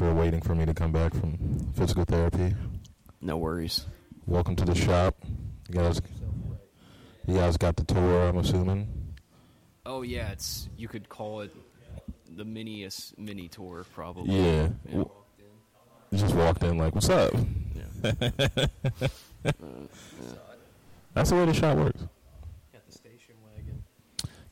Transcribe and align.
for 0.00 0.12
waiting 0.14 0.40
for 0.40 0.54
me 0.54 0.64
to 0.64 0.72
come 0.72 0.92
back 0.92 1.12
from 1.12 1.36
physical 1.74 2.04
therapy. 2.06 2.54
No 3.20 3.36
worries. 3.36 3.84
Welcome 4.26 4.56
to 4.56 4.64
the 4.64 4.74
shop. 4.74 5.14
You 5.68 5.74
guys, 5.74 6.00
you 7.28 7.34
guys 7.34 7.58
got 7.58 7.76
the 7.76 7.84
tour, 7.84 8.28
I'm 8.28 8.38
assuming. 8.38 8.88
Oh 9.84 10.00
yeah, 10.00 10.30
it's 10.30 10.70
you 10.78 10.88
could 10.88 11.10
call 11.10 11.42
it 11.42 11.54
the 12.34 12.46
miniest 12.46 13.18
mini 13.18 13.48
tour 13.48 13.84
probably. 13.92 14.34
Yeah. 14.34 14.68
Yeah. 14.86 14.90
W- 15.04 15.10
You 16.12 16.18
just 16.18 16.34
walked 16.34 16.62
in 16.62 16.78
like, 16.78 16.94
"What's 16.94 17.10
up?" 17.10 17.34
Yeah. 17.74 18.12
That's 21.12 21.28
the 21.28 21.36
way 21.36 21.44
the 21.44 21.52
shop 21.52 21.76
works. 21.76 22.00
Got 22.72 22.86
the 22.86 22.92
station 22.92 23.34
wagon. 23.54 23.82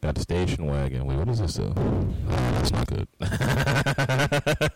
Got 0.00 0.14
the 0.14 0.20
station 0.20 0.66
wagon. 0.66 1.06
Wait, 1.06 1.16
what 1.16 1.28
is 1.28 1.40
this? 1.40 1.58
Uh, 1.58 1.72
oh, 1.76 2.14
that's 2.28 2.70
not 2.70 2.86
good. 2.86 3.08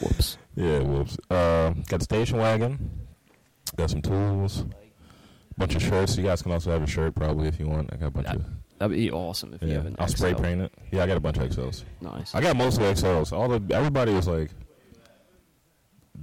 Whoops. 0.00 0.38
Yeah, 0.54 0.78
whoops. 0.80 1.16
Uh, 1.28 1.70
got 1.88 1.98
the 1.98 2.04
station 2.04 2.38
wagon. 2.38 2.90
Got 3.76 3.90
some 3.90 4.02
tools. 4.02 4.64
Bunch 5.58 5.74
of 5.74 5.82
shirts. 5.82 6.16
You 6.16 6.22
guys 6.24 6.42
can 6.42 6.52
also 6.52 6.70
have 6.70 6.82
a 6.82 6.86
shirt 6.86 7.14
probably 7.14 7.48
if 7.48 7.58
you 7.58 7.66
want. 7.66 7.92
I 7.92 7.96
got 7.96 8.06
a 8.06 8.10
bunch 8.10 8.26
That- 8.28 8.36
of. 8.36 8.44
That'd 8.78 8.96
be 8.96 9.10
awesome 9.10 9.52
if 9.52 9.60
you 9.62 9.68
Yeah, 9.68 9.74
have 9.74 9.86
an 9.86 9.96
I'll 9.98 10.08
spray 10.08 10.32
XL. 10.32 10.42
paint 10.42 10.60
it. 10.62 10.72
Yeah, 10.90 11.02
I 11.02 11.06
got 11.06 11.18
a 11.18 11.20
bunch 11.20 11.36
of 11.36 11.42
XLs. 11.50 11.84
Nice. 12.00 12.34
I 12.34 12.40
got 12.40 12.56
most 12.56 12.78
of 12.78 12.84
the 12.84 12.88
XLs. 12.94 13.30
All 13.30 13.46
the 13.46 13.74
everybody 13.74 14.14
was 14.14 14.26
like, 14.26 14.52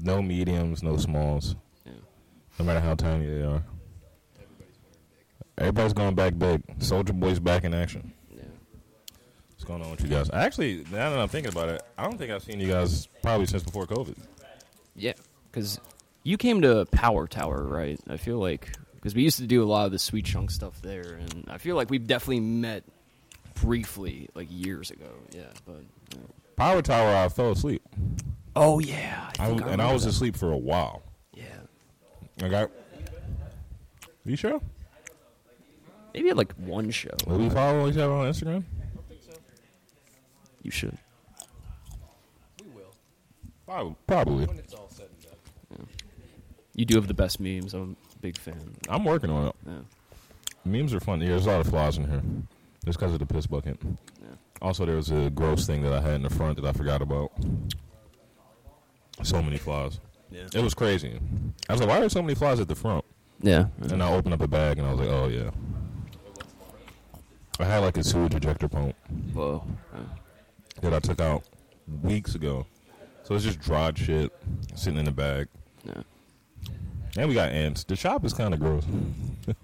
no 0.02 0.24
mediums, 0.24 0.82
no 0.82 0.98
smalls. 0.98 1.56
Yeah. 1.86 1.92
No 2.58 2.66
matter 2.66 2.80
how 2.80 2.96
tiny 2.96 3.28
they 3.28 3.44
are. 3.44 3.64
Everybody's 5.58 5.94
going 5.94 6.16
back 6.16 6.38
big. 6.38 6.62
Soldier 6.80 7.14
Boy's 7.14 7.40
back 7.40 7.64
in 7.64 7.74
action. 7.74 8.14
Yeah. 8.30 8.44
What's 9.52 9.64
going 9.64 9.82
on 9.82 9.92
with 9.92 10.02
you 10.02 10.08
guys? 10.08 10.30
Actually, 10.32 10.86
now 10.92 11.10
that 11.10 11.20
I'm 11.20 11.28
thinking 11.30 11.52
about 11.52 11.70
it, 11.70 11.82
I 11.98 12.04
don't 12.04 12.18
think 12.18 12.32
I've 12.32 12.44
seen 12.44 12.60
you 12.60 12.68
guys 12.68 13.08
probably 13.24 13.48
since 13.48 13.64
before 13.64 13.88
COVID. 13.88 14.18
Yeah, 14.96 15.14
because 15.52 15.80
you 16.24 16.38
came 16.38 16.62
to 16.62 16.86
Power 16.92 17.28
Tower, 17.28 17.64
right? 17.64 18.00
I 18.08 18.18
feel 18.18 18.38
like 18.38 18.72
because 18.96 19.16
we 19.16 19.24
used 19.24 19.38
to 19.40 19.48
do 19.48 19.64
a 19.64 19.66
lot 19.66 19.86
of 19.86 19.92
the 19.92 20.00
Sweet 20.00 20.26
Chunk 20.26 20.52
stuff 20.52 20.82
there, 20.82 21.20
and 21.20 21.46
I 21.50 21.58
feel 21.58 21.76
like 21.76 21.90
we've 21.90 22.06
definitely 22.06 22.42
met 22.42 22.84
briefly 23.56 24.30
like 24.36 24.48
years 24.52 24.92
ago. 24.92 25.10
Yeah, 25.32 25.44
but 25.66 25.82
yeah. 26.16 26.22
Power 26.56 26.82
Tower, 26.84 27.16
I 27.16 27.30
fell 27.30 27.52
asleep. 27.52 27.82
oh 28.56 28.78
yeah, 28.80 29.32
I 29.40 29.50
was, 29.50 29.60
think 29.60 29.72
and 29.72 29.82
I 29.82 29.92
was 29.92 30.04
that. 30.04 30.10
asleep 30.12 30.36
for 30.36 30.52
a 30.52 30.58
while. 30.58 31.02
Yeah, 31.34 31.46
I 32.44 32.48
got. 32.50 32.70
You 34.26 34.36
sure? 34.36 34.60
Maybe 36.18 36.30
at 36.32 36.38
like 36.38 36.54
one 36.56 36.90
show. 36.90 37.10
Will 37.28 37.38
we 37.38 37.50
follow 37.50 37.88
each 37.88 37.98
other 37.98 38.12
on 38.12 38.28
Instagram? 38.28 38.64
I 38.82 38.96
don't 38.96 39.08
think 39.08 39.22
so. 39.22 39.34
You 40.64 40.72
should. 40.72 40.98
We 42.64 42.70
will. 42.72 42.94
Probably. 43.66 43.96
Probably. 44.08 44.46
When 44.46 44.58
it's 44.58 44.74
all 44.74 44.90
said 44.90 45.08
and 45.70 45.78
done. 45.80 45.88
You 46.76 46.86
do 46.86 46.96
have 46.96 47.08
the 47.08 47.14
best 47.14 47.40
memes. 47.40 47.74
I'm 47.74 47.96
a 48.16 48.20
big 48.20 48.38
fan. 48.38 48.76
I'm 48.90 49.04
working 49.06 49.30
on 49.30 49.48
it. 49.48 49.56
Yeah, 49.68 49.74
Memes 50.66 50.94
are 50.94 51.00
fun. 51.00 51.22
Yeah, 51.22 51.30
there's 51.30 51.46
a 51.46 51.52
lot 51.52 51.62
of 51.62 51.68
flaws 51.68 51.98
in 51.98 52.10
here. 52.10 52.22
Just 52.86 53.00
because 53.00 53.14
of 53.14 53.20
the 53.20 53.26
piss 53.26 53.46
bucket. 53.48 53.78
yeah. 53.84 54.36
Also, 54.62 54.86
there 54.86 54.96
was 54.96 55.12
a 55.12 55.30
gross 55.30 55.68
thing 55.68 55.84
that 55.84 55.94
I 55.94 56.02
had 56.02 56.16
in 56.16 56.24
the 56.24 56.30
front 56.30 56.60
that 56.60 56.66
I 56.66 56.72
forgot 56.72 57.02
about. 57.02 57.32
So 59.24 59.42
many 59.42 59.58
flaws. 59.58 60.00
Yeah. 60.32 60.48
It 60.54 60.64
was 60.64 60.74
crazy. 60.74 61.20
I 61.70 61.74
was 61.74 61.82
like, 61.82 61.90
why 61.90 61.98
are 61.98 62.00
there 62.02 62.10
so 62.10 62.22
many 62.22 62.36
flies 62.36 62.60
at 62.60 62.68
the 62.68 62.76
front? 62.76 63.04
Yeah. 63.42 63.68
And 63.82 64.02
I 64.02 64.12
opened 64.12 64.34
up 64.34 64.42
a 64.42 64.48
bag 64.48 64.78
and 64.80 64.88
I 64.88 64.92
was 64.92 65.00
like, 65.00 65.10
oh, 65.10 65.28
yeah. 65.28 65.52
I 67.60 67.66
had 67.66 67.80
like 67.80 67.98
a 67.98 68.04
sewage 68.04 68.36
ejector 68.36 68.68
pump 68.68 68.96
Whoa. 69.34 69.66
that 70.82 70.94
I 70.94 71.00
took 71.00 71.20
out 71.22 71.44
weeks 72.04 72.36
ago. 72.36 72.66
So 73.24 73.36
it's 73.36 73.44
just 73.44 73.60
dried 73.60 73.98
shit 73.98 74.32
sitting 74.76 75.00
in 75.00 75.06
the 75.06 75.12
bag. 75.12 75.48
Yeah. 75.84 76.04
And 77.18 77.28
we 77.28 77.34
got 77.36 77.50
ants. 77.50 77.84
The 77.84 77.96
shop 77.96 78.24
is 78.26 78.34
kind 78.34 78.54
of 78.54 78.60
gross. 78.60 78.86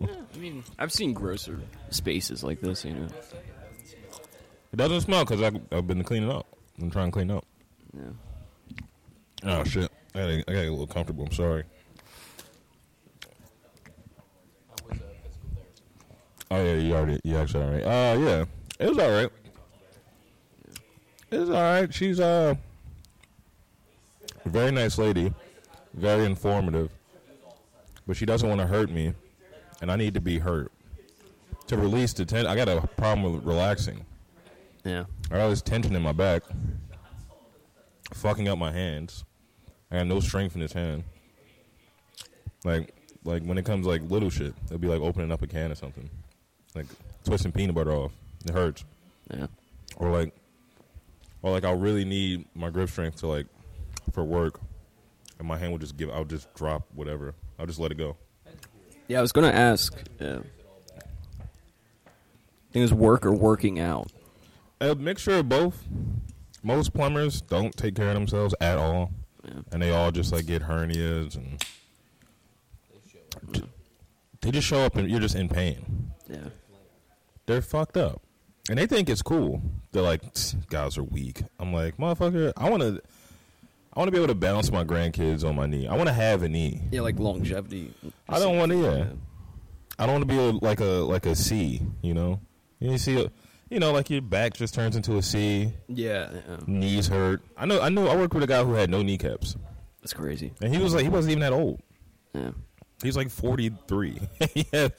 I 0.01 0.37
mean, 0.37 0.63
I've 0.79 0.91
seen 0.91 1.13
grosser 1.13 1.59
spaces 1.91 2.43
like 2.43 2.61
this. 2.61 2.83
You 2.83 2.93
know. 2.93 3.07
It 4.71 4.75
doesn't 4.75 5.01
smell 5.01 5.23
because 5.23 5.41
I've 5.71 5.87
been 5.87 6.03
cleaning 6.03 6.31
up. 6.31 6.47
I'm 6.81 6.89
trying 6.89 7.07
to 7.07 7.11
clean 7.11 7.29
up. 7.29 7.45
Yeah. 7.95 8.09
Oh, 9.43 9.63
shit. 9.63 9.91
I 10.15 10.19
gotta, 10.19 10.33
I 10.33 10.37
gotta 10.37 10.53
get 10.53 10.67
a 10.67 10.71
little 10.71 10.87
comfortable. 10.87 11.25
I'm 11.25 11.31
sorry. 11.31 11.63
How 14.67 14.89
was 14.89 14.99
uh, 14.99 15.03
physical 15.23 15.49
therapy? 15.55 16.43
Oh 16.53 16.64
yeah, 16.64 16.75
you 16.75 16.94
already 16.94 17.19
you 17.24 17.36
actually 17.36 17.64
all 17.64 17.72
right. 17.72 17.84
Uh 17.84 18.19
yeah. 18.19 18.46
It 18.80 18.90
was 18.90 18.97
all 19.00 19.09
right. 19.09 19.30
It 21.31 21.40
was 21.40 21.50
all 21.50 21.56
right. 21.56 21.91
She's 21.91 22.19
uh 22.19 22.53
a 24.46 24.50
very 24.50 24.69
nice 24.69 25.00
lady, 25.00 25.34
very 25.96 26.25
informative. 26.25 26.91
But 28.06 28.18
she 28.18 28.28
doesn't 28.28 28.47
want 28.47 28.62
to 28.62 28.68
hurt 28.68 28.91
me, 28.91 29.14
and 29.81 29.91
I 29.91 29.96
need 29.96 30.14
to 30.14 30.22
be 30.22 30.38
hurt. 30.38 30.72
To 31.68 31.78
release 31.78 32.14
the 32.14 32.24
tension, 32.24 32.46
I 32.46 32.56
got 32.56 32.68
a 32.68 32.85
problem 32.85 33.34
with 33.34 33.44
relaxing. 33.46 34.06
Yeah. 34.84 35.06
I 35.31 35.38
got 35.38 35.50
this 35.50 35.64
tension 35.64 35.96
in 35.96 36.03
my 36.03 36.12
back, 36.12 36.44
fucking 38.14 38.47
up 38.47 38.59
my 38.59 38.72
hands. 38.72 39.24
I 39.90 39.97
got 39.97 40.08
no 40.08 40.20
strength 40.20 40.53
in 40.53 40.62
this 40.62 40.74
hand. 40.74 41.03
Like, 42.64 42.94
like 43.24 43.44
when 43.44 43.58
it 43.58 43.66
comes 43.66 43.88
like 43.88 44.03
little 44.03 44.30
shit, 44.30 44.53
it'll 44.66 44.78
be 44.78 44.88
like 44.88 45.02
opening 45.02 45.31
up 45.31 45.41
a 45.41 45.47
can 45.47 45.72
or 45.72 45.75
something, 45.75 46.09
like 46.75 46.85
twisting 47.23 47.51
peanut 47.51 47.75
butter 47.75 47.91
off. 47.91 48.11
It 48.45 48.51
hurts, 48.53 48.84
Yeah. 49.34 49.47
or 49.97 50.09
like, 50.11 50.34
or 51.41 51.51
like 51.51 51.63
I'll 51.63 51.78
really 51.78 52.06
need 52.06 52.45
my 52.56 52.69
grip 52.69 52.89
strength 52.89 53.19
to 53.22 53.28
like 53.28 53.47
for 54.11 54.23
work, 54.23 54.59
and 55.39 55.47
my 55.47 55.57
hand 55.57 55.72
will 55.72 55.79
just 55.79 55.95
give. 55.97 56.09
I'll 56.09 56.25
just 56.25 56.53
drop 56.56 56.84
whatever. 56.94 57.34
I'll 57.59 57.66
just 57.67 57.79
let 57.79 57.91
it 57.91 57.97
go. 57.97 58.17
Yeah, 59.07 59.19
I 59.19 59.22
was 59.22 59.31
gonna 59.31 59.47
ask. 59.50 59.94
Uh, 60.19 60.25
yeah. 60.25 60.39
I 60.97 62.72
think 62.73 62.79
it 62.79 62.81
was 62.81 62.94
work 62.94 63.25
or 63.25 63.31
working 63.34 63.79
out. 63.79 64.11
A 64.81 64.95
mixture 64.95 65.35
of 65.35 65.47
both. 65.50 65.84
Most 66.63 66.93
plumbers 66.93 67.41
don't 67.41 67.75
take 67.75 67.93
care 67.96 68.08
of 68.09 68.14
themselves 68.16 68.55
at 68.59 68.78
all, 68.78 69.11
Yeah. 69.46 69.52
and 69.72 69.81
they 69.81 69.91
all 69.91 70.11
just 70.11 70.31
like 70.31 70.46
get 70.47 70.64
hernias 70.64 71.35
and 71.35 71.61
they 74.41 74.52
just 74.52 74.67
show 74.67 74.79
up 74.81 74.96
and 74.96 75.09
you're 75.09 75.20
just 75.20 75.35
in 75.35 75.47
pain. 75.49 76.11
Yeah. 76.29 76.49
They're 77.45 77.61
fucked 77.61 77.97
up, 77.97 78.22
and 78.69 78.78
they 78.78 78.85
think 78.85 79.09
it's 79.09 79.22
cool. 79.22 79.61
They're 79.91 80.01
like, 80.01 80.22
guys 80.69 80.97
are 80.97 81.03
weak. 81.03 81.43
I'm 81.59 81.73
like, 81.73 81.97
motherfucker, 81.97 82.53
I 82.55 82.69
want 82.69 82.81
to, 82.84 83.01
I 83.93 83.99
want 83.99 84.07
to 84.07 84.11
be 84.11 84.17
able 84.17 84.28
to 84.28 84.35
balance 84.35 84.72
my 84.72 84.84
grandkids 84.84 85.43
on 85.43 85.55
my 85.55 85.66
knee. 85.66 85.87
I 85.87 85.95
want 85.95 86.07
to 86.07 86.13
have 86.13 86.43
a 86.43 86.49
knee. 86.49 86.81
Yeah, 86.91 87.01
like 87.01 87.19
longevity. 87.19 87.93
I 88.29 88.40
don't 88.40 88.57
want 88.57 88.72
to. 88.72 88.78
Yeah, 88.81 89.05
I 89.99 90.05
don't 90.05 90.16
want 90.16 90.28
to 90.29 90.34
be 90.34 90.37
a, 90.40 90.51
like 90.66 90.79
a 90.79 90.84
like 90.84 91.25
a 91.25 91.35
C. 91.35 91.81
You 92.01 92.13
know, 92.13 92.40
you 92.79 92.97
see, 92.97 93.22
a, 93.22 93.31
you 93.69 93.79
know, 93.79 93.91
like 93.91 94.09
your 94.09 94.22
back 94.22 94.53
just 94.53 94.73
turns 94.73 94.96
into 94.96 95.17
a 95.17 95.22
C. 95.22 95.73
Yeah. 95.87 96.29
yeah. 96.34 96.57
Knees 96.66 97.07
hurt. 97.07 97.41
I 97.57 97.66
know. 97.66 97.81
I 97.81 97.89
know. 97.89 98.07
I 98.07 98.16
worked 98.16 98.34
with 98.34 98.43
a 98.43 98.47
guy 98.47 98.63
who 98.63 98.73
had 98.73 98.89
no 98.89 99.01
kneecaps, 99.03 99.57
That's 100.01 100.13
crazy. 100.13 100.53
and 100.61 100.73
he 100.73 100.81
was 100.81 100.93
like, 100.96 101.03
he 101.03 101.09
wasn't 101.09 101.31
even 101.31 101.41
that 101.41 101.53
old. 101.53 101.81
Yeah. 102.34 102.51
He's 103.03 103.17
like 103.17 103.29
43. 103.29 104.19
he 104.53 104.66
had 104.72 104.93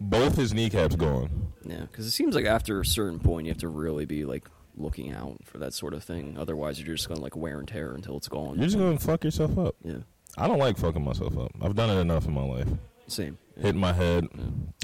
both 0.00 0.36
his 0.36 0.52
kneecaps 0.52 0.96
gone. 0.96 1.52
Yeah. 1.64 1.82
Because 1.82 2.06
it 2.06 2.10
seems 2.10 2.34
like 2.34 2.46
after 2.46 2.80
a 2.80 2.86
certain 2.86 3.18
point, 3.18 3.46
you 3.46 3.52
have 3.52 3.60
to 3.60 3.68
really 3.68 4.06
be 4.06 4.24
like 4.24 4.48
looking 4.76 5.12
out 5.12 5.38
for 5.44 5.58
that 5.58 5.74
sort 5.74 5.94
of 5.94 6.02
thing. 6.02 6.36
Otherwise, 6.38 6.80
you're 6.80 6.96
just 6.96 7.08
gonna 7.08 7.20
like 7.20 7.36
wear 7.36 7.58
and 7.58 7.68
tear 7.68 7.92
until 7.94 8.16
it's 8.16 8.28
gone. 8.28 8.56
You're 8.56 8.66
just 8.66 8.78
gonna 8.78 8.98
fuck 8.98 9.24
yourself 9.24 9.58
up. 9.58 9.76
Yeah. 9.84 9.98
I 10.38 10.48
don't 10.48 10.58
like 10.58 10.78
fucking 10.78 11.04
myself 11.04 11.36
up. 11.36 11.50
I've 11.60 11.74
done 11.74 11.90
it 11.90 12.00
enough 12.00 12.26
in 12.26 12.32
my 12.32 12.44
life. 12.44 12.68
Same. 13.08 13.36
Yeah. 13.60 13.66
Hitting 13.66 13.80
my 13.80 13.92
head. 13.92 14.26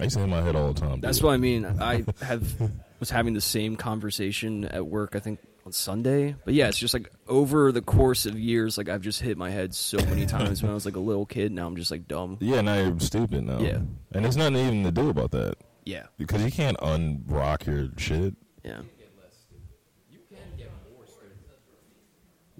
I 0.00 0.04
used 0.04 0.14
to 0.14 0.20
hit 0.20 0.28
my 0.28 0.42
head 0.42 0.54
all 0.54 0.72
the 0.72 0.80
time. 0.80 1.00
That's 1.00 1.18
dude. 1.18 1.24
what 1.24 1.32
I 1.32 1.36
mean. 1.38 1.64
I 1.64 2.04
have 2.22 2.70
was 3.00 3.10
having 3.10 3.34
the 3.34 3.40
same 3.40 3.76
conversation 3.76 4.64
at 4.66 4.86
work. 4.86 5.16
I 5.16 5.18
think 5.18 5.40
on 5.66 5.72
Sunday. 5.72 6.36
But 6.44 6.54
yeah, 6.54 6.68
it's 6.68 6.78
just 6.78 6.94
like 6.94 7.10
over 7.26 7.72
the 7.72 7.82
course 7.82 8.24
of 8.24 8.38
years, 8.38 8.78
like 8.78 8.88
I've 8.88 9.02
just 9.02 9.20
hit 9.20 9.36
my 9.36 9.50
head 9.50 9.74
so 9.74 9.98
many 9.98 10.24
times 10.26 10.62
when 10.62 10.70
I 10.70 10.74
was 10.74 10.84
like 10.86 10.96
a 10.96 11.00
little 11.00 11.26
kid. 11.26 11.52
Now 11.52 11.66
I'm 11.66 11.76
just 11.76 11.90
like 11.90 12.06
dumb. 12.06 12.38
Yeah, 12.40 12.60
now 12.60 12.78
you're 12.78 13.00
stupid 13.00 13.44
now. 13.44 13.58
Yeah. 13.58 13.80
And 14.12 14.24
there's 14.24 14.36
nothing 14.36 14.56
even 14.56 14.84
to 14.84 14.92
do 14.92 15.10
about 15.10 15.32
that. 15.32 15.56
Yeah. 15.84 16.04
Because 16.18 16.44
you 16.44 16.50
can't 16.52 16.78
unrock 16.78 17.66
your 17.66 17.88
shit. 17.96 18.34
Yeah. 18.64 18.80
Get 18.98 19.12
less 19.20 19.34
stupid. 19.42 19.62
You 20.10 20.18
can 20.28 20.56
get 20.56 20.70
more 20.94 21.06
stupid. 21.06 21.36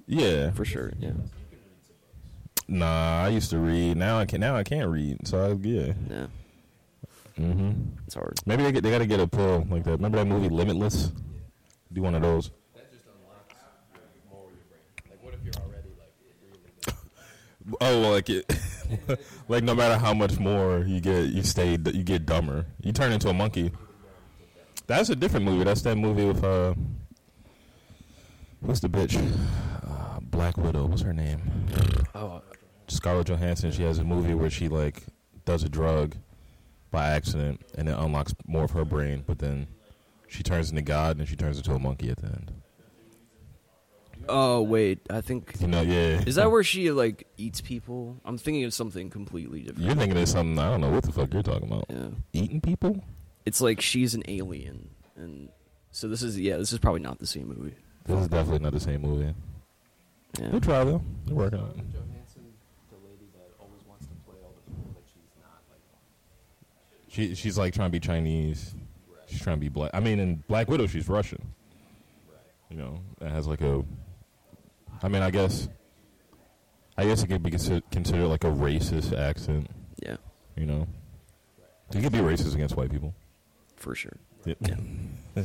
Yeah. 0.07 0.51
For 0.51 0.65
sure. 0.65 0.93
Yeah. 0.99 1.13
Nah, 2.69 3.23
I 3.25 3.29
used 3.29 3.51
to 3.51 3.59
read. 3.59 3.97
Now 3.97 4.19
I 4.19 4.25
can. 4.27 4.41
Now 4.41 4.57
I 4.57 4.65
can't 4.65 4.91
read. 4.91 5.27
So 5.27 5.39
I, 5.45 5.49
yeah. 5.67 5.93
Yeah. 6.11 6.27
hmm 7.37 7.73
It's 8.07 8.15
hard. 8.15 8.39
Maybe 8.47 8.65
they, 8.65 8.73
get, 8.73 8.83
they 8.83 8.91
got 8.91 8.99
to 8.99 9.07
get 9.07 9.21
a 9.21 9.27
pill 9.27 9.67
like 9.71 9.85
that. 9.85 9.93
Remember 9.93 10.19
that 10.19 10.27
movie 10.27 10.49
Limitless? 10.49 11.13
Do 11.93 12.03
one 12.03 12.15
of 12.15 12.23
those. 12.23 12.51
That 12.75 12.91
just 12.91 13.05
unlocks 13.07 13.55
more 14.31 14.47
of 14.49 14.53
your 14.53 14.65
brain. 14.69 15.11
Like, 15.11 15.23
what 15.23 15.35
if 15.35 15.45
you're 15.45 15.55
already 15.65 15.91
like 15.99 16.13
really? 16.43 17.79
Oh, 17.81 18.01
well, 18.01 18.11
like 18.13 18.29
it, 18.31 18.53
like 19.49 19.65
no 19.65 19.75
matter 19.75 19.97
how 19.99 20.15
much 20.15 20.39
more 20.39 20.81
you 20.87 21.01
get, 21.01 21.27
you 21.31 21.43
stay, 21.43 21.71
you 21.73 21.79
get 22.03 22.27
dumber. 22.27 22.67
You 22.83 22.93
turn 22.93 23.13
into 23.13 23.29
a 23.29 23.33
monkey. 23.33 23.71
That's 24.87 25.09
a 25.11 25.17
different 25.17 25.47
movie. 25.47 25.65
That's 25.65 25.83
that 25.83 25.97
movie 25.97 26.25
with 26.27 26.45
uh, 26.45 26.75
what's 28.61 28.79
the 28.81 28.89
bitch? 28.89 29.17
Uh, 29.85 30.21
Black 30.21 30.57
Widow. 30.57 30.87
What's 30.87 31.03
her 31.03 31.13
name? 31.13 31.41
Oh, 32.15 32.41
Scarlett 32.89 33.27
Johansson. 33.29 33.71
She 33.73 33.83
has 33.83 33.99
a 33.99 34.05
movie 34.05 34.35
where 34.35 34.51
she 34.51 34.69
like 34.69 35.05
does 35.45 35.63
a 35.65 35.69
drug 35.69 36.17
by 36.91 37.09
accident, 37.09 37.61
and 37.77 37.89
it 37.89 37.97
unlocks 37.99 38.35
more 38.47 38.65
of 38.65 38.71
her 38.73 38.85
brain. 38.85 39.25
But 39.27 39.39
then 39.39 39.67
she 40.29 40.43
turns 40.43 40.71
into 40.71 40.83
God, 40.83 41.19
and 41.19 41.29
she 41.29 41.37
turns 41.37 41.57
into 41.59 41.73
a 41.73 41.79
monkey 41.79 42.11
at 42.11 42.19
the 42.19 42.27
end. 42.27 42.53
oh 44.29 44.63
wait, 44.63 45.01
I 45.11 45.21
think 45.21 45.55
You 45.61 45.69
know, 45.69 45.83
yeah. 45.83 46.23
is 46.27 46.35
that 46.37 46.51
where 46.51 46.63
she 46.65 46.91
like 46.91 47.27
eats 47.37 47.61
people? 47.61 48.17
I'm 48.25 48.39
thinking 48.39 48.65
of 48.65 48.75
something 48.75 49.11
completely 49.11 49.61
different. 49.63 49.85
you're 49.85 49.95
thinking 49.95 50.19
of 50.19 50.29
something? 50.29 50.59
I 50.59 50.71
don't 50.71 50.81
know 50.81 50.91
what 50.91 51.05
the 51.05 51.13
fuck 51.13 51.33
you're 51.33 51.43
talking 51.43 51.71
about. 51.71 51.87
Yeah, 51.89 52.09
Eating 52.33 52.61
people? 52.61 53.05
it's 53.45 53.61
like 53.61 53.81
she's 53.81 54.15
an 54.15 54.25
alien, 54.27 54.89
and 55.17 55.49
so 55.93 56.09
this 56.09 56.23
is 56.23 56.39
yeah, 56.39 56.57
this 56.57 56.73
is 56.73 56.79
probably 56.79 57.03
not 57.03 57.19
the 57.19 57.27
same 57.27 57.49
movie. 57.49 57.75
This 58.07 58.21
is 58.21 58.29
definitely 58.29 58.61
not 58.61 58.73
the 58.73 58.81
same 58.81 59.03
movie. 59.03 59.35
Yeah. 60.41 60.49
Good 60.51 60.63
try 60.65 60.85
though. 60.85 61.03
You're 61.27 61.37
working 61.37 61.59
on 61.61 61.67
it. 61.71 61.75
Scarlett 61.77 61.93
Johansson, 61.95 62.43
the 62.91 62.97
lady 63.09 63.27
that 63.35 63.51
always 63.61 63.83
wants 63.89 64.07
to 64.07 64.13
play 64.27 64.35
all 64.43 64.53
the 64.55 64.71
people 64.71 64.93
that 64.95 65.05
she's 65.07 65.31
not. 65.41 65.63
Like, 65.71 65.81
She 67.17 67.35
she's 67.35 67.57
like 67.57 67.73
trying 67.73 67.89
to 67.89 67.93
be 67.93 67.99
Chinese. 67.99 68.75
She's 69.27 69.41
trying 69.41 69.57
to 69.57 69.61
be 69.61 69.71
black. 69.71 69.91
I 69.95 70.01
mean, 70.01 70.21
in 70.21 70.45
Black 70.49 70.69
Widow, 70.69 70.87
she's 70.87 71.09
Russian. 71.09 71.41
You 72.69 72.77
know, 72.77 73.01
that 73.21 73.31
has 73.31 73.47
like 73.47 73.63
a. 73.63 73.83
I 75.03 75.09
mean, 75.09 75.23
I 75.23 75.31
guess. 75.31 75.67
I 76.99 77.07
guess 77.07 77.23
it 77.23 77.29
could 77.29 77.43
be 77.43 77.51
considered, 77.51 77.85
considered 77.91 78.27
like 78.27 78.45
a 78.45 78.51
racist 78.51 79.19
accent. 79.19 79.71
Yeah, 80.03 80.17
You 80.57 80.67
know, 80.67 80.87
you 81.95 82.03
could 82.03 82.13
be 82.13 82.19
racist 82.19 82.55
against 82.55 82.77
white 82.77 82.91
people. 82.91 83.15
for 83.77 83.95
sure. 83.95 84.17
Yeah. 84.45 84.55
we, 85.35 85.43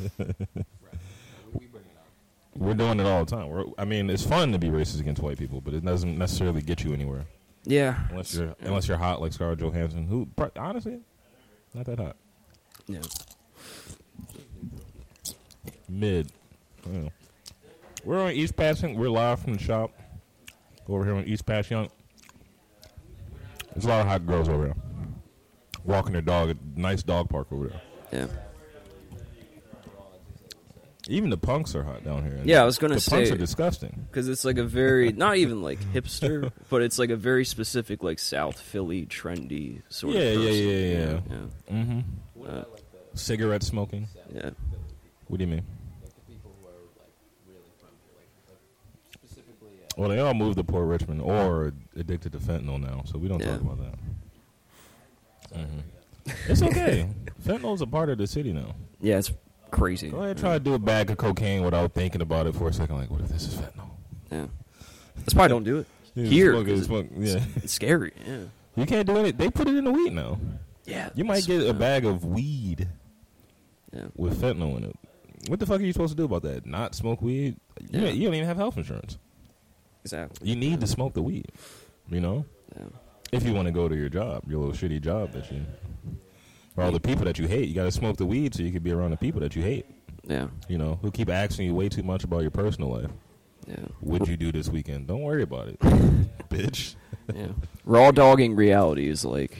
we 1.54 1.66
bring 1.68 1.84
it 1.84 1.98
up. 1.98 2.08
We're 2.56 2.74
doing 2.74 3.00
it 3.00 3.06
all 3.06 3.24
the 3.26 3.32
time. 3.32 3.50
We're, 3.50 3.66
I 3.78 3.86
mean, 3.86 4.10
it's 4.10 4.26
fun 4.26 4.52
to 4.52 4.60
be 4.60 4.68
racist 4.68 5.00
against 5.00 5.22
white 5.22 5.38
people, 5.38 5.62
but 5.62 5.74
it 5.74 5.84
doesn't 5.86 6.18
necessarily 6.18 6.62
get 6.62 6.84
you 6.84 6.94
anywhere 6.94 7.26
Yeah, 7.64 7.98
unless 8.10 8.36
you're 8.36 8.56
unless 8.62 8.88
you're 8.88 8.98
hot 8.98 9.22
like 9.22 9.34
Scarlett 9.34 9.60
Johansson, 9.60 10.08
who 10.08 10.28
honestly, 10.58 11.00
not 11.74 11.86
that 11.86 12.00
hot. 12.00 12.16
yeah. 12.88 13.00
Mid. 15.90 16.32
Yeah. 16.92 17.10
We're 18.04 18.22
on 18.24 18.32
East 18.32 18.56
Passyunk. 18.56 18.96
We're 18.96 19.10
live 19.10 19.40
from 19.42 19.54
the 19.54 19.60
shop. 19.60 19.92
Over 20.88 21.06
here 21.06 21.16
on 21.16 21.26
East 21.26 21.46
Passyunk. 21.46 21.90
There's 23.74 23.86
a 23.86 23.90
lot 23.90 24.02
of 24.02 24.08
hot 24.08 24.26
girls 24.26 24.50
over 24.50 24.66
there. 24.66 24.76
Walking 25.84 26.14
their 26.14 26.22
dog. 26.22 26.50
A 26.50 26.58
nice 26.80 27.04
dog 27.04 27.30
park 27.30 27.48
over 27.52 27.68
there. 27.68 27.82
Yeah. 28.12 28.28
Even 31.08 31.30
the 31.32 31.38
punks 31.38 31.74
are 31.76 31.84
hot 31.84 32.04
down 32.04 32.24
here. 32.24 32.40
Yeah, 32.44 32.62
I 32.62 32.66
was 32.66 32.78
gonna 32.78 32.96
the 32.96 33.10
punks 33.10 33.32
are 33.32 33.38
disgusting. 33.38 34.06
Because 34.10 34.28
it's 34.30 34.46
like 34.46 34.58
a 34.58 34.64
very 34.64 35.12
not 35.12 35.38
even 35.38 35.62
like 35.64 35.80
hipster, 35.94 36.52
but 36.70 36.82
it's 36.84 37.00
like 37.00 37.10
a 37.10 37.16
very 37.16 37.44
specific 37.44 38.04
like 38.04 38.20
South 38.20 38.60
Philly 38.60 39.06
trendy 39.08 39.82
sort 39.90 40.14
Yeah, 40.14 40.22
of. 40.22 40.42
yeah, 40.44 40.50
person. 40.50 40.68
yeah, 40.68 40.76
yeah. 40.76 41.20
yeah, 41.30 41.76
Mm-hmm. 41.76 42.00
Uh, 42.00 42.44
about, 42.46 42.72
like, 42.74 42.84
the, 43.14 43.18
Cigarette 43.18 43.64
smoking. 43.64 44.08
yeah. 44.34 44.52
What 45.28 45.38
do 45.38 45.44
you 45.44 45.48
mean? 45.50 45.64
like, 46.04 46.14
the 46.14 46.22
people 46.34 46.52
who 46.62 46.68
are, 46.68 46.72
like, 47.00 47.10
really 47.48 47.60
from 47.80 47.90
here? 48.06 48.22
Like, 48.48 48.56
like 49.12 49.30
specifically, 49.30 49.70
Well, 49.98 50.10
they 50.10 50.20
all 50.20 50.34
moved 50.36 50.58
to 50.58 50.64
Port 50.64 50.88
Richmond 50.88 51.22
or 51.22 51.74
addicted 51.96 52.32
to 52.34 52.38
fentanyl 52.38 52.80
now, 52.80 53.04
so 53.06 53.18
we 53.18 53.28
don't 53.28 53.40
Yeah. 53.42 53.52
talk 53.58 53.62
about 53.62 53.80
that. 53.80 55.58
Mhm. 55.58 55.84
It's 56.48 56.62
okay. 56.62 57.08
Fentanyl's 57.44 57.82
a 57.82 57.88
part 57.88 58.10
of 58.10 58.18
the 58.20 58.28
city 58.28 58.54
now. 58.54 58.76
Yeah, 59.02 59.18
it's 59.18 59.32
crazy. 59.72 60.10
Go 60.10 60.24
ahead, 60.24 60.38
try 60.38 60.54
to 60.54 60.60
do 60.60 60.74
a 60.74 60.80
bag 60.80 61.10
of 61.12 61.18
cocaine 61.18 61.64
without 61.64 61.94
thinking 61.94 62.22
about 62.22 62.48
it 62.48 62.56
for 62.56 62.68
a 62.70 62.74
second. 62.74 62.98
Like, 62.98 63.10
what 63.10 63.22
if 63.22 63.30
this 63.30 63.48
is 63.48 63.56
fentanyl? 63.56 63.90
Yeah, 64.32 64.48
that's 65.16 65.34
why 65.34 65.46
I 65.46 65.48
don't 65.48 65.64
do 65.64 65.80
it. 65.80 65.88
You 66.16 66.26
Here, 66.26 66.52
smoke 66.54 66.68
it, 66.68 66.84
smoke- 66.84 67.08
yeah. 67.18 67.40
It's 67.58 67.74
scary. 67.74 68.12
Yeah, 68.28 68.38
You 68.76 68.86
can't 68.86 69.08
do 69.08 69.18
it. 69.26 69.38
They 69.38 69.50
put 69.50 69.68
it 69.68 69.76
in 69.76 69.86
the 69.86 69.92
weed 69.92 70.12
now. 70.14 70.40
yeah. 70.86 71.10
You 71.16 71.24
might 71.24 71.46
get 71.46 71.66
a 71.68 71.74
bag 71.74 72.06
of 72.06 72.26
weed 72.26 72.88
Yeah, 73.94 74.08
with 74.16 74.42
fentanyl 74.42 74.78
in 74.78 74.84
it. 74.86 74.96
What 75.48 75.60
the 75.60 75.66
fuck 75.66 75.80
are 75.80 75.84
you 75.84 75.92
supposed 75.94 76.12
to 76.12 76.18
do 76.18 76.26
about 76.26 76.44
that? 76.44 76.66
Not 76.66 76.96
smoke 76.96 77.22
weed? 77.22 77.58
You, 77.90 78.02
Yeah. 78.02 78.10
you 78.10 78.26
don't 78.26 78.36
even 78.36 78.48
have 78.48 78.58
health 78.58 78.78
insurance. 78.78 79.18
exactly. 80.04 80.50
You 80.50 80.56
need 80.56 80.82
to 80.82 80.88
smoke 80.88 81.14
the 81.14 81.22
weed. 81.22 81.48
You 82.10 82.20
know, 82.20 82.46
Yeah. 82.78 82.86
if 83.32 83.44
you 83.46 83.54
want 83.54 83.68
to 83.68 83.72
go 83.72 83.88
to 83.88 83.96
your 83.96 84.10
job, 84.10 84.44
your 84.50 84.60
little 84.60 84.76
shitty 84.76 85.02
job 85.02 85.32
that 85.32 85.50
you, 85.52 85.62
or 86.82 86.86
all 86.86 86.92
the 86.92 87.00
people 87.00 87.26
that 87.26 87.38
you 87.40 87.48
hate, 87.48 87.68
you 87.70 87.76
got 87.76 87.84
to 87.84 87.92
smoke 87.92 88.18
the 88.18 88.26
weed 88.26 88.54
so 88.56 88.64
you 88.64 88.72
can 88.72 88.82
be 88.84 88.92
around 88.92 89.12
the 89.12 89.18
people 89.18 89.40
that 89.42 89.56
you 89.56 89.62
hate. 89.62 89.86
Yeah, 90.24 90.48
You 90.68 90.78
know, 90.78 91.00
who 91.02 91.10
keep 91.12 91.30
asking 91.30 91.66
you 91.66 91.74
way 91.74 91.90
too 91.90 92.04
much 92.04 92.24
about 92.24 92.42
your 92.42 92.52
personal 92.52 92.90
life. 92.92 93.10
yeah, 93.68 93.76
What'd 94.02 94.28
you 94.28 94.38
do 94.38 94.52
this 94.52 94.70
weekend? 94.70 95.08
Don't 95.08 95.22
worry 95.22 95.42
about 95.44 95.68
it, 95.68 95.80
bitch. 96.50 96.96
yeah. 97.34 97.48
Raw 97.86 98.12
dogging 98.12 98.56
reality 98.56 99.08
is 99.10 99.26
like 99.26 99.58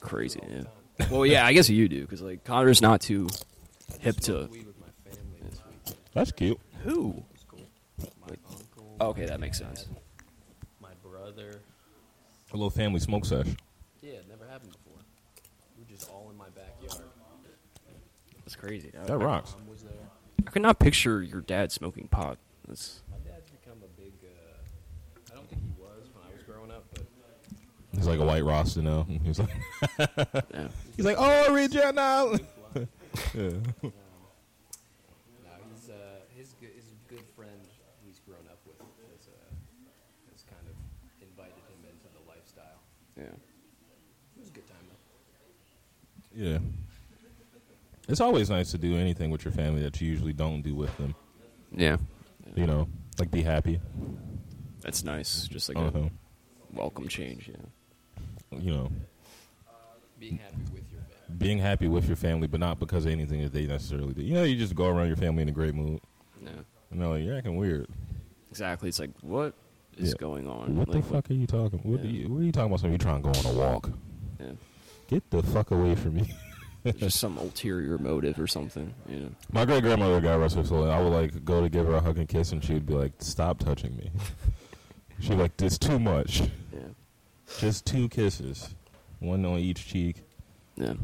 crazy. 0.00 0.40
Yeah. 0.48 1.06
Well, 1.10 1.24
yeah, 1.24 1.46
I 1.46 1.54
guess 1.54 1.70
you 1.70 1.88
do 1.88 2.02
because 2.02 2.20
like 2.20 2.44
Connor's 2.44 2.82
not 2.82 3.00
too 3.00 3.28
hip 4.00 4.16
to. 4.16 4.22
smoked 4.22 4.52
weed 4.52 4.66
with 4.66 4.78
my 4.80 5.10
family 5.10 5.38
this 5.50 5.60
week. 5.86 5.96
That's 6.12 6.30
cute. 6.32 6.60
Who? 6.84 7.08
It 7.10 7.24
was 7.32 7.44
cool. 7.48 7.60
My 8.20 8.34
uncle. 8.50 8.96
Okay, 9.00 9.24
that 9.24 9.40
makes 9.40 9.56
sense. 9.58 9.86
My 10.82 10.90
brother. 11.02 11.60
A 12.52 12.56
little 12.56 12.68
family 12.68 13.00
smoke 13.00 13.24
sesh. 13.24 13.46
Yeah, 14.02 14.10
it 14.12 14.26
never 14.28 14.44
happened 14.50 14.72
before. 14.72 14.98
We 15.78 15.84
were 15.84 15.88
just 15.96 16.10
all 16.10 16.28
in 16.30 16.36
my 16.36 16.48
backyard. 16.50 17.04
That's 18.60 18.68
crazy. 18.68 18.92
I, 19.00 19.04
That 19.04 19.18
rocks. 19.18 19.54
Mom 19.58 19.68
was 19.68 19.82
there. 19.82 19.92
I 20.46 20.50
could 20.50 20.62
not 20.62 20.78
picture 20.78 21.22
your 21.22 21.40
dad 21.40 21.72
smoking 21.72 22.08
pot. 22.08 22.38
That's 22.66 23.02
My 23.10 23.16
dad's 23.18 23.50
become 23.50 23.78
a 23.82 24.00
big. 24.00 24.12
Uh, 24.24 25.32
I 25.32 25.34
don't 25.34 25.48
think 25.48 25.62
he 25.62 25.70
was 25.78 26.08
when 26.14 26.24
I 26.24 26.32
was 26.32 26.42
growing 26.44 26.70
up, 26.70 26.84
but 26.94 27.04
He's 27.94 28.06
like 28.06 28.20
a 28.20 28.24
white 28.24 28.44
Rasta 28.44 28.82
now. 28.82 29.04
He's 29.24 29.40
like, 29.40 29.50
yeah. 29.98 30.06
he's 30.96 31.04
like, 31.04 31.16
oh, 31.18 31.52
regional. 31.52 31.90
yeah. 31.94 32.86
no, 33.34 33.50
he's 35.68 35.90
uh, 35.90 36.22
his 36.36 36.54
good, 36.60 36.70
his 36.76 36.92
good 37.08 37.24
friend 37.34 37.66
he's 38.06 38.20
grown 38.20 38.46
up 38.48 38.60
with 38.64 38.78
has, 38.78 39.26
uh, 39.26 39.52
has 40.32 40.44
kind 40.44 40.62
of 40.70 40.76
invited 41.20 41.58
him 41.66 41.82
into 41.82 42.06
the 42.14 42.22
lifestyle. 42.28 42.80
Yeah. 43.16 43.24
It 43.24 44.38
was 44.38 44.48
a 44.48 44.52
good 44.52 44.68
time 44.68 44.86
though. 44.86 46.42
Yeah. 46.42 46.58
It's 48.10 48.20
always 48.20 48.50
nice 48.50 48.70
to 48.72 48.78
do 48.78 48.96
anything 48.96 49.30
with 49.30 49.44
your 49.44 49.52
family 49.52 49.82
that 49.82 50.00
you 50.00 50.08
usually 50.08 50.32
don't 50.32 50.62
do 50.62 50.74
with 50.74 50.96
them. 50.98 51.14
Yeah. 51.74 51.96
You 52.56 52.66
know, 52.66 52.88
like 53.18 53.30
be 53.30 53.42
happy. 53.42 53.80
That's 54.80 55.04
nice. 55.04 55.46
Just 55.46 55.68
like 55.68 55.78
Uh-huh. 55.78 55.98
a 56.00 56.10
welcome 56.76 57.06
change. 57.08 57.48
Yeah. 57.48 58.58
You 58.58 58.72
know, 58.72 58.92
Being 60.18 60.38
happy 60.38 60.56
with 60.72 60.90
your 60.90 61.00
family. 61.02 61.36
being 61.38 61.58
happy 61.58 61.88
with 61.88 62.06
your 62.08 62.16
family, 62.16 62.46
but 62.48 62.58
not 62.60 62.80
because 62.80 63.06
of 63.06 63.12
anything 63.12 63.42
that 63.42 63.52
they 63.52 63.66
necessarily 63.66 64.12
do. 64.12 64.22
You 64.22 64.34
know, 64.34 64.42
you 64.42 64.56
just 64.56 64.74
go 64.74 64.86
around 64.88 65.06
your 65.06 65.16
family 65.16 65.42
in 65.42 65.48
a 65.48 65.52
great 65.52 65.74
mood. 65.74 66.00
Yeah. 66.42 66.50
And 66.90 67.00
they're 67.00 67.08
like, 67.08 67.22
you're 67.24 67.36
acting 67.36 67.56
weird. 67.56 67.86
Exactly. 68.50 68.88
It's 68.88 68.98
like 68.98 69.10
what 69.20 69.54
is 69.96 70.08
Yeah. 70.08 70.14
going 70.18 70.48
on? 70.48 70.74
What 70.76 70.88
like, 70.88 71.04
the 71.04 71.08
fuck 71.14 71.30
are 71.30 71.34
you 71.34 71.46
talking? 71.46 71.78
What, 71.84 72.02
Yeah. 72.02 72.10
are 72.10 72.12
you, 72.12 72.28
what 72.28 72.40
are 72.40 72.44
you 72.44 72.52
talking 72.52 72.66
about? 72.66 72.80
Something 72.80 72.92
you 72.92 72.98
trying 72.98 73.22
to 73.22 73.30
go 73.30 73.38
on 73.48 73.54
a 73.54 73.58
walk? 73.58 73.90
Yeah. 74.40 74.52
Get 75.06 75.30
the 75.30 75.42
fuck 75.44 75.70
away 75.70 75.94
from 75.94 76.14
me. 76.14 76.34
Just 76.96 77.18
some 77.20 77.36
ulterior 77.38 77.98
motive 77.98 78.38
or 78.40 78.46
something. 78.46 78.94
You 79.08 79.16
know. 79.20 79.30
My 79.52 79.64
great 79.64 79.82
grandmother 79.82 80.20
got 80.20 80.38
arrested, 80.38 80.66
so 80.66 80.84
I 80.84 81.00
would 81.02 81.12
like 81.12 81.44
go 81.44 81.60
to 81.60 81.68
give 81.68 81.86
her 81.86 81.94
a 81.94 82.00
hug 82.00 82.18
and 82.18 82.28
kiss, 82.28 82.52
and 82.52 82.64
she 82.64 82.72
would 82.74 82.86
be 82.86 82.94
like, 82.94 83.12
"Stop 83.18 83.58
touching 83.58 83.96
me." 83.96 84.10
She'd 85.20 85.30
be 85.30 85.36
like, 85.36 85.56
"This 85.58 85.78
too 85.78 85.98
much. 85.98 86.40
Yeah. 86.72 86.78
Just 87.58 87.84
two 87.84 88.08
kisses, 88.08 88.74
one 89.18 89.44
on 89.44 89.58
each 89.58 89.86
cheek, 89.86 90.22
Yeah. 90.76 90.94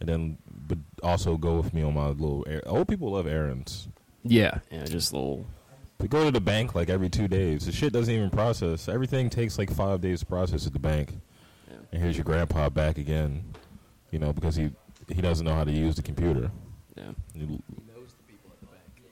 and 0.00 0.08
then 0.08 0.38
but 0.66 0.78
also 1.02 1.36
go 1.36 1.56
with 1.56 1.74
me 1.74 1.82
on 1.82 1.94
my 1.94 2.08
little. 2.08 2.44
Er- 2.48 2.62
old 2.66 2.88
people 2.88 3.10
love 3.12 3.26
errands. 3.26 3.88
Yeah. 4.24 4.58
Yeah. 4.70 4.84
Just 4.84 5.12
little. 5.12 5.46
We 6.00 6.06
go 6.08 6.24
to 6.24 6.30
the 6.30 6.40
bank 6.40 6.74
like 6.74 6.88
every 6.88 7.10
two 7.10 7.26
days. 7.28 7.66
The 7.66 7.72
shit 7.72 7.92
doesn't 7.92 8.12
even 8.14 8.30
process. 8.30 8.88
Everything 8.88 9.28
takes 9.30 9.58
like 9.58 9.70
five 9.70 10.00
days 10.00 10.20
to 10.20 10.26
process 10.26 10.66
at 10.66 10.72
the 10.72 10.78
bank. 10.78 11.12
Yeah. 11.68 11.76
And 11.92 12.02
here's 12.02 12.16
your 12.16 12.24
grandpa 12.24 12.68
back 12.68 12.98
again, 12.98 13.44
you 14.10 14.18
know, 14.18 14.32
because 14.32 14.56
he 14.56 14.70
he 15.08 15.20
doesn't 15.22 15.44
know 15.46 15.54
how 15.54 15.64
to 15.64 15.72
use 15.72 15.96
the 15.96 16.02
computer. 16.02 16.50
Yeah. 16.96 17.12
He- 17.34 17.40
He 17.40 17.46
knows 17.86 18.14
the 18.14 18.22
people 18.26 18.50
at 18.52 18.60
the 18.60 18.66
bank. 18.66 19.10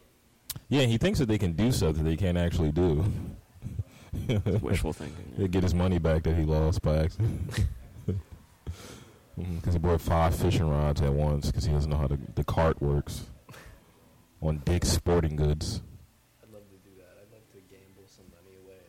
yeah, 0.69 0.83
he 0.83 0.99
thinks 0.99 1.19
that 1.19 1.26
they 1.26 1.38
can 1.38 1.53
do 1.53 1.71
stuff 1.73 1.97
that 1.97 2.03
they 2.03 2.17
can't 2.17 2.37
actually 2.38 2.73
do. 2.73 3.05
Wishful 4.62 4.93
thinking. 5.00 5.33
He'll 5.37 5.49
get 5.49 5.62
his 5.62 5.75
money 5.75 5.99
back 5.99 6.23
that 6.25 6.35
he 6.37 6.45
lost 6.45 6.83
by 6.83 6.99
accident. 6.99 7.61
Mm, 9.38 9.57
because 9.57 9.75
he 9.75 9.79
bought 9.79 10.00
five 10.00 10.35
fishing 10.35 10.67
rods 10.67 11.03
at 11.03 11.12
once 11.12 11.49
because 11.49 11.65
he 11.67 11.71
doesn't 11.73 11.91
know 11.91 11.99
how 11.99 12.07
the, 12.07 12.19
the 12.37 12.43
cart 12.45 12.81
works 12.81 13.26
on 14.41 14.62
Dick's 14.65 14.88
Sporting 14.88 15.37
Goods. 15.37 15.83
I'd 16.43 16.50
love 16.55 16.62
to 16.62 16.76
do 16.88 16.97
that. 16.97 17.19
I'd 17.21 17.31
love 17.31 17.43
to 17.53 17.59
gamble 17.71 18.05
some 18.07 18.25
money 18.33 18.57
away 18.65 18.81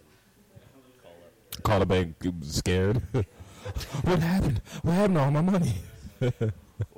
and 0.46 1.04
call 1.04 1.12
up. 1.12 1.64
call 1.64 1.80
the 1.80 1.86
bank 1.86 2.16
uh, 2.26 2.32
scared. 2.46 3.02
what 4.04 4.20
happened? 4.20 4.62
What 4.84 4.94
happened 4.94 5.16
to 5.16 5.22
all 5.24 5.32
my 5.32 5.42
money? 5.42 5.74
Or 6.22 6.32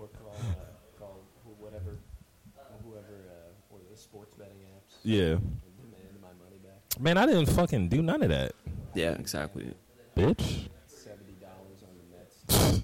call 0.07 0.33
uh, 0.33 0.97
call 0.99 1.19
who- 1.43 1.51
whatever 1.63 1.97
whoever 2.83 3.29
uh, 3.29 3.73
or 3.73 3.79
the 3.91 3.97
sports 3.97 4.35
betting 4.35 4.57
apps 4.75 4.95
Yeah. 5.03 5.33
and 5.33 5.59
demand 5.77 6.21
my 6.21 6.27
money 6.43 6.57
back. 6.63 6.99
Man, 6.99 7.17
I 7.17 7.25
didn't 7.25 7.47
fucking 7.47 7.89
do 7.89 8.01
none 8.01 8.21
of 8.23 8.29
that, 8.29 8.53
Yeah, 8.93 9.11
exactly. 9.11 9.73
bitch. 10.15 10.67
Seventy 10.87 11.33
dollars 11.39 11.83
on 11.83 11.95
the 11.97 12.57
Mets. 12.57 12.81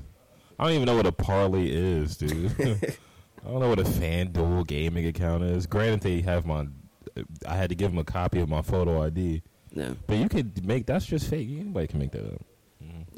I 0.59 0.63
don't 0.65 0.73
even 0.73 0.85
know 0.85 0.95
what 0.95 1.05
a 1.07 1.11
parlay 1.11 1.67
is, 1.67 2.17
dude. 2.17 2.51
I 3.45 3.49
don't 3.49 3.59
know 3.59 3.69
what 3.69 3.79
a 3.79 3.83
FanDuel 3.83 4.65
gaming 4.65 5.05
account 5.05 5.43
is. 5.43 5.67
Granted, 5.67 6.01
they 6.01 6.21
have 6.21 6.45
my. 6.45 6.67
I 7.47 7.55
had 7.55 7.69
to 7.69 7.75
give 7.75 7.91
them 7.91 7.99
a 7.99 8.03
copy 8.03 8.39
of 8.39 8.49
my 8.49 8.61
photo 8.61 9.03
ID, 9.03 9.41
Yeah. 9.71 9.93
but 10.07 10.17
you 10.17 10.27
could 10.27 10.65
make 10.65 10.85
that's 10.85 11.05
just 11.05 11.29
fake. 11.29 11.47
Anybody 11.51 11.87
can 11.87 11.99
make 11.99 12.11
that 12.11 12.25
up. 12.25 12.41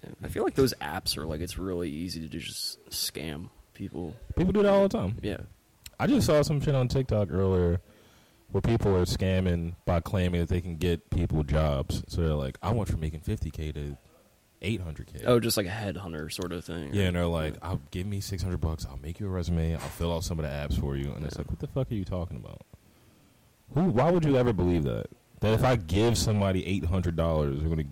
Yeah. 0.10 0.26
I 0.28 0.30
feel 0.30 0.44
like 0.44 0.56
those 0.56 0.74
apps 0.82 1.18
are 1.18 1.26
like 1.26 1.42
it's 1.42 1.58
really 1.58 1.90
easy 1.90 2.22
to 2.22 2.28
just 2.28 2.84
scam 2.90 3.50
people. 3.74 4.16
People 4.36 4.54
do 4.54 4.64
that 4.64 4.72
all 4.72 4.88
the 4.88 4.98
time. 4.98 5.18
Yeah. 5.22 5.38
I 6.00 6.08
just 6.08 6.28
saw 6.28 6.42
some 6.42 6.62
shit 6.62 6.76
on 6.76 6.88
TikTok 6.88 7.32
earlier 7.32 7.80
where 8.52 8.62
people 8.62 8.96
are 8.96 9.06
scamming 9.06 9.76
by 9.86 10.00
claiming 10.00 10.40
that 10.42 10.50
they 10.50 10.62
can 10.62 10.78
get 10.78 11.10
people 11.10 11.44
jobs. 11.44 12.04
So 12.08 12.22
they're 12.22 12.34
like, 12.34 12.58
I 12.62 12.72
went 12.72 12.90
from 12.90 13.00
making 13.00 13.22
50K 13.22 13.74
to 13.74 13.98
800K. 14.62 15.24
Oh, 15.26 15.40
just 15.40 15.58
like 15.58 15.66
a 15.66 15.70
headhunter 15.70 16.32
sort 16.32 16.52
of 16.54 16.64
thing. 16.64 16.94
Yeah, 16.94 17.06
and 17.06 17.16
they're 17.16 17.26
like, 17.26 17.56
I'll 17.62 17.82
give 17.92 18.08
me 18.08 18.22
600 18.22 18.58
bucks. 18.58 18.86
I'll 18.90 18.98
make 18.98 19.20
you 19.20 19.28
a 19.28 19.30
resume. 19.30 19.74
I'll 19.74 19.80
fill 19.80 20.16
out 20.16 20.24
some 20.24 20.40
of 20.40 20.46
the 20.46 20.52
apps 20.52 20.80
for 20.80 20.96
you. 20.96 21.12
And 21.12 21.26
it's 21.26 21.38
like, 21.38 21.50
what 21.50 21.60
the 21.60 21.68
fuck 21.68 21.92
are 21.92 21.96
you 21.96 22.06
talking 22.06 22.38
about? 22.38 22.62
Who? 23.74 23.84
Why 23.90 24.12
would 24.12 24.24
you 24.24 24.38
ever 24.38 24.54
believe 24.54 24.84
that? 24.84 25.08
That 25.42 25.54
if 25.54 25.64
I 25.64 25.76
give 25.76 26.18
somebody 26.18 26.82
$800, 26.82 27.04
they're 27.04 27.14
going 27.14 27.78
to 27.78 27.86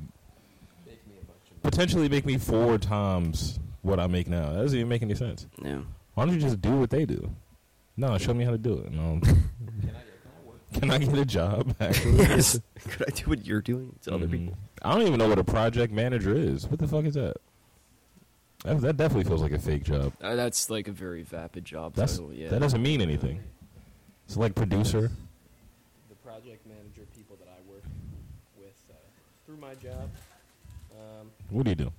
Make 0.86 1.06
me 1.08 1.16
a 1.22 1.26
bunch 1.26 1.52
of 1.52 1.55
money. 1.55 1.55
Potentially 1.66 2.08
make 2.10 2.26
me 2.26 2.38
four 2.38 2.78
times 2.78 3.60
what 3.82 4.00
I 4.00 4.08
make 4.08 4.28
now. 4.28 4.52
That 4.54 4.62
doesn't 4.62 4.78
even 4.78 4.90
make 4.90 5.02
any 5.02 5.16
sense. 5.16 5.48
Yeah. 5.62 5.82
Why 6.14 6.26
don't 6.26 6.34
you 6.34 6.40
just 6.40 6.62
do 6.62 6.78
what 6.80 6.90
they 6.90 7.06
do? 7.06 7.30
No, 7.98 8.18
show 8.18 8.34
me 8.34 8.46
how 8.46 8.52
to 8.52 8.58
do 8.58 8.74
it. 8.80 8.92
No. 8.92 9.20
Can 9.22 9.30
I, 9.30 9.72
can 9.82 9.92
I 9.94 10.48
work? 10.48 10.74
Can 10.74 10.92
I 10.92 10.98
get 10.98 11.18
a 11.18 11.26
job? 11.26 11.76
Actually, 11.80 12.18
yes. 12.18 12.60
Could 12.90 13.04
I 13.08 13.12
do 13.12 13.30
what 13.30 13.46
you're 13.46 13.62
doing 13.62 13.96
to 14.04 14.14
other 14.14 14.28
Mhm. 14.28 14.32
people? 14.32 14.58
I 14.82 14.94
don't 14.94 15.08
even 15.08 15.18
know 15.20 15.28
what 15.30 15.40
a 15.40 15.44
project 15.44 15.92
manager 15.94 16.34
is. 16.36 16.68
What 16.68 16.80
the 16.80 16.88
fuck 16.88 17.06
is 17.06 17.14
that? 17.16 17.38
That, 18.64 18.82
that 18.82 18.98
definitely 18.98 19.26
feels 19.26 19.42
like 19.42 19.52
a 19.52 19.60
fake 19.60 19.84
job. 19.84 20.14
Uh, 20.22 20.36
that's 20.36 20.70
like 20.70 20.88
a 20.88 20.92
very 20.92 21.22
vapid 21.24 21.66
job 21.66 21.94
That's 21.94 22.14
title. 22.14 22.34
Yeah. 22.34 22.50
that 22.50 22.60
doesn't 22.60 22.82
mean 22.82 23.02
anything. 23.02 23.42
It's 24.26 24.38
like 24.38 24.56
producer. 24.56 25.12
The 26.10 26.16
project 26.16 26.66
manager 26.66 27.04
people 27.16 27.36
that 27.40 27.48
I 27.48 27.70
work 27.72 27.84
with 28.58 28.74
uh, 28.90 28.94
through 29.46 29.58
my 29.58 29.76
job. 29.76 30.10
What 31.56 31.64
do 31.64 31.70
you 31.70 31.76
do? 31.76 31.92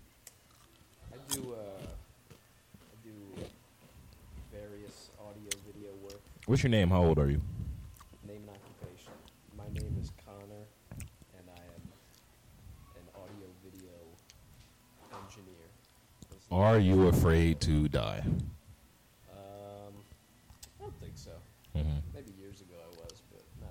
I 1.10 1.34
do 1.34 1.54
uh, 1.54 1.86
I 1.88 2.94
do 3.02 3.42
various 4.52 5.08
audio 5.18 5.48
video 5.66 5.92
work. 6.04 6.20
What's 6.44 6.62
your 6.62 6.68
name? 6.68 6.90
How 6.90 7.02
old 7.02 7.18
are 7.18 7.30
you? 7.30 7.40
Name 8.28 8.42
and 8.46 8.50
occupation. 8.50 9.14
My 9.56 9.64
name 9.72 9.96
is 9.98 10.12
Connor, 10.26 10.66
and 11.38 11.48
I 11.48 11.62
am 11.72 11.88
an 12.96 13.08
audio 13.14 13.48
video 13.64 13.96
engineer. 15.24 15.64
That's- 16.28 16.46
Are 16.50 16.78
you 16.78 17.08
afraid 17.08 17.58
to 17.62 17.88
die? 17.88 18.22
Um, 19.32 19.94
I 20.60 20.82
don't 20.82 21.00
think 21.00 21.12
so. 21.14 21.30
Mm-hmm. 21.74 21.96
Maybe 22.14 22.30
years 22.38 22.60
ago 22.60 22.74
I 22.84 22.88
was, 23.00 23.22
but 23.32 23.40
not. 23.62 23.70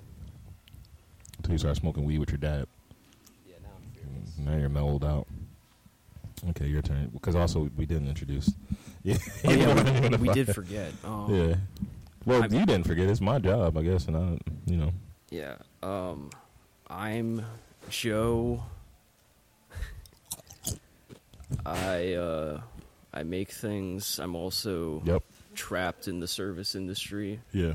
Until 1.38 1.52
you 1.52 1.60
start 1.60 1.76
smoking 1.78 2.06
weed 2.06 2.18
with 2.18 2.32
your 2.32 2.40
dad. 2.40 2.66
Yeah, 3.48 3.58
now 3.62 3.70
I'm 3.78 3.92
fearless. 3.94 4.36
Now 4.40 4.58
you're 4.58 4.70
mellowed 4.70 5.04
out. 5.04 5.28
Okay, 6.50 6.68
your 6.68 6.82
turn. 6.82 7.10
Because 7.14 7.36
also 7.36 7.70
we 7.76 7.86
didn't 7.86 8.08
introduce. 8.08 8.52
Yeah, 9.04 9.18
Oh, 9.46 9.52
yeah, 9.52 9.66
know 9.66 9.76
what 9.76 9.88
I 9.88 10.00
mean? 10.02 10.12
we, 10.12 10.18
we 10.30 10.34
did 10.34 10.54
forget. 10.54 10.92
Um, 11.04 11.34
Yeah. 11.34 11.56
Well, 12.26 12.44
I- 12.44 12.48
you 12.48 12.66
didn't 12.66 12.86
forget. 12.88 13.08
It's 13.10 13.22
my 13.22 13.40
job, 13.40 13.78
I 13.78 13.84
guess, 13.84 14.08
and 14.08 14.18
I, 14.18 14.38
you 14.66 14.78
know. 14.78 14.92
Yeah. 15.30 15.56
Um, 15.84 16.30
I'm 16.90 17.44
Joe. 17.90 18.64
I 21.66 22.14
uh, 22.14 22.62
I 23.14 23.24
make 23.24 23.52
things. 23.52 24.20
I'm 24.20 24.36
also 24.36 25.02
Yep. 25.06 25.24
trapped 25.56 26.08
in 26.08 26.20
the 26.20 26.28
service 26.28 26.76
industry. 26.76 27.40
Yeah. 27.52 27.74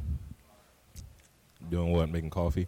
Doing 1.71 1.93
what? 1.93 2.09
Making 2.11 2.31
coffee. 2.31 2.67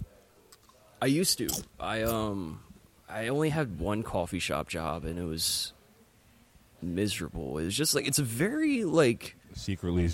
I 1.00 1.06
used 1.06 1.38
to. 1.38 1.48
I 1.80 2.02
um 2.02 2.60
I 3.08 3.28
only 3.28 3.48
had 3.50 3.78
one 3.80 4.02
coffee 4.02 4.38
shop 4.38 4.68
job 4.68 5.04
and 5.04 5.18
it 5.18 5.24
was 5.24 5.72
miserable. 6.82 7.58
It 7.58 7.64
was 7.64 7.76
just 7.76 7.94
like 7.94 8.06
it's 8.06 8.18
a 8.18 8.22
very 8.24 8.84
like 8.84 9.36
Secretly 9.54 10.08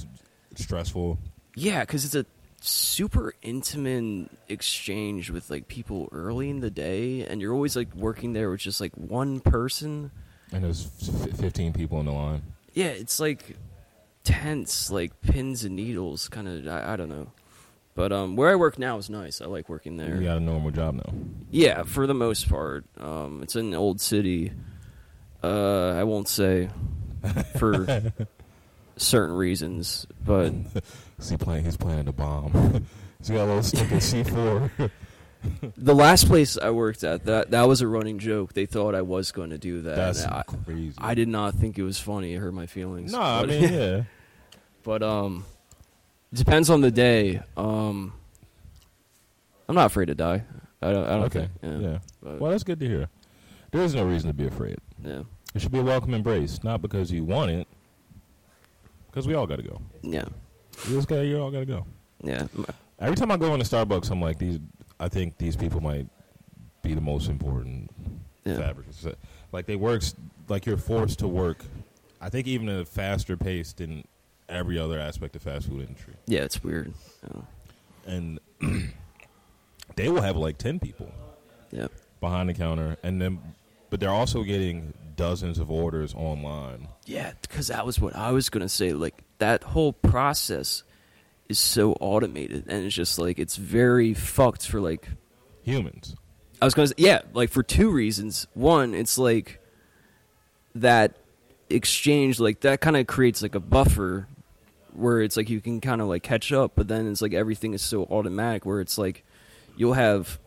stressful. 0.57 1.19
yeah, 1.55 1.85
cuz 1.85 2.05
it's 2.05 2.15
a 2.15 2.27
super 2.61 3.35
intimate 3.43 4.29
exchange 4.49 5.31
with 5.31 5.49
like 5.51 5.69
people 5.69 6.09
early 6.11 6.51
in 6.51 6.59
the 6.61 6.71
day 6.71 7.25
and 7.25 7.41
you're 7.41 7.55
always 7.55 7.77
like 7.77 7.95
working 7.95 8.33
there 8.33 8.51
with 8.51 8.61
just 8.61 8.81
like 8.81 8.93
one 8.97 9.41
person. 9.41 10.11
And 10.53 10.65
there's 10.65 10.89
f- 11.31 11.39
15 11.39 11.73
people 11.73 12.01
in 12.01 12.07
the 12.07 12.13
line. 12.13 12.43
Yeah, 12.75 12.87
it's 12.89 13.21
like 13.21 13.57
tense, 14.25 14.91
like 14.91 15.21
pins 15.21 15.65
and 15.65 15.77
needles 15.77 16.29
kind 16.29 16.49
of 16.49 16.67
I, 16.67 16.95
I 16.95 16.97
don't 16.97 17.09
know. 17.09 17.29
But 17.95 18.13
um 18.13 18.37
where 18.37 18.51
I 18.51 18.55
work 18.57 18.79
now 18.79 18.99
is 18.99 19.09
nice. 19.11 19.41
I 19.41 19.47
like 19.47 19.69
working 19.69 19.97
there. 19.97 20.17
You 20.17 20.25
got 20.25 20.37
a 20.39 20.41
normal 20.41 20.71
job 20.71 20.95
now. 20.95 21.15
Yeah, 21.51 21.83
for 21.85 22.07
the 22.07 22.15
most 22.15 22.49
part. 22.49 22.85
Um, 22.99 23.43
it's 23.43 23.57
in 23.57 23.75
Old 23.75 24.01
City. 24.01 24.53
Uh, 25.43 25.91
I 25.97 26.05
won't 26.05 26.29
say 26.29 26.69
for 27.59 28.13
certain 28.97 29.35
reasons, 29.37 30.07
but 30.25 30.53
Is 31.19 31.31
he 31.31 31.37
playing? 31.37 31.65
He's 31.65 31.77
planning 31.77 32.09
a 32.09 32.13
bomb. 32.13 32.53
he's 33.19 33.31
got 33.31 33.45
a 33.45 33.47
little 33.47 33.63
stick 33.63 33.91
of 33.91 33.99
C4. 33.99 34.91
the 35.77 35.95
last 35.95 36.27
place 36.27 36.57
I 36.59 36.71
worked 36.71 37.03
at, 37.05 37.25
that 37.27 37.51
that 37.53 37.69
was 37.69 37.81
a 37.81 37.89
running 37.89 38.19
joke. 38.19 38.53
They 38.55 38.67
thought 38.67 38.95
I 38.95 39.03
was 39.03 39.33
going 39.33 39.51
to 39.51 39.59
do 39.59 39.83
that. 39.83 39.97
That's 39.97 40.25
I, 40.25 40.43
crazy. 40.65 40.95
I 40.99 41.15
did 41.15 41.29
not 41.29 41.55
think 41.55 41.79
it 41.79 41.83
was 41.83 41.99
funny. 41.99 42.35
It 42.35 42.39
hurt 42.39 42.55
my 42.55 42.67
feelings. 42.67 43.13
No, 43.13 43.21
I 43.21 43.47
mean, 43.47 43.63
yeah. 43.73 44.03
but 44.83 45.03
um, 45.03 45.45
depends 46.33 46.71
on 46.71 46.81
the 46.81 46.91
day. 46.91 47.43
Um, 47.57 48.13
I'm 49.69 49.75
not 49.75 49.87
afraid 49.87 50.07
to 50.07 50.15
die. 50.15 50.43
I 50.83 50.93
don't. 50.93 51.05
I 51.05 51.11
don't 51.11 51.25
Okay. 51.25 51.49
think. 51.61 51.83
Yeah. 51.83 51.99
But, 52.23 52.41
Well, 52.41 52.51
that's 52.53 52.65
good 52.65 52.79
to 52.81 52.87
hear. 52.87 53.09
There 53.73 53.83
is 53.83 53.95
no 53.95 54.05
reason 54.05 54.29
to 54.29 54.35
be 54.35 54.47
afraid. 54.47 54.79
Yeah. 55.05 55.23
It 55.55 55.63
should 55.63 55.73
be 55.73 55.79
a 55.79 55.83
welcome 55.83 56.15
embrace, 56.15 56.63
not 56.63 56.83
because 56.83 57.11
you 57.11 57.25
want 57.25 57.51
it, 57.51 57.67
because 59.07 59.27
we 59.27 59.35
all 59.35 59.47
got 59.47 59.57
to 59.57 59.63
go. 59.63 59.81
Yeah. 60.03 60.25
You 60.87 60.97
just 60.97 61.09
got, 61.09 61.21
you 61.21 61.41
all 61.41 61.51
got 61.51 61.61
to 61.61 61.67
go. 61.67 61.87
Yeah. 62.23 62.47
Every 63.01 63.17
time 63.17 63.31
I 63.31 63.37
go 63.37 63.55
into 63.55 63.65
Starbucks, 63.65 64.11
I'm 64.11 64.21
like, 64.21 64.39
these. 64.39 64.59
I 65.01 65.09
think 65.09 65.39
these 65.39 65.55
people 65.57 65.81
might 65.81 66.07
be 66.83 66.93
the 66.95 67.01
most 67.01 67.29
important 67.29 67.91
Yeah. 68.45 68.57
fabrics. 68.59 69.07
Uh, 69.07 69.15
like 69.53 69.67
they 69.67 69.77
works, 69.77 70.15
like 70.49 70.67
you're 70.67 70.77
forced 70.77 71.21
to 71.21 71.29
work. 71.29 71.65
I 72.21 72.29
think 72.29 72.47
even 72.49 72.69
at 72.69 72.81
a 72.81 72.85
faster 72.85 73.37
pace 73.37 73.73
than 73.73 74.05
every 74.49 74.79
other 74.79 74.99
aspect 74.99 75.37
of 75.37 75.43
fast 75.43 75.69
food 75.69 75.87
industry. 75.89 76.15
Yeah. 76.27 76.41
It's 76.41 76.63
weird. 76.65 76.93
Yeah. 77.23 77.43
And 78.07 78.41
they 79.97 80.09
will 80.09 80.23
have 80.23 80.37
like 80.37 80.59
ten 80.59 80.79
people 80.81 81.11
yeah. 81.71 81.87
behind 82.21 82.49
the 82.49 82.55
counter, 82.55 82.97
and 83.03 83.21
then, 83.21 83.39
but 83.91 84.01
they're 84.01 84.11
also 84.11 84.43
getting 84.43 84.93
dozens 85.17 85.59
of 85.59 85.71
orders 85.71 86.15
online. 86.15 86.89
Yeah, 87.05 87.33
because 87.43 87.69
that 87.69 87.85
was 87.85 88.01
what 88.01 88.17
I 88.17 88.31
was 88.33 88.49
gonna 88.49 88.69
say. 88.69 88.93
Like 88.93 89.23
that 89.39 89.63
whole 89.63 89.93
process 89.93 90.83
is 91.49 91.59
so 91.59 91.93
automated, 92.01 92.65
and 92.69 92.85
it's 92.85 92.95
just 92.95 93.19
like 93.19 93.39
it's 93.39 93.57
very 93.57 94.15
fucked 94.15 94.67
for 94.67 94.81
like. 94.81 95.09
Humans. 95.65 96.17
I 96.63 96.65
was 96.65 96.75
gonna 96.75 96.89
say, 96.89 96.95
yeah, 96.97 97.23
like 97.35 97.51
for 97.51 97.63
two 97.63 97.91
reasons. 97.91 98.47
One, 98.55 98.95
it's 98.95 99.19
like 99.19 99.61
that 100.75 101.17
exchange, 101.71 102.41
like 102.41 102.61
that 102.61 102.81
kind 102.81 102.97
of 102.97 103.07
creates 103.07 103.43
like 103.43 103.55
a 103.55 103.61
buffer 103.61 104.29
where 104.93 105.21
it's 105.21 105.37
like 105.37 105.49
you 105.49 105.61
can 105.61 105.81
kind 105.81 106.01
of 106.01 106.09
like 106.09 106.23
catch 106.23 106.53
up, 106.53 106.73
but 106.75 106.89
then 106.89 107.07
it's 107.11 107.23
like 107.23 107.33
everything 107.35 107.75
is 107.75 107.83
so 107.83 108.05
automatic 108.05 108.67
where 108.67 108.81
it's 108.81 108.99
like 108.99 109.25
you'll 109.77 109.93
have 109.93 110.39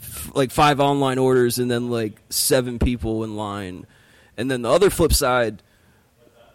f- 0.00 0.30
like 0.34 0.50
five 0.50 0.80
online 0.80 1.18
orders 1.18 1.58
and 1.58 1.70
then 1.70 1.90
like 1.90 2.20
seven 2.30 2.78
people 2.78 3.24
in 3.24 3.36
line, 3.36 3.86
and 4.36 4.50
then 4.50 4.62
the 4.62 4.70
other 4.70 4.90
flip 4.90 5.12
side, 5.12 5.62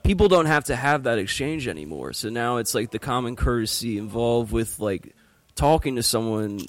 people 0.03 0.27
don't 0.27 0.45
have 0.47 0.65
to 0.65 0.75
have 0.75 1.03
that 1.03 1.17
exchange 1.19 1.67
anymore. 1.67 2.13
So 2.13 2.29
now 2.29 2.57
it's 2.57 2.73
like 2.75 2.91
the 2.91 2.99
common 2.99 3.35
courtesy 3.35 3.97
involved 3.97 4.51
with 4.51 4.79
like 4.79 5.15
talking 5.55 5.95
to 5.97 6.03
someone 6.03 6.59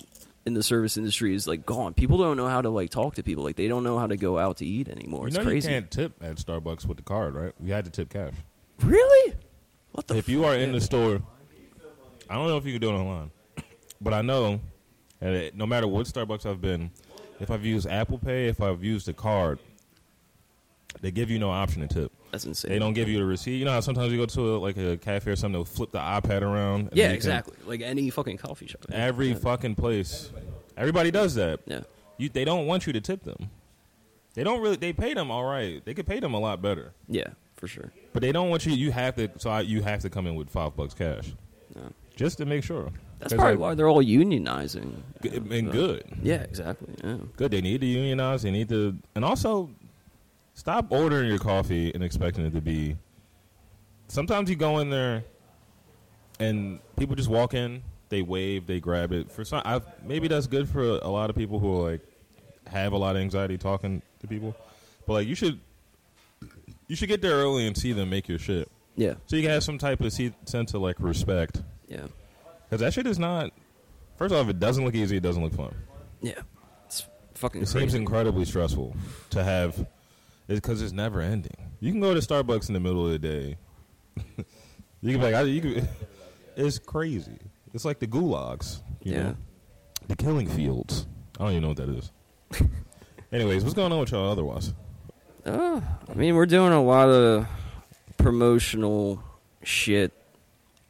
in 0.45 0.55
the 0.55 0.63
service 0.63 0.97
industry 0.97 1.35
is 1.35 1.47
like 1.47 1.65
gone. 1.65 1.95
People 1.95 2.19
don't 2.19 2.37
know 2.37 2.49
how 2.49 2.61
to 2.61 2.69
like 2.69 2.91
talk 2.91 3.15
to 3.15 3.23
people. 3.23 3.45
Like 3.45 3.57
they 3.57 3.69
don't 3.69 3.85
know 3.85 3.99
how 3.99 4.07
to 4.09 4.17
go 4.17 4.39
out 4.39 4.57
to 4.59 4.67
eat 4.67 4.89
anymore. 4.89 5.23
You 5.23 5.27
It's 5.29 5.37
know 5.37 5.45
crazy. 5.45 5.69
you 5.69 5.75
can't 5.75 5.91
tip 5.91 6.13
at 6.21 6.37
Starbucks 6.37 6.85
with 6.87 6.97
the 6.97 7.05
card, 7.05 7.35
right? 7.35 7.53
You 7.63 7.73
had 7.73 7.85
to 7.85 7.91
tip 7.93 8.09
cash. 8.11 8.35
Really? 8.81 9.35
What 9.93 10.09
the? 10.09 10.17
if 10.17 10.29
you 10.29 10.45
are 10.45 10.57
in 10.57 10.73
the 10.73 10.81
store, 10.81 11.23
I 12.29 12.35
don't 12.35 12.49
know 12.49 12.57
if 12.57 12.65
you 12.67 12.73
can 12.73 12.81
do 12.81 12.91
it 12.91 12.95
online, 12.95 13.31
but 14.01 14.15
I 14.15 14.23
know, 14.23 14.61
and 15.23 15.35
it, 15.35 15.57
no 15.57 15.65
matter 15.65 15.87
what 15.89 16.07
Starbucks 16.07 16.45
I've 16.45 16.61
been, 16.61 16.91
if 17.41 17.51
I've 17.51 17.65
used 17.65 17.87
Apple 17.89 18.19
Pay, 18.19 18.49
if 18.49 18.61
I've 18.61 18.85
used 18.85 19.09
a 19.09 19.15
card, 19.15 19.59
They 21.01 21.11
give 21.11 21.31
you 21.31 21.39
no 21.39 21.51
option 21.51 21.81
to 21.81 21.89
tip. 21.89 22.13
That's 22.33 22.45
insane. 22.45 22.71
They 22.71 22.79
don't 22.79 22.93
give 22.93 23.09
you 23.09 23.19
the 23.19 23.25
receipt. 23.25 23.57
You 23.57 23.65
know 23.65 23.73
how 23.73 23.81
sometimes 23.81 24.13
you 24.13 24.19
go 24.19 24.27
to 24.27 24.57
a, 24.57 24.59
like 24.59 24.77
a 24.77 24.97
cafe 24.99 25.31
or 25.31 25.37
something, 25.37 25.53
they'll 25.55 25.65
flip 25.65 25.91
the 25.91 25.99
iPad 25.99 26.43
around. 26.43 26.91
Yeah, 26.93 27.05
you 27.05 27.09
can- 27.09 27.15
exactly. 27.17 27.57
Like 27.67 27.81
any 27.81 28.11
fucking 28.11 28.37
coffee 28.37 28.67
shop. 28.67 28.85
Every 28.93 29.29
yeah. 29.29 29.35
fucking 29.37 29.75
place, 29.77 30.31
everybody 30.77 31.11
does 31.11 31.35
that. 31.37 31.61
Yeah. 31.67 31.81
You, 32.19 32.29
they 32.29 32.45
don't 32.45 32.67
want 32.67 32.87
you 32.87 32.93
to 32.93 33.01
tip 33.01 33.23
them. 33.25 33.51
They 34.35 34.45
don't 34.45 34.61
really. 34.63 34.77
They 34.77 34.93
pay 34.93 35.15
them 35.15 35.31
all 35.31 35.45
right. 35.45 35.85
They 35.85 35.95
could 35.95 36.07
pay 36.07 36.21
them 36.21 36.33
a 36.35 36.39
lot 36.41 36.63
better, 36.63 36.93
Yeah, 37.09 37.29
for 37.57 37.67
sure. 37.69 37.91
but 38.13 38.23
they 38.23 38.33
don't 38.33 38.49
want 38.51 38.65
you. 38.67 38.73
You 38.73 38.91
have 38.93 39.17
to. 39.17 39.31
So 39.39 39.51
I, 39.51 39.61
you 39.63 39.83
have 39.83 40.01
to 40.01 40.11
come 40.11 40.27
in 40.27 40.35
with 40.37 40.49
five 40.51 40.75
bucks 40.77 40.95
cash, 40.95 41.35
Yeah. 41.75 41.83
just 42.17 42.39
to 42.39 42.47
make 42.47 42.65
sure. 42.65 42.91
That's 43.23 43.35
probably 43.35 43.53
like, 43.53 43.61
why 43.61 43.75
they're 43.75 43.89
all 43.89 44.03
unionizing. 44.03 44.95
g- 45.23 45.31
you 45.31 45.41
know, 45.41 45.55
and 45.57 45.67
so- 45.69 45.73
good. 45.73 46.05
Yeah, 46.23 46.43
exactly. 46.43 46.95
Yeah. 47.03 47.17
Good. 47.37 47.51
They 47.53 47.61
need 47.61 47.81
to 47.81 47.87
unionize. 47.87 48.43
They 48.43 48.51
need 48.51 48.69
to, 48.71 48.97
and 49.15 49.25
also 49.25 49.71
stop 50.55 50.87
ordering 50.91 51.29
your 51.29 51.39
coffee 51.39 51.93
and 51.95 52.03
expecting 52.03 52.45
it 52.45 52.53
to 52.55 52.61
be. 52.61 52.97
Sometimes 54.09 54.51
you 54.51 54.57
go 54.57 54.79
in 54.79 54.91
there, 54.91 55.25
and 56.39 56.81
people 56.97 57.15
just 57.17 57.29
walk 57.31 57.55
in. 57.55 57.83
They 58.09 58.23
wave. 58.23 58.67
They 58.67 58.79
grab 58.81 59.13
it. 59.13 59.31
For 59.33 59.45
some, 59.45 59.63
I've, 59.65 59.85
maybe 60.05 60.29
that's 60.29 60.47
good 60.47 60.69
for 60.69 60.83
a, 60.83 61.07
a 61.07 61.09
lot 61.11 61.31
of 61.31 61.37
people 61.37 61.59
who 61.59 61.89
like 61.89 62.01
have 62.67 62.93
a 62.93 62.99
lot 62.99 63.17
of 63.17 63.23
anxiety 63.23 63.57
talking 63.57 64.03
to 64.21 64.27
people. 64.27 64.55
But 65.07 65.13
like, 65.15 65.29
you 65.29 65.35
should, 65.35 65.59
you 66.89 66.97
should 66.97 67.09
get 67.09 67.23
there 67.23 67.37
early 67.37 67.67
and 67.67 67.77
see 67.77 67.93
them 67.93 68.11
make 68.11 68.29
your 68.29 68.39
shit, 68.39 68.71
Yeah. 68.97 69.15
so 69.27 69.37
you 69.37 69.43
can 69.43 69.51
have 69.51 69.65
some 69.65 69.79
type 69.79 70.01
of 70.01 70.13
se- 70.13 70.35
sense 70.45 70.75
of 70.75 70.83
like 70.83 70.97
respect. 70.99 71.63
Yeah. 71.89 72.07
Because 72.73 72.81
that 72.81 72.95
shit 72.95 73.07
is 73.07 73.19
not. 73.19 73.53
First 74.17 74.33
off, 74.35 74.49
it 74.49 74.59
doesn't 74.59 74.83
look 74.83 74.95
easy. 74.95 75.19
It 75.19 75.23
doesn't 75.23 75.43
look 75.43 75.53
fun. 75.53 75.75
Yeah. 76.23 76.41
It's 76.87 77.05
fucking 77.35 77.61
It 77.61 77.69
seems 77.69 77.93
incredibly 77.93 78.47
stressful 78.47 78.97
to 79.29 79.45
have, 79.45 79.87
because 80.47 80.81
it's 80.81 80.95
never 80.95 81.21
ending. 81.21 81.55
You 81.81 81.93
can 81.93 82.01
go 82.01 82.15
to 82.15 82.21
Starbucks 82.21 82.69
in 82.69 82.73
the 82.73 82.81
middle 82.81 83.05
of 83.05 83.13
the 83.13 83.19
day. 83.19 83.59
you 84.17 85.13
can 85.13 85.19
be 85.19 85.19
like, 85.19 85.35
I, 85.35 85.43
you 85.43 85.61
can, 85.61 85.87
it's 86.57 86.79
crazy. 86.79 87.37
It's 87.75 87.85
like 87.85 87.99
the 87.99 88.07
gulags, 88.07 88.81
you 89.03 89.13
Yeah. 89.13 89.23
know, 89.23 89.37
the 90.09 90.17
killing 90.17 90.49
fields. 90.49 91.07
I 91.39 91.43
don't 91.45 91.51
even 91.51 91.63
know 91.65 91.69
what 91.69 91.77
that 91.77 91.91
is. 91.91 92.11
Anyways, 93.33 93.65
what's 93.65 93.75
going 93.75 93.93
on 93.93 94.01
with 94.01 94.13
y'all 94.13 94.31
otherwise? 94.33 94.73
Uh, 95.45 95.79
I 96.09 96.15
mean, 96.15 96.37
we're 96.37 96.47
doing 96.47 96.73
a 96.73 96.83
lot 96.83 97.11
of 97.11 97.47
promotional 98.17 99.23
shit. 99.63 100.15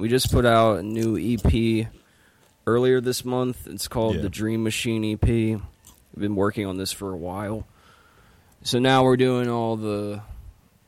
We 0.03 0.09
just 0.09 0.33
put 0.33 0.45
out 0.45 0.81
a 0.81 0.83
new 0.83 1.17
EP 1.17 1.87
earlier 2.67 3.01
this 3.01 3.25
month. 3.25 3.69
It's 3.69 3.87
called 3.87 4.17
Yeah. 4.17 4.23
the 4.23 4.29
Dream 4.29 4.65
Machine 4.65 5.05
EP. 5.05 5.25
We've 5.29 5.61
been 6.17 6.35
working 6.35 6.67
on 6.67 6.77
this 6.77 6.91
for 6.91 7.13
a 7.13 7.17
while. 7.17 7.69
So 8.65 8.81
now 8.81 9.05
we're 9.05 9.17
doing 9.17 9.49
all 9.49 9.77
the 9.77 10.21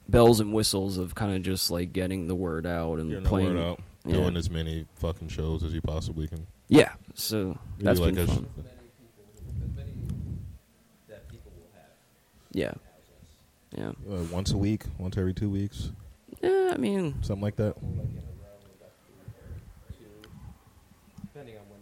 bells 0.09 0.41
and 0.41 0.53
whistles 0.53 0.99
of 0.99 1.15
kind 1.15 1.33
of 1.37 1.43
just 1.43 1.71
like 1.71 1.93
getting 1.93 2.27
the 2.27 2.35
word 2.35 2.67
out 2.67 2.99
and 2.99 3.09
Getting 3.11 3.23
the 3.23 3.29
playing. 3.29 3.55
word 3.55 3.63
out, 3.63 3.81
Yeah. 4.05 4.15
doing 4.15 4.37
as 4.37 4.51
many 4.51 4.85
fucking 4.97 5.29
shows 5.29 5.63
as 5.63 5.73
you 5.75 5.81
possibly 5.81 6.27
can. 6.27 6.49
Yeah, 6.67 6.93
so 7.15 7.57
Maybe 7.79 7.85
that's 7.85 8.01
like 8.01 8.15
been 8.17 8.27
sh- 8.27 8.31
fun. 8.31 8.47
As 8.59 8.65
many 8.65 8.77
people, 8.99 9.63
as 9.65 9.77
many 9.77 9.93
that 11.07 11.29
people 11.29 11.53
will 11.55 11.71
have. 11.73 11.91
Yeah, 12.51 12.73
yeah, 13.79 13.93
Uh, 14.13 14.25
once 14.33 14.51
a 14.51 14.59
week, 14.59 14.87
once 14.99 15.17
every 15.17 15.35
two 15.35 15.51
weeks, 15.51 15.93
yeah. 16.43 16.73
I 16.75 16.79
mean, 16.79 17.15
something 17.23 17.43
like 17.43 17.55
that. 17.57 17.77
Like 17.81 17.85
in 17.85 17.95
a 17.95 18.01
row, 18.01 18.57
we'd 18.65 18.81
have 18.83 18.93
to 19.89 19.93
do 19.93 20.05
two, 20.05 20.29
depending 21.23 21.57
on 21.59 21.65
when, 21.71 21.81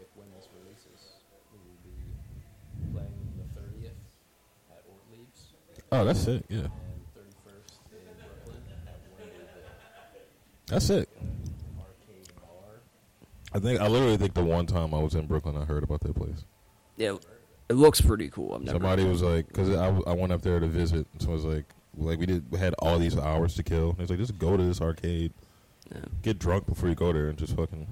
if 0.00 0.08
when 0.16 0.26
this 0.36 0.46
releases, 0.60 1.20
we 1.52 1.58
will 1.58 1.80
be 1.84 2.92
playing 2.92 3.12
the 3.38 3.60
thirtieth 3.60 3.96
at 4.70 4.84
Ortlieb's 4.88 5.52
Oh, 5.92 6.04
that's 6.04 6.26
it. 6.26 6.44
Yeah, 6.48 6.58
thirty-first 7.14 7.80
in 7.92 7.98
Brooklyn 8.16 8.62
at 8.86 9.00
Wonderville 9.18 10.68
that's. 10.68 10.90
Arcade 10.90 12.34
Bar. 12.36 12.80
I 13.52 13.58
think 13.58 13.80
I 13.80 13.88
literally 13.88 14.16
think 14.16 14.34
the 14.34 14.44
one 14.44 14.66
time 14.66 14.94
I 14.94 14.98
was 14.98 15.14
in 15.14 15.26
Brooklyn, 15.26 15.56
I 15.56 15.64
heard 15.64 15.82
about 15.82 16.00
that 16.00 16.14
place. 16.14 16.44
yeah. 16.96 17.16
It 17.68 17.74
looks 17.74 18.00
pretty 18.00 18.28
cool. 18.30 18.54
I've 18.54 18.62
never. 18.62 18.74
Somebody 18.74 19.04
was 19.04 19.22
like, 19.22 19.46
because 19.46 19.70
I, 19.70 19.86
I 20.10 20.12
went 20.12 20.32
up 20.32 20.42
there 20.42 20.58
to 20.58 20.66
visit, 20.66 21.06
so 21.20 21.28
I 21.30 21.32
was 21.34 21.44
like, 21.44 21.64
like 21.96 22.18
we 22.18 22.26
did, 22.26 22.50
we 22.50 22.58
had 22.58 22.74
all 22.80 22.98
these 22.98 23.16
hours 23.16 23.54
to 23.54 23.62
kill. 23.62 23.90
And 23.90 24.00
it's 24.00 24.10
like, 24.10 24.18
just 24.18 24.36
go 24.40 24.56
to 24.56 24.62
this 24.64 24.80
arcade, 24.80 25.32
Yeah. 25.88 26.00
get 26.22 26.40
drunk 26.40 26.66
before 26.66 26.88
you 26.88 26.96
go 26.96 27.12
there, 27.12 27.28
and 27.28 27.38
just 27.38 27.54
fucking. 27.54 27.86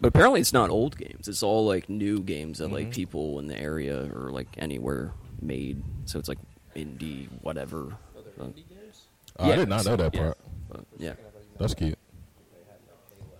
But 0.00 0.06
apparently, 0.08 0.40
it's 0.40 0.52
not 0.52 0.70
old 0.70 0.96
games. 0.96 1.26
It's 1.26 1.42
all 1.42 1.66
like 1.66 1.88
new 1.88 2.20
games 2.20 2.58
that 2.58 2.70
like 2.70 2.90
Mhm. 2.90 2.94
people 2.94 3.40
in 3.40 3.48
the 3.48 3.58
area 3.58 4.08
or 4.14 4.30
like 4.30 4.46
anywhere 4.58 5.10
made. 5.40 5.82
So 6.04 6.20
it's 6.20 6.28
like 6.28 6.38
indie, 6.74 7.28
whatever. 7.42 7.80
Are 7.80 8.20
Uh, 8.40 8.44
indie 8.44 8.68
games? 8.68 9.06
Oh, 9.38 9.50
I 9.50 9.56
did 9.56 9.68
not 9.68 9.84
know 9.84 9.96
that 9.96 10.14
yeah. 10.14 10.20
part. 10.20 10.38
But, 10.70 10.80
yeah. 10.98 11.12
That's 11.58 11.74
cute. 11.74 11.98
They 12.52 12.58
had 12.70 12.78
like 12.88 12.98
Halo 13.18 13.30
or 13.30 13.36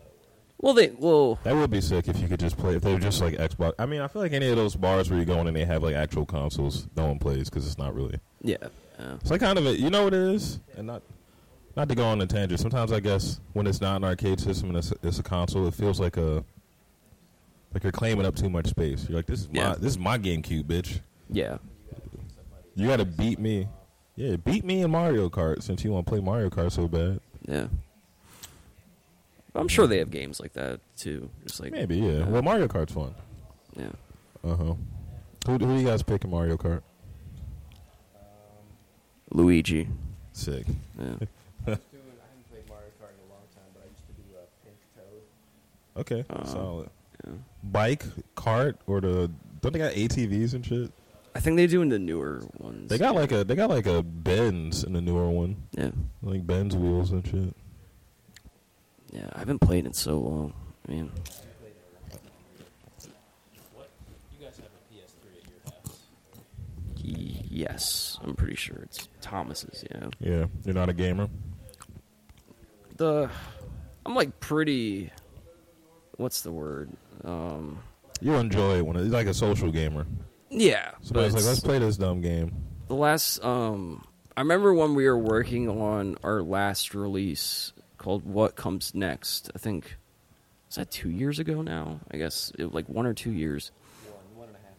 Well, 0.59 0.75
they 0.75 0.91
well, 0.91 1.39
That 1.45 1.55
would 1.55 1.71
be 1.71 1.81
sick 1.81 2.09
if 2.09 2.19
you 2.21 2.29
could 2.29 2.41
just 2.41 2.57
play. 2.57 2.75
If 2.77 2.83
they 2.83 2.93
were 2.93 3.01
just 3.01 3.21
like 3.21 3.35
Xbox. 3.35 3.73
I 3.79 3.87
mean, 3.87 4.01
I 4.01 4.09
feel 4.09 4.23
like 4.23 4.33
any 4.33 4.49
of 4.49 4.57
those 4.57 4.75
bars 4.77 5.11
where 5.11 5.19
you 5.19 5.25
go 5.25 5.41
in 5.41 5.47
and 5.47 5.57
they 5.57 5.65
have 5.65 5.83
like 5.83 5.95
actual 5.95 6.25
consoles, 6.27 6.87
no 6.97 7.07
one 7.07 7.19
plays 7.19 7.49
because 7.51 7.67
it's 7.67 7.79
not 7.79 7.95
really. 7.95 8.19
yeah. 8.43 8.57
yeah. 8.99 9.15
It's 9.21 9.31
like 9.31 9.41
kind 9.41 9.59
of 9.59 9.67
a, 9.67 9.77
you 9.79 9.91
know 9.91 10.05
what 10.05 10.15
it 10.15 10.21
is, 10.35 10.61
and 10.77 10.87
not 10.87 11.03
not 11.75 11.89
to 11.89 11.95
go 11.95 12.05
on 12.05 12.21
a 12.21 12.27
tangent. 12.27 12.61
Sometimes 12.61 12.93
I 12.93 13.01
guess 13.01 13.41
when 13.55 13.67
it's 13.67 13.81
not 13.81 13.97
an 13.97 14.05
arcade 14.05 14.39
system 14.41 14.69
and 14.69 14.79
it's, 14.79 14.93
it's 15.03 15.19
a 15.19 15.23
console, 15.23 15.67
it 15.67 15.75
feels 15.75 15.99
like 15.99 16.17
a 16.19 16.45
like 17.73 17.83
you're 17.83 17.93
claiming 17.93 18.27
up 18.27 18.37
too 18.37 18.51
much 18.51 18.67
space. 18.67 19.09
You're 19.09 19.17
like, 19.19 19.27
this 19.27 19.41
is 19.41 19.49
my 19.49 19.55
Yeah. 19.61 19.75
this 19.75 19.93
is 19.93 19.99
my 19.99 20.19
GameCube, 20.19 20.65
bitch. 20.65 21.01
Yeah. 21.31 21.57
You 22.75 22.89
got 22.89 22.97
to 22.97 23.05
beat 23.05 23.39
me. 23.39 23.69
Yeah, 24.17 24.37
beat 24.37 24.65
me 24.65 24.83
in 24.83 24.91
Mario 24.91 25.29
Kart 25.31 25.63
since 25.63 25.85
you 25.85 25.93
want 25.93 26.07
to 26.07 26.11
play 26.11 26.21
Mario 26.21 26.51
Kart 26.51 26.71
so 26.73 26.87
bad. 26.89 27.21
Yeah. 27.47 27.67
I'm 29.55 29.69
sure 29.69 29.87
they 29.87 29.99
have 29.99 30.11
games 30.11 30.41
like 30.41 30.53
that 30.55 30.81
too. 30.97 31.29
Just 31.47 31.61
like 31.61 31.73
Maybe, 31.73 31.97
yeah. 31.99 32.25
Well, 32.27 32.43
Mario 32.43 32.69
Kart's 32.69 32.93
fun. 32.93 33.15
yeah. 33.77 33.89
Uh 34.45 34.57
huh. 34.57 34.75
Who, 35.47 35.53
who 35.53 35.59
do 35.59 35.75
you 35.77 35.85
guys 35.87 36.03
pick 36.03 36.25
in 36.25 36.31
Mario 36.31 36.57
Kart? 36.57 36.83
Luigi. 39.31 39.89
Sick. 40.33 40.65
Yeah. 40.99 41.05
doing. 41.05 41.29
I 41.67 41.71
haven't 41.71 41.79
played 42.51 42.69
Mario 42.69 42.89
Kart 43.01 43.13
in 43.13 43.29
a 43.29 43.33
long 43.33 43.45
time, 43.55 43.71
but 43.75 43.83
I 43.83 43.89
used 43.89 44.07
to 44.07 44.13
do 44.15 44.37
uh, 44.37 44.45
Pink 44.65 44.77
Toad. 44.97 46.01
Okay, 46.01 46.25
Uh, 46.31 46.45
solid. 46.47 46.91
yeah. 47.27 47.33
Bike, 47.65 48.05
cart, 48.35 48.77
or 48.87 49.01
the 49.01 49.31
don't 49.61 49.73
they 49.73 49.79
got 49.79 49.93
ATVs 49.93 50.55
and 50.55 50.65
shit? 50.67 50.91
I 51.35 51.41
think 51.41 51.57
they 51.57 51.67
do 51.67 51.81
in 51.83 51.89
the 51.89 51.99
newer 51.99 52.43
ones. 52.59 52.89
They 52.91 52.99
got 52.99 53.15
like 53.15 53.33
a 53.33 53.43
they 53.45 53.55
got 53.55 53.71
like 53.71 53.87
a 53.87 54.03
Benz 54.03 54.85
in 54.85 54.93
the 54.93 55.01
newer 55.01 55.31
one, 55.31 55.57
yeah. 55.73 55.91
like 56.23 56.47
Benz 56.47 56.77
wheels 56.77 57.11
and 57.13 57.27
shit. 57.27 57.55
Yeah. 59.13 59.29
I 59.35 59.39
haven't 59.41 59.61
played 59.61 59.87
it 59.87 59.95
so 59.97 60.19
long. 60.19 60.53
I 60.89 60.93
mean, 60.93 61.11
What? 63.75 63.91
You 64.39 64.45
guys 64.47 64.57
have 64.57 64.67
a 64.67 64.95
PS3 64.95 65.39
at 65.39 65.49
your 65.51 65.73
house? 65.73 66.01
y- 67.05 67.45
yes, 67.51 68.19
I'm 68.23 68.35
pretty 68.35 68.57
sure 68.57 68.77
it's 68.83 69.09
Thomas's. 69.21 69.85
Yeah. 69.91 70.09
Yeah, 70.21 70.47
you're 70.65 70.75
not 70.75 70.89
a 70.89 70.95
gamer. 70.95 71.29
the 72.97 73.31
I'm 74.05 74.15
like 74.15 74.39
pretty 74.41 75.11
what's 76.17 76.43
the 76.43 76.53
word? 76.53 76.91
Um 77.25 77.79
You 78.21 78.35
enjoy 78.35 78.79
it 78.79 78.87
when 78.87 78.97
it's 78.97 79.13
like 79.13 79.27
a 79.27 79.35
social 79.35 79.71
gamer. 79.71 80.07
Yeah. 80.53 80.91
Somebody's 81.03 81.33
but 81.33 81.41
like, 81.41 81.45
let's 81.49 81.61
play 81.61 81.79
this 81.79 81.97
dumb 81.97 82.21
game. 82.21 82.53
the 82.89 82.95
last 82.95 83.43
um 83.45 84.05
I 84.37 84.41
remember 84.41 84.73
when 84.73 84.95
we 84.95 85.05
were 85.07 85.19
working 85.19 85.69
on 85.69 86.17
our 86.23 86.43
last 86.43 86.95
release 86.95 87.73
called 87.99 88.25
What 88.25 88.57
Comes 88.57 88.95
Next. 88.95 89.51
I 89.55 89.59
think 89.59 89.97
is 90.71 90.77
that 90.77 90.91
2 90.91 91.11
years 91.11 91.39
ago 91.39 91.61
now? 91.63 92.01
I 92.11 92.17
guess 92.17 92.51
it, 92.59 92.73
like 92.73 92.89
1 92.89 93.05
or 93.07 93.13
2 93.13 93.31
years. 93.31 93.73
One, 94.35 94.47
one 94.47 94.49
and 94.49 94.57
a 94.57 94.61
half. 94.61 94.77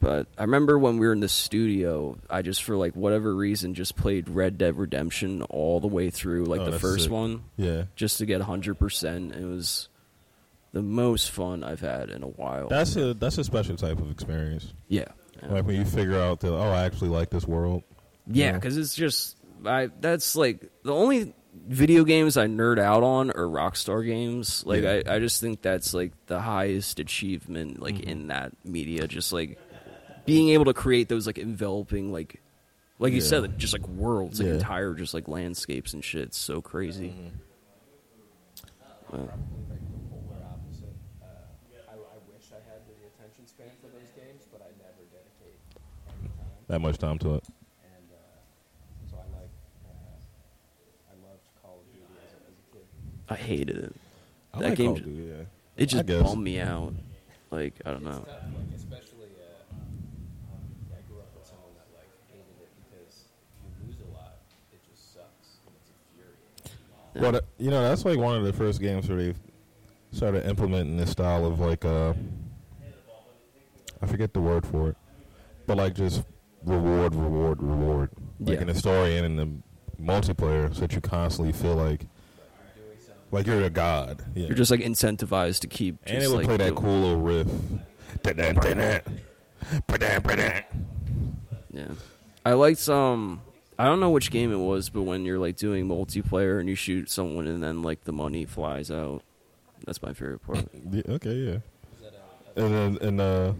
But 0.00 0.26
I 0.38 0.42
remember 0.42 0.78
when 0.78 0.98
we 0.98 1.06
were 1.06 1.14
in 1.14 1.20
the 1.20 1.28
studio, 1.30 2.18
I 2.28 2.42
just 2.42 2.62
for 2.62 2.76
like 2.76 2.94
whatever 2.94 3.34
reason 3.34 3.72
just 3.74 3.96
played 3.96 4.28
Red 4.28 4.58
Dead 4.58 4.76
Redemption 4.76 5.42
all 5.44 5.80
the 5.80 5.86
way 5.88 6.10
through 6.10 6.44
like 6.44 6.60
Oh, 6.60 6.64
the 6.66 6.70
that's 6.72 6.82
first 6.82 7.04
sick. 7.04 7.12
one. 7.12 7.44
Yeah, 7.56 7.84
just 7.96 8.18
to 8.18 8.26
get 8.26 8.42
100%. 8.42 9.34
It 9.34 9.44
was 9.46 9.88
the 10.72 10.82
most 10.82 11.30
fun 11.30 11.64
I've 11.64 11.80
had 11.80 12.10
in 12.10 12.22
a 12.22 12.28
while. 12.28 12.68
that's 12.68 12.96
a 12.96 13.14
that's 13.14 13.38
a 13.38 13.44
special 13.44 13.76
type 13.76 13.98
of 14.00 14.10
experience. 14.10 14.72
yeah. 14.88 15.04
Yeah, 15.42 15.52
Like 15.54 15.66
when 15.66 15.76
you 15.76 15.84
figure 15.86 16.18
out 16.20 16.40
that 16.40 16.52
oh, 16.52 16.60
I 16.70 16.84
actually 16.84 17.08
like 17.10 17.30
this 17.30 17.46
world. 17.46 17.82
yeah, 18.26 18.58
cuz 18.58 18.76
it's 18.76 18.94
just 18.94 19.36
I 19.64 19.88
that's 20.00 20.36
like 20.36 20.70
the 20.84 20.92
only 20.94 21.34
video 21.66 22.04
games 22.04 22.36
I 22.36 22.46
nerd 22.46 22.78
out 22.78 23.02
on 23.02 23.30
are 23.30 23.46
Rockstar 23.46 24.04
games. 24.06 24.64
Like 24.66 24.82
Yeah. 24.82 25.02
I 25.06 25.16
I 25.16 25.18
just 25.18 25.40
think 25.40 25.62
that's 25.62 25.92
like 25.94 26.12
the 26.26 26.40
highest 26.40 27.00
achievement 27.00 27.80
like 27.80 27.96
Mm-hmm. 27.96 28.08
in 28.10 28.26
that 28.28 28.52
media 28.64 29.06
just 29.08 29.32
like 29.32 29.58
being 30.26 30.50
able 30.50 30.66
to 30.66 30.74
create 30.74 31.08
those 31.08 31.26
like 31.26 31.38
enveloping 31.38 32.12
like 32.12 32.40
like 32.98 33.12
you 33.12 33.20
Yeah. 33.20 33.24
said 33.26 33.42
like, 33.42 33.56
just 33.56 33.72
like 33.72 33.88
worlds, 33.88 34.38
like 34.40 34.48
Yeah. 34.48 34.54
entire 34.54 34.92
just 34.94 35.14
like 35.14 35.26
landscapes 35.26 35.94
and 35.94 36.04
shit. 36.04 36.22
It's 36.24 36.38
so 36.38 36.60
crazy. 36.60 37.14
Polar 39.08 39.32
that 46.70 46.80
much 46.80 46.98
time 46.98 47.18
to 47.18 47.34
it. 47.34 47.44
I. 53.28 53.34
I 53.34 53.36
hated 53.36 53.76
it. 53.76 53.96
I 54.54 54.58
that 54.60 54.68
like 54.70 54.78
game, 54.78 54.86
Call 54.86 54.96
of 54.96 55.04
Duty, 55.04 55.22
yeah. 55.22 55.44
it 55.76 55.86
just 55.86 56.06
bummed 56.06 56.42
me 56.44 56.60
out. 56.60 56.94
Like 57.50 57.74
I 57.84 57.90
don't 57.90 58.04
know. 58.04 58.24
Well, 67.16 67.40
you 67.58 67.70
know, 67.70 67.82
that's 67.82 68.04
like 68.04 68.18
one 68.18 68.36
of 68.36 68.44
the 68.44 68.52
first 68.52 68.80
games 68.80 69.08
where 69.08 69.18
they 69.18 69.34
started 70.12 70.48
implementing 70.48 70.96
this 70.96 71.10
style 71.10 71.44
of 71.44 71.58
like, 71.58 71.84
uh, 71.84 72.14
I 74.00 74.06
forget 74.06 74.32
the 74.32 74.40
word 74.40 74.64
for 74.64 74.90
it, 74.90 74.96
but 75.66 75.76
like 75.76 75.94
just 75.94 76.22
reward, 76.64 77.14
reward, 77.14 77.62
reward. 77.62 78.10
Like 78.38 78.54
Yeah. 78.56 78.60
in 78.62 78.66
the 78.68 78.74
story 78.74 79.16
and 79.16 79.26
in 79.26 79.36
the 79.36 79.48
multiplayer, 80.02 80.72
so 80.74 80.80
that 80.82 80.94
you 80.94 81.00
constantly 81.00 81.52
feel 81.52 81.74
like, 81.76 82.06
like 83.30 83.46
you're 83.46 83.62
a 83.62 83.70
god. 83.70 84.22
Yeah. 84.34 84.46
You're 84.46 84.56
just 84.56 84.70
like 84.70 84.80
incentivized 84.80 85.60
to 85.60 85.66
keep. 85.68 85.98
and 86.06 86.22
it 86.22 86.28
would 86.28 86.36
like, 86.38 86.46
play 86.46 86.56
that 86.56 86.74
cool 86.74 87.00
little 87.00 87.20
riff. 87.20 87.46
Dun-dun, 88.22 88.54
dun-dun. 88.56 89.00
Ba-dun, 89.86 90.22
ba-dun. 90.22 90.62
Yeah, 91.72 91.84
I 92.44 92.54
liked 92.54 92.88
um. 92.88 93.42
I 93.78 93.84
don't 93.84 94.00
know 94.00 94.10
which 94.10 94.30
game 94.30 94.52
it 94.52 94.56
was, 94.58 94.90
but 94.90 95.02
when 95.02 95.24
you're 95.24 95.38
like 95.38 95.56
doing 95.56 95.86
multiplayer 95.88 96.60
and 96.60 96.68
you 96.68 96.74
shoot 96.74 97.08
someone 97.08 97.46
and 97.46 97.62
then 97.62 97.80
like 97.82 98.04
the 98.04 98.12
money 98.12 98.44
flies 98.44 98.90
out, 98.90 99.22
that's 99.86 100.02
my 100.02 100.12
favorite 100.12 100.42
part. 100.46 100.66
Yeah, 100.90 101.02
okay, 101.08 101.32
yeah. 101.34 101.50
Is 101.52 101.62
that 102.02 102.12
a, 102.56 102.60
a 102.60 102.64
And 102.64 102.74
then 102.98 103.08
and 103.08 103.20
uh? 103.20 103.52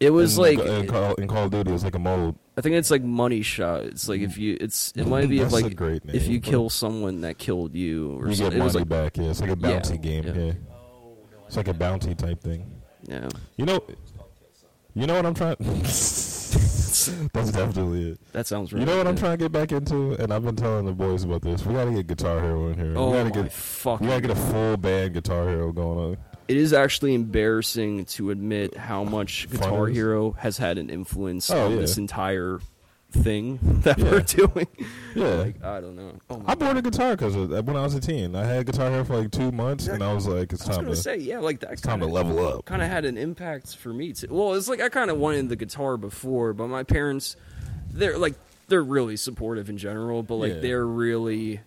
It 0.00 0.10
was 0.10 0.36
in, 0.38 0.42
like 0.42 0.58
in 0.58 0.86
Call, 0.86 1.14
in 1.16 1.28
Call 1.28 1.44
of 1.44 1.50
Duty, 1.50 1.72
it's 1.72 1.84
like 1.84 1.94
a 1.94 1.98
mode. 1.98 2.34
I 2.56 2.62
think 2.62 2.74
it's 2.76 2.90
like 2.90 3.02
money 3.02 3.42
shot. 3.42 3.84
It's 3.84 4.08
like 4.08 4.22
if 4.22 4.34
mm. 4.36 4.38
you 4.38 4.56
it's 4.60 4.92
it 4.96 5.06
might 5.06 5.28
be 5.28 5.40
if 5.40 5.50
a 5.52 5.54
like 5.54 5.76
great 5.76 6.02
if 6.08 6.26
you 6.26 6.40
kill 6.40 6.70
someone 6.70 7.20
that 7.20 7.36
killed 7.38 7.74
you 7.74 8.18
or 8.18 8.28
You 8.28 8.34
something. 8.34 8.52
get 8.52 8.60
It 8.60 8.64
was 8.64 8.74
money 8.74 8.84
like 8.84 8.88
back. 8.88 9.16
Yeah, 9.18 9.24
it's 9.30 9.40
like 9.40 9.50
a 9.50 9.58
Yeah, 9.58 9.68
bounty 9.72 9.98
game. 9.98 10.24
yeah. 10.24 10.32
Yeah. 10.32 10.52
It's 11.46 11.56
like 11.56 11.68
a 11.68 11.74
bounty 11.74 12.14
type 12.14 12.40
thing. 12.40 12.80
yeah. 13.02 13.28
You 13.56 13.66
know, 13.66 13.76
It's 13.88 14.12
called 14.12 14.30
Kill 14.38 14.48
Something. 14.52 14.70
you 14.94 15.06
know 15.06 15.14
what 15.16 15.26
I'm 15.26 15.34
trying. 15.34 15.56
That's 17.32 17.52
definitely 17.52 18.10
it. 18.12 18.20
That 18.32 18.46
sounds 18.46 18.72
really 18.72 18.84
You 18.84 18.90
know 18.90 18.98
what 18.98 19.06
I'm 19.06 19.16
trying 19.16 19.38
to 19.38 19.44
get 19.44 19.52
back 19.52 19.72
into, 19.72 20.12
and 20.14 20.32
I've 20.32 20.44
been 20.44 20.56
telling 20.56 20.84
the 20.86 20.92
boys 20.92 21.24
about 21.24 21.42
this. 21.42 21.64
We 21.64 21.74
gotta 21.74 21.92
get 21.92 22.06
Guitar 22.06 22.40
Hero 22.40 22.68
in 22.68 22.74
here. 22.78 22.94
Oh 22.96 23.10
we 23.10 23.16
my 23.18 23.28
gotta 23.30 23.42
get, 23.42 23.52
fucking! 23.52 24.06
we 24.06 24.10
gotta 24.12 24.22
get 24.28 24.30
a 24.36 24.40
full 24.40 24.76
band 24.76 25.14
Guitar 25.14 25.48
Hero 25.48 25.72
going 25.72 25.98
on. 25.98 26.16
It 26.50 26.56
is 26.56 26.72
actually 26.72 27.14
embarrassing 27.14 28.04
to 28.16 28.30
admit 28.30 28.76
how 28.76 29.04
much 29.04 29.48
Guitar. 29.50 29.86
Hero 29.86 30.32
has 30.32 30.58
had 30.58 30.78
an 30.78 30.90
influence 30.90 31.50
Oh, 31.50 31.66
on 31.66 31.72
yeah. 31.74 31.80
this 31.80 31.96
entire 31.98 32.60
thing 33.12 33.58
that 33.82 33.98
Yeah. 33.98 34.10
we're 34.10 34.20
doing. 34.20 34.66
Yeah, 35.14 35.26
like 35.34 35.64
I 35.64 35.80
don't 35.80 35.96
know. 35.96 36.12
Oh 36.28 36.38
my 36.38 36.52
I 36.52 36.54
bought 36.54 36.76
a 36.76 36.82
guitar 36.82 37.16
because 37.16 37.36
when 37.36 37.76
I 37.76 37.82
was 37.82 37.94
a 37.94 38.00
teen, 38.00 38.34
I 38.36 38.44
had 38.44 38.66
Guitar 38.66 38.90
Hero 38.90 39.04
for 39.04 39.16
like 39.20 39.30
two 39.32 39.50
months, 39.52 39.86
and 39.88 40.02
I 40.02 40.12
was 40.12 40.26
like, 40.28 40.52
it's 40.52 40.64
I 40.64 40.68
was 40.68 40.76
time 40.76 40.84
gonna 40.86 40.96
say 40.96 41.16
yeah, 41.16 41.38
like 41.38 41.60
that. 41.60 41.72
it's 41.72 41.82
time 41.82 42.00
to 42.00 42.06
level 42.06 42.44
up. 42.46 42.64
Kind 42.66 42.82
of 42.82 42.88
had 42.88 43.04
an 43.04 43.16
impact 43.18 43.76
for 43.76 43.92
me 43.92 44.12
too. 44.12 44.28
Well, 44.30 44.54
it's 44.54 44.68
like 44.68 44.80
I 44.80 44.88
kind 44.88 45.10
of 45.10 45.18
wanted 45.18 45.48
the 45.48 45.56
guitar 45.56 45.96
before, 45.96 46.52
but 46.52 46.68
my 46.68 46.82
parents, 46.84 47.36
they're 47.92 48.18
like 48.18 48.34
they're 48.68 48.82
really 48.84 49.16
supportive 49.16 49.68
in 49.68 49.76
general, 49.78 50.22
but 50.22 50.36
like 50.36 50.52
Yeah. 50.54 50.60
they're 50.60 50.86
really 50.86 51.60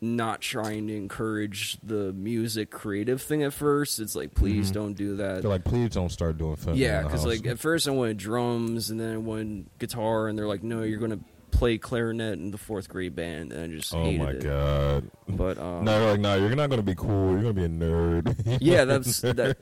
not 0.00 0.40
trying 0.40 0.86
to 0.88 0.96
encourage 0.96 1.76
the 1.82 2.12
music 2.12 2.70
creative 2.70 3.20
thing 3.20 3.42
at 3.42 3.52
first. 3.52 3.98
It's 3.98 4.14
like 4.16 4.34
please 4.34 4.70
don't 4.70 4.94
do 4.94 5.16
that. 5.16 5.42
They're 5.42 5.50
like, 5.50 5.64
please 5.64 5.90
don't 5.90 6.08
start 6.10 6.38
doing 6.38 6.56
film. 6.56 6.76
Yeah, 6.76 7.02
because 7.02 7.26
like 7.26 7.46
at 7.46 7.58
first 7.58 7.86
I 7.86 7.90
wanted 7.90 8.16
drums 8.16 8.90
and 8.90 8.98
then 8.98 9.14
I 9.14 9.16
wanted 9.18 9.66
guitar, 9.78 10.28
and 10.28 10.38
they're 10.38 10.48
like, 10.48 10.62
no, 10.62 10.82
you're 10.82 10.98
gonna 11.00 11.20
play 11.50 11.76
clarinet 11.76 12.38
in 12.38 12.50
the 12.50 12.58
fourth 12.58 12.88
grade 12.88 13.14
band, 13.14 13.52
and 13.52 13.62
I 13.72 13.76
just 13.76 13.94
oh 13.94 14.04
hated 14.04 14.20
my 14.20 14.30
it. 14.30 14.42
god. 14.42 15.10
But 15.28 15.58
um, 15.58 15.84
No, 15.84 16.12
like, 16.12 16.20
no, 16.20 16.36
you're 16.36 16.56
not 16.56 16.70
gonna 16.70 16.82
be 16.82 16.94
cool. 16.94 17.32
You're 17.32 17.42
gonna 17.42 17.52
be 17.52 17.64
a 17.64 17.68
nerd. 17.68 18.58
yeah, 18.60 18.84
that's 18.86 19.20
that 19.20 19.60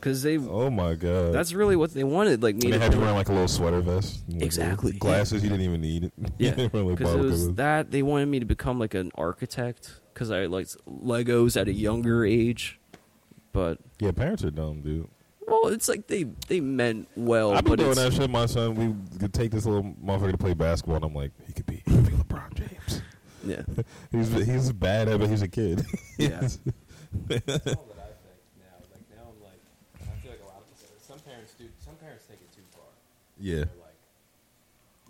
because 0.00 0.22
they, 0.22 0.38
oh 0.38 0.70
my 0.70 0.94
god. 0.94 1.32
that's 1.34 1.52
really 1.52 1.76
what 1.76 1.92
they 1.92 2.04
wanted, 2.04 2.42
like 2.42 2.54
me 2.56 2.62
to 2.62 2.70
they 2.70 2.78
had 2.78 2.92
you 2.92 2.98
play- 2.98 3.00
wearing 3.02 3.16
like 3.16 3.28
a 3.28 3.32
little 3.32 3.48
sweater 3.48 3.80
vest. 3.80 4.22
Exactly. 4.40 4.92
Glasses 4.92 5.42
you 5.44 5.50
didn't 5.50 5.64
even 5.64 5.80
need 5.80 6.04
it. 6.04 6.12
Yeah, 6.38 6.54
because 6.68 7.14
it 7.14 7.20
was 7.20 7.54
that 7.54 7.90
they 7.90 8.02
wanted 8.02 8.26
me 8.26 8.38
to 8.40 8.46
become 8.46 8.78
like 8.78 8.94
an 8.94 9.10
architect 9.14 10.00
because 10.14 10.30
I 10.30 10.46
liked 10.46 10.76
Legos 10.88 11.60
at 11.60 11.68
a 11.68 11.72
younger 11.72 12.24
age. 12.24 12.78
But 13.52 13.78
Yeah, 13.98 14.12
parents 14.12 14.42
are 14.44 14.50
dumb, 14.50 14.80
dude. 14.82 15.08
well, 15.46 15.66
it's 15.68 15.88
like 15.88 16.06
they 16.06 16.24
they 16.48 16.60
meant 16.60 17.08
well, 17.16 17.52
I've 17.52 17.64
been 17.64 17.76
doing 17.76 17.94
that 17.94 18.12
shit. 18.12 18.30
My 18.30 18.46
son, 18.46 18.74
we 18.74 19.18
could 19.18 19.34
take 19.34 19.50
this 19.50 19.66
little 19.66 19.82
motherfucker 20.04 20.32
to 20.32 20.38
play 20.38 20.54
basketball, 20.54 20.96
and 20.96 21.04
I'm 21.04 21.14
like, 21.14 21.32
he 21.46 21.52
could 21.52 21.66
be, 21.66 21.82
he 21.84 21.94
could 21.96 22.04
be 22.06 22.12
LeBron 22.12 22.54
James. 22.54 23.02
yeah, 23.44 23.62
He's 24.12 24.30
he's 24.46 24.72
bad 24.72 25.08
at, 25.08 25.14
it, 25.14 25.20
but 25.20 25.28
he's 25.28 25.42
a 25.42 25.48
kid. 25.48 25.84
yeah. 26.18 26.40
That's 26.40 26.58
all 26.62 27.26
that 27.26 27.42
I 27.48 28.14
think 28.22 28.38
now. 28.54 28.78
Like 28.92 29.02
now, 29.10 29.26
I'm 29.26 29.42
like, 29.42 29.58
I 29.98 30.14
feel 30.22 30.30
like 30.30 30.42
a 30.42 30.46
lot 30.46 30.62
of 30.62 31.02
some 31.02 31.18
parents 31.20 31.54
do. 31.58 31.64
Some 31.84 31.94
parents 31.96 32.24
take 32.28 32.38
it 32.40 32.52
too 32.54 32.62
far. 32.70 32.84
Yeah. 33.40 33.64
Like 33.80 33.98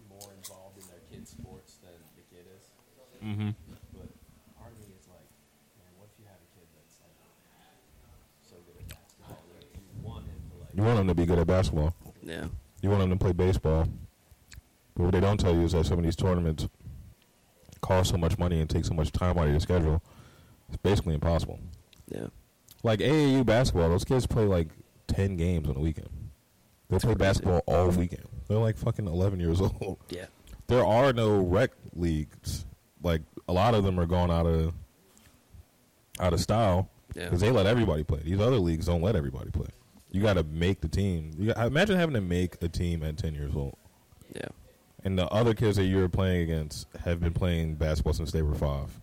more 0.08 0.30
involved 0.32 0.78
in 0.78 0.86
their 0.88 1.02
kid's 1.10 1.30
sports 1.30 1.76
than 1.82 1.92
the 2.16 2.22
kid 2.34 2.46
is. 2.56 2.64
Mm-hmm. 3.24 3.50
But 3.92 4.08
part 4.58 4.72
of 4.72 4.78
me 4.80 4.94
is 4.98 5.06
like, 5.08 5.28
man, 5.76 5.90
what 5.98 6.08
if 6.08 6.16
you 6.18 6.26
have 6.30 6.38
a 6.40 6.48
kid 6.56 6.66
that's 6.78 6.96
like 7.02 7.18
so 8.42 8.56
good 8.66 8.80
at 8.80 8.88
basketball 8.88 9.42
that 9.58 9.66
you 9.74 9.80
want 10.02 10.24
him 10.26 10.38
to 10.50 10.56
like? 10.62 10.70
You 10.74 10.82
want 10.82 10.98
him 11.00 11.08
to 11.08 11.14
be 11.14 11.26
good 11.26 11.38
at 11.38 11.46
basketball. 11.46 11.94
yeah. 12.22 12.46
You 12.82 12.88
want 12.88 13.02
him 13.02 13.10
to 13.10 13.16
play 13.16 13.32
baseball. 13.32 13.86
But 14.96 15.02
what 15.04 15.12
they 15.12 15.20
don't 15.20 15.38
tell 15.38 15.54
you 15.54 15.62
is 15.62 15.72
that 15.72 15.84
some 15.84 15.98
of 15.98 16.04
these 16.04 16.16
tournaments 16.16 16.66
cost 17.82 18.10
so 18.10 18.16
much 18.16 18.38
money 18.38 18.60
and 18.60 18.68
take 18.70 18.84
so 18.84 18.94
much 18.94 19.12
time 19.12 19.36
out 19.38 19.44
of 19.46 19.50
your 19.50 19.60
schedule. 19.60 20.02
It's 20.68 20.78
basically 20.78 21.14
impossible. 21.14 21.58
Yeah. 22.08 22.28
Like 22.82 23.00
AAU 23.00 23.44
basketball, 23.44 23.90
those 23.90 24.04
kids 24.04 24.26
play 24.26 24.44
like 24.44 24.68
ten 25.06 25.36
games 25.36 25.68
on 25.68 25.74
the 25.74 25.80
weekend. 25.80 26.08
They 26.90 26.98
play 26.98 27.14
crazy. 27.14 27.18
basketball 27.18 27.62
all 27.66 27.88
weekend. 27.90 28.24
They're 28.48 28.58
like 28.58 28.76
fucking 28.76 29.06
eleven 29.06 29.40
years 29.40 29.60
old. 29.60 29.98
Yeah. 30.10 30.26
There 30.66 30.84
are 30.84 31.12
no 31.12 31.38
rec 31.40 31.70
leagues. 31.94 32.66
Like 33.02 33.22
a 33.48 33.52
lot 33.52 33.74
of 33.74 33.84
them 33.84 33.98
are 33.98 34.06
going 34.06 34.30
out 34.30 34.46
of 34.46 34.72
out 36.18 36.32
of 36.32 36.40
style 36.40 36.90
Yeah. 37.14 37.24
because 37.24 37.40
they 37.40 37.50
let 37.50 37.66
everybody 37.66 38.04
play. 38.04 38.20
These 38.24 38.40
other 38.40 38.58
leagues 38.58 38.86
don't 38.86 39.02
let 39.02 39.16
everybody 39.16 39.50
play. 39.50 39.68
You 40.10 40.20
got 40.20 40.34
to 40.34 40.42
make 40.44 40.80
the 40.80 40.88
team. 40.88 41.30
You 41.38 41.52
got, 41.54 41.66
imagine 41.66 41.96
having 41.96 42.14
to 42.14 42.20
make 42.20 42.60
a 42.62 42.68
team 42.68 43.02
at 43.04 43.16
ten 43.16 43.32
years 43.34 43.54
old, 43.54 43.76
Yeah. 44.34 44.48
and 45.04 45.16
the 45.18 45.26
other 45.28 45.54
kids 45.54 45.76
that 45.76 45.84
you're 45.84 46.08
playing 46.08 46.42
against 46.42 46.88
have 47.04 47.20
been 47.20 47.32
playing 47.32 47.76
basketball 47.76 48.12
since 48.14 48.32
they 48.32 48.42
were 48.42 48.54
five. 48.56 49.00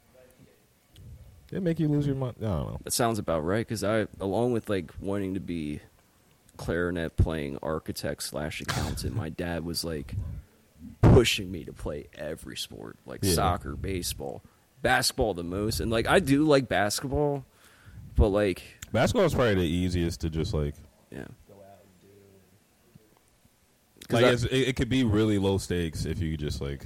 It 1.52 1.64
make 1.64 1.80
you 1.80 1.88
lose 1.88 2.06
your 2.06 2.16
mind. 2.18 2.36
I 2.40 2.44
don't 2.44 2.68
know. 2.72 2.80
That 2.84 2.92
sounds 2.92 3.20
about 3.20 3.46
right 3.46 3.66
because 3.66 3.82
I, 3.84 4.08
along 4.20 4.52
with 4.52 4.70
like 4.70 4.92
wanting 5.00 5.34
to 5.36 5.40
be 5.40 5.80
clarinet 6.58 7.16
playing 7.18 7.58
architect 7.62 8.24
slash 8.24 8.60
accountant, 8.62 9.16
my 9.16 9.30
dad 9.30 9.64
was 9.64 9.84
like 9.84 10.16
pushing 11.02 11.52
me 11.52 11.64
to 11.66 11.74
play 11.74 12.08
every 12.16 12.58
sport, 12.58 12.98
like 13.06 13.20
Yeah. 13.24 13.34
soccer, 13.34 13.76
baseball, 13.76 14.44
basketball 14.82 15.34
the 15.34 15.44
most, 15.44 15.80
and 15.80 15.90
like 15.92 16.08
I 16.08 16.20
do 16.20 16.44
like 16.44 16.68
basketball, 16.68 17.46
but 18.16 18.30
like 18.30 18.64
Basketball 18.92 19.26
is 19.26 19.34
probably 19.34 19.56
the 19.56 19.62
easiest 19.62 20.22
to 20.22 20.30
just 20.30 20.54
like. 20.54 20.76
yeah, 21.12 21.26
Go 21.48 21.56
out 21.56 21.80
and 21.84 22.02
do. 22.02 22.08
'Cause 24.08 24.22
Like 24.22 24.52
I- 24.52 24.56
it, 24.56 24.68
it 24.70 24.76
could 24.76 24.90
be 24.90 25.04
really 25.04 25.38
low 25.38 25.58
stakes 25.58 26.06
if 26.06 26.20
you 26.22 26.38
just 26.38 26.62
like 26.62 26.86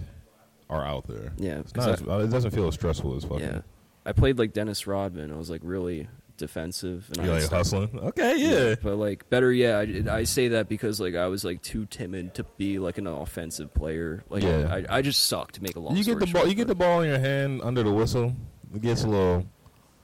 are 0.69 0.85
out 0.85 1.07
there. 1.07 1.33
yeah, 1.37 1.61
not. 1.75 2.07
I- 2.07 2.21
it 2.23 2.29
doesn't 2.31 2.51
feel 2.51 2.67
as 2.67 2.73
stressful 2.75 3.15
as 3.15 3.23
fucking. 3.23 3.39
yeah. 3.41 3.61
I 4.05 4.13
played 4.13 4.39
like 4.39 4.53
Dennis 4.53 4.87
Rodman. 4.87 5.31
I 5.31 5.35
was 5.35 5.49
like 5.51 5.61
really 5.63 6.07
defensive, 6.41 7.09
and 7.15 7.25
You're 7.25 7.35
I 7.35 7.39
like 7.39 7.49
hustling. 7.49 7.97
Okay, 7.97 8.35
yeah. 8.37 8.75
But 8.81 8.97
like 8.97 9.29
better 9.29 9.51
yeah. 9.53 9.77
I, 9.79 10.17
I 10.17 10.23
say 10.25 10.49
that 10.49 10.67
because 10.67 10.99
like 10.99 11.15
I 11.15 11.27
was 11.27 11.45
like 11.45 11.61
too 11.61 11.85
timid 11.85 12.33
to 12.35 12.43
be 12.57 12.77
like 12.79 12.97
an 12.97 13.07
offensive 13.07 13.73
player. 13.73 14.23
Like 14.29 14.43
Yeah. 14.43 14.83
I, 14.89 14.97
I 14.97 15.01
just 15.01 15.25
sucked 15.25 15.55
to 15.55 15.63
make 15.63 15.77
a 15.77 15.79
long. 15.79 15.95
You 15.95 16.03
get 16.03 16.19
the 16.19 16.25
ball. 16.25 16.41
short, 16.41 16.49
You 16.49 16.55
get 16.55 16.67
the 16.67 16.75
ball 16.75 17.01
in 17.01 17.09
your 17.09 17.19
hand 17.19 17.61
under 17.63 17.83
the 17.83 17.91
whistle. 17.91 18.35
It 18.75 18.81
gets 18.81 19.03
a 19.03 19.07
little. 19.07 19.45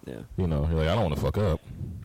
Yeah, 0.06 0.20
You 0.38 0.48
know, 0.48 0.66
you're 0.70 0.80
like, 0.80 0.88
I 0.88 0.96
don't 0.96 1.04
want 1.04 1.16
to 1.16 1.22
fuck 1.22 1.38
up. 1.38 1.60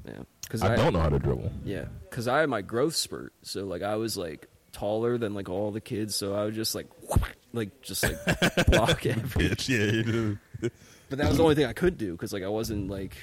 yeah. 0.04 0.14
Because 0.42 0.62
I, 0.62 0.74
don't 0.74 0.92
know 0.92 0.98
how 1.00 1.08
to 1.08 1.20
dribble. 1.20 1.52
Yeah, 1.64 1.84
because 2.10 2.26
I 2.26 2.40
had 2.40 2.48
my 2.50 2.60
growth 2.60 2.96
spurt, 2.96 3.32
so 3.42 3.64
like 3.64 3.82
I 3.82 3.94
was 3.96 4.16
like 4.16 4.48
taller 4.72 5.16
than 5.18 5.34
like 5.34 5.48
all 5.48 5.70
the 5.70 5.80
kids, 5.80 6.14
so 6.14 6.34
I 6.34 6.44
would 6.44 6.54
just 6.54 6.74
like 6.74 6.88
like 7.52 7.80
just 7.80 8.02
like 8.02 8.66
block 8.66 9.06
every. 9.06 9.48
Bitch, 9.48 9.68
yeah, 9.68 9.92
you 9.92 10.02
do. 10.02 10.70
But 11.08 11.18
that 11.18 11.28
was 11.28 11.36
the 11.36 11.42
only 11.42 11.54
thing 11.54 11.66
I 11.66 11.72
could 11.72 11.96
do 11.98 12.12
because 12.12 12.32
like 12.32 12.42
I 12.42 12.48
wasn't 12.48 12.88
like 12.90 13.16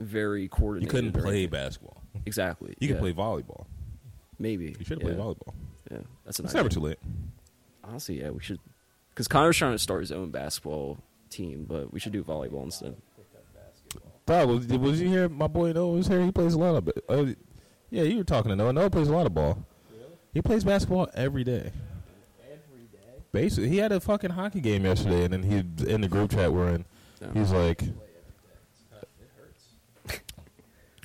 very 0.00 0.48
coordinated. 0.48 0.92
You 0.92 1.00
couldn't 1.10 1.20
play 1.22 1.30
anything. 1.32 1.50
basketball. 1.50 2.02
exactly. 2.26 2.74
You 2.80 2.88
yeah. 2.88 2.94
could 2.94 3.00
play 3.00 3.12
volleyball. 3.12 3.66
maybe. 4.38 4.74
You 4.78 4.84
should 4.84 5.02
have 5.02 5.08
yeah. 5.10 5.14
played 5.14 5.18
volleyball. 5.18 5.54
Yeah, 5.90 5.98
that's 6.24 6.38
an 6.38 6.46
It's 6.46 6.54
idea. 6.54 6.62
never 6.62 6.68
too 6.68 6.80
late. 6.80 6.98
Honestly, 7.84 8.20
yeah, 8.20 8.30
we 8.30 8.40
should. 8.40 8.58
Because 9.10 9.28
Connor's 9.28 9.56
trying 9.56 9.72
to 9.72 9.78
start 9.78 10.00
his 10.00 10.12
own 10.12 10.30
basketball 10.30 10.98
team, 11.28 11.66
but 11.68 11.92
we 11.92 12.00
should 12.00 12.12
do 12.12 12.24
volleyball 12.24 12.64
instead. 12.64 12.96
Dog, 14.26 14.48
was, 14.48 14.66
was 14.68 15.00
you 15.00 15.08
hear 15.08 15.28
my 15.28 15.48
boy 15.48 15.72
Noah 15.72 15.92
was 15.92 16.06
here? 16.06 16.20
He 16.22 16.30
plays 16.30 16.54
a 16.54 16.58
lot 16.58 16.76
of 16.76 16.86
it. 16.88 17.04
Uh, 17.08 17.26
yeah, 17.90 18.04
you 18.04 18.18
were 18.18 18.24
talking 18.24 18.50
to 18.50 18.56
Noah. 18.56 18.72
Noah 18.72 18.90
plays 18.90 19.08
a 19.08 19.12
lot 19.12 19.26
of 19.26 19.34
ball. 19.34 19.58
Really? 19.92 20.04
He 20.32 20.40
plays 20.40 20.62
basketball 20.62 21.08
every 21.14 21.42
day. 21.42 21.72
Every 22.44 22.84
day. 22.92 23.22
Basically, 23.32 23.68
he 23.68 23.78
had 23.78 23.90
a 23.90 23.98
fucking 23.98 24.30
hockey 24.30 24.60
game 24.60 24.84
yesterday, 24.84 25.24
and 25.24 25.32
then 25.32 25.42
he 25.42 25.84
in 25.90 26.00
the 26.00 26.06
group 26.08 26.30
chat 26.30 26.52
we're 26.52 26.68
in. 26.68 26.84
He's 27.34 27.50
like, 27.50 27.82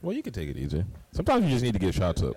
Well, 0.06 0.16
you 0.16 0.22
can 0.22 0.34
take 0.34 0.50
it 0.50 0.56
easy. 0.58 0.86
Sometimes 1.14 1.46
you 1.46 1.50
just 1.50 1.64
need 1.64 1.74
to 1.74 1.80
get 1.80 1.96
shots 1.96 2.22
up. 2.22 2.36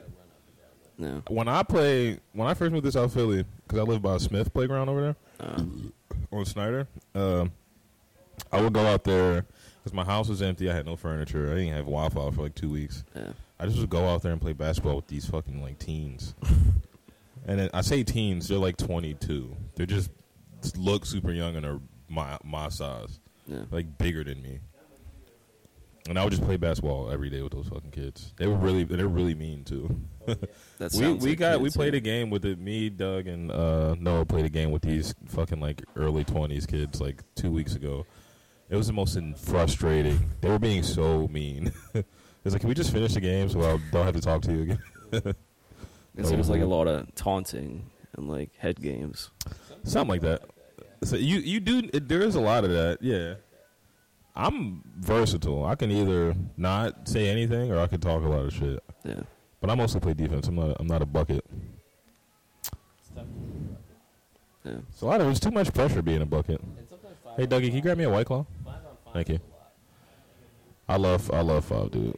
Yeah. 0.96 1.20
When 1.28 1.48
I 1.48 1.62
play, 1.62 2.18
when 2.32 2.48
I 2.48 2.54
first 2.54 2.72
moved 2.72 2.86
to 2.86 2.92
South 2.92 3.12
Philly, 3.12 3.44
because 3.66 3.78
I 3.78 3.82
live 3.82 4.00
by 4.00 4.16
Smith 4.16 4.54
Playground 4.54 4.88
over 4.88 5.02
there 5.02 5.16
Uh, 5.38 5.62
on 6.32 6.46
Snyder, 6.46 6.88
um, 7.14 7.52
I 8.50 8.62
would 8.62 8.72
go 8.72 8.86
out 8.86 9.04
there 9.04 9.44
because 9.84 9.92
my 9.92 10.02
house 10.02 10.30
was 10.30 10.40
empty. 10.40 10.70
I 10.70 10.74
had 10.74 10.86
no 10.86 10.96
furniture. 10.96 11.52
I 11.52 11.56
didn't 11.56 11.74
have 11.74 11.84
Wi-Fi 11.84 12.30
for 12.30 12.42
like 12.42 12.54
two 12.54 12.70
weeks. 12.70 13.04
yeah. 13.14 13.32
I 13.60 13.66
just 13.66 13.78
would 13.80 13.90
go 13.90 14.08
out 14.08 14.22
there 14.22 14.32
and 14.32 14.40
play 14.40 14.54
basketball 14.54 14.96
with 14.96 15.08
these 15.08 15.26
fucking 15.26 15.60
like 15.60 15.78
teens. 15.78 16.34
and 17.46 17.58
then, 17.60 17.68
I 17.74 17.82
say 17.82 18.02
teens, 18.02 18.48
they're 18.48 18.56
like 18.56 18.78
22. 18.78 19.54
They're 19.74 19.84
just 19.84 20.10
look 20.76 21.04
super 21.04 21.32
young 21.32 21.54
and 21.54 21.66
are 21.66 21.80
my 22.08 22.38
my 22.42 22.70
size, 22.70 23.20
Yeah. 23.46 23.64
like 23.70 23.98
bigger 23.98 24.24
than 24.24 24.40
me. 24.42 24.60
And 26.08 26.18
I 26.18 26.24
would 26.24 26.30
just 26.30 26.42
play 26.42 26.56
basketball 26.56 27.10
every 27.10 27.28
day 27.28 27.42
with 27.42 27.52
those 27.52 27.68
fucking 27.68 27.90
kids. 27.90 28.32
They 28.36 28.46
were 28.46 28.56
really 28.56 28.84
they're 28.84 29.06
really 29.06 29.34
mean 29.34 29.64
too. 29.64 30.00
That 30.78 30.92
we 30.92 30.98
sounds 30.98 31.24
we 31.24 31.30
like 31.30 31.38
got 31.38 31.60
we 31.60 31.66
kids, 31.66 31.76
played 31.76 31.94
yeah. 31.94 31.98
a 31.98 32.00
game 32.00 32.30
with 32.30 32.44
it. 32.44 32.58
Me, 32.58 32.88
Doug, 32.88 33.26
and 33.26 33.50
uh, 33.50 33.96
Noah 33.98 34.24
played 34.24 34.44
a 34.44 34.48
game 34.48 34.70
with 34.70 34.82
these 34.82 35.14
fucking 35.26 35.58
like 35.58 35.82
early 35.96 36.22
twenties 36.22 36.66
kids 36.66 37.00
like 37.00 37.22
two 37.34 37.50
weeks 37.50 37.74
ago. 37.74 38.06
It 38.68 38.76
was 38.76 38.86
the 38.86 38.92
most 38.92 39.16
in- 39.16 39.34
frustrating. 39.34 40.30
They 40.40 40.48
were 40.48 40.58
being 40.58 40.82
so 40.82 41.26
mean. 41.28 41.72
it's 41.94 42.52
like, 42.52 42.60
can 42.60 42.68
we 42.68 42.74
just 42.74 42.92
finish 42.92 43.14
the 43.14 43.20
game 43.20 43.48
so 43.48 43.60
I 43.60 43.80
don't 43.90 44.04
have 44.04 44.14
to 44.14 44.20
talk 44.20 44.42
to 44.42 44.52
you 44.52 44.62
again? 44.62 45.34
It 46.16 46.26
seems 46.26 46.50
like 46.50 46.60
a 46.60 46.66
lot 46.66 46.88
of 46.88 47.14
taunting 47.14 47.90
and 48.16 48.28
like 48.28 48.50
head 48.56 48.82
games. 48.82 49.30
Something 49.84 50.08
like 50.08 50.22
that. 50.22 50.42
So 51.04 51.14
you 51.14 51.38
you 51.38 51.60
do 51.60 51.82
there 51.92 52.22
is 52.22 52.34
a 52.34 52.40
lot 52.40 52.64
of 52.64 52.70
that. 52.70 52.98
Yeah. 53.00 53.34
I'm 54.38 54.82
versatile. 54.96 55.64
I 55.64 55.74
can 55.74 55.90
either 55.90 56.36
not 56.56 57.08
say 57.08 57.28
anything 57.28 57.72
or 57.72 57.80
I 57.80 57.88
can 57.88 58.00
talk 58.00 58.22
a 58.22 58.28
lot 58.28 58.46
of 58.46 58.54
shit. 58.54 58.80
Yeah. 59.04 59.22
But 59.60 59.68
I 59.68 59.74
mostly 59.74 60.00
play 60.00 60.14
defense. 60.14 60.46
I'm 60.46 60.54
not 60.54 60.76
I'm 60.78 60.86
not 60.86 61.02
a 61.02 61.06
bucket. 61.06 61.44
It's 62.62 62.70
tough 63.12 63.24
to 63.24 63.32
do 63.32 63.76
that. 64.64 64.70
Yeah. 64.70 64.78
It's 64.88 65.02
a 65.02 65.06
lot 65.06 65.20
of 65.20 65.28
it's 65.28 65.40
too 65.40 65.50
much 65.50 65.74
pressure 65.74 66.02
being 66.02 66.22
a 66.22 66.26
bucket. 66.26 66.60
And 66.60 66.88
sometimes 66.88 67.16
five 67.24 67.36
Hey 67.36 67.46
Dougie, 67.48 67.66
can 67.66 67.74
you 67.74 67.82
grab 67.82 67.98
me 67.98 68.04
a 68.04 68.10
white 68.10 68.26
claw? 68.26 68.46
Five 68.64 68.74
five 69.04 69.12
Thank 69.12 69.28
you. 69.30 69.40
I 70.88 70.96
love 70.96 71.28
I 71.32 71.40
love 71.40 71.64
five, 71.64 71.90
dude. 71.90 72.16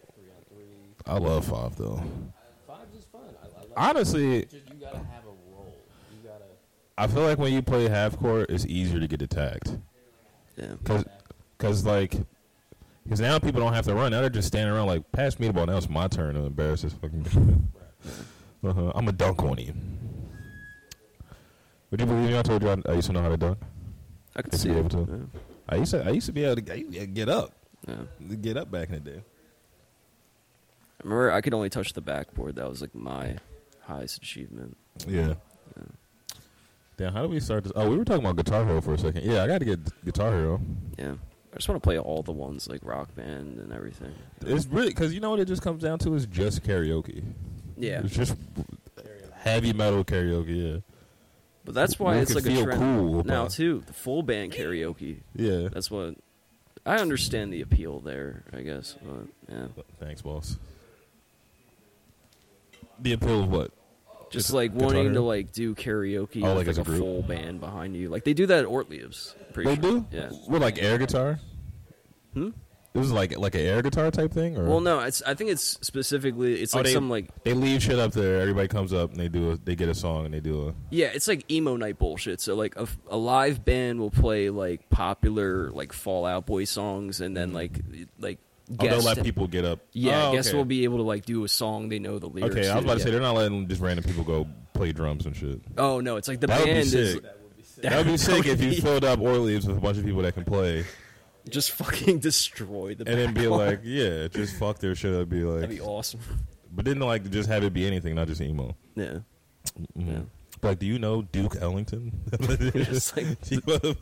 I 1.07 1.17
love 1.17 1.47
five 1.47 1.75
though. 1.77 2.03
Five's 2.67 2.99
is 2.99 3.05
fun. 3.07 3.23
I, 3.43 3.47
I 3.47 3.61
love 3.63 3.73
Honestly, 3.79 4.35
you 4.35 4.61
gotta 4.79 4.99
have 4.99 5.25
a 5.25 5.55
role. 5.55 5.75
You 6.13 6.29
gotta. 6.29 6.45
I 6.99 7.07
feel 7.07 7.23
like 7.23 7.39
when 7.39 7.55
you 7.55 7.63
play 7.63 7.89
half 7.89 8.19
court, 8.19 8.51
it's 8.51 8.67
easier 8.67 9.01
to 9.01 9.09
get 9.09 9.23
attacked. 9.23 9.79
Yeah. 10.59 10.75
Cause, 11.61 11.83
cause 11.83 11.87
like, 11.87 12.15
cause 13.09 13.21
now 13.21 13.39
people 13.39 13.61
don't 13.61 13.73
have 13.75 13.85
to 13.85 13.95
run. 13.95 14.11
Now 14.13 14.21
they're 14.23 14.31
just 14.31 14.49
standing 14.49 14.75
around 14.75 14.87
like, 14.89 15.11
pass 15.13 15.39
me 15.39 15.47
the 15.47 15.53
ball. 15.53 15.67
Now 15.67 15.77
it's 15.77 15.89
my 15.89 16.09
turn 16.09 16.35
to 16.35 16.41
embarrass 16.45 16.83
this 16.83 16.95
fucking. 16.95 17.27
uh-huh. 18.65 18.93
I'm 18.95 19.07
a 19.09 19.13
dunk 19.13 19.43
on 19.43 19.59
you. 19.59 19.75
Would 21.91 22.01
you 22.01 22.07
believe 22.07 22.31
me? 22.31 22.39
I 22.39 22.43
told 22.43 22.63
you 22.63 22.71
I, 22.71 22.77
I 22.89 22.93
used 22.95 23.07
to 23.09 23.13
know 23.13 23.23
how 23.23 23.29
to 23.29 23.37
dunk. 23.37 23.59
I 24.37 24.43
could 24.43 24.55
If 24.55 24.61
see 24.61 24.71
it. 24.71 24.77
able 24.77 24.89
to. 24.91 25.29
I 25.69 25.77
used 25.77 25.91
to. 25.91 26.05
I 26.05 26.11
used 26.11 26.27
to 26.27 26.33
be 26.33 26.45
able 26.45 26.57
to 26.57 26.61
get- 26.63 27.29
up, 27.29 27.53
Yeah. 27.87 27.95
yeah. 28.29 28.35
get 28.37 28.57
up 28.57 28.71
back 28.71 28.89
in 28.89 28.95
the 28.95 29.01
day. 29.01 29.23
I 31.01 31.03
remember 31.05 31.33
I 31.33 31.41
could 31.41 31.55
only 31.55 31.71
touch 31.71 31.93
the 31.95 32.01
backboard. 32.01 32.57
That 32.57 32.69
was 32.69 32.81
like 32.81 32.95
my 32.95 33.37
highest 33.83 34.19
achievement. 34.19 34.77
Yeah. 35.07 35.35
Damn, 36.97 37.15
how 37.15 37.23
do 37.23 37.29
we 37.29 37.41
start 37.41 37.65
this? 37.65 37.73
Oh, 37.75 37.89
we 37.89 37.97
were 37.97 38.05
talking 38.05 38.23
about 38.25 38.37
Guitar 38.37 38.63
Hero 38.67 38.81
for 38.83 38.93
a 38.93 38.99
second. 38.99 39.25
Yeah, 39.25 39.43
I 39.43 39.47
got 39.47 39.59
to 39.61 39.65
get 39.65 39.81
Guitar 40.05 40.31
Hero. 40.33 40.61
Yeah. 40.99 41.15
I 41.53 41.57
just 41.57 41.69
want 41.69 41.83
to 41.83 41.87
play 41.87 41.99
all 41.99 42.23
the 42.23 42.33
ones 42.33 42.69
like 42.69 42.81
Rock 42.85 43.15
Band 43.15 43.59
and 43.59 43.73
everything. 43.73 44.15
It's 44.47 44.67
really 44.67 44.89
because 44.89 45.13
you 45.13 45.21
know 45.21 45.31
what 45.31 45.41
it 45.41 45.49
just 45.49 45.63
comes 45.63 45.83
down 45.83 45.99
to 46.01 46.15
is 46.15 46.27
just 46.27 46.63
karaoke. 46.63 47.25
Yeah. 47.77 48.03
It's 48.05 48.15
just 48.15 48.37
heavy 49.35 49.73
metal 49.73 50.05
karaoke. 50.05 50.75
Yeah. 50.75 50.81
But 51.65 51.75
that's 51.75 51.99
why 51.99 52.19
it's 52.19 52.35
like 52.35 52.47
a 52.47 52.63
trend 52.63 52.81
cool, 52.81 53.25
now 53.25 53.49
too. 53.49 53.83
The 53.87 53.93
full 53.93 54.23
band 54.23 54.53
karaoke. 54.53 55.21
Yeah. 55.35 55.69
That's 55.73 55.91
what 55.91 56.15
I 56.87 56.97
understand 56.97 57.53
the 57.53 57.61
appeal 57.61 58.01
there. 58.01 58.45
I 58.53 58.63
guess. 58.63 58.97
But 59.03 59.27
yeah. 59.53 59.67
Thanks, 59.99 60.23
boss. 60.23 60.57
The 62.99 63.13
appeal 63.13 63.45
of 63.45 63.51
what? 63.51 63.73
Just 64.31 64.53
like 64.53 64.73
wanting 64.73 65.15
to 65.15 65.21
like 65.21 65.53
do 65.53 65.75
karaoke 65.75 66.43
Oh, 66.45 66.55
with 66.55 66.67
like 66.67 66.77
like 66.77 66.79
a 66.79 66.83
group? 66.89 66.99
full 67.01 67.23
band 67.23 67.61
behind 67.61 67.97
you. 67.97 68.09
Like 68.09 68.25
they 68.25 68.33
do 68.35 68.47
that 68.47 68.61
at 68.61 68.67
Ortlieb's. 68.71 69.35
They 69.55 69.65
sure. 69.65 69.77
do. 69.77 70.07
Yeah. 70.13 70.31
With 70.49 70.63
like 70.63 70.81
air 70.83 70.99
guitar. 70.99 71.41
Hmm? 72.35 72.51
It 72.93 72.99
was 72.99 73.13
like 73.13 73.39
like 73.39 73.55
an 73.55 73.61
air 73.61 73.83
guitar 73.83 74.11
type 74.11 74.33
thing, 74.33 74.57
or 74.57 74.65
Well, 74.69 74.81
no. 74.81 74.99
It's 75.01 75.23
I 75.23 75.35
think 75.35 75.51
it's 75.51 75.79
specifically 75.81 76.61
it's 76.61 76.75
Oh, 76.75 76.79
like 76.79 76.87
they- 76.87 76.93
some 76.93 77.09
like 77.09 77.29
they 77.45 77.53
leave 77.55 77.83
shit 77.83 77.99
up 78.01 78.13
there. 78.13 78.41
Everybody 78.41 78.67
comes 78.69 78.93
up 78.93 79.11
and 79.13 79.19
they 79.21 79.29
do 79.29 79.53
a, 79.53 79.57
they 79.57 79.77
get 79.77 79.89
a 79.89 79.95
song 79.95 80.25
and 80.25 80.35
they 80.35 80.41
do 80.41 80.69
a 80.69 80.75
Yeah, 80.91 81.07
it's 81.15 81.29
like 81.29 81.49
emo 81.51 81.77
night 81.77 81.99
bullshit. 81.99 82.41
So 82.41 82.57
like 82.57 82.75
a, 82.77 82.89
a 83.09 83.17
live 83.17 83.65
band 83.65 84.01
will 84.01 84.11
play 84.11 84.51
like 84.51 84.91
popular 84.91 85.71
like 85.71 85.93
Fall 85.93 86.27
Out 86.27 86.47
Boy 86.47 86.65
songs, 86.65 87.21
and 87.21 87.37
then 87.37 87.53
like 87.53 87.79
like 88.19 88.39
oh, 88.71 88.75
they'll 88.79 88.91
guests. 88.93 89.05
let 89.07 89.23
people 89.25 89.47
get 89.47 89.65
up. 89.65 89.81
yeah, 89.93 90.29
oh, 90.29 90.33
guests 90.33 90.51
okay. 90.51 90.57
will 90.59 90.65
be 90.65 90.85
able 90.85 90.99
to 90.99 91.03
like 91.03 91.25
do 91.25 91.45
a 91.45 91.49
song 91.49 91.89
they 91.89 91.99
know 91.99 92.19
the 92.19 92.29
lyrics. 92.29 92.55
Okay, 92.57 92.69
I 92.69 92.77
was 92.77 92.85
about 92.85 92.95
to 92.95 92.99
yeah. 93.01 93.05
say 93.07 93.11
they're 93.11 93.21
not 93.21 93.35
letting 93.35 93.67
just 93.69 93.81
random 93.81 94.05
people 94.05 94.25
go 94.25 94.47
play 94.73 94.93
drums 94.93 95.27
and 95.27 95.35
shit. 95.37 95.61
Oh 95.77 96.01
no, 96.01 96.17
it's 96.17 96.29
like 96.29 96.41
the 96.41 96.47
That 96.47 96.59
would 96.61 96.67
be 96.67 96.73
band 96.73 96.95
is 96.95 97.13
sick. 97.15 97.23
That 97.83 97.97
would 97.97 98.07
be 98.07 98.17
sick 98.19 98.47
if 98.47 98.63
you 98.63 98.81
filled 98.81 99.05
up 99.05 99.19
Ortlieb's 99.21 99.67
with 99.67 99.77
a 99.77 99.81
bunch 99.81 99.99
of 99.99 100.05
people 100.05 100.23
that 100.23 100.35
can 100.35 100.45
play, 100.45 100.85
just 101.49 101.71
fucking 101.73 102.19
destroy 102.21 102.95
the 102.95 103.09
and 103.09 103.19
then 103.19 103.35
be 103.35 103.47
like, 103.47 103.81
yeah, 103.85 104.29
just 104.29 104.57
fuck 104.57 104.79
their 104.79 104.95
shit. 104.95 105.15
up, 105.15 105.29
Be 105.29 105.43
like, 105.45 105.61
that'd 105.63 105.77
be 105.77 105.81
awesome. 105.81 106.21
but 106.73 106.85
then 106.85 106.99
like 107.01 107.31
just 107.31 107.49
have 107.49 107.65
it 107.65 107.73
be 107.73 107.87
anything, 107.87 108.15
not 108.15 108.29
just 108.29 108.41
emo. 108.41 108.77
Yeah, 108.95 109.19
Mhm. 109.99 110.13
Yeah. 110.13 110.19
Like, 110.63 110.79
do 110.79 110.85
you 110.87 110.99
know 110.99 111.23
Duke 111.23 111.57
Ellington? 111.59 112.13
Just 112.75 113.17
like- 113.17 113.25
I'm 113.27 113.59
about 113.59 113.83
to 113.83 113.97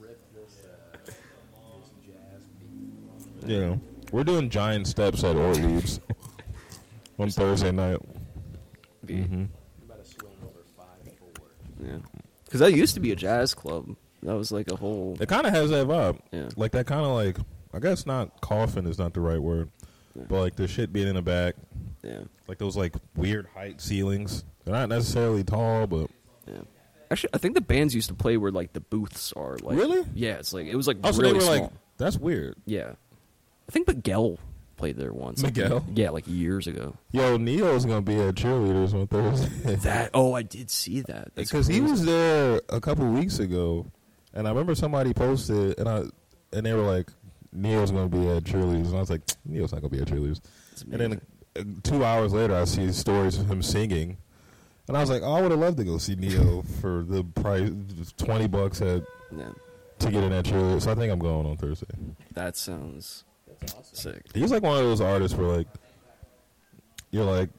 rip 0.00 0.20
this, 0.32 0.62
uh, 0.64 0.98
this 1.04 1.16
jazz 2.06 2.42
beat. 2.60 3.50
you 3.50 3.58
know, 3.60 3.80
we're 4.12 4.24
doing 4.24 4.50
giant 4.50 4.86
steps 4.86 5.24
at 5.24 5.36
Ortlieb's 5.36 6.00
on 7.18 7.30
Thursday 7.30 7.72
night. 7.72 7.98
be, 9.04 9.22
hmm 9.22 9.34
I'm 9.34 9.50
about 9.84 10.04
to 10.04 10.10
swing 10.10 10.32
over 10.42 10.60
five 10.76 11.12
forward. 11.18 11.52
yeah. 11.82 12.20
Because 12.44 12.60
that 12.60 12.72
used 12.72 12.94
to 12.94 13.00
be 13.00 13.12
a 13.12 13.16
jazz 13.16 13.54
club. 13.54 13.96
That 14.22 14.34
was 14.34 14.50
like 14.50 14.70
a 14.70 14.76
whole. 14.76 15.16
It 15.20 15.28
kind 15.28 15.46
of 15.46 15.52
has 15.52 15.70
that 15.70 15.86
vibe. 15.86 16.18
Yeah. 16.32 16.48
Like 16.56 16.72
that 16.72 16.86
kind 16.86 17.04
of 17.04 17.12
like 17.12 17.36
I 17.72 17.78
guess 17.78 18.06
not 18.06 18.40
coffin 18.40 18.86
is 18.86 18.98
not 18.98 19.12
the 19.14 19.20
right 19.20 19.40
word, 19.40 19.70
Yeah. 20.14 20.24
but 20.28 20.40
like 20.40 20.56
the 20.56 20.66
shit 20.66 20.92
being 20.92 21.08
in 21.08 21.14
the 21.14 21.22
back, 21.22 21.54
Yeah, 22.02 22.20
like 22.48 22.58
those 22.58 22.76
like 22.76 22.94
weird 23.16 23.46
height 23.54 23.80
ceilings. 23.80 24.44
They're 24.64 24.74
not 24.74 24.88
necessarily 24.88 25.44
tall, 25.44 25.86
but 25.86 26.10
yeah. 26.46 26.62
Actually, 27.10 27.30
I 27.34 27.38
think 27.38 27.54
the 27.54 27.60
bands 27.60 27.94
used 27.94 28.08
to 28.08 28.14
play 28.14 28.36
where 28.36 28.50
like 28.50 28.72
the 28.72 28.80
booths 28.80 29.32
are. 29.34 29.56
Like, 29.62 29.76
Really? 29.76 30.04
Yeah, 30.14 30.34
it's 30.34 30.52
like 30.52 30.66
it 30.66 30.74
was 30.74 30.88
like 30.88 30.96
oh, 31.04 31.12
so 31.12 31.18
really 31.20 31.32
they 31.32 31.38
were 31.38 31.40
small. 31.42 31.60
like 31.64 31.70
that's 31.98 32.16
weird. 32.18 32.56
Yeah. 32.64 32.92
I 33.68 33.72
think 33.72 33.88
Miguel 33.88 34.38
played 34.76 34.96
there 34.96 35.12
once. 35.12 35.42
like, 35.42 35.56
Miguel? 35.56 35.84
yeah, 35.94 36.10
like 36.10 36.24
years 36.26 36.66
ago. 36.66 36.94
Yo, 37.12 37.36
Ne-Yo's 37.36 37.84
gonna 37.84 38.02
be 38.02 38.16
at 38.20 38.34
cheerleaders 38.34 38.94
on 38.94 39.06
Thursday 39.06 39.76
That 39.82 40.10
oh, 40.14 40.34
I 40.34 40.42
did 40.42 40.70
see 40.70 41.00
that. 41.02 41.34
Because 41.34 41.66
he 41.66 41.80
was 41.80 42.04
there 42.04 42.60
a 42.68 42.80
couple 42.80 43.06
weeks 43.06 43.38
ago, 43.38 43.86
and 44.34 44.46
I 44.46 44.50
remember 44.50 44.74
somebody 44.74 45.12
posted, 45.12 45.78
and 45.78 45.88
I 45.88 46.04
and 46.52 46.64
they 46.64 46.74
were 46.74 46.82
like, 46.82 47.10
Ne-Yo's 47.52 47.90
gonna 47.90 48.08
be 48.08 48.28
at 48.28 48.44
cheerleaders, 48.44 48.86
and 48.86 48.96
I 48.96 49.00
was 49.00 49.10
like, 49.10 49.22
Ne-Yo's 49.44 49.72
not 49.72 49.82
gonna 49.82 49.90
be 49.90 50.00
at 50.00 50.08
cheerleaders. 50.08 50.40
And 50.92 51.00
then 51.00 51.20
uh, 51.58 51.62
two 51.82 52.04
hours 52.04 52.32
later, 52.32 52.54
I 52.54 52.64
see 52.64 52.92
stories 52.92 53.38
of 53.38 53.50
him 53.50 53.62
singing, 53.62 54.18
and 54.88 54.96
I 54.96 55.00
was 55.00 55.10
like, 55.10 55.22
"Oh, 55.22 55.32
I 55.32 55.40
would 55.40 55.50
have 55.50 55.60
loved 55.60 55.78
to 55.78 55.84
go 55.84 55.98
see 55.98 56.14
Ne-Yo 56.14 56.62
for 56.80 57.02
the 57.02 57.24
price, 57.24 57.70
twenty 58.18 58.46
bucks 58.46 58.82
at 58.82 59.02
yeah, 59.36 59.48
to 60.00 60.10
get 60.10 60.22
in 60.22 60.30
that 60.30 60.44
cheerleader." 60.44 60.82
So 60.82 60.92
I 60.92 60.94
think 60.94 61.12
I'm 61.12 61.18
going 61.18 61.46
on 61.46 61.56
Thursday. 61.56 61.86
that 62.34 62.56
sounds 62.56 63.24
That's 63.60 63.74
awesome. 63.74 63.96
sick. 64.14 64.22
He's 64.34 64.50
like 64.50 64.62
one 64.62 64.76
of 64.78 64.84
those 64.84 65.00
artists 65.00 65.36
where 65.36 65.48
like 65.48 65.66
you're 67.10 67.24
like, 67.24 67.50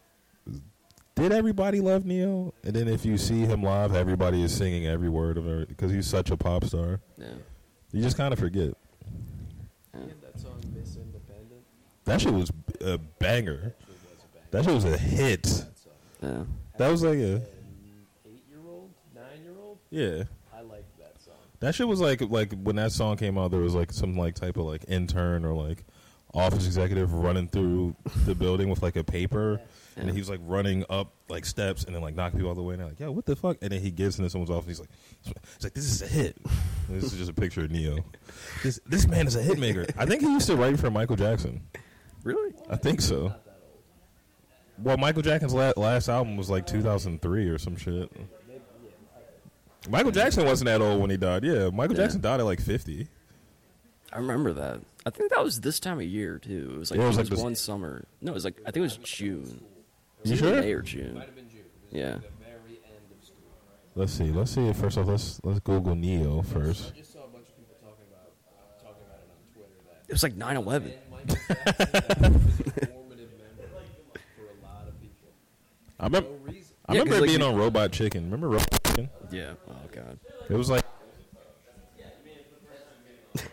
did 1.16 1.32
everybody 1.32 1.80
love 1.82 2.06
Ne-Yo? 2.06 2.54
And 2.64 2.76
then 2.76 2.88
if 2.88 3.04
you 3.06 3.18
see 3.18 3.42
him 3.42 3.64
live, 3.64 3.96
everybody 3.96 4.44
is 4.44 4.56
singing 4.56 4.86
every 4.86 5.10
word 5.10 5.38
of 5.38 5.48
it 5.48 5.68
because 5.68 5.92
he's 5.92 6.06
such 6.06 6.30
a 6.30 6.38
pop 6.38 6.64
star. 6.66 7.00
Yeah. 7.18 7.28
You 7.92 8.02
just 8.04 8.18
kind 8.18 8.34
of 8.34 8.40
forget. 8.40 8.74
yeah. 9.94 10.02
That 10.22 10.40
song 10.40 10.62
Miss 10.76 10.96
Independent. 10.98 11.62
That 12.06 12.22
shit 12.22 12.34
was 12.34 12.52
a 12.82 12.98
banger. 12.98 13.74
It 13.80 13.88
was 13.88 14.24
a 14.24 14.28
bang. 14.34 14.44
That 14.52 14.66
shit 14.66 14.74
was 14.76 14.86
a 14.86 14.98
hit. 14.98 15.66
Yeah. 16.22 16.44
That 16.78 16.92
was 16.92 17.02
like 17.04 17.18
a 17.18 17.42
eight-year-old, 18.28 18.92
nine-year-old. 19.16 19.80
yeah. 19.90 20.24
That 21.60 21.74
shit 21.76 21.88
was 21.88 22.00
like 22.00 22.22
like 22.22 22.54
when 22.62 22.76
that 22.76 22.92
song 22.92 23.18
came 23.18 23.38
out, 23.38 23.52
there 23.52 23.60
was 23.60 23.74
like 23.76 23.92
some 23.92 24.16
like 24.16 24.36
type 24.36 24.58
of 24.58 24.66
like 24.66 24.86
intern 24.88 25.44
or 25.46 25.54
like 25.54 25.84
office 26.34 26.66
executive 26.68 27.14
running 27.14 27.48
through 27.48 27.96
the 28.26 28.36
building 28.36 28.70
with 28.70 28.84
like 28.84 28.96
a 28.96 29.04
paper, 29.04 29.60
and 29.96 30.08
Yeah. 30.08 30.14
he 30.14 30.20
was 30.20 30.30
like 30.30 30.40
running 30.44 30.86
up 30.90 31.14
like 31.30 31.46
steps 31.46 31.84
and 31.86 31.96
then 31.96 32.02
like 32.04 32.16
knocking 32.16 32.38
people 32.40 32.50
all 32.50 32.56
the 32.56 32.62
way. 32.62 32.74
And 32.76 32.82
they're 32.82 32.90
like, 32.90 33.00
"Yo, 33.00 33.12
what 33.12 33.26
the 33.26 33.36
fuck?" 33.36 33.58
And 33.62 33.72
then 33.72 33.82
he 33.82 33.90
gets 33.90 34.18
into 34.20 34.30
someone's 34.30 34.52
office. 34.52 34.68
He's 34.68 34.80
like, 34.82 34.90
"He's 35.24 35.34
like, 35.64 35.74
this 35.74 35.86
is 35.86 36.02
a 36.04 36.08
hit." 36.08 36.38
And 36.88 37.02
this 37.02 37.12
is 37.12 37.18
just 37.18 37.32
a 37.32 37.34
picture 37.34 37.64
of 37.64 37.72
Ne-Yo. 37.72 37.98
This 38.64 38.80
this 38.86 39.08
man 39.08 39.26
is 39.26 39.36
a 39.36 39.42
hit 39.42 39.58
maker. 39.58 39.86
I 39.98 40.06
think 40.06 40.22
he 40.22 40.28
used 40.32 40.48
to 40.48 40.56
write 40.56 40.80
for 40.80 40.92
Michael 40.92 41.16
Jackson. 41.16 41.62
Really? 42.24 42.54
I 42.70 42.76
think 42.76 43.02
so. 43.02 43.34
Well, 44.84 44.98
Michael 44.98 45.24
Jackson's 45.24 45.54
la- 45.56 45.74
last 45.76 46.08
album 46.08 46.38
was 46.38 46.50
like 46.52 46.68
2003 46.68 47.48
or 47.48 47.58
some 47.58 47.76
shit. 47.78 48.12
Michael 49.90 50.12
Jackson 50.12 50.46
wasn't 50.46 50.66
that 50.68 50.82
old 50.82 51.02
when 51.02 51.10
he 51.10 51.18
died. 51.18 51.44
Yeah, 51.44 51.70
Michael 51.70 51.96
Yeah. 51.96 52.04
Jackson 52.04 52.22
died 52.22 52.40
at 52.40 52.46
like 52.46 52.62
50. 52.62 53.08
I 54.14 54.18
remember 54.20 54.54
that. 54.54 54.80
I 55.06 55.10
think 55.10 55.32
that 55.32 55.44
was 55.44 55.62
this 55.62 55.80
time 55.80 55.98
of 56.00 56.06
year 56.06 56.40
too. 56.40 56.72
It 56.76 56.78
was 56.80 56.92
like 56.92 56.98
Yeah, 57.00 57.04
it 57.04 57.06
it 57.06 57.10
was 57.10 57.18
was, 57.18 57.30
like 57.30 57.36
this- 57.38 57.44
one 57.44 57.56
summer. 57.56 58.06
No, 58.22 58.32
it 58.32 58.36
was 58.36 58.46
like 58.46 58.58
I 58.66 58.72
think 58.72 58.78
it 58.78 58.82
was 58.82 58.98
June. 58.98 59.62
You 60.24 60.24
It 60.24 60.30
was 60.32 60.40
sure? 60.40 60.62
May 60.62 60.72
or 60.74 60.82
June. 60.82 61.14
Might 61.16 61.26
have 61.26 61.36
been 61.36 61.50
June. 61.50 61.60
It 61.92 61.98
Yeah. 61.98 62.14
like 62.14 62.22
the 62.24 62.28
very 62.46 62.80
end 62.86 63.12
of 63.18 63.26
school. 63.26 63.38
Let's 63.96 64.14
see. 64.14 64.32
Let's 64.32 64.52
see. 64.52 64.74
First 64.74 64.98
off, 64.98 65.08
let's 65.08 65.40
let's 65.44 65.60
Google 65.60 65.96
Ne-Yo 65.96 66.42
first. 66.42 66.92
I 66.94 66.98
just 67.00 67.14
saw 67.14 67.20
a 67.20 67.28
bunch 67.28 67.48
of 67.50 67.56
people 67.58 67.76
talking 67.82 68.06
about 68.12 68.32
uh, 68.48 68.84
talking 68.84 69.04
about 69.06 69.20
it 69.20 69.30
on 69.32 69.38
Twitter 69.54 69.76
that 69.88 70.04
It 70.08 70.14
was 70.14 70.24
like 70.24 70.36
9/11. 70.36 70.84
Ben 70.84 70.94
Michael 71.12 71.36
Jackson 71.36 72.34
was 72.34 72.50
a 72.60 72.88
formative 72.88 73.30
memory 73.38 73.88
for 74.36 74.44
a 74.44 74.66
lot 74.66 74.88
of 74.88 75.00
people. 75.02 75.30
I 76.00 76.06
remember. 76.06 76.30
I 76.90 76.94
Yeah, 76.94 77.00
remember 77.02 77.10
'cause, 77.12 77.18
it 77.18 77.22
like, 77.22 77.28
being 77.30 77.40
you- 77.42 77.46
on 77.48 77.56
Robot 77.58 77.92
Chicken. 77.92 78.24
Remember 78.26 78.48
Robot 78.50 78.84
Chicken? 78.98 79.10
Yeah. 79.32 79.54
Oh 79.70 79.74
god. 79.92 80.18
It 80.50 80.56
was 80.56 80.70
like. 80.70 80.84
All 83.38 83.44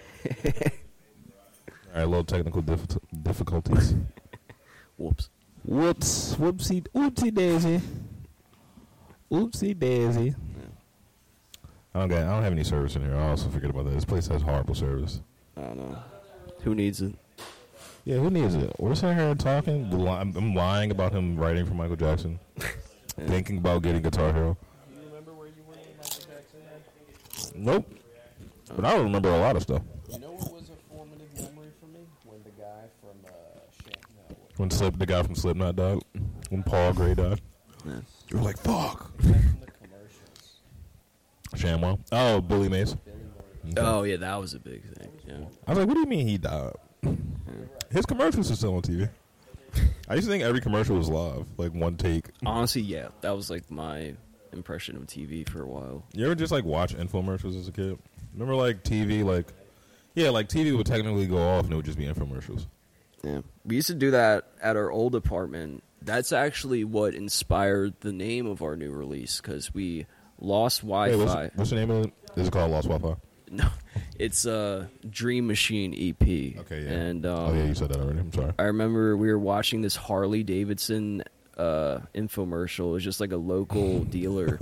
right, 2.00 2.02
a 2.02 2.06
little 2.06 2.24
technical 2.24 2.62
diffi- 2.62 2.98
difficulties. 3.22 3.94
Whoops. 4.96 5.28
Whoops, 5.64 6.34
whoopsie, 6.36 6.86
oopsie 6.94 7.32
daisy, 7.32 7.80
oopsie 9.32 9.78
daisy. 9.78 10.34
I 11.94 12.00
don't 12.00 12.08
got. 12.08 12.18
I 12.18 12.34
don't 12.34 12.42
have 12.42 12.52
any 12.52 12.64
service 12.64 12.96
in 12.96 13.02
here. 13.02 13.16
I 13.16 13.28
also 13.30 13.48
forget 13.48 13.70
about 13.70 13.86
that. 13.86 13.94
This 13.94 14.04
place 14.04 14.26
has 14.28 14.42
horrible 14.42 14.74
service. 14.74 15.20
I 15.56 15.62
don't 15.62 15.76
know. 15.78 15.98
Who 16.64 16.74
needs 16.74 17.00
it? 17.00 17.14
Yeah, 18.04 18.16
who 18.16 18.28
needs 18.28 18.54
it? 18.54 18.74
We're 18.78 18.94
sitting 18.94 19.16
here 19.16 19.34
talking. 19.34 19.90
I'm 20.06 20.36
I'm 20.36 20.54
lying 20.54 20.90
about 20.90 21.12
him 21.12 21.36
writing 21.36 21.64
for 21.64 21.72
Michael 21.74 21.96
Jackson, 21.96 22.38
thinking 23.18 23.56
about 23.58 23.82
getting 23.82 24.02
Guitar 24.02 24.32
Hero. 24.34 24.58
Do 24.90 25.00
you 25.00 25.06
remember 25.08 25.32
where 25.32 25.46
you 25.48 25.62
were 25.66 25.72
when 25.72 25.80
Michael 25.96 26.10
Jackson? 26.10 26.60
Nope. 27.54 27.86
But 28.74 28.84
I 28.84 28.94
don't 28.94 29.04
remember 29.04 29.28
a 29.30 29.38
lot 29.38 29.56
of 29.56 29.62
stuff. 29.62 29.82
You 30.10 30.18
know 30.20 30.32
what 30.32 30.52
was 30.52 30.70
a 30.70 30.94
formative 30.94 31.32
memory 31.34 31.68
for 31.80 31.86
me? 31.86 32.00
When 32.24 32.42
the 32.44 32.50
guy 32.50 32.88
from 33.00 33.10
uh, 33.26 33.30
Sham, 33.82 34.00
no, 34.16 34.36
what- 34.36 34.58
When 34.58 34.70
Slip, 34.70 34.98
the 34.98 35.06
guy 35.06 35.22
from 35.22 35.34
Slipknot 35.34 35.76
died, 35.76 35.98
when 36.50 36.62
Paul 36.62 36.92
Gray 36.92 37.14
died, 37.14 37.40
Yeah. 37.86 38.00
you 38.30 38.38
were 38.38 38.42
like, 38.44 38.58
"Fuck." 38.58 39.16
the 39.18 39.32
guy 39.32 39.38
from 39.38 39.60
the 39.60 39.66
commercials, 39.86 40.60
ShamWow. 41.54 41.98
Oh, 42.12 42.40
Billy 42.40 42.68
Mays. 42.68 42.94
Billy 42.94 43.16
Murray. 43.64 43.74
Oh 43.78 44.02
yeah, 44.02 44.16
that 44.16 44.40
was 44.40 44.54
a 44.54 44.58
big 44.58 44.82
thing. 44.96 45.08
Yeah. 45.26 45.44
I 45.66 45.70
was 45.70 45.78
like, 45.78 45.88
"What 45.88 45.94
do 45.94 46.00
you 46.00 46.06
mean 46.06 46.26
he 46.26 46.38
died?" 46.38 46.72
His 47.90 48.06
commercials 48.06 48.50
are 48.50 48.56
still 48.56 48.74
on 48.76 48.82
TV. 48.82 49.08
I 50.08 50.14
used 50.14 50.26
to 50.26 50.30
think 50.32 50.42
every 50.44 50.60
commercial 50.60 50.96
was 50.96 51.08
live, 51.08 51.46
like 51.56 51.72
one 51.74 51.96
take. 51.96 52.26
Honestly, 52.44 52.82
yeah, 52.82 53.08
that 53.22 53.34
was 53.36 53.50
like 53.50 53.70
my 53.70 54.14
impression 54.54 54.96
of 54.96 55.02
TV 55.06 55.48
for 55.48 55.62
a 55.62 55.66
while. 55.66 56.04
You 56.14 56.24
ever 56.26 56.34
just 56.34 56.52
like 56.52 56.64
watch 56.64 56.94
infomercials 56.96 57.58
as 57.58 57.68
a 57.68 57.72
kid? 57.72 57.98
Remember 58.32 58.54
like 58.54 58.82
TV, 58.84 59.24
like 59.24 59.46
yeah, 60.14 60.30
like 60.30 60.48
TV 60.48 60.76
would 60.76 60.86
technically 60.86 61.26
go 61.26 61.38
off 61.38 61.64
and 61.64 61.72
it 61.72 61.76
would 61.76 61.84
just 61.84 61.98
be 61.98 62.04
infomercials. 62.04 62.66
Yeah. 63.22 63.40
We 63.64 63.76
used 63.76 63.88
to 63.88 63.94
do 63.94 64.10
that 64.12 64.48
at 64.62 64.76
our 64.76 64.90
old 64.90 65.14
apartment. 65.14 65.82
That's 66.02 66.32
actually 66.32 66.84
what 66.84 67.14
inspired 67.14 67.94
the 68.00 68.12
name 68.12 68.46
of 68.46 68.62
our 68.62 68.76
new 68.76 68.92
release 68.92 69.40
because 69.40 69.72
we 69.72 70.06
lost 70.38 70.82
Wi 70.82 71.08
Hey, 71.10 71.14
Fi. 71.16 71.24
what's, 71.44 71.56
what's 71.56 71.70
the 71.70 71.76
name 71.76 71.90
of 71.90 72.04
it? 72.06 72.12
Is 72.36 72.48
it 72.48 72.52
called 72.52 72.70
Lost 72.70 72.88
Wi-Fi? 72.88 73.18
No, 73.50 73.68
it's 74.18 74.46
a 74.46 74.90
Dream 75.08 75.46
Machine 75.46 75.92
EP. 75.94 76.22
Okay, 76.60 76.82
yeah. 76.82 76.90
And 76.90 77.24
um, 77.24 77.50
oh 77.50 77.54
yeah, 77.54 77.64
you 77.66 77.74
said 77.74 77.90
that 77.90 78.00
already. 78.00 78.18
I'm 78.18 78.32
sorry. 78.32 78.52
I 78.58 78.64
remember 78.64 79.16
we 79.16 79.28
were 79.28 79.38
watching 79.38 79.80
this 79.82 79.94
Harley 79.94 80.42
Davidson 80.42 81.22
uh, 81.56 82.00
infomercial. 82.14 82.90
It 82.90 82.92
was 82.92 83.04
just 83.04 83.20
like 83.20 83.32
a 83.32 83.36
local 83.36 84.00
dealer, 84.04 84.58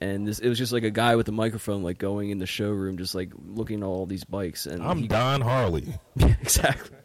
and 0.00 0.26
this, 0.26 0.38
it 0.38 0.48
was 0.48 0.58
just 0.58 0.72
like 0.72 0.84
a 0.84 0.90
guy 0.90 1.16
with 1.16 1.28
a 1.28 1.32
microphone, 1.32 1.82
like 1.82 1.98
going 1.98 2.30
in 2.30 2.38
the 2.38 2.46
showroom, 2.46 2.98
just 2.98 3.14
like 3.14 3.32
looking 3.46 3.80
at 3.82 3.86
all 3.86 4.06
these 4.06 4.24
bikes. 4.24 4.66
And 4.66 4.82
I'm 4.82 4.98
he- 4.98 5.08
Don 5.08 5.40
Harley. 5.40 5.94
exactly. 6.20 6.96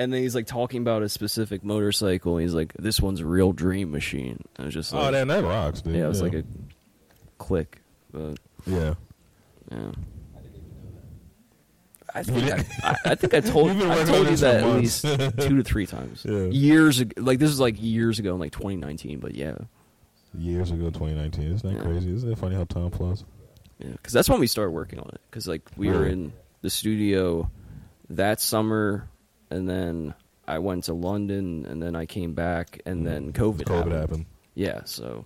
And 0.00 0.12
then 0.12 0.22
he's 0.22 0.34
like 0.34 0.46
talking 0.46 0.80
about 0.80 1.02
a 1.02 1.08
specific 1.08 1.64
motorcycle. 1.64 2.36
And 2.36 2.42
he's 2.42 2.54
like, 2.54 2.72
"This 2.74 3.00
one's 3.00 3.20
a 3.20 3.26
real 3.26 3.52
dream 3.52 3.90
machine." 3.90 4.38
And 4.56 4.60
it 4.60 4.64
was 4.66 4.74
just 4.74 4.92
like, 4.92 5.08
oh, 5.08 5.10
damn, 5.10 5.26
that 5.28 5.42
rocks, 5.42 5.80
dude. 5.82 5.96
yeah, 5.96 6.04
it 6.04 6.08
was 6.08 6.22
like 6.22 6.34
a 6.34 6.44
click, 7.38 7.80
but 8.12 8.38
yeah. 8.66 8.94
yeah. 9.72 9.90
I 12.18 12.22
think 12.22 12.84
I, 12.84 12.96
I, 13.04 13.14
think 13.14 13.34
I 13.34 13.40
told 13.40 13.68
You've 13.68 13.78
been 13.78 13.90
I 13.90 13.96
working 13.96 14.06
told 14.06 14.26
on 14.26 14.32
you 14.32 14.36
this 14.36 14.40
for 14.40 14.46
that 14.46 14.56
at 14.56 14.66
months. 14.66 15.04
least 15.04 15.48
two 15.48 15.56
to 15.56 15.62
three 15.62 15.86
times. 15.86 16.24
Yeah. 16.28 16.44
Years 16.46 17.00
ago, 17.00 17.22
like 17.22 17.38
this 17.38 17.50
is 17.50 17.60
like 17.60 17.76
years 17.78 18.18
ago 18.18 18.34
in 18.34 18.40
like 18.40 18.52
2019, 18.52 19.18
but 19.20 19.34
yeah, 19.34 19.56
Years 20.34 20.70
ago, 20.70 20.84
2019. 20.90 21.42
Isn't 21.54 21.62
that 21.62 21.78
Yeah. 21.78 21.82
crazy? 21.84 22.12
Isn't 22.12 22.30
it 22.32 22.38
funny 22.38 22.54
how 22.54 22.64
time 22.64 22.90
flies? 22.90 23.24
yeah, 23.78 23.92
because 23.92 24.12
that's 24.12 24.28
when 24.28 24.40
we 24.40 24.46
started 24.46 24.72
working 24.72 24.98
on 24.98 25.08
it. 25.14 25.20
Because 25.30 25.46
like 25.46 25.62
we 25.76 25.88
were 25.88 26.06
in 26.06 26.32
the 26.62 26.70
studio 26.70 27.50
that 28.10 28.40
summer, 28.40 29.08
and 29.50 29.68
then 29.68 30.14
I 30.46 30.58
went 30.58 30.84
to 30.84 30.94
London, 30.94 31.64
and 31.66 31.82
then 31.82 31.94
I 31.94 32.06
came 32.06 32.34
back, 32.34 32.80
and 32.84 32.98
mm-hmm. 32.98 33.04
then 33.06 33.32
COVID, 33.32 33.62
COVID 33.62 33.76
happened. 33.76 33.92
happened. 33.94 34.26
Yeah, 34.54 34.80
so. 34.84 35.24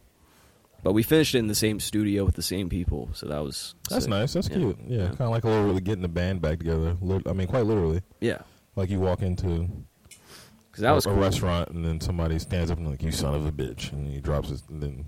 But 0.83 0.93
we 0.95 1.03
finished 1.05 1.35
it 1.35 1.39
in 1.39 1.47
the 1.47 1.55
same 1.55 1.79
studio 1.79 2.25
with 2.25 2.35
the 2.35 2.43
same 2.43 2.69
people, 2.69 3.11
so 3.15 3.27
that 3.29 3.39
was. 3.43 3.75
That's 3.89 4.05
sick. 4.05 4.11
nice. 4.11 4.33
That's 4.33 4.49
Yeah. 4.49 4.57
cute. 4.57 4.79
Yeah, 4.87 4.99
Yeah. 4.99 5.07
kind 5.09 5.21
of 5.23 5.31
like 5.31 5.45
a 5.45 5.49
little 5.49 5.79
getting 5.79 6.03
the 6.03 6.09
band 6.09 6.43
back 6.43 6.59
together. 6.59 6.97
I 7.27 7.33
mean, 7.33 7.47
quite 7.47 7.67
literally. 7.67 8.03
Yeah, 8.21 8.39
Like 8.75 8.91
you 8.91 8.99
walk 9.01 9.23
into 9.23 9.69
because 10.71 10.83
that 10.83 10.93
was 10.93 11.07
a, 11.07 11.13
restaurant 11.13 11.69
and 11.71 11.85
then 11.85 12.01
somebody 12.01 12.39
stands 12.39 12.71
up 12.71 12.79
and 12.79 12.89
like, 12.89 13.03
"You 13.03 13.13
son 13.13 13.35
of 13.35 13.45
a 13.47 13.53
bitch," 13.53 13.93
and 13.93 14.09
he 14.11 14.21
drops 14.21 14.49
his. 14.49 14.63
And 14.69 14.83
then 14.83 15.05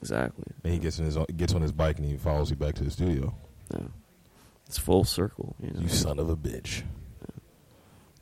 Exactly. 0.00 0.44
then 0.62 0.72
he 0.72 0.78
gets 0.78 0.98
in 0.98 1.06
his 1.06 1.16
gets 1.36 1.54
on 1.54 1.62
his 1.62 1.72
bike 1.72 1.98
and 1.98 2.06
he 2.06 2.16
follows 2.16 2.50
you 2.50 2.56
back 2.56 2.74
to 2.76 2.84
the 2.84 2.90
studio. 2.90 3.34
Yeah. 3.74 3.86
It's 4.66 4.78
full 4.78 5.04
circle. 5.04 5.56
You 5.60 5.70
know? 5.72 5.80
You 5.80 5.88
son 5.88 6.18
of 6.18 6.28
a 6.28 6.36
bitch. 6.36 6.82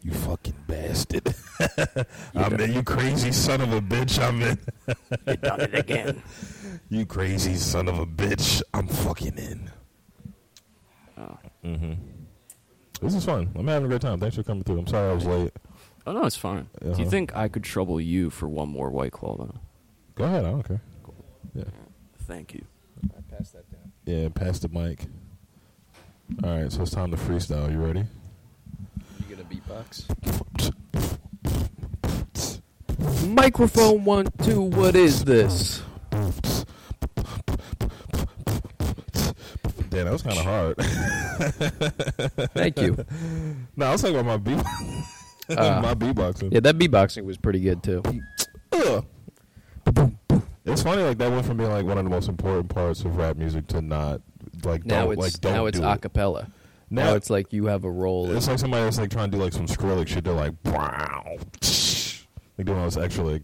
You 0.07 0.13
fucking 0.13 0.55
bastard. 0.69 1.35
You 2.35 2.41
I'm 2.41 2.61
in. 2.61 2.73
You 2.75 2.83
crazy 2.85 3.33
son 3.33 3.61
of 3.61 3.73
a 3.73 3.81
bitch. 3.81 4.23
I'm 4.23 4.41
in. 4.41 4.59
You 5.27 5.37
done 5.37 5.61
it 5.63 5.75
again. 5.75 6.23
You 6.89 7.05
crazy 7.05 7.55
son 7.57 7.89
of 7.89 7.99
a 7.99 8.07
bitch. 8.07 8.63
I'm 8.73 8.87
fucking 8.87 9.37
in. 9.39 9.69
Oh. 11.19 11.37
Mm-hmm. 11.65 11.95
This 13.03 13.15
is 13.17 13.25
fun. 13.25 13.49
I'm 13.57 13.67
having 13.67 13.87
a 13.87 13.89
great 13.89 14.01
time. 14.03 14.21
Thanks 14.21 14.37
for 14.37 14.45
coming 14.45 14.63
through. 14.63 14.79
I'm 14.79 14.87
sorry 14.87 15.11
I 15.11 15.15
was 15.15 15.25
late. 15.27 15.53
oh 16.07 16.13
no, 16.13 16.25
it's 16.25 16.37
fine. 16.37 16.69
Do 16.81 16.91
Uh-huh. 16.93 17.03
you 17.03 17.11
think 17.11 17.35
I 17.35 17.49
could 17.49 17.65
trouble 17.65 18.01
you 18.01 18.31
for 18.31 18.49
one 18.49 18.69
more 18.69 18.91
white 18.91 19.11
claw 19.11 19.37
though? 19.37 19.55
Go 20.15 20.25
ahead. 20.25 20.45
I 20.45 20.51
don't 20.51 20.63
care. 20.63 20.81
Yeah. 21.55 21.65
Thank 22.21 22.55
you. 22.55 22.65
I 23.17 23.21
passed 23.37 23.55
that 23.55 23.69
down. 23.73 23.91
Yeah. 24.05 24.29
Pass 24.29 24.61
the 24.61 24.69
mic. 24.69 25.07
All 26.45 26.57
right. 26.57 26.71
So 26.71 26.83
it's 26.83 26.93
time 26.93 27.11
to 27.11 27.17
freestyle. 27.17 27.69
You 27.73 27.79
ready? 27.85 28.05
You? 29.69 30.75
Microphone 33.29 34.05
one, 34.05 34.27
two, 34.43 34.61
what 34.63 34.95
is 34.97 35.25
this? 35.25 35.83
Damn, 39.91 40.05
that 40.05 40.13
was 40.13 40.23
kind 40.23 40.39
of 40.39 40.45
hard. 40.45 40.77
Thank 42.55 42.81
you. 42.81 42.97
no, 43.77 43.87
I 43.87 43.93
was 43.93 44.03
talking 44.03 44.17
about 44.17 44.27
my 44.27 44.37
beat, 44.57 44.65
Uh, 45.49 45.81
my 45.81 45.95
beatboxing. 45.95 46.53
Yeah, 46.53 46.59
that 46.61 46.77
beatboxing 46.77 47.25
was 47.25 47.37
pretty 47.37 47.61
good 47.61 47.81
too. 47.83 48.03
Ugh. 48.73 49.05
It's 50.65 50.83
funny, 50.83 51.03
like 51.05 51.19
that 51.19 51.31
went 51.31 51.47
from 51.47 51.57
being 51.59 51.71
like 51.71 51.87
one 51.87 51.99
of 51.99 52.05
the 52.05 52.11
most 52.11 52.29
important 52.29 52.69
parts 52.69 53.05
of 53.05 53.17
rap 53.17 53.37
music 53.37 53.69
to 53.69 53.81
not 53.81 54.23
like 54.65 54.85
Now 54.85 55.05
don't, 55.05 55.13
it's 55.13 55.21
like 55.23 55.41
don't 55.41 55.53
now 55.53 55.67
it's 55.67 55.79
do 55.79 55.85
a 55.87 55.93
it. 55.93 56.03
cappella. 56.03 56.51
Now, 56.89 57.15
it's 57.15 57.31
like 57.31 57.53
you 57.53 57.67
have 57.67 57.85
a 57.85 57.91
role. 57.91 58.31
It's 58.31 58.47
like 58.49 58.59
somebody 58.59 58.85
that's 58.85 58.99
like 58.99 59.11
trying 59.11 59.31
to 59.31 59.37
do 59.37 59.43
like 59.43 59.53
some 59.53 59.67
Skrillex 59.67 60.07
shit. 60.09 60.25
They're 60.25 60.33
like, 60.33 60.55
wow, 60.65 61.37
like 62.57 62.65
doing 62.67 62.79
all 62.79 62.85
this 62.85 62.97
extra 62.97 63.25
like 63.25 63.43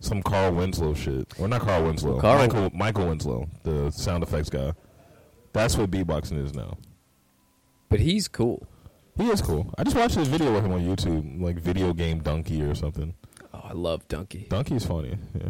some 0.00 0.22
Carl 0.22 0.52
Winslow 0.52 0.94
shit, 0.94 1.32
or 1.40 1.48
not 1.48 1.62
Carl 1.62 1.84
Winslow, 1.84 2.20
Carl- 2.20 2.38
Michael 2.38 2.70
Michael 2.74 3.08
Winslow, 3.08 3.48
the 3.64 3.90
sound 3.90 4.22
effects 4.22 4.50
guy. 4.50 4.72
That's 5.52 5.76
what 5.76 5.90
beatboxing 5.90 6.42
is 6.44 6.54
now. 6.54 6.76
but 7.88 7.98
he's 8.00 8.28
cool. 8.28 8.66
He 9.16 9.28
is 9.30 9.40
cool. 9.40 9.72
I 9.78 9.82
just 9.84 9.96
watched 9.96 10.14
his 10.16 10.28
video 10.28 10.52
with 10.52 10.64
him 10.64 10.72
on 10.72 10.82
YouTube, 10.82 11.40
like 11.40 11.56
video 11.58 11.92
game 11.94 12.18
donkey 12.20 12.60
or 12.62 12.74
something. 12.74 13.14
Oh, 13.54 13.62
I 13.64 13.72
love 13.72 14.06
Donkey. 14.08 14.46
Donkey's 14.50 14.84
funny. 14.84 15.16
Yeah, 15.34 15.48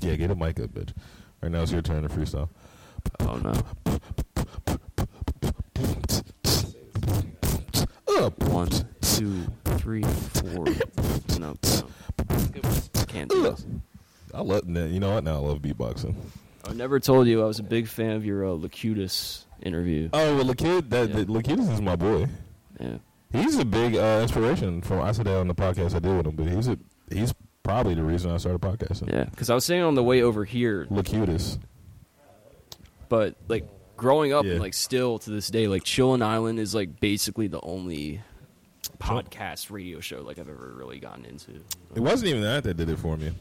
yeah. 0.00 0.16
Get 0.16 0.30
a 0.32 0.34
mic 0.34 0.58
up, 0.58 0.70
bitch. 0.70 0.92
Right 1.40 1.52
now 1.52 1.62
it's 1.62 1.70
your 1.72 1.82
turn 1.82 2.02
to 2.02 2.08
freestyle. 2.08 2.48
Oh 3.20 3.36
no. 3.36 3.52
Up. 8.22 8.38
One, 8.44 8.68
two, 9.00 9.42
three, 9.78 10.02
four. 10.02 10.64
No, 11.40 11.56
no. 11.56 11.56
Can't 13.08 13.28
do 13.28 13.42
this. 13.42 13.66
I 14.32 14.42
love. 14.42 14.62
You 14.68 15.00
know 15.00 15.14
what? 15.14 15.24
Now 15.24 15.34
I 15.34 15.38
love 15.38 15.58
beatboxing. 15.60 16.14
I 16.64 16.72
never 16.72 17.00
told 17.00 17.26
you 17.26 17.42
I 17.42 17.46
was 17.46 17.58
a 17.58 17.64
big 17.64 17.88
fan 17.88 18.12
of 18.12 18.24
your 18.24 18.44
uh, 18.46 18.50
Lakutis 18.50 19.44
interview. 19.60 20.08
Oh 20.12 20.36
well, 20.36 20.54
kid 20.54 20.88
that 20.90 21.08
Yeah. 21.08 21.16
the 21.16 21.24
Lakutis 21.24 21.72
is 21.72 21.80
my 21.80 21.96
boy. 21.96 22.28
Yeah. 22.78 22.98
He's 23.32 23.58
a 23.58 23.64
big 23.64 23.96
uh, 23.96 24.20
inspiration 24.22 24.82
from. 24.82 25.00
I 25.00 25.10
said 25.10 25.26
that 25.26 25.36
on 25.36 25.48
the 25.48 25.54
podcast 25.54 25.96
I 25.96 25.98
did 25.98 26.16
with 26.16 26.26
him, 26.28 26.36
but 26.36 26.46
he's 26.46 26.68
a 26.68 26.78
he's 27.10 27.34
probably 27.64 27.94
the 27.94 28.04
reason 28.04 28.30
I 28.30 28.36
started 28.36 28.60
podcasting. 28.60 29.12
Yeah, 29.12 29.24
because 29.24 29.50
I 29.50 29.54
was 29.56 29.64
saying 29.64 29.82
on 29.82 29.96
the 29.96 30.04
way 30.04 30.22
over 30.22 30.44
here, 30.44 30.86
Lakutis. 30.92 31.58
but 33.08 33.34
like 33.48 33.66
growing 33.96 34.32
up, 34.32 34.44
Yeah. 34.44 34.52
and 34.52 34.60
like 34.60 34.74
still 34.74 35.18
to 35.20 35.30
this 35.30 35.48
day, 35.48 35.68
like 35.68 35.84
Chillin' 35.84 36.22
Island 36.22 36.58
is 36.58 36.74
like 36.74 37.00
basically 37.00 37.46
the 37.46 37.60
only 37.62 38.20
podcast 38.98 39.70
radio 39.70 40.00
show 40.00 40.20
like 40.22 40.38
I've 40.38 40.48
ever 40.48 40.72
really 40.76 40.98
gotten 40.98 41.24
into. 41.24 41.52
It 41.94 42.00
wasn't 42.00 42.30
even 42.30 42.42
that 42.42 42.64
that 42.64 42.74
did 42.76 42.88
it 42.88 42.98
for 42.98 43.16
me. 43.16 43.32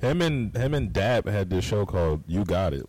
Him 0.00 0.20
and 0.22 0.54
him 0.56 0.74
and 0.74 0.92
Dap 0.92 1.26
had 1.26 1.48
this 1.50 1.64
show 1.64 1.86
called 1.86 2.22
You 2.26 2.44
Got 2.44 2.74
It. 2.74 2.88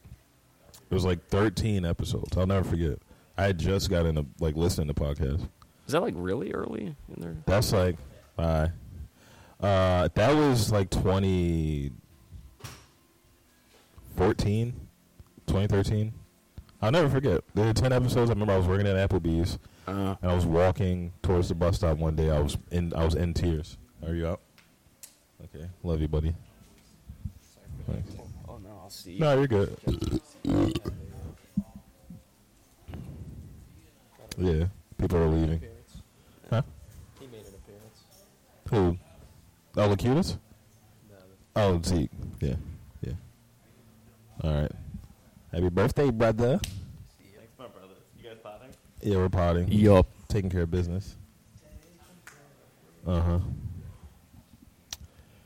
It 0.90 0.94
was 0.94 1.06
like 1.06 1.26
13 1.28 1.86
episodes. 1.86 2.36
I'll 2.38 2.46
never 2.48 2.68
forget. 2.68 3.00
I 3.38 3.44
had 3.44 3.58
just 3.60 3.90
got 3.90 4.06
into 4.06 4.26
like 4.40 4.56
listening 4.56 4.88
to 4.88 4.94
podcasts. 4.94 5.48
Is 5.86 5.94
that 5.94 6.02
like 6.02 6.14
really 6.18 6.52
early 6.54 6.96
in 7.16 7.22
there? 7.22 7.36
That's 7.46 7.72
like, 7.72 7.96
uh, 8.38 8.68
uh, 9.62 10.10
that 10.14 10.36
was 10.36 10.72
like 10.72 10.90
2014, 10.90 11.94
2013. 15.48 16.14
I'll 16.82 16.92
never 16.92 17.10
forget. 17.10 17.42
There 17.56 17.66
were 17.66 17.74
10 17.74 17.92
episodes. 17.92 18.30
I 18.30 18.34
remember 18.34 18.54
I 18.54 18.58
was 18.58 18.68
working 18.68 18.86
at 18.88 19.10
Applebee's 19.10 19.58
Uh, 19.88 20.16
and 20.22 20.32
I 20.32 20.36
was 20.36 20.46
walking 20.46 21.12
towards 21.24 21.50
the 21.50 21.56
bus 21.56 21.78
stop 21.78 21.98
one 21.98 22.16
day. 22.16 22.30
I 22.30 22.40
was 22.40 22.58
in, 22.72 22.94
I 22.94 23.04
was 23.04 23.16
in 23.16 23.34
tears. 23.34 23.78
Are 24.06 24.14
you 24.14 24.28
up? 24.28 24.42
Okay. 25.44 25.68
Love 25.84 26.02
you, 26.02 26.08
buddy. 26.08 26.36
Thanks. 27.90 28.12
oh 28.48 28.58
no, 28.58 28.70
I'll 28.84 28.90
see. 28.90 29.14
You. 29.14 29.20
No, 29.22 29.34
you're 29.38 29.48
good. 29.48 29.78
Yeah, 34.38 34.66
people 34.98 35.18
are 35.18 35.28
leaving. 35.28 35.62
Huh? 36.50 36.62
He 37.20 37.26
made 37.28 37.46
an 37.48 37.54
appearance. 37.56 38.04
Who? 38.70 38.98
Oh, 39.76 39.90
Lakutis? 39.96 40.38
No, 41.10 41.16
Oh, 41.56 41.82
Zeke. 41.82 42.12
Yeah, 42.40 42.56
yeah. 43.02 43.14
All 44.44 44.62
right. 44.62 44.72
Happy 45.58 45.70
birthday, 45.70 46.12
brother. 46.12 46.60
Thanks, 46.60 47.58
my 47.58 47.66
brother. 47.66 47.96
You 48.16 48.30
guys 48.30 48.38
potting? 48.44 48.70
Yeah, 49.02 49.18
we're 49.18 49.28
potting. 49.28 49.68
Yup. 49.72 50.06
Taking 50.28 50.52
care 50.52 50.62
of 50.62 50.70
business. 50.70 51.16
Uh 53.08 53.22
huh. 53.22 53.40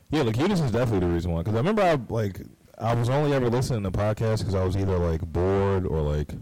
Yeah, 0.09 0.24
Lakutis 0.24 0.62
is 0.66 0.72
definitely 0.72 1.07
the 1.07 1.14
reason 1.14 1.32
why. 1.32 1.39
Because 1.43 1.53
I 1.53 1.59
remember 1.59 1.82
I 1.82 1.97
like 2.09 2.41
I 2.78 2.93
was 2.93 3.07
only 3.07 3.32
ever 3.32 3.49
listening 3.49 3.84
to 3.84 3.91
podcasts 3.91 4.39
because 4.39 4.53
I 4.53 4.66
was 4.66 4.76
either 4.76 4.97
like 4.97 5.22
bored 5.22 5.88
or 5.88 6.01
like 6.01 6.34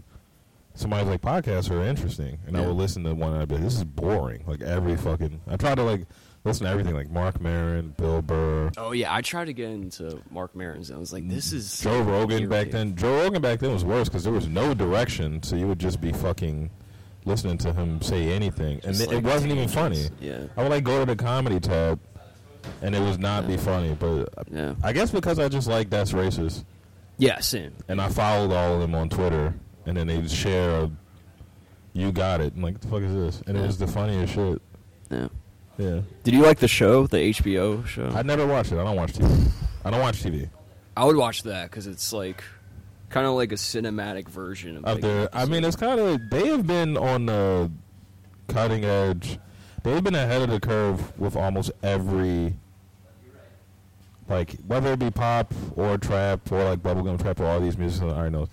somebody's 0.74 1.06
like 1.06 1.20
podcasts 1.20 1.70
are 1.70 1.80
interesting, 1.84 2.40
and 2.48 2.56
I 2.56 2.66
would 2.66 2.74
listen 2.74 3.04
to 3.04 3.14
one 3.14 3.34
and 3.34 3.42
I'd 3.42 3.46
be 3.46 3.54
like, 3.54 3.62
this 3.62 3.76
is 3.76 3.84
boring. 3.84 4.42
Like 4.48 4.62
every 4.62 4.96
fucking. 4.96 5.42
I 5.46 5.56
tried 5.56 5.76
to 5.76 5.84
like 5.84 6.08
listen 6.44 6.66
to 6.66 6.70
everything 6.70 6.94
like 6.94 7.10
Mark 7.10 7.40
Maron, 7.40 7.94
Bill 7.96 8.22
Burr. 8.22 8.70
Oh 8.76 8.92
yeah, 8.92 9.14
I 9.14 9.20
tried 9.20 9.46
to 9.46 9.52
get 9.52 9.70
into 9.70 10.22
Mark 10.30 10.54
Maron's. 10.54 10.90
I 10.90 10.96
was 10.96 11.12
like, 11.12 11.28
this 11.28 11.48
mm-hmm. 11.48 11.56
is 11.58 11.80
Joe 11.80 12.00
Rogan 12.02 12.48
back 12.48 12.70
then. 12.70 12.96
Joe 12.96 13.22
Rogan 13.22 13.42
back 13.42 13.60
then 13.60 13.72
was 13.72 13.84
worse 13.84 14.08
because 14.08 14.24
there 14.24 14.32
was 14.32 14.48
no 14.48 14.74
direction, 14.74 15.42
so 15.42 15.56
you 15.56 15.66
would 15.66 15.78
just 15.78 16.00
be 16.00 16.12
fucking 16.12 16.70
listening 17.24 17.58
to 17.58 17.72
him 17.72 18.00
say 18.00 18.30
anything, 18.30 18.80
and 18.84 18.96
Just, 18.96 19.12
it, 19.12 19.22
wasn't 19.22 19.52
even 19.52 19.68
funny. 19.68 20.08
Yeah. 20.20 20.44
I 20.56 20.62
would 20.62 20.70
like 20.70 20.84
go 20.84 21.00
to 21.00 21.06
the 21.06 21.16
comedy 21.16 21.60
tab, 21.60 22.00
and 22.82 22.94
it 22.94 23.00
was 23.00 23.18
not 23.18 23.46
be 23.46 23.56
funny. 23.56 23.94
But 23.98 24.30
Yeah. 24.50 24.74
I 24.82 24.92
guess 24.92 25.10
because 25.10 25.38
I 25.38 25.48
just 25.48 25.68
like 25.68 25.90
that's 25.90 26.12
racist, 26.12 26.64
Yeah, 27.18 27.40
same. 27.40 27.72
and 27.88 28.00
I 28.00 28.08
followed 28.08 28.52
all 28.52 28.74
of 28.74 28.80
them 28.80 28.94
on 28.94 29.08
Twitter, 29.08 29.54
and 29.86 29.96
then 29.96 30.06
they 30.06 30.26
share 30.26 30.84
a, 30.84 30.90
"You 31.92 32.12
got 32.12 32.40
it." 32.40 32.54
I'm 32.56 32.62
like, 32.62 32.74
"What 32.74 32.82
the 32.82 32.88
fuck 32.88 33.02
is 33.02 33.14
this?" 33.14 33.42
And 33.46 33.56
it 33.56 33.66
was 33.66 33.78
the 33.78 33.86
funniest 33.86 34.34
shit. 34.34 34.62
Yeah. 35.10 35.28
Yeah, 35.80 36.00
Did 36.24 36.34
you 36.34 36.42
like 36.42 36.58
the 36.58 36.68
show, 36.68 37.06
the 37.06 37.16
HBO 37.16 37.86
show? 37.86 38.10
I 38.14 38.20
never 38.20 38.46
watched 38.46 38.70
it. 38.70 38.78
I 38.78 38.84
don't 38.84 38.96
watch 38.96 39.14
TV. 39.14 39.50
I 39.82 39.90
don't 39.90 40.00
watch 40.00 40.22
TV. 40.22 40.50
I 40.94 41.06
would 41.06 41.16
watch 41.16 41.42
that 41.44 41.70
because 41.70 41.86
it's 41.86 42.12
like 42.12 42.44
kind 43.08 43.26
of 43.26 43.32
like 43.32 43.50
a 43.50 43.54
cinematic 43.54 44.28
version 44.28 44.76
of 44.76 44.84
Up 44.84 44.94
like, 44.96 45.00
there, 45.00 45.28
I 45.32 45.46
mean, 45.46 45.64
it's 45.64 45.76
kind 45.76 45.98
of 45.98 46.20
they 46.30 46.48
have 46.48 46.66
been 46.66 46.98
on 46.98 47.24
the 47.24 47.70
cutting 48.48 48.84
edge. 48.84 49.38
They've 49.82 50.04
been 50.04 50.14
ahead 50.14 50.42
of 50.42 50.50
the 50.50 50.60
curve 50.60 51.18
with 51.18 51.34
almost 51.34 51.70
every, 51.82 52.52
like 54.28 54.52
whether 54.66 54.92
it 54.92 54.98
be 54.98 55.10
pop 55.10 55.54
or 55.76 55.96
trap 55.96 56.52
or 56.52 56.62
like 56.62 56.80
bubblegum 56.80 57.18
trap 57.22 57.40
or 57.40 57.46
all 57.46 57.58
these 57.58 57.78
music. 57.78 58.02
I 58.02 58.08
already 58.08 58.36
know. 58.36 58.48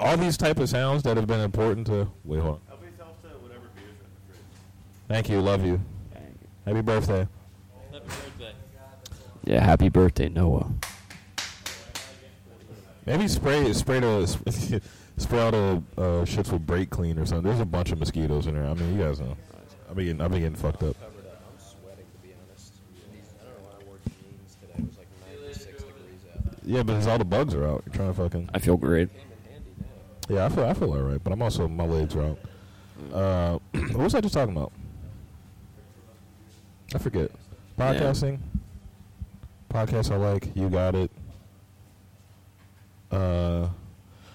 All 0.00 0.16
these 0.16 0.36
type 0.36 0.58
of 0.58 0.68
sounds 0.68 1.04
that 1.04 1.16
have 1.16 1.28
been 1.28 1.40
important 1.40 1.86
to. 1.86 2.10
Wait, 2.24 2.40
hold 2.40 2.54
on. 2.54 2.60
Help 2.66 2.82
yourself 2.82 3.22
to 3.22 3.28
whatever 3.28 3.66
beer's 3.76 3.90
in 3.90 3.98
the 3.98 4.32
fridge. 4.32 4.40
Thank 5.06 5.28
you, 5.28 5.40
love 5.40 5.64
you. 5.64 5.80
Happy 6.68 6.82
birthday. 6.82 7.26
Happy 7.90 8.04
birthday. 8.04 8.52
yeah. 9.44 9.64
Happy 9.64 9.88
birthday, 9.88 10.28
Noah. 10.28 10.70
Maybe 13.06 13.26
spray 13.26 13.72
spray 13.72 14.00
the 14.00 14.26
spray 15.16 15.40
all 15.40 15.50
the 15.50 15.82
uh, 15.96 16.02
shits 16.26 16.52
with 16.52 16.66
brake 16.66 16.90
clean 16.90 17.18
or 17.18 17.24
something. 17.24 17.44
There's 17.44 17.60
a 17.60 17.64
bunch 17.64 17.90
of 17.90 17.98
mosquitoes 17.98 18.48
in 18.48 18.54
there. 18.54 18.66
I 18.66 18.74
mean, 18.74 18.98
you 18.98 19.02
guys 19.02 19.18
know. 19.18 19.34
I've 19.88 19.96
been 19.96 20.04
getting, 20.04 20.20
I've 20.20 20.30
been 20.30 20.40
getting 20.40 20.56
fucked 20.56 20.82
up. 20.82 20.94
I'm 21.02 21.58
sweating 21.58 22.04
to 22.04 22.22
be 22.22 22.34
honest. 22.34 22.74
I 23.40 23.44
don't 23.44 23.54
know 23.54 23.70
why 23.70 23.80
I 23.80 23.88
wore 23.88 23.98
jeans 24.04 24.56
today. 24.60 24.74
It 24.76 24.88
was 24.88 24.98
like 24.98 25.08
96 25.40 25.82
degrees 25.84 26.20
out. 26.34 26.42
Yeah, 26.66 26.82
but 26.82 26.96
it's 26.96 27.06
all 27.06 27.16
the 27.16 27.24
bugs 27.24 27.54
are 27.54 27.66
out. 27.66 27.82
You're 27.86 27.94
trying 27.94 28.08
to 28.08 28.14
fucking. 28.14 28.50
I 28.52 28.58
feel 28.58 28.76
great. 28.76 29.08
Came 29.08 29.22
in 29.22 29.52
handy 29.52 29.70
now. 30.28 30.34
Yeah, 30.34 30.44
I 30.44 30.48
feel 30.50 30.64
I 30.64 30.74
feel 30.74 30.92
all 30.92 31.00
right, 31.00 31.24
but 31.24 31.32
I'm 31.32 31.40
also 31.40 31.66
my 31.66 31.86
legs 31.86 32.14
are 32.14 32.24
out. 32.24 32.38
Uh, 33.14 33.58
what 33.92 34.04
was 34.04 34.14
I 34.14 34.20
just 34.20 34.34
talking 34.34 34.54
about? 34.54 34.70
I 36.94 36.98
forget. 36.98 37.30
Podcasting. 37.78 38.38
Podcasts 39.72 40.10
I 40.10 40.16
like. 40.16 40.50
You 40.54 40.68
got 40.68 40.94
it. 40.94 41.10
Uh, 43.10 43.68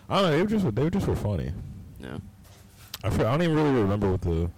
I 0.10 0.22
don't 0.22 0.24
know. 0.24 0.32
They 0.32 0.42
were 0.42 0.48
just 0.48 0.76
they 0.76 0.84
were 0.84 0.90
just 0.90 1.08
were 1.08 1.16
funny. 1.16 1.52
Yeah. 2.00 2.18
I 3.04 3.10
feel, 3.10 3.28
I 3.28 3.32
don't 3.32 3.42
even 3.44 3.56
really 3.56 3.72
remember 3.72 4.12
what 4.12 4.22
the. 4.22 4.50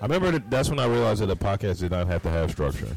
I 0.00 0.06
remember 0.06 0.32
that 0.32 0.50
that's 0.50 0.68
when 0.68 0.78
I 0.78 0.86
realized 0.86 1.22
that 1.22 1.30
a 1.30 1.36
podcast 1.36 1.80
did 1.80 1.90
not 1.92 2.06
have 2.08 2.22
to 2.22 2.30
have 2.30 2.50
structure. 2.50 2.88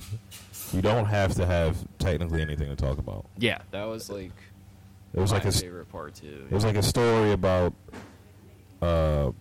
You 0.74 0.82
don't 0.82 1.06
have 1.06 1.34
to 1.36 1.46
have 1.46 1.78
technically 2.00 2.42
anything 2.42 2.68
to 2.68 2.76
talk 2.76 2.98
about. 2.98 3.26
Yeah, 3.38 3.60
that 3.72 3.86
was 3.86 4.10
like 4.10 4.34
It 5.14 5.20
was 5.20 5.32
my 5.32 5.38
like 5.38 5.46
a 5.46 5.52
favorite 5.52 5.90
part 5.90 6.16
too. 6.16 6.46
It 6.50 6.54
was 6.54 6.66
like 6.66 6.76
a 6.76 6.84
story 6.84 7.32
about, 7.32 7.74
uh, 8.82 9.32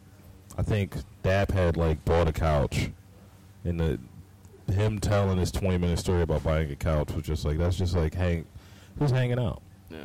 I 0.57 0.63
think 0.63 0.95
Dap 1.23 1.51
had 1.51 1.77
like 1.77 2.05
bought 2.05 2.29
a 2.29 2.33
couch, 2.33 2.91
and 3.65 3.81
the 3.81 3.99
him 4.73 4.99
telling 4.99 5.39
his 5.39 5.51
twenty 5.53 5.79
minute 5.79 5.99
story 5.99 6.23
about 6.23 6.43
buying 6.43 6.71
a 6.71 6.77
couch 6.77 7.13
was 7.13 7.25
just 7.25 7.45
like 7.45 7.59
that's 7.59 7.77
just 7.77 7.95
like 7.95 8.15
hang, 8.15 8.45
who's 8.99 9.11
hanging 9.11 9.39
out. 9.39 9.63
yeah. 9.91 9.99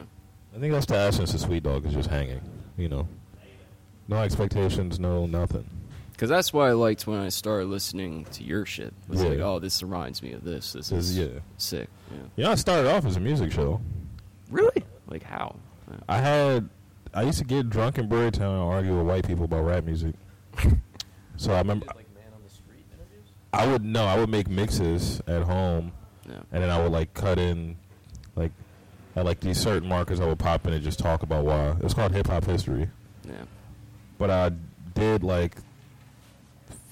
I 0.55 0.59
think 0.59 0.74
that's 0.74 0.86
the 0.86 0.97
essence 0.97 1.34
of 1.34 1.39
Sweet 1.39 1.64
Dog 1.64 1.86
is 1.86 1.93
just 1.93 2.09
hanging. 2.09 2.41
You 2.78 2.89
know, 2.89 3.07
no 4.07 4.18
expectations, 4.18 4.99
no 4.99 5.26
nothing. 5.26 5.68
Because 6.12 6.30
that's 6.30 6.51
why 6.53 6.68
I 6.70 6.74
liked 6.74 7.07
when 7.07 7.20
I 7.20 7.30
started 7.30 7.68
listening 7.68 8.26
to 8.34 8.43
your 8.43 8.66
shit. 8.66 8.88
it 8.88 8.93
Was 9.07 9.24
Yeah. 9.24 9.30
like, 9.30 9.39
oh, 9.39 9.59
this 9.59 9.82
reminds 9.82 10.22
me 10.22 10.34
of 10.34 10.43
this. 10.43 10.74
This 10.74 10.91
Is- 10.91 11.18
yeah. 11.18 11.39
sick. 11.57 11.89
Yeah. 12.36 12.45
Know, 12.45 12.51
I 12.51 12.55
started 12.55 12.89
off 12.91 13.05
as 13.05 13.16
a 13.16 13.20
music 13.20 13.51
show. 13.51 13.82
Really? 14.49 14.84
Like 15.07 15.24
how? 15.24 15.55
Yeah. 15.89 15.97
I 16.09 16.18
had, 16.20 16.70
I 17.14 17.24
used 17.24 17.39
to 17.39 17.45
get 17.45 17.70
drunk 17.70 17.97
in 17.97 18.07
Brewerytown 18.07 18.51
and 18.51 18.62
argue 18.62 18.95
with 18.97 19.07
white 19.07 19.26
people 19.26 19.45
about 19.45 19.64
rap 19.66 19.84
music. 19.86 20.14
so 21.38 21.53
I 21.53 21.59
remember, 21.59 21.86
like 21.95 22.14
man 22.14 22.26
on 22.36 22.41
the 22.43 22.49
street 22.53 22.86
interviews? 22.93 23.32
I 23.54 23.68
would 23.68 23.84
no, 23.84 24.06
I 24.06 24.18
would 24.18 24.30
make 24.30 24.47
mixes 24.49 25.22
at 25.28 25.43
home. 25.43 25.91
Yeah. 26.30 26.36
and 26.52 26.64
then 26.64 26.70
I 26.70 26.82
would 26.82 26.91
like 26.91 27.14
cut 27.14 27.39
in, 27.39 27.76
like, 28.36 28.52
at 29.16 29.26
like 29.26 29.39
these 29.41 29.60
certain 29.60 29.89
markers 29.89 30.20
I 30.22 30.26
would 30.26 30.39
pop 30.39 30.66
in 30.68 30.74
and 30.74 30.84
just 30.84 30.99
talk 30.99 31.24
about 31.24 31.43
why. 31.45 31.72
It 31.72 31.84
was 31.84 31.93
called 31.93 32.14
Hip 32.14 32.28
Hop 32.28 32.45
History, 32.45 32.88
Yeah. 33.28 33.43
but 34.18 34.30
I 34.30 34.52
did 34.93 35.24
like 35.24 35.56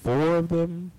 four 0.02 0.36
of 0.36 0.48
them, 0.48 0.90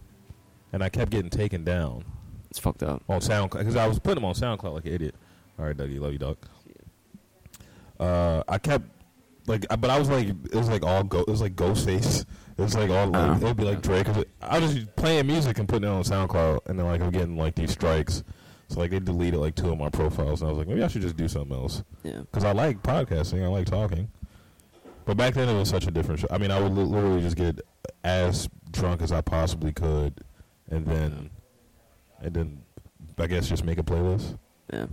and 0.74 0.84
I 0.84 0.89
kept 0.89 1.12
getting 1.12 1.30
taken 1.30 1.64
down 1.64 2.05
It's 2.49 2.57
fucked 2.59 2.82
up. 2.84 3.03
on 3.09 3.20
SoundCloud 3.20 3.59
because 3.59 3.76
I 3.76 3.86
was 3.88 3.99
putting 3.99 4.16
them 4.16 4.26
on 4.26 4.34
SoundCloud 4.34 4.74
like 4.74 4.86
an 4.86 4.93
idiot. 4.93 5.16
All 5.59 5.66
right, 5.66 5.76
Dougie, 5.78 5.99
love 5.99 6.14
you, 6.14 6.20
dog. 6.20 6.38
Uh, 7.99 8.41
I 8.47 8.57
kept 8.57 8.86
like, 9.47 9.65
but 9.79 9.89
I 9.89 9.97
was 9.99 10.09
like, 10.09 10.27
it 10.29 10.55
was 10.55 10.69
like 10.69 10.83
all 10.85 11.03
go, 11.03 11.19
it 11.21 11.27
was 11.27 11.41
like 11.41 11.55
Ghostface. 11.55 12.25
It 12.57 12.61
was 12.61 12.75
like 12.75 12.89
all 12.89 13.07
like 13.07 13.15
Uh-huh. 13.21 13.37
it 13.39 13.43
would 13.43 13.57
be 13.57 13.63
like 13.63 13.81
Drake. 13.81 14.07
It 14.07 14.15
was- 14.15 14.25
I 14.41 14.59
was 14.59 14.73
just 14.75 14.95
playing 14.95 15.25
music 15.27 15.57
and 15.59 15.67
putting 15.67 15.89
it 15.89 15.91
on 15.91 16.03
SoundCloud, 16.03 16.67
and 16.67 16.77
then 16.79 16.85
like 16.85 17.01
I'm 17.01 17.11
getting 17.11 17.37
like 17.37 17.55
these 17.55 17.71
strikes. 17.71 18.23
So 18.69 18.79
like 18.79 18.91
they 18.91 18.99
deleted 18.99 19.39
like 19.39 19.55
two 19.55 19.71
of 19.71 19.77
my 19.77 19.89
profiles, 19.89 20.41
and 20.41 20.47
I 20.49 20.51
was 20.51 20.59
like, 20.59 20.67
maybe 20.67 20.83
I 20.83 20.87
should 20.87 21.01
just 21.01 21.17
do 21.17 21.27
something 21.27 21.55
else 21.57 21.83
Yeah. 22.03 22.19
because 22.21 22.43
I 22.45 22.51
like 22.53 22.81
podcasting, 22.83 23.43
I 23.43 23.47
like 23.47 23.65
talking. 23.65 24.09
But 25.05 25.17
back 25.17 25.33
then 25.33 25.49
it 25.49 25.57
was 25.57 25.67
such 25.69 25.87
a 25.87 25.91
different 25.91 26.19
show. 26.21 26.27
I 26.29 26.37
mean, 26.37 26.51
I 26.51 26.59
would 26.61 26.71
li- 26.73 26.83
literally 26.83 27.21
just 27.21 27.35
get 27.35 27.59
as 28.03 28.47
drunk 28.71 29.01
as 29.01 29.11
I 29.11 29.21
possibly 29.21 29.71
could, 29.73 30.13
and 30.69 30.85
then, 30.85 31.29
and 32.21 32.33
then, 32.33 32.61
I 33.17 33.27
guess 33.27 33.47
just 33.49 33.63
make 33.65 33.77
a 33.79 33.83
playlist. 33.83 34.37
Yeah. 34.71 34.85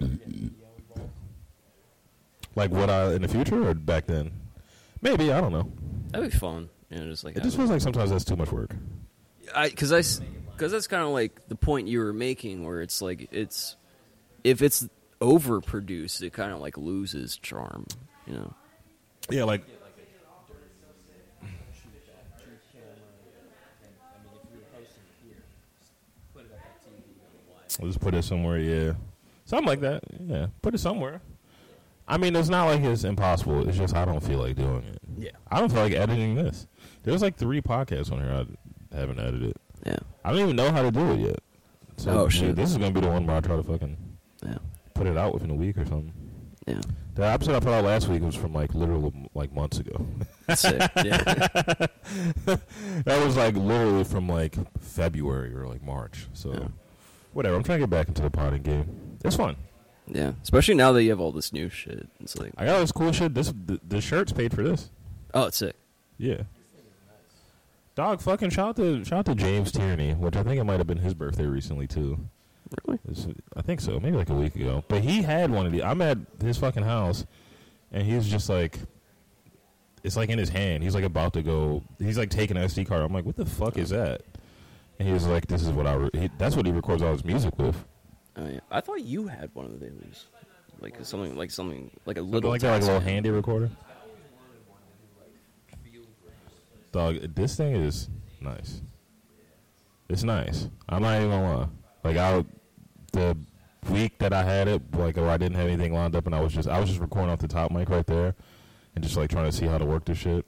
you 0.00 0.06
ever 0.06 0.14
get 0.16 0.26
video 0.28 0.50
involved? 0.78 1.10
Like 2.56 2.70
what 2.70 2.90
I 2.90 3.12
in 3.12 3.22
the 3.22 3.28
future 3.28 3.68
or 3.68 3.74
back 3.74 4.06
then? 4.06 4.32
Maybe 5.02 5.30
I 5.32 5.40
don't 5.40 5.52
know. 5.52 5.70
That'd 6.10 6.32
be 6.32 6.36
fun. 6.36 6.70
You 6.90 6.98
know, 6.98 7.10
just 7.10 7.22
like 7.22 7.36
It 7.36 7.42
just 7.42 7.56
feels 7.56 7.70
like 7.70 7.82
sometimes 7.82 8.10
that's 8.10 8.24
too 8.24 8.36
much 8.36 8.50
work. 8.50 8.74
I 9.54 9.68
because 9.68 9.92
I 9.92 10.02
because 10.52 10.72
that's 10.72 10.86
kind 10.86 11.02
of 11.02 11.10
like 11.10 11.48
the 11.48 11.54
point 11.54 11.86
you 11.86 12.00
were 12.00 12.14
making, 12.14 12.64
where 12.64 12.80
it's 12.80 13.02
like 13.02 13.28
it's 13.30 13.76
if 14.42 14.62
it's 14.62 14.88
overproduced, 15.20 16.22
it 16.22 16.32
kind 16.32 16.52
of 16.52 16.60
like 16.60 16.78
loses 16.78 17.36
charm. 17.36 17.86
You 18.26 18.34
know. 18.34 18.54
Yeah, 19.28 19.44
like 19.44 19.62
I'll 27.78 27.86
just 27.86 28.00
put 28.00 28.14
it 28.14 28.22
somewhere. 28.22 28.58
Yeah, 28.58 28.94
something 29.44 29.66
like 29.66 29.80
that. 29.80 30.02
Yeah, 30.18 30.46
put 30.62 30.74
it 30.74 30.78
somewhere. 30.78 31.20
I 32.08 32.16
mean, 32.18 32.36
it's 32.36 32.48
not 32.48 32.66
like 32.66 32.82
it's 32.82 33.04
impossible. 33.04 33.68
It's 33.68 33.76
just 33.78 33.94
I 33.94 34.04
don't 34.04 34.22
feel 34.22 34.38
like 34.38 34.56
doing 34.56 34.84
it. 34.84 34.98
Yeah. 35.18 35.30
I 35.50 35.58
don't 35.58 35.70
feel 35.72 35.82
like 35.82 35.92
editing 35.92 36.34
this. 36.36 36.66
There's 37.02 37.22
like 37.22 37.36
three 37.36 37.60
podcasts 37.60 38.12
on 38.12 38.18
here 38.20 38.46
I 38.92 38.96
haven't 38.96 39.18
edited. 39.18 39.56
Yeah. 39.84 39.96
I 40.24 40.30
don't 40.30 40.40
even 40.40 40.56
know 40.56 40.70
how 40.70 40.82
to 40.82 40.90
do 40.90 41.12
it 41.12 41.20
yet. 41.20 41.38
So 41.96 42.10
Oh, 42.12 42.28
shit. 42.28 42.54
This 42.56 42.70
is 42.70 42.76
gonna 42.78 42.92
be 42.92 43.00
the 43.00 43.08
one 43.08 43.26
where 43.26 43.36
I 43.36 43.40
try 43.40 43.56
to 43.56 43.62
fucking 43.62 43.96
Yeah. 44.44 44.58
put 44.94 45.06
it 45.06 45.16
out 45.16 45.34
within 45.34 45.50
a 45.50 45.54
week 45.54 45.78
or 45.78 45.84
something. 45.84 46.12
Yeah. 46.66 46.80
The 47.14 47.24
episode 47.24 47.54
I 47.56 47.60
put 47.60 47.72
out 47.72 47.84
last 47.84 48.08
week 48.08 48.22
was 48.22 48.34
from 48.34 48.52
like 48.52 48.74
literally 48.74 49.12
like 49.34 49.52
months 49.52 49.78
ago. 49.78 50.06
Sick. 50.54 50.80
Yeah. 50.96 51.24
that 52.44 53.24
was 53.24 53.36
like 53.36 53.54
literally 53.56 54.04
from 54.04 54.28
like 54.28 54.56
February 54.80 55.54
or 55.54 55.66
like 55.66 55.82
March. 55.82 56.26
So 56.34 56.52
Yeah. 56.52 56.68
whatever. 57.32 57.56
I'm 57.56 57.62
trying 57.62 57.78
to 57.80 57.82
get 57.86 57.90
back 57.90 58.08
into 58.08 58.22
the 58.22 58.30
potting 58.30 58.62
game. 58.62 59.18
It's 59.24 59.36
fun. 59.36 59.56
Yeah. 60.08 60.32
Especially 60.42 60.74
now 60.74 60.92
that 60.92 61.02
you 61.02 61.10
have 61.10 61.20
all 61.20 61.32
this 61.32 61.52
new 61.52 61.68
shit. 61.68 62.08
It's 62.20 62.36
like, 62.38 62.52
I 62.56 62.64
got 62.66 62.74
all 62.76 62.80
this 62.80 62.92
cool 62.92 63.12
shit. 63.12 63.34
This 63.34 63.52
the, 63.66 63.80
the 63.86 64.00
shirts 64.00 64.32
paid 64.32 64.52
for 64.54 64.62
this. 64.62 64.90
oh, 65.34 65.44
it's 65.46 65.56
sick. 65.58 65.74
Yeah. 66.18 66.42
Dog, 67.94 68.20
fucking 68.20 68.50
shout 68.50 68.70
out 68.70 68.76
to 68.76 69.04
shout 69.04 69.20
out 69.20 69.26
to 69.26 69.34
James 69.34 69.72
Tierney, 69.72 70.12
which 70.12 70.36
I 70.36 70.42
think 70.42 70.60
it 70.60 70.64
might 70.64 70.78
have 70.78 70.86
been 70.86 70.98
his 70.98 71.14
birthday 71.14 71.46
recently 71.46 71.86
too. 71.86 72.18
Really? 72.84 72.98
It's- 73.10 73.26
I 73.56 73.62
think 73.62 73.80
so, 73.80 73.98
maybe 74.00 74.16
like 74.16 74.28
a 74.28 74.34
week 74.34 74.54
ago. 74.56 74.84
But 74.88 75.02
he 75.02 75.22
had 75.22 75.50
one 75.50 75.66
of 75.66 75.72
these. 75.72 75.82
I'm 75.82 76.02
at 76.02 76.18
his 76.42 76.58
fucking 76.58 76.82
house, 76.82 77.24
and 77.92 78.02
he's 78.06 78.28
just 78.28 78.48
like, 78.50 78.78
it's 80.04 80.16
like 80.16 80.28
in 80.28 80.38
his 80.38 80.50
hand. 80.50 80.82
He's 80.82 80.94
like 80.94 81.04
about 81.04 81.32
to 81.34 81.42
go. 81.42 81.82
He's 81.98 82.18
like 82.18 82.28
taking 82.30 82.56
an 82.56 82.64
SD 82.68 82.86
card. 82.86 83.02
I'm 83.02 83.12
like, 83.14 83.24
what 83.24 83.36
the 83.36 83.46
fuck 83.46 83.78
is 83.78 83.90
that? 83.90 84.22
And 84.98 85.06
he 85.08 85.14
was 85.14 85.26
like, 85.26 85.46
this 85.46 85.62
is 85.62 85.70
what 85.70 85.86
I. 85.86 85.94
Re- 85.94 86.10
he, 86.12 86.30
that's 86.38 86.54
what 86.56 86.66
he 86.66 86.72
records 86.72 87.02
all 87.02 87.12
his 87.12 87.24
music 87.24 87.58
with. 87.58 87.82
Oh, 88.36 88.46
yeah. 88.46 88.60
I 88.70 88.80
thought 88.80 89.00
you 89.00 89.26
had 89.26 89.50
one 89.54 89.66
of 89.66 89.80
those. 89.80 90.26
Like 90.80 90.96
something, 91.02 91.36
like 91.36 91.50
something, 91.50 91.90
like 92.04 92.18
a 92.18 92.22
little, 92.22 92.50
like 92.50 92.60
that, 92.60 92.72
like 92.72 92.82
a 92.82 92.84
little 92.84 93.00
handy 93.00 93.30
recorder. 93.30 93.70
Dog, 96.92 97.34
this 97.34 97.56
thing 97.56 97.76
is 97.76 98.08
nice. 98.40 98.82
It's 100.08 100.22
nice. 100.22 100.68
I'm 100.88 101.02
not 101.02 101.16
even 101.16 101.30
gonna 101.30 101.58
lie. 101.58 101.68
Like 102.04 102.16
I, 102.18 102.44
the 103.12 103.36
week 103.90 104.18
that 104.18 104.32
I 104.32 104.42
had 104.42 104.68
it, 104.68 104.82
like 104.94 105.16
I 105.18 105.36
didn't 105.38 105.56
have 105.56 105.66
anything 105.66 105.94
lined 105.94 106.14
up, 106.14 106.26
and 106.26 106.34
I 106.34 106.40
was 106.40 106.52
just 106.52 106.68
I 106.68 106.78
was 106.78 106.88
just 106.88 107.00
recording 107.00 107.30
off 107.30 107.38
the 107.38 107.48
top 107.48 107.70
mic 107.70 107.88
right 107.88 108.06
there, 108.06 108.34
and 108.94 109.02
just 109.02 109.16
like 109.16 109.30
trying 109.30 109.50
to 109.50 109.56
see 109.56 109.66
how 109.66 109.78
to 109.78 109.84
work 109.84 110.04
this 110.04 110.18
shit. 110.18 110.46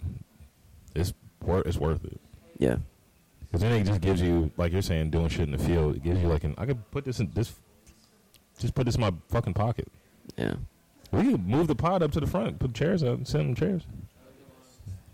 It's 0.95 1.13
wor- 1.43 1.63
it's 1.67 1.79
worth 1.79 2.05
it. 2.05 2.21
Yeah. 2.59 2.77
Because 3.47 3.63
then 3.63 3.73
it 3.73 3.85
just 3.85 4.03
gives 4.03 4.21
you, 4.21 4.51
like 4.59 4.73
you're 4.73 4.83
saying, 4.83 5.11
doing 5.11 5.29
shit 5.29 5.49
in 5.49 5.53
the 5.53 5.59
field. 5.59 5.97
It 5.97 6.03
gives 6.03 6.21
you 6.21 6.29
like 6.29 6.45
an 6.45 6.55
I 6.59 6.67
could 6.67 6.91
put 6.91 7.05
this 7.05 7.19
in 7.19 7.31
this, 7.31 7.53
just 8.59 8.75
put 8.75 8.87
this 8.87 8.97
in 8.97 9.01
my 9.01 9.13
fucking 9.31 9.55
pocket. 9.55 9.89
Yeah. 10.37 10.55
We 11.11 11.31
could 11.31 11.47
move 11.47 11.69
the 11.69 11.75
pod 11.75 12.03
up 12.03 12.13
to 12.13 12.21
the 12.21 12.27
front, 12.27 12.59
put 12.59 12.75
chairs 12.75 13.03
out, 13.03 13.17
and 13.17 13.27
send 13.27 13.49
them 13.49 13.55
chairs. 13.55 13.87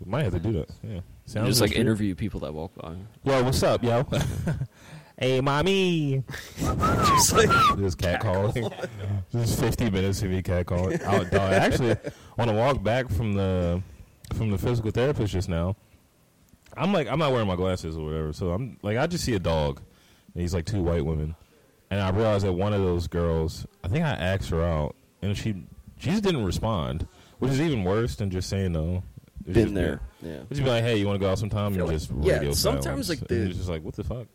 We 0.03 0.11
might 0.11 0.23
have 0.23 0.33
to 0.33 0.39
do 0.39 0.51
that. 0.53 0.69
Yeah. 0.83 0.99
Sounds 1.25 1.47
just 1.47 1.61
like 1.61 1.71
interview 1.71 2.15
people 2.15 2.39
that 2.41 2.53
walk 2.53 2.73
by. 2.75 2.95
Yo, 3.23 3.43
what's 3.43 3.63
up, 3.63 3.83
yo? 3.83 4.05
hey, 5.19 5.41
mommy. 5.41 6.23
just 6.59 7.33
like, 7.33 7.49
Just 7.77 7.97
cat 7.97 8.21
calling. 8.21 8.69
Just 9.31 9.59
50 9.59 9.89
minutes 9.89 10.21
of 10.21 10.29
me 10.29 10.41
cat 10.41 10.65
calling. 10.65 11.01
Out, 11.01 11.31
dog. 11.31 11.53
Actually, 11.53 11.95
on 12.37 12.49
a 12.49 12.53
walk 12.53 12.83
back 12.83 13.09
from 13.09 13.33
the 13.33 13.81
from 14.33 14.49
the 14.49 14.57
physical 14.57 14.91
therapist 14.91 15.33
just 15.33 15.47
now, 15.47 15.75
I'm 16.75 16.91
like, 16.91 17.07
I'm 17.07 17.19
not 17.19 17.31
wearing 17.31 17.47
my 17.47 17.55
glasses 17.55 17.97
or 17.97 18.05
whatever. 18.05 18.33
So 18.33 18.51
I'm 18.51 18.77
like, 18.81 18.97
I 18.97 19.07
just 19.07 19.23
see 19.23 19.33
a 19.35 19.39
dog. 19.39 19.81
And 20.33 20.41
he's 20.41 20.53
like 20.53 20.65
two 20.65 20.83
white 20.83 21.05
women, 21.05 21.35
and 21.91 22.01
I 22.01 22.09
realized 22.09 22.45
that 22.45 22.53
one 22.53 22.73
of 22.73 22.81
those 22.81 23.07
girls. 23.07 23.65
I 23.83 23.87
think 23.87 24.03
I 24.05 24.09
asked 24.11 24.49
her 24.49 24.63
out, 24.63 24.95
and 25.21 25.37
she 25.37 25.53
she 25.97 26.09
just 26.11 26.23
didn't 26.23 26.43
respond, 26.45 27.07
which 27.39 27.51
is 27.51 27.61
even 27.61 27.83
worse 27.83 28.15
than 28.15 28.29
just 28.29 28.49
saying 28.49 28.71
no. 28.73 29.03
It's 29.45 29.53
been 29.53 29.63
just- 29.65 29.73
there. 29.75 30.01
Yeah. 30.21 30.39
Would 30.49 30.57
you 30.57 30.63
be 30.63 30.69
like, 30.71 30.83
hey, 30.83 30.97
you 30.97 31.05
want 31.05 31.19
to 31.19 31.23
go 31.25 31.31
out 31.31 31.37
sometime? 31.39 31.73
feel 31.73 31.83
And 31.87 31.91
like- 31.93 31.99
just 31.99 32.11
yeah, 32.25 32.33
radio 32.33 32.51
sometimes, 32.53 32.85
silence. 32.85 33.09
like, 33.09 33.19
the- 33.27 33.43
it's 33.47 33.57
just 33.57 33.69
like, 33.69 33.83
what 33.83 33.95
the 33.95 34.03
fuck? 34.03 34.25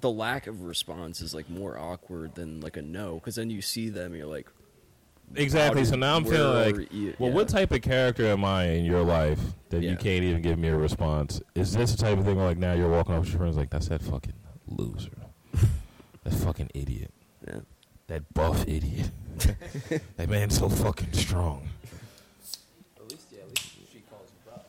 The 0.00 0.10
lack 0.10 0.46
of 0.46 0.62
response 0.62 1.20
is 1.20 1.34
like 1.34 1.48
more 1.50 1.78
awkward 1.78 2.34
than 2.34 2.60
like 2.60 2.76
a 2.78 2.82
no, 2.82 3.14
because 3.16 3.34
then 3.36 3.50
you 3.50 3.60
see 3.62 3.88
them, 3.90 4.06
and 4.12 4.16
you're 4.16 4.26
like, 4.26 4.48
Exactly. 5.36 5.80
How 5.82 5.86
So 5.86 5.96
now 5.96 6.16
I'm 6.16 6.24
feeling 6.24 6.76
like, 6.76 6.92
you- 6.92 7.14
well, 7.18 7.30
yeah. 7.30 7.34
what 7.34 7.48
type 7.48 7.72
of 7.72 7.80
character 7.82 8.26
am 8.26 8.44
I 8.44 8.64
in 8.70 8.84
your 8.84 9.02
life 9.02 9.40
that 9.70 9.82
Yeah. 9.82 9.92
you 9.92 9.96
can't 9.96 10.22
even 10.22 10.42
give 10.42 10.58
me 10.58 10.68
a 10.68 10.76
response? 10.76 11.40
Is 11.54 11.72
this 11.72 11.92
the 11.92 11.98
type 12.02 12.18
of 12.18 12.24
thing 12.26 12.36
where 12.36 12.44
like 12.46 12.58
now 12.58 12.74
you're 12.74 12.90
walking 12.90 13.14
up 13.14 13.20
with 13.22 13.30
your 13.30 13.38
friends 13.38 13.56
like 13.56 13.70
that's 13.70 13.88
that 13.88 14.02
fucking 14.02 14.34
loser, 14.68 15.10
that 16.24 16.32
fucking 16.32 16.70
idiot, 16.74 17.10
yeah, 17.46 17.60
that 18.08 18.32
buff 18.34 18.64
idiot, 18.66 19.10
that 20.16 20.28
man's 20.28 20.58
so 20.58 20.68
fucking 20.68 21.12
strong. 21.12 21.68
At 22.96 23.10
least, 23.10 23.26
yeah, 23.32 23.40
at 23.42 23.48
least 23.48 23.68
she 23.92 24.00
calls 24.10 24.28
you 24.30 24.50
buff. 24.50 24.62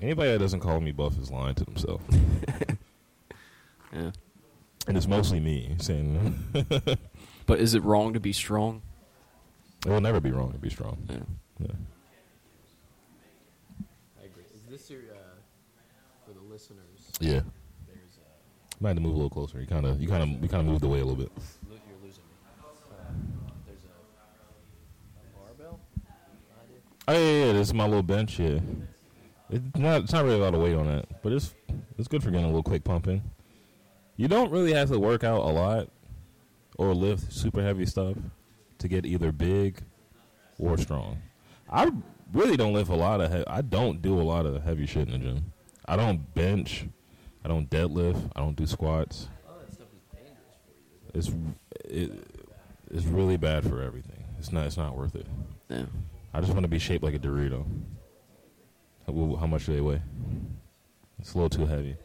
Anybody 0.00 0.30
that 0.32 0.38
doesn't 0.38 0.60
call 0.60 0.80
me 0.80 0.92
buff 0.92 1.18
is 1.18 1.30
lying 1.30 1.54
to 1.56 1.64
themselves, 1.64 2.04
yeah. 3.92 4.10
and 4.86 4.96
it's 4.96 5.06
mostly 5.06 5.40
me 5.40 5.74
saying 5.80 6.44
But 7.46 7.60
is 7.60 7.74
it 7.74 7.84
wrong 7.84 8.12
to 8.12 8.20
be 8.20 8.32
strong? 8.32 8.82
it 9.86 9.90
will 9.90 10.00
never 10.00 10.18
be 10.20 10.32
wrong 10.32 10.50
to 10.52 10.58
be 10.58 10.68
strong. 10.68 10.98
Yeah. 11.08 11.16
Yeah. 11.60 11.72
I 14.20 14.24
agree. 14.24 14.42
Is 14.52 14.62
this 14.68 14.90
your, 14.90 15.02
uh, 15.02 15.36
for 16.26 16.32
the 16.32 16.40
listeners, 16.40 17.12
Yeah. 17.20 17.42
Might 18.80 18.90
have 18.90 18.96
to 18.98 19.02
move 19.02 19.12
a 19.12 19.16
little 19.16 19.30
closer. 19.30 19.60
You 19.60 19.66
kind 19.66 19.86
of, 19.86 20.00
you 20.00 20.08
kind 20.08 20.22
of, 20.22 20.28
you 20.42 20.48
kind 20.48 20.66
of 20.66 20.72
moved 20.72 20.84
away 20.84 21.00
a 21.00 21.04
little 21.04 21.16
bit. 21.16 21.32
you're 21.68 21.78
losing 22.02 22.24
me. 22.24 22.30
There's 23.66 23.78
a, 23.84 23.88
a 25.20 25.46
barbell. 25.46 25.80
Oh 27.08 27.12
yeah, 27.12 27.46
yeah, 27.46 27.52
this 27.52 27.68
is 27.68 27.74
my 27.74 27.84
little 27.86 28.02
bench. 28.02 28.38
Yeah, 28.38 28.58
it's 29.50 29.64
not 29.76 30.02
it's 30.02 30.12
not 30.12 30.24
really 30.24 30.36
a 30.40 30.42
lot 30.42 30.54
of 30.54 30.60
weight 30.60 30.74
on 30.74 30.88
it, 30.88 31.08
but 31.22 31.32
it's 31.32 31.54
it's 31.98 32.08
good 32.08 32.22
for 32.22 32.30
getting 32.30 32.44
a 32.44 32.48
little 32.48 32.62
quick 32.62 32.84
pumping. 32.84 33.22
You 34.16 34.28
don't 34.28 34.50
really 34.50 34.72
have 34.74 34.90
to 34.90 34.98
work 34.98 35.24
out 35.24 35.40
a 35.42 35.52
lot 35.52 35.88
or 36.78 36.94
lift 36.94 37.32
super 37.32 37.62
heavy 37.62 37.86
stuff 37.86 38.16
to 38.78 38.88
get 38.88 39.06
either 39.06 39.32
big 39.32 39.82
or 40.58 40.76
strong. 40.76 41.18
I 41.70 41.90
really 42.32 42.56
don't 42.56 42.72
lift 42.74 42.90
a 42.90 42.94
lot 42.94 43.20
of. 43.20 43.32
He- 43.32 43.46
I 43.46 43.62
don't 43.62 44.02
do 44.02 44.20
a 44.20 44.22
lot 44.22 44.44
of 44.46 44.62
heavy 44.64 44.84
shit 44.86 45.08
in 45.08 45.12
the 45.12 45.18
gym. 45.18 45.52
I 45.86 45.96
don't 45.96 46.34
bench. 46.34 46.86
I 47.46 47.48
don't 47.48 47.70
deadlift. 47.70 48.32
I 48.34 48.40
don't 48.40 48.56
do 48.56 48.66
squats. 48.66 49.28
All 49.48 49.54
that 49.60 49.72
stuff 49.72 49.86
is 49.94 50.02
dangerous 50.12 50.56
for 51.14 51.28
you. 51.28 51.38
It's 51.78 52.10
it, 52.10 52.42
it's 52.90 53.06
really 53.06 53.36
bad 53.36 53.62
for 53.62 53.80
everything. 53.82 54.24
It's 54.40 54.50
not 54.50 54.66
it's 54.66 54.76
not 54.76 54.96
worth 54.96 55.14
it. 55.14 55.28
Yeah. 55.68 55.84
I 56.34 56.40
just 56.40 56.52
want 56.52 56.64
to 56.64 56.68
be 56.68 56.80
shaped 56.80 57.04
like 57.04 57.14
a 57.14 57.20
Dorito. 57.20 57.64
How, 59.06 59.36
how 59.38 59.46
much 59.46 59.66
do 59.66 59.74
they 59.74 59.80
weigh? 59.80 60.02
It's 61.20 61.34
a 61.34 61.38
little 61.38 61.48
too 61.48 61.66
heavy. 61.66 61.96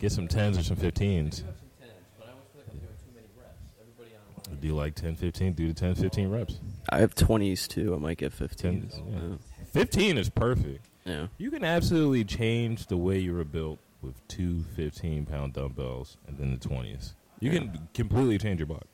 Get 0.00 0.10
some 0.10 0.26
10s 0.26 0.58
or 0.58 0.64
some 0.64 0.76
15s. 0.76 0.82
I 0.82 0.86
have 0.86 1.34
some 1.34 1.44
tens, 1.78 1.92
but 2.18 2.26
I 2.26 2.32
always 2.32 2.48
feel 2.52 2.62
like 2.62 2.72
I'm 2.72 2.78
doing 2.78 2.96
too 2.98 3.14
many 3.14 3.28
reps. 3.38 3.62
Everybody 3.80 4.16
on 4.16 4.50
one. 4.50 4.60
Do 4.60 4.66
you 4.66 4.74
like 4.74 4.96
10, 4.96 5.14
15? 5.14 5.52
Do 5.52 5.68
the 5.68 5.74
10, 5.74 5.94
15 5.94 6.28
reps. 6.28 6.58
I 6.90 6.98
have 6.98 7.14
20s 7.14 7.68
too. 7.68 7.94
I 7.94 7.98
might 7.98 8.18
get 8.18 8.36
15s. 8.36 8.56
Tens, 8.56 9.00
yeah. 9.08 9.64
15 9.72 10.18
is 10.18 10.28
perfect. 10.28 10.84
Yeah. 11.04 11.12
yeah. 11.12 11.26
You 11.38 11.52
can 11.52 11.62
absolutely 11.62 12.24
change 12.24 12.88
the 12.88 12.96
way 12.96 13.20
you 13.20 13.32
were 13.32 13.44
built 13.44 13.78
with 14.02 14.26
two 14.28 14.62
15 14.76 15.26
pound 15.26 15.52
dumbbells 15.54 16.16
and 16.26 16.38
then 16.38 16.50
the 16.58 16.68
20s. 16.68 17.14
You 17.40 17.50
can 17.50 17.88
completely 17.94 18.38
change 18.38 18.60
your 18.60 18.66
body. 18.66 18.86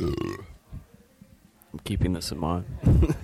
I'm 0.00 1.78
keeping 1.84 2.12
this 2.12 2.30
in 2.32 2.38
mind. 2.38 2.64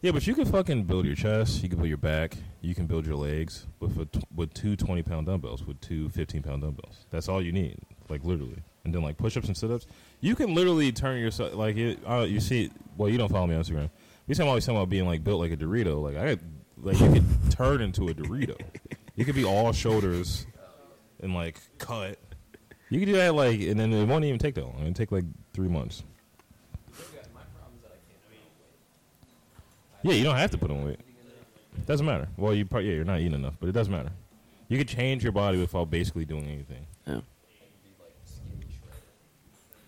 Yeah, 0.00 0.12
but 0.12 0.24
you 0.28 0.34
can 0.36 0.44
fucking 0.44 0.84
build 0.84 1.06
your 1.06 1.16
chest. 1.16 1.60
You 1.60 1.68
can 1.68 1.78
build 1.78 1.88
your 1.88 1.98
back. 1.98 2.36
You 2.60 2.72
can 2.72 2.86
build 2.86 3.04
your 3.04 3.16
legs 3.16 3.66
with 3.80 3.98
a 3.98 4.04
t- 4.04 4.20
with 4.32 4.54
two 4.54 4.76
20 4.76 5.02
pound 5.02 5.26
dumbbells, 5.26 5.66
with 5.66 5.80
two 5.80 6.08
15 6.10 6.40
pound 6.40 6.62
dumbbells. 6.62 7.04
That's 7.10 7.28
all 7.28 7.42
you 7.42 7.50
need, 7.50 7.78
like 8.08 8.22
literally. 8.22 8.62
And 8.84 8.94
then 8.94 9.02
like 9.02 9.16
push 9.16 9.36
ups 9.36 9.48
and 9.48 9.56
sit 9.56 9.72
ups. 9.72 9.88
You 10.20 10.36
can 10.36 10.54
literally 10.54 10.92
turn 10.92 11.18
yourself 11.18 11.54
like 11.54 11.76
it, 11.76 11.98
uh, 12.08 12.20
you 12.28 12.38
see. 12.38 12.70
Well, 12.96 13.08
you 13.08 13.18
don't 13.18 13.28
follow 13.28 13.48
me 13.48 13.56
on 13.56 13.62
Instagram. 13.64 13.90
You 14.28 14.36
see, 14.36 14.42
I'm 14.44 14.48
always 14.48 14.64
talking 14.64 14.76
about 14.78 14.88
being 14.88 15.04
like 15.04 15.24
built 15.24 15.40
like 15.40 15.50
a 15.50 15.56
Dorito. 15.56 16.00
Like 16.00 16.16
I, 16.16 16.36
could- 16.36 16.44
like 16.82 17.00
you 17.00 17.12
could 17.12 17.50
turn 17.50 17.80
into 17.80 18.08
a 18.08 18.14
Dorito. 18.14 18.56
You 19.16 19.24
could 19.24 19.34
be 19.34 19.44
all 19.44 19.72
shoulders 19.72 20.46
and 21.20 21.34
like 21.34 21.58
cut. 21.78 22.18
You 22.90 23.00
could 23.00 23.06
do 23.06 23.12
that 23.14 23.34
like, 23.34 23.60
and 23.60 23.78
then 23.78 23.92
it 23.92 24.06
won't 24.06 24.24
even 24.24 24.38
take 24.38 24.54
that 24.54 24.64
long. 24.64 24.80
It'll 24.80 24.94
take 24.94 25.12
like 25.12 25.24
three 25.52 25.68
months. 25.68 26.04
Yeah, 30.02 30.12
you 30.14 30.22
don't 30.24 30.36
have 30.36 30.52
to 30.52 30.58
put 30.58 30.70
on 30.70 30.84
weight. 30.84 31.00
Doesn't 31.86 32.06
matter. 32.06 32.28
Well, 32.36 32.54
you 32.54 32.64
probably 32.64 32.88
yeah, 32.88 32.96
you're 32.96 33.04
not 33.04 33.20
eating 33.20 33.34
enough, 33.34 33.54
but 33.60 33.68
it 33.68 33.72
doesn't 33.72 33.92
matter. 33.92 34.10
You 34.68 34.78
could 34.78 34.88
change 34.88 35.22
your 35.22 35.32
body 35.32 35.58
without 35.58 35.90
basically 35.90 36.24
doing 36.24 36.44
anything. 36.44 36.86
Yeah. 37.06 37.14
Be 37.14 37.20
like 37.98 38.14
skinny 38.24 38.66
shredded. 38.72 39.02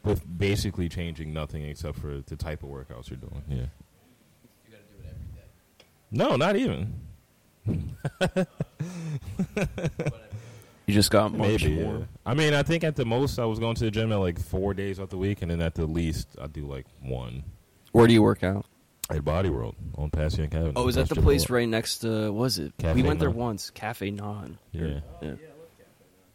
With 0.03 0.39
basically 0.39 0.89
changing 0.89 1.33
nothing 1.33 1.65
except 1.65 1.99
for 1.99 2.23
the 2.27 2.37
type 2.37 2.63
of 2.63 2.71
workouts 2.71 3.11
you're 3.11 3.19
doing. 3.19 3.43
Yeah. 3.49 3.57
You 3.57 4.73
got 4.73 4.79
to 4.79 4.95
do 4.95 4.99
it 5.03 5.11
every 5.11 5.27
day. 5.35 5.49
No, 6.11 6.37
not 6.37 6.57
even. 6.57 6.95
You 10.87 10.95
just 10.95 11.11
got 11.13 11.33
much 11.33 11.63
Maybe. 11.63 11.77
more. 11.83 11.99
Yeah. 11.99 12.05
I 12.27 12.35
mean, 12.35 12.53
I 12.53 12.65
think 12.65 12.83
at 12.83 12.97
the 12.97 13.05
most 13.05 13.39
I 13.39 13.45
was 13.45 13.61
going 13.61 13.77
to 13.77 13.85
the 13.85 13.91
gym 13.93 14.11
at 14.11 14.17
like 14.17 14.41
four 14.41 14.75
days 14.75 14.99
out 14.99 15.11
the 15.11 15.19
week, 15.19 15.41
and 15.43 15.51
then 15.51 15.61
at 15.63 15.75
the 15.77 15.87
least 15.87 16.27
I 16.41 16.49
do 16.49 16.67
like 16.67 16.87
one 17.01 17.45
Where 17.93 18.09
do 18.09 18.13
you 18.13 18.23
work 18.23 18.43
out? 18.43 18.67
at 19.09 19.25
Body 19.25 19.51
World 19.51 19.77
on 19.97 20.11
Passyunk 20.11 20.51
Cabin. 20.51 20.73
Oh, 20.77 20.89
is 20.89 20.95
that 20.97 21.09
the 21.09 21.17
place 21.17 21.45
Jim 21.45 21.55
right 21.57 21.69
next 21.69 21.99
to? 21.99 22.33
Was 22.33 22.59
it? 22.59 22.73
Cafe 22.79 23.01
we 23.01 23.07
went 23.07 23.21
there 23.21 23.29
Non. 23.29 23.39
once. 23.39 23.71
Cafe 23.71 24.11
Non. 24.11 24.59
Yeah. 24.73 24.83
Yeah. 24.83 25.01
Yeah, 25.23 25.35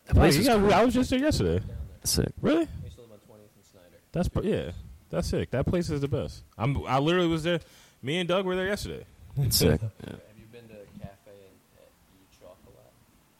That 0.05 0.15
place 0.15 0.35
you 0.35 0.41
is 0.41 0.47
got- 0.47 0.59
cool. 0.59 0.73
I 0.73 0.85
was 0.85 0.93
just 0.93 1.09
there 1.09 1.19
yesterday. 1.19 1.61
sick. 2.05 2.29
Really? 2.41 2.63
I 2.63 2.83
used 2.85 2.95
to 2.95 3.01
live 3.01 3.11
on 3.11 3.17
20th 3.17 3.55
and 3.55 3.65
Snyder. 3.65 3.97
That's 4.13 4.29
yeah. 4.45 4.71
That's 5.09 5.27
sick. 5.27 5.51
That 5.51 5.65
place 5.65 5.89
is 5.89 5.99
the 6.01 6.07
best. 6.07 6.43
I'm. 6.57 6.85
I 6.87 6.99
literally 6.99 7.27
was 7.27 7.43
there. 7.43 7.59
Me 8.01 8.17
and 8.19 8.27
Doug 8.29 8.45
were 8.45 8.55
there 8.55 8.67
yesterday. 8.67 9.05
Sick. 9.49 9.81
Yeah. 9.81 10.09
Have 10.09 10.19
you 10.39 10.45
been 10.51 10.67
to 10.69 10.75
Cafe 10.99 11.31
and 11.31 11.77
at 11.77 11.89
Chocolate? 12.39 12.75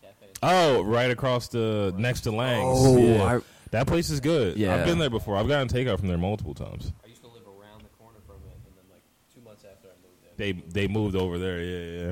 Cafe 0.01 0.25
and 0.27 0.37
Oh, 0.43 0.81
right 0.83 1.09
across 1.11 1.47
the 1.47 1.93
next 1.97 2.21
to 2.21 2.31
Lang's. 2.31 2.79
Oh, 2.81 2.97
yeah. 2.97 3.23
I, 3.23 3.39
that 3.71 3.87
place 3.87 4.09
is 4.09 4.19
good. 4.19 4.57
Yeah. 4.57 4.75
I've 4.75 4.85
been 4.85 4.99
there 4.99 5.09
before. 5.09 5.35
I've 5.37 5.47
gotten 5.47 5.67
takeout 5.67 5.99
from 5.99 6.07
there 6.07 6.17
multiple 6.17 6.53
times. 6.53 6.91
I 7.03 7.07
used 7.09 7.21
to 7.23 7.27
live 7.29 7.43
around 7.47 7.81
the 7.83 7.89
corner 7.97 8.19
from 8.25 8.35
it, 8.47 8.57
and 8.67 8.75
then 8.77 8.85
like 8.91 9.01
two 9.33 9.41
months 9.41 9.63
after 9.69 9.87
I 9.87 9.91
moved 10.01 10.37
there, 10.37 10.53
They 10.53 10.81
they 10.81 10.87
moved 10.87 11.15
over 11.15 11.37
there. 11.37 11.61
Yeah, 11.61 12.05
yeah. 12.07 12.11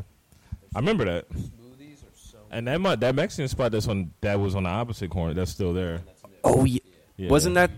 I 0.75 0.79
remember 0.79 1.05
that. 1.05 1.29
smoothies 1.29 2.03
are 2.03 2.15
so. 2.15 2.37
And 2.51 2.67
that 2.67 2.81
mu- 2.81 2.95
that 2.95 3.15
Mexican 3.15 3.47
spot 3.47 3.71
that's 3.71 3.87
on 3.87 4.11
that 4.21 4.39
was 4.39 4.55
on 4.55 4.63
the 4.63 4.69
opposite 4.69 5.09
corner. 5.11 5.33
That's 5.33 5.51
still 5.51 5.73
there. 5.73 5.95
and 5.95 6.07
that's 6.07 6.23
new. 6.23 6.31
oh 6.43 6.63
yeah. 6.63 6.79
Yeah. 7.17 7.29
Wasn't 7.29 7.55
that 7.55 7.69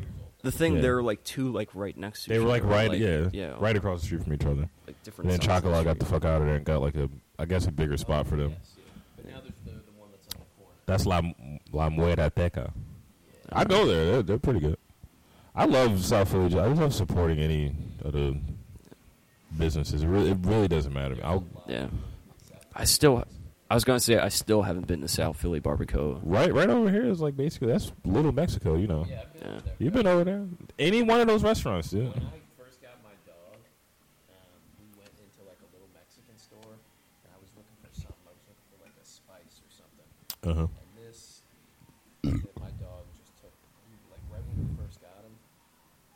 the 0.46 0.52
thing? 0.52 0.76
Yeah. 0.76 0.82
They 0.82 0.90
were 0.90 1.04
like 1.04 1.24
two, 1.24 1.52
like 1.52 1.70
right 1.74 1.96
next 1.98 2.24
to. 2.26 2.32
Each 2.32 2.38
other. 2.40 2.46
They 2.48 2.56
each 2.58 2.62
were 2.64 2.70
like 2.70 2.78
other, 2.86 2.90
right, 2.92 3.00
yeah, 3.00 3.30
yeah, 3.34 3.56
right 3.60 3.76
across 3.76 4.00
the 4.02 4.06
street 4.06 4.24
from 4.24 4.34
each 4.34 4.46
other. 4.46 4.70
Like 4.88 5.04
different. 5.04 5.32
And 5.32 5.40
then 5.40 5.42
sides 5.48 5.66
of 5.66 5.72
Chocolat 5.72 5.86
got 5.86 6.00
the 6.00 6.06
street. 6.06 6.22
fuck 6.22 6.26
out 6.30 6.42
of 6.42 6.48
there 6.48 6.56
and 6.56 6.66
got 6.66 6.82
like 6.82 6.96
a, 6.96 7.10
I 7.38 7.46
guess 7.46 7.68
a 7.68 7.72
bigger 7.72 7.98
spot 7.98 8.28
for 8.28 8.38
them. 8.38 8.52
Yes, 8.52 8.76
yeah. 8.78 8.84
But 9.18 9.26
now 9.26 9.42
there's 9.42 9.54
the, 9.66 9.72
the 9.72 10.00
one 10.00 10.10
that's 10.12 10.34
on 10.36 10.42
the 10.42 10.64
corner. 10.64 10.78
That's 10.86 11.06
La 11.06 11.22
La 11.74 11.90
Muera 11.90 12.32
Teca. 12.32 12.72
I 13.52 13.64
go 13.66 13.86
there. 13.86 14.06
They're, 14.06 14.24
they're 14.24 14.38
pretty 14.40 14.60
good. 14.62 14.78
I 15.54 15.66
love 15.66 16.04
South 16.04 16.32
Philly. 16.32 16.58
I 16.60 16.66
love 16.68 16.94
supporting 16.94 17.40
any 17.40 17.76
of 18.04 18.14
the 18.14 18.38
businesses. 19.58 20.04
It 20.04 20.08
really, 20.08 20.32
it 20.32 20.38
really 20.42 20.68
doesn't 20.68 20.94
matter. 20.94 21.18
I'll, 21.24 21.46
Yeah. 21.68 21.88
I 22.76 22.84
still. 22.84 23.24
I 23.70 23.74
was 23.74 23.84
gonna 23.84 24.00
say 24.00 24.18
I 24.18 24.30
still 24.30 24.62
haven't 24.62 24.86
been 24.88 25.02
to 25.02 25.08
South 25.08 25.38
Philly 25.38 25.60
Barbacoa. 25.60 26.20
right, 26.24 26.54
right 26.54 26.70
over 26.70 26.90
here 26.92 27.06
is 27.06 27.20
like 27.20 27.36
basically 27.36 27.70
that's 27.70 27.92
Little 28.06 28.32
Mexico. 28.32 28.76
You 28.78 28.88
know, 28.88 29.06
Yeah, 29.10 29.22
I've 29.22 29.34
been 29.34 29.52
Yeah. 29.54 29.60
there. 29.66 29.74
you've 29.80 29.94
been 29.94 30.08
over 30.08 30.24
there. 30.24 30.46
Any 30.78 31.02
one 31.02 31.20
of 31.20 31.28
those 31.28 31.44
restaurants, 31.44 31.90
dude. 31.90 32.14
When 32.14 32.24
I 32.28 32.40
first 32.62 32.80
got 32.82 33.02
my 33.04 33.10
dog, 33.26 33.58
um, 34.30 34.62
we 34.80 34.86
went 35.00 35.10
into 35.18 35.42
like 35.50 35.58
a 35.66 35.70
little 35.74 35.90
Mexican 35.98 36.38
store, 36.38 36.78
and 36.78 37.30
I 37.34 37.38
was 37.42 37.50
looking 37.58 37.74
for 37.82 37.90
something. 37.90 38.22
I 38.30 38.34
was 38.38 38.46
looking 38.46 38.68
for 38.70 38.78
like 38.86 38.94
a 39.02 39.06
spice 39.06 39.58
or 39.66 39.70
something. 39.74 40.08
Uh 40.46 40.54
huh. 40.54 40.68
And 40.70 40.90
this, 41.02 41.42
my 42.62 42.70
dog 42.78 43.10
just 43.18 43.34
took, 43.42 43.54
like 44.14 44.22
right 44.30 44.46
when 44.46 44.62
we 44.62 44.70
first 44.78 45.02
got 45.02 45.26
him, 45.26 45.34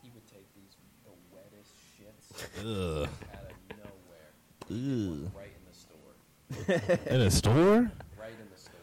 he 0.05 0.13
would 0.13 0.27
take 0.29 0.45
these 0.53 0.77
the 1.01 1.17
wettest 1.33 1.73
shits 1.97 2.29
Ugh. 2.61 3.09
out 3.33 3.49
of 3.49 3.57
nowhere, 3.73 4.29
Ugh. 4.69 5.33
right 5.33 5.49
in 5.49 5.63
the 5.65 5.73
store, 5.73 6.13
In 7.07 7.21
a 7.21 7.29
store? 7.31 7.91
right 8.19 8.31
in 8.31 8.49
the 8.51 8.57
store, 8.59 8.73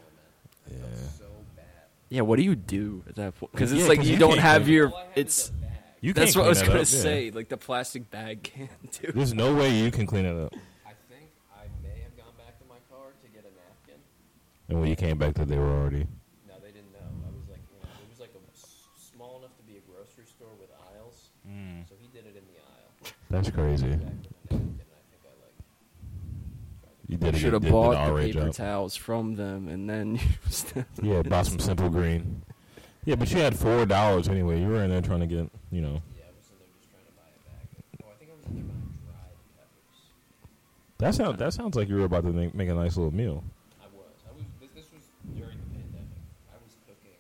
man. 0.70 0.78
Yeah. 0.80 1.08
so. 1.18 1.24
Yeah. 2.08 2.20
What 2.22 2.36
do 2.36 2.42
you 2.42 2.54
do 2.54 3.02
at 3.08 3.16
that 3.16 3.36
point? 3.38 3.52
Because 3.52 3.72
it's 3.72 3.82
Yeah, 3.82 3.88
like 3.88 3.98
'cause 3.98 4.06
you 4.08 4.14
you 4.14 4.18
don't 4.18 4.38
have 4.38 4.68
your. 4.68 4.90
All 4.90 4.96
I 4.96 5.00
had 5.00 5.08
It's. 5.16 5.38
was 5.38 5.48
a 5.48 5.52
bag. 5.52 5.70
You 6.00 6.12
That's 6.12 6.34
can't 6.34 6.36
what 6.36 6.46
I 6.46 6.48
was 6.50 6.58
clean 6.58 6.66
that 6.68 6.72
gonna 6.72 6.82
up, 6.82 6.92
yeah. 6.92 7.00
say. 7.02 7.30
Like 7.32 7.48
the 7.48 7.56
plastic 7.56 8.10
bag 8.10 8.42
can't 8.44 8.70
do. 9.02 9.12
There's 9.12 9.34
no 9.34 9.54
way 9.54 9.76
you 9.76 9.90
can 9.90 10.06
clean 10.06 10.24
it 10.26 10.36
up. 10.36 10.52
I 10.86 10.92
think 11.10 11.30
I 11.52 11.64
may 11.82 12.00
have 12.04 12.16
gone 12.16 12.34
back 12.38 12.58
to 12.60 12.64
my 12.68 12.78
car 12.90 13.10
to 13.10 13.28
get 13.34 13.42
a 13.42 13.50
napkin. 13.56 13.98
And 14.68 14.80
when 14.80 14.88
you 14.88 14.96
came 14.96 15.18
back, 15.18 15.34
that 15.34 15.48
they 15.48 15.58
were 15.58 15.66
already. 15.70 16.06
No, 16.46 16.54
they 16.62 16.70
didn't 16.70 16.92
know. 16.92 17.02
I 17.02 17.30
was 17.34 17.48
like, 17.50 17.58
you 17.72 17.78
know, 17.82 17.88
it 17.90 18.08
was 18.10 18.20
like 18.20 18.30
a 18.36 18.42
s- 18.54 18.86
small 18.94 19.38
enough 19.40 19.56
to 19.56 19.62
be 19.64 19.78
a 19.78 19.82
grocery 19.90 20.26
store 20.30 20.54
with 20.60 20.70
aisles. 20.94 21.30
Mm. 21.48 21.88
So 21.88 21.94
he 21.98 22.06
did 22.14 22.26
it 22.26 22.36
in 22.38 22.44
the 22.46 22.58
aisle. 22.62 23.10
That's 23.30 23.50
crazy. 23.50 23.88
Back 23.90 23.98
with 23.98 24.06
a 24.06 24.54
napkin, 24.54 24.78
and 24.78 24.90
I 24.94 25.02
think 25.10 25.22
I 25.26 25.34
like. 25.42 25.58
tried 26.86 26.94
to 26.95 26.95
You 27.08 27.16
did. 27.16 27.36
Should 27.36 27.52
have 27.52 27.62
bought 27.62 27.92
the 27.92 28.14
paper 28.20 28.44
job. 28.46 28.54
towels 28.54 28.96
from 28.96 29.36
them 29.36 29.68
and 29.68 29.88
then 29.88 30.18
used 30.44 30.74
them. 30.74 30.86
Yeah, 31.02 31.22
bought 31.22 31.46
some 31.46 31.60
simple 31.60 31.88
green. 31.88 32.42
Yeah, 33.04 33.14
but 33.14 33.30
you 33.30 33.38
had 33.38 33.56
four 33.56 33.86
dollars 33.86 34.28
anyway. 34.28 34.60
You 34.60 34.66
were 34.68 34.82
in 34.82 34.90
there 34.90 35.00
trying 35.00 35.20
to 35.20 35.26
get, 35.26 35.48
you 35.70 35.80
know. 35.80 36.02
Yeah, 36.16 36.24
I 36.24 36.34
was 36.36 36.50
in 36.50 36.58
there 36.58 36.68
just 36.76 36.90
trying 36.90 37.06
to 37.06 37.12
buy 37.14 37.30
a 37.30 37.38
bag. 37.48 38.02
Oh, 38.02 38.08
I 38.12 38.18
think 38.18 38.30
I 38.32 38.36
was 38.36 38.46
in 38.46 38.54
there 38.56 38.64
buying 38.64 38.98
dried 39.06 39.38
peppers. 39.54 40.02
That 40.98 41.14
sounds 41.14 41.38
that 41.38 41.52
sounds 41.52 41.76
like 41.76 41.88
you 41.88 41.94
were 41.96 42.04
about 42.04 42.24
to 42.24 42.32
make, 42.32 42.54
make 42.54 42.68
a 42.68 42.74
nice 42.74 42.96
little 42.96 43.14
meal. 43.14 43.44
I 43.80 43.86
was. 43.94 44.06
I 44.28 44.32
was. 44.34 44.44
This, 44.60 44.70
this 44.74 44.86
was 44.92 45.04
during 45.36 45.56
the 45.58 45.78
pandemic. 45.78 46.18
I 46.50 46.58
was 46.64 46.74
cooking 46.88 47.14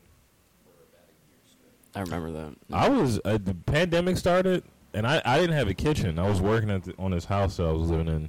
for 0.64 0.74
about 0.90 1.06
a 1.06 1.14
year 1.30 1.38
straight. 1.46 1.94
I 1.94 2.00
remember 2.00 2.32
that. 2.32 2.56
I 2.76 2.88
was 2.88 3.20
uh, 3.24 3.38
the 3.40 3.54
pandemic 3.54 4.16
started, 4.16 4.64
and 4.94 5.06
I, 5.06 5.22
I 5.24 5.38
didn't 5.38 5.54
have 5.54 5.68
a 5.68 5.74
kitchen. 5.74 6.18
I 6.18 6.28
was 6.28 6.40
working 6.40 6.70
at 6.72 6.82
the, 6.82 6.94
on 6.98 7.12
this 7.12 7.26
house 7.26 7.58
that 7.58 7.66
I 7.68 7.70
was 7.70 7.88
living 7.88 8.08
in, 8.08 8.28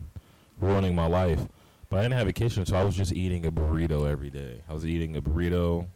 ruining 0.59 0.95
my 0.95 1.07
life. 1.07 1.41
But 1.89 1.99
I 1.99 2.01
didn't 2.03 2.15
have 2.17 2.27
a 2.27 2.33
kitchen, 2.33 2.65
so 2.65 2.75
I 2.75 2.83
was 2.83 2.95
just 2.95 3.13
eating 3.13 3.45
a 3.45 3.51
burrito 3.51 4.09
every 4.09 4.29
day. 4.29 4.61
I 4.69 4.73
was 4.73 4.85
eating 4.85 5.15
a 5.15 5.21
burrito, 5.21 5.87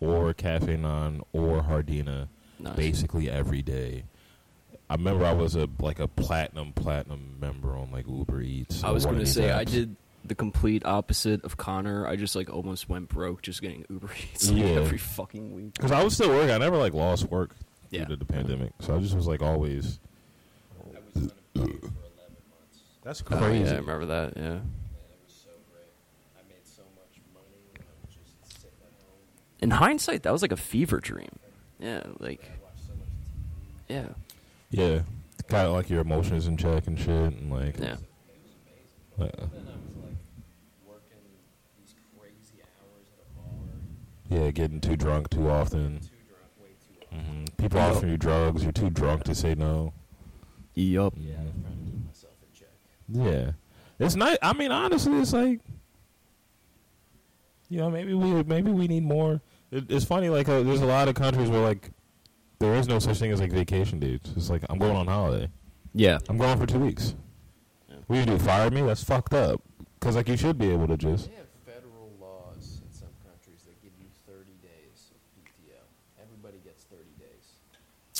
or 0.00 0.32
Cafe 0.32 0.76
Non, 0.76 1.22
or 1.32 1.62
Hardina, 1.62 2.28
Nice. 2.58 2.76
basically 2.76 3.28
every 3.30 3.62
day. 3.62 4.04
I 4.88 4.94
remember 4.94 5.24
I 5.24 5.32
was 5.32 5.56
a 5.56 5.68
like 5.80 5.98
a 6.00 6.08
platinum 6.08 6.72
platinum 6.72 7.36
member 7.40 7.76
on 7.76 7.90
like 7.92 8.06
Uber 8.08 8.40
Eats. 8.42 8.82
I 8.84 8.90
was 8.90 9.04
gonna 9.06 9.18
these 9.20 9.32
say 9.34 9.50
I 9.52 9.64
did 9.64 9.96
the 10.24 10.34
complete 10.34 10.84
opposite 10.84 11.44
of 11.44 11.56
Connor. 11.56 12.06
I 12.06 12.16
just 12.16 12.34
like 12.36 12.50
almost 12.50 12.88
went 12.88 13.08
broke 13.08 13.42
just 13.42 13.62
getting 13.62 13.84
Uber 13.90 14.10
Eats 14.32 14.50
like, 14.50 14.58
Yeah. 14.62 14.66
every 14.70 14.98
fucking 14.98 15.52
week. 15.54 15.74
Because 15.74 15.92
I 15.92 16.02
was 16.04 16.14
still 16.14 16.28
working. 16.30 16.50
I 16.50 16.58
never 16.58 16.76
like 16.76 16.92
lost 16.92 17.24
work 17.30 17.54
Yeah. 17.90 18.00
due 18.04 18.10
to 18.10 18.16
the 18.16 18.24
pandemic. 18.24 18.72
So 18.80 18.96
I 18.96 18.98
just 19.00 19.14
was 19.16 19.26
like 19.26 19.42
always. 19.42 19.98
Was 21.14 21.32
That's 23.02 23.22
Oh, 23.22 23.36
crazy. 23.36 23.64
yeah, 23.64 23.76
I 23.76 23.78
remember 23.80 24.06
that. 24.06 24.36
Yeah. 24.36 24.42
Man, 24.42 24.56
it 24.58 25.20
was 25.24 25.32
so 25.44 25.50
great. 25.72 25.86
I 26.38 26.42
made 26.48 26.66
so 26.66 26.82
much 26.94 27.20
money. 27.32 27.46
and 27.74 27.84
I 27.84 28.06
was 28.06 28.14
just 28.14 28.60
sitting 28.60 28.76
at 28.82 28.92
home. 29.04 29.18
In 29.60 29.70
hindsight, 29.70 30.22
that 30.24 30.32
was 30.32 30.42
like 30.42 30.52
a 30.52 30.56
fever 30.56 31.00
dream. 31.00 31.30
Yeah, 31.78 32.02
like 32.18 32.42
I 32.44 32.62
watched 32.62 32.86
so 32.86 32.92
much 32.98 33.08
TV. 33.88 33.88
yeah, 33.88 34.08
Yeah, 34.70 35.00
kind 35.48 35.66
of 35.66 35.72
like 35.72 35.88
your 35.88 36.00
emotions 36.02 36.46
in 36.46 36.56
check 36.58 36.86
and 36.86 36.98
shit, 36.98 37.08
and 37.08 37.50
like 37.50 37.78
yeah. 37.78 37.96
It 39.18 39.22
uh, 39.22 39.46
then 39.52 39.66
I 39.68 39.76
was 39.76 39.96
like 39.96 40.16
working 40.86 41.24
these 41.78 41.94
crazy 42.18 42.62
hours 42.62 43.06
at 43.12 43.26
a 43.26 43.28
bar. 43.38 44.44
yeah, 44.44 44.50
getting 44.50 44.80
too 44.80 44.96
drunk 44.96 45.30
too 45.30 45.48
often. 45.50 46.00
Too 46.00 46.08
drunk, 46.28 46.50
way 46.62 46.68
too 46.86 47.06
often. 47.16 47.18
hmm 47.36 47.44
People 47.56 47.80
offering 47.80 48.12
you 48.12 48.18
drugs, 48.18 48.62
you're 48.62 48.72
too 48.72 48.90
drunk 48.90 49.24
to 49.24 49.34
say 49.34 49.54
no. 49.54 49.92
Yup. 50.74 51.14
Yeah, 51.18 51.34
I 51.40 51.42
was 51.44 51.52
trying 51.60 51.76
to 51.84 51.90
keep 51.90 52.06
myself 52.06 52.32
in 52.42 52.58
check. 52.58 52.68
Yeah, 53.12 53.52
it's 53.98 54.14
nice. 54.16 54.38
I 54.42 54.52
mean, 54.52 54.70
honestly, 54.72 55.18
it's 55.18 55.32
like, 55.32 55.60
you 57.68 57.78
know, 57.78 57.90
maybe 57.90 58.14
we 58.14 58.42
maybe 58.44 58.70
we 58.70 58.88
need 58.88 59.02
more. 59.04 59.40
It, 59.70 59.90
it's 59.90 60.04
funny, 60.04 60.28
like 60.28 60.48
uh, 60.48 60.62
there's 60.62 60.80
a 60.82 60.86
lot 60.86 61.08
of 61.08 61.14
countries 61.14 61.48
where 61.48 61.60
like 61.60 61.90
there 62.58 62.74
is 62.74 62.88
no 62.88 62.98
such 62.98 63.18
thing 63.18 63.30
as 63.32 63.40
like 63.40 63.52
vacation 63.52 63.98
dates. 63.98 64.30
It's 64.36 64.50
like 64.50 64.62
I'm 64.68 64.78
going 64.78 64.96
on 64.96 65.06
holiday. 65.06 65.48
Yeah. 65.94 66.18
I'm 66.28 66.38
going 66.38 66.58
for 66.58 66.66
two 66.66 66.78
weeks. 66.78 67.14
Yeah. 67.88 67.96
What 68.06 68.14
do 68.16 68.20
you 68.20 68.38
do? 68.38 68.44
Fire 68.44 68.70
me? 68.70 68.82
That's 68.82 69.02
fucked 69.02 69.34
up. 69.34 69.60
Because 69.98 70.16
like 70.16 70.28
you 70.28 70.36
should 70.36 70.58
be 70.58 70.70
able 70.70 70.86
to 70.88 70.96
just. 70.96 71.28
They 71.28 71.36
have 71.36 71.46
federal 71.66 72.10
laws 72.20 72.80
in 72.86 72.92
some 72.92 73.08
countries 73.24 73.60
that 73.66 73.80
give 73.82 73.92
you 73.98 74.06
30 74.26 74.44
days 74.62 75.10
of 75.10 75.42
PTO. 75.42 75.80
Everybody 76.22 76.58
gets 76.64 76.84
30 76.84 77.02
days. 77.18 77.52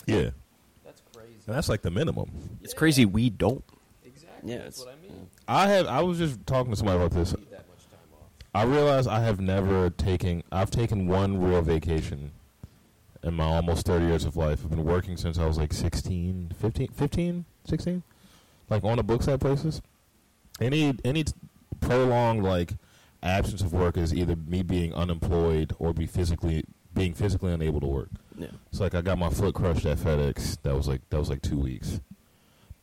Yeah, 0.06 0.30
That's 0.84 1.02
crazy. 1.14 1.34
and 1.46 1.54
that's 1.56 1.68
like 1.68 1.82
the 1.82 1.90
minimum. 1.90 2.30
It's 2.62 2.74
crazy 2.74 3.04
we 3.04 3.30
don't. 3.30 3.64
Exactly. 4.42 4.52
Yeah, 4.52 4.58
That's 4.64 4.80
it's- 4.80 4.86
what 4.86 4.94
I 4.94 5.08
mean. 5.14 5.26
I 5.48 5.68
have. 5.68 5.86
I 5.86 6.02
was 6.02 6.18
just 6.18 6.46
talking 6.46 6.70
to 6.72 6.76
somebody 6.76 6.98
about 6.98 7.10
this. 7.12 7.36
Need 7.36 7.50
that 7.50 7.66
much 7.68 7.84
time 7.90 7.98
off. 8.14 8.28
I 8.54 8.64
realize 8.64 9.06
I 9.06 9.20
have 9.20 9.40
never 9.40 9.90
taken. 9.90 10.42
I've 10.52 10.70
taken 10.70 11.06
one 11.06 11.40
real 11.42 11.62
vacation 11.62 12.32
in 13.22 13.34
my 13.34 13.44
almost 13.44 13.86
30 13.86 14.06
years 14.06 14.24
of 14.24 14.36
life. 14.36 14.60
I've 14.64 14.70
been 14.70 14.84
working 14.84 15.16
since 15.16 15.38
I 15.38 15.46
was 15.46 15.58
like 15.58 15.72
16, 15.72 16.52
15, 16.58 16.88
15 16.88 17.44
16? 17.64 18.02
Like 18.70 18.84
on 18.84 18.96
the 18.96 19.02
books 19.02 19.28
at 19.28 19.40
places. 19.40 19.82
Any 20.60 20.94
any 21.04 21.24
t- 21.24 21.32
prolonged 21.80 22.42
like 22.44 22.74
absence 23.22 23.60
of 23.62 23.72
work 23.72 23.96
is 23.96 24.14
either 24.14 24.36
me 24.36 24.62
being 24.62 24.94
unemployed 24.94 25.74
or 25.78 25.92
be 25.92 26.06
physically 26.06 26.64
being 26.94 27.12
physically 27.14 27.52
unable 27.52 27.80
to 27.80 27.86
work. 27.86 28.08
Yeah. 28.38 28.48
It's 28.70 28.80
like 28.80 28.94
I 28.94 29.00
got 29.00 29.18
my 29.18 29.30
foot 29.30 29.54
crushed 29.54 29.86
at 29.86 29.98
FedEx. 29.98 30.58
That 30.62 30.74
was 30.74 30.86
like 30.88 31.00
that 31.10 31.18
was 31.18 31.28
like 31.30 31.42
two 31.42 31.58
weeks. 31.58 32.00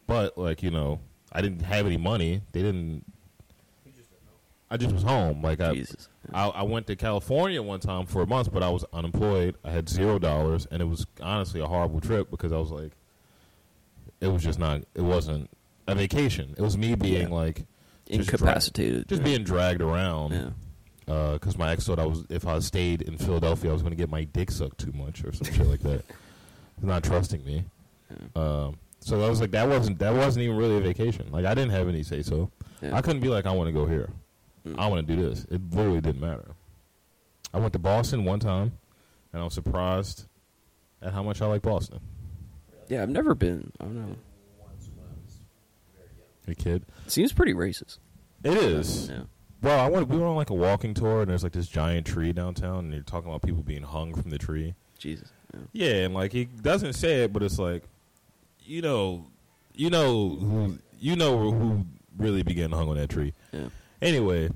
But 0.08 0.38
like 0.38 0.62
you 0.64 0.72
know, 0.72 1.00
I 1.38 1.42
didn't 1.42 1.62
have 1.62 1.86
any 1.86 1.98
money. 1.98 2.42
They 2.52 2.62
didn't. 2.64 3.04
You 3.86 3.92
just 3.96 4.10
don't 4.10 4.26
know 4.26 4.32
I 4.72 4.78
just 4.78 4.92
was 4.94 5.04
home. 5.04 5.44
Like 5.44 5.62
I, 5.62 5.74
Jesus. 5.76 6.10
I, 6.34 6.48
I 6.48 6.64
went 6.64 6.88
to 6.88 6.96
California 6.96 7.62
one 7.62 7.80
time 7.80 8.06
for 8.08 8.22
a 8.24 8.28
month, 8.28 8.52
but 8.52 8.64
I 8.64 8.70
was 8.70 8.84
unemployed. 8.92 9.56
I 9.64 9.70
had 9.72 9.88
zero 9.88 10.18
dollars, 10.18 10.66
and 10.72 10.82
it 10.82 10.86
was 10.86 11.06
honestly 11.22 11.62
a 11.62 11.68
horrible 11.68 12.02
trip 12.02 12.32
because 12.32 12.52
I 12.52 12.58
was 12.58 12.72
like, 12.72 12.92
it 14.20 14.28
was 14.28 14.42
just 14.44 14.58
not. 14.58 14.82
It 14.96 15.02
wasn't 15.02 15.50
a 15.88 15.94
vacation. 15.96 16.56
It 16.58 16.62
was 16.62 16.78
me 16.78 16.96
being 16.96 17.30
Yeah. 17.30 17.36
like 17.36 17.66
just 18.10 18.32
Incapacitated. 18.32 19.08
just 19.08 19.24
being 19.24 19.44
dragged 19.44 19.82
around. 19.82 20.32
Yeah. 20.32 21.34
because 21.34 21.58
my 21.58 21.72
ex 21.72 21.86
thought 21.86 22.00
I 22.00 22.06
was 22.06 22.26
if 22.30 22.48
I 22.48 22.58
stayed 22.60 23.04
in 23.04 23.18
Philadelphia, 23.18 23.70
I 23.70 23.74
was 23.74 23.84
going 23.84 23.92
to 23.92 23.98
get 23.98 24.10
my 24.10 24.24
dick 24.24 24.50
sucked 24.50 24.80
too 24.80 24.92
much 24.94 25.24
or 25.24 25.32
some 25.34 25.54
shit 25.54 25.68
like 25.68 25.82
that. 25.82 26.04
He's 26.78 26.84
not 26.84 27.04
trusting 27.04 27.46
me. 27.46 27.64
Um, 28.36 28.78
so 29.08 29.24
I 29.24 29.30
was 29.30 29.40
like, 29.42 29.52
that 29.52 29.68
wasn't 29.68 30.00
that 30.00 30.14
wasn't 30.14 30.44
even 30.44 30.58
really 30.58 30.78
a 30.78 30.82
vacation. 30.82 31.28
Like 31.32 31.46
I 31.46 31.54
didn't 31.56 31.72
have 31.72 31.88
any 31.88 32.04
say 32.04 32.22
so. 32.22 32.52
Yeah. 32.82 32.96
I 32.96 33.02
couldn't 33.02 33.22
be 33.22 33.30
like, 33.30 33.46
I 33.46 33.52
want 33.52 33.68
to 33.68 33.72
go 33.72 33.86
here. 33.86 34.10
Mm. 34.68 34.76
I 34.78 34.88
want 34.88 35.08
to 35.08 35.16
do 35.16 35.22
this. 35.30 35.46
It 35.50 35.62
literally 35.74 36.02
didn't 36.02 36.22
matter. 36.22 36.52
I 37.54 37.60
went 37.60 37.74
to 37.74 37.80
Boston 37.80 38.26
one 38.26 38.40
time, 38.40 38.74
and 39.34 39.42
I 39.42 39.46
was 39.46 39.54
surprised 39.54 40.26
at 41.02 41.14
how 41.14 41.24
much 41.24 41.42
I 41.42 41.46
like 41.48 41.62
Boston. 41.62 42.00
Yeah, 42.90 43.02
I've 43.02 43.10
never 43.10 43.34
been. 43.34 43.72
I 43.80 43.86
don't 43.86 43.96
know. 43.96 44.16
A 46.50 46.56
kid, 46.56 46.86
It 47.06 47.12
seems 47.12 47.34
pretty 47.34 47.54
racist. 47.54 47.98
it 48.44 48.54
is. 48.54 49.10
Yeah. 49.10 49.24
Well, 49.62 49.80
I 49.80 49.90
went. 49.90 50.08
We 50.08 50.18
were 50.18 50.28
on 50.28 50.36
like 50.38 50.50
a 50.50 50.54
walking 50.54 50.94
tour, 50.94 51.22
and 51.22 51.30
there's 51.30 51.44
like 51.44 51.52
this 51.52 51.68
giant 51.68 52.08
tree 52.08 52.32
downtown, 52.32 52.86
and 52.86 52.94
you're 52.94 53.04
talking 53.04 53.30
about 53.30 53.42
people 53.42 53.64
being 53.64 53.84
hung 53.84 54.14
from 54.14 54.30
the 54.30 54.38
tree. 54.38 54.74
Jesus. 54.98 55.30
Yeah. 55.54 55.60
Yeah, 55.74 56.06
and 56.06 56.14
like 56.14 56.32
he 56.32 56.46
doesn't 56.46 56.94
say 56.94 57.24
it, 57.26 57.34
but 57.34 57.44
it's 57.44 57.60
like, 57.60 57.84
you 58.68 58.82
know, 58.82 59.28
you 59.74 59.90
know 59.90 60.30
who 60.30 60.78
you 61.00 61.16
know 61.16 61.38
who 61.52 61.86
really 62.18 62.44
began 62.44 62.72
hung 62.72 62.90
on 62.90 62.98
that 62.98 63.10
tree. 63.10 63.34
Yeah. 63.52 63.70
Anyway, 64.02 64.50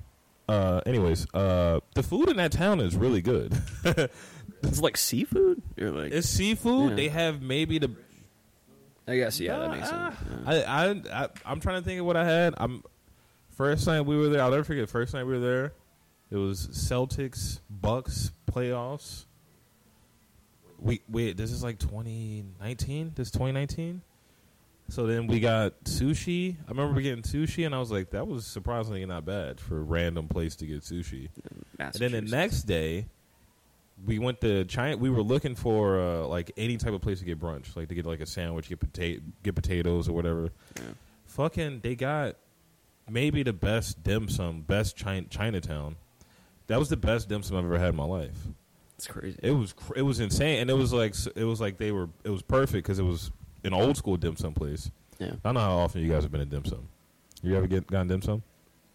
uh, 0.50 0.82
anyways, 0.86 1.28
uh, 1.34 1.80
the 1.96 2.04
food 2.04 2.30
in 2.30 2.38
that 2.38 2.52
town 2.52 2.80
is 2.80 2.96
really 2.96 3.22
good. 3.22 3.54
It's 4.64 4.80
like 4.80 4.96
seafood. 4.96 5.60
You're 5.76 5.90
like. 5.90 6.12
it's 6.12 6.30
seafood. 6.30 6.92
Yeah. 6.92 6.96
They 6.96 7.08
have 7.08 7.42
maybe 7.42 7.80
the. 7.80 7.90
I 9.08 9.16
guess 9.18 9.40
yeah, 9.40 9.58
that 9.58 9.72
makes 9.72 9.90
Ah, 9.92 10.12
sense. 10.12 10.30
Yeah. 10.46 10.72
I, 10.72 10.86
I 11.16 11.24
I 11.24 11.30
I'm 11.48 11.60
trying 11.60 11.82
to 11.82 11.86
think 11.86 12.00
of 12.00 12.06
what 12.06 12.16
I 12.16 12.26
had. 12.26 12.54
I'm 12.58 12.84
first 13.58 13.88
night 13.88 14.02
we 14.02 14.16
were 14.16 14.30
there. 14.30 14.44
I'll 14.44 14.52
never 14.52 14.64
forget. 14.64 14.88
First 14.88 15.16
night 15.16 15.24
we 15.24 15.34
were 15.34 15.40
there, 15.40 15.74
it 16.30 16.36
was 16.36 16.68
Celtics 16.68 17.62
Bucks 17.72 18.32
playoffs. 18.52 19.26
We 20.82 21.02
wait. 21.08 21.38
This 21.38 21.52
is 21.52 21.64
like 21.64 21.80
2019. 21.80 23.14
This 23.16 23.32
2019. 23.32 24.02
So 24.90 25.08
then 25.08 25.28
we 25.28 25.40
got 25.40 25.86
sushi. 25.86 26.58
I 26.68 26.72
remember 26.72 26.96
we 26.96 27.04
getting 27.04 27.24
sushi, 27.24 27.66
and 27.66 27.74
I 27.74 27.80
was 27.80 27.92
like, 27.92 28.10
that 28.10 28.28
was 28.28 28.46
surprisingly 28.46 29.06
not 29.06 29.24
bad 29.24 29.62
for 29.62 29.78
a 29.78 29.82
random 29.82 30.28
place 30.28 30.58
to 30.58 30.66
get 30.66 30.82
sushi. 30.82 31.30
And 31.80 31.94
then 31.94 32.12
the 32.12 32.22
next 32.22 32.64
day, 32.64 33.06
we 34.06 34.20
went 34.20 34.42
to 34.42 34.66
China. 34.66 34.98
We 34.98 35.10
were 35.10 35.22
looking 35.22 35.56
for 35.56 36.00
uh, 36.00 36.28
like 36.28 36.52
any 36.58 36.76
type 36.76 36.94
of 36.94 37.02
place 37.02 37.20
to 37.20 37.26
get 37.26 37.40
brunch, 37.40 37.76
like 37.76 37.88
to 37.88 37.96
get 37.96 38.06
like 38.06 38.20
a 38.20 38.26
sandwich, 38.26 38.68
get 38.68 38.82
potato, 38.82 39.22
get 39.44 39.56
potatoes 39.56 40.10
or 40.10 40.14
whatever. 40.14 40.50
Yeah. 40.76 40.84
Fucking, 41.26 41.80
they 41.82 41.96
got 41.96 42.36
maybe 43.10 43.44
the 43.44 43.54
best 43.54 44.04
dim 44.04 44.28
sum, 44.28 44.62
best 44.62 44.98
China, 44.98 45.26
Chinatown. 45.30 45.96
That 46.68 46.80
was 46.80 46.90
the 46.90 46.98
best 46.98 47.30
dim 47.30 47.44
sum 47.44 47.58
I've 47.58 47.66
ever 47.66 47.80
had 47.80 47.90
in 47.90 47.96
my 47.96 48.04
life. 48.04 48.48
It's 49.02 49.08
crazy. 49.08 49.40
It 49.42 49.50
was 49.50 49.74
cr- 49.74 49.94
it 49.96 50.04
was 50.04 50.20
insane, 50.20 50.60
and 50.60 50.70
it 50.70 50.76
was 50.76 50.94
like 50.94 51.16
it 51.36 51.44
was 51.44 51.60
like 51.60 51.80
they 51.80 51.92
were 51.92 52.08
it 52.24 52.30
was 52.30 52.44
perfect 52.44 52.86
because 52.86 53.00
it 53.00 53.04
was 53.04 53.32
an 53.64 53.74
old 53.74 53.98
school 53.98 54.16
dim 54.16 54.36
sum 54.36 54.54
place. 54.54 54.92
yeah. 55.18 55.30
I 55.30 55.38
don't 55.44 55.56
know 55.56 55.60
how 55.62 55.78
often 55.78 56.02
you 56.04 56.08
guys 56.08 56.22
have 56.22 56.32
been 56.32 56.42
at 56.42 56.52
dim 56.52 56.66
sum. 56.66 56.88
You 57.42 57.56
ever 57.58 57.66
get 57.66 57.88
gotten 57.88 58.10
dim 58.10 58.22
sum? 58.22 58.44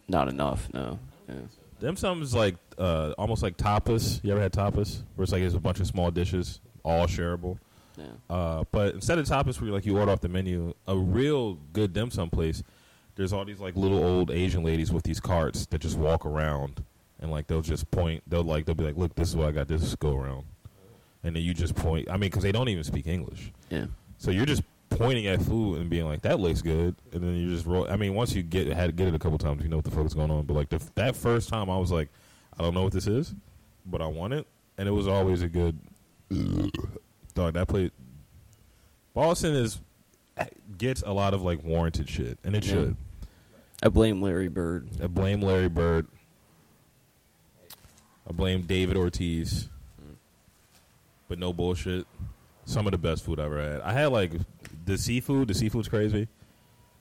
Not 0.07 0.29
enough. 0.29 0.73
No. 0.73 1.01
Yeah. 1.29 1.35
Dim 1.81 1.97
sum 1.97 2.23
is 2.23 2.37
like 2.37 2.55
uh, 2.79 3.15
almost 3.19 3.43
like 3.43 3.57
tapas. 3.57 4.23
You 4.23 4.31
ever 4.31 4.41
had 4.41 4.53
tapas? 4.53 5.03
Where 5.17 5.25
it's 5.25 5.33
like 5.33 5.43
it's 5.43 5.57
a 5.57 5.59
bunch 5.59 5.81
of 5.81 5.89
small 5.89 6.13
dishes, 6.13 6.61
all 6.85 7.09
shareable. 7.09 7.59
Yeah. 7.97 8.05
Uh, 8.31 8.63
but 8.71 8.95
instead 8.95 9.19
of 9.19 9.27
tapas, 9.27 9.61
where 9.61 9.67
you, 9.67 9.75
like 9.75 9.87
you 9.87 9.99
order 9.99 10.13
off 10.13 10.21
the 10.21 10.29
menu, 10.29 10.73
a 10.87 10.97
real 10.97 11.55
good 11.73 11.93
dim 11.93 12.13
sum 12.13 12.31
place. 12.31 12.63
There's 13.17 13.33
all 13.33 13.45
these 13.45 13.59
like 13.59 13.75
little 13.75 14.05
old 14.05 14.31
Asian 14.31 14.63
ladies 14.63 14.93
with 14.93 15.03
these 15.03 15.19
carts 15.19 15.67
that 15.67 15.81
just 15.81 15.99
walk 15.99 16.25
around 16.25 16.85
and 17.21 17.31
like 17.31 17.47
they'll 17.47 17.63
just 17.63 17.91
point. 17.91 18.23
They'll 18.27 18.43
like 18.45 18.67
they'll 18.67 18.75
be 18.75 18.85
like, 18.85 18.97
"Look, 18.97 19.15
this 19.15 19.29
is 19.29 19.37
what 19.37 19.49
I 19.49 19.53
got. 19.53 19.69
This 19.69 19.83
is 19.83 19.95
go 19.97 20.17
around," 20.17 20.45
and 21.25 21.35
then 21.37 21.43
you 21.43 21.55
just 21.55 21.75
point. 21.75 22.09
I 22.11 22.13
mean, 22.13 22.31
because 22.31 22.43
they 22.43 22.53
don't 22.53 22.69
even 22.69 22.85
speak 22.85 23.07
English, 23.07 23.53
Yeah. 23.71 23.87
so 24.19 24.31
you're 24.31 24.47
just 24.47 24.63
pointing 24.91 25.27
at 25.27 25.43
food 25.43 25.81
and 25.81 25.91
being 25.91 26.05
like, 26.07 26.23
"That 26.23 26.39
looks 26.41 26.63
good," 26.63 26.95
and 27.13 27.23
then 27.23 27.35
you 27.37 27.51
just 27.51 27.67
roll. 27.67 27.87
I 27.91 27.97
mean, 27.97 28.15
once 28.15 28.35
you 28.35 28.43
get 28.43 28.67
had 28.69 28.95
get 28.97 29.09
it 29.09 29.15
a 29.15 29.19
couple 29.19 29.39
times, 29.39 29.63
you 29.63 29.69
know 29.69 29.77
what 29.77 29.85
the 29.85 29.91
fuck 29.91 30.07
is 30.07 30.15
going 30.15 30.31
on. 30.31 30.45
But 30.47 30.55
like 30.55 30.69
the, 30.69 30.81
that 30.97 31.17
first 31.17 31.49
time, 31.49 31.69
I 31.71 31.77
was 31.79 31.91
like, 31.91 32.09
"I 32.59 32.63
don't 32.63 32.75
know 32.75 32.83
what 32.85 32.93
this 32.93 33.07
is, 33.07 33.35
but 33.87 34.01
I 34.03 34.07
want 34.07 34.33
it," 34.35 34.47
and 34.79 34.89
it 34.89 34.93
was 34.93 35.09
always 35.09 35.43
a 35.43 35.49
good. 35.49 35.79
Dog, 37.35 37.55
that 37.55 37.69
plate. 37.69 37.93
Boston 39.15 39.55
is 39.55 39.81
gets 40.79 41.03
a 41.03 41.13
lot 41.13 41.33
of 41.35 41.43
like 41.43 41.63
warranted 41.65 42.09
shit, 42.09 42.39
and 42.45 42.55
it 42.55 42.65
Yeah. 42.65 42.73
should. 42.73 42.97
I 43.83 43.89
blame 43.89 44.23
Larry 44.23 44.49
Bird. 44.49 44.89
I 45.03 45.07
blame 45.07 45.41
Larry 45.43 45.69
Bird. 45.69 46.07
I 48.29 48.33
blame 48.33 48.63
David 48.63 48.97
Ortiz. 48.97 49.69
But 51.29 51.39
no 51.39 51.53
bullshit. 51.53 52.07
Some 52.65 52.87
of 52.87 52.93
the 52.93 52.99
best 52.99 53.25
food 53.25 53.39
I've 53.39 53.47
ever 53.47 53.63
had. 53.63 53.81
I 53.83 53.93
had 53.93 54.07
like 54.07 54.33
the 54.85 54.99
seafood. 54.99 55.49
The 55.49 55.55
seafood's 55.55 55.89
crazy. 55.89 56.29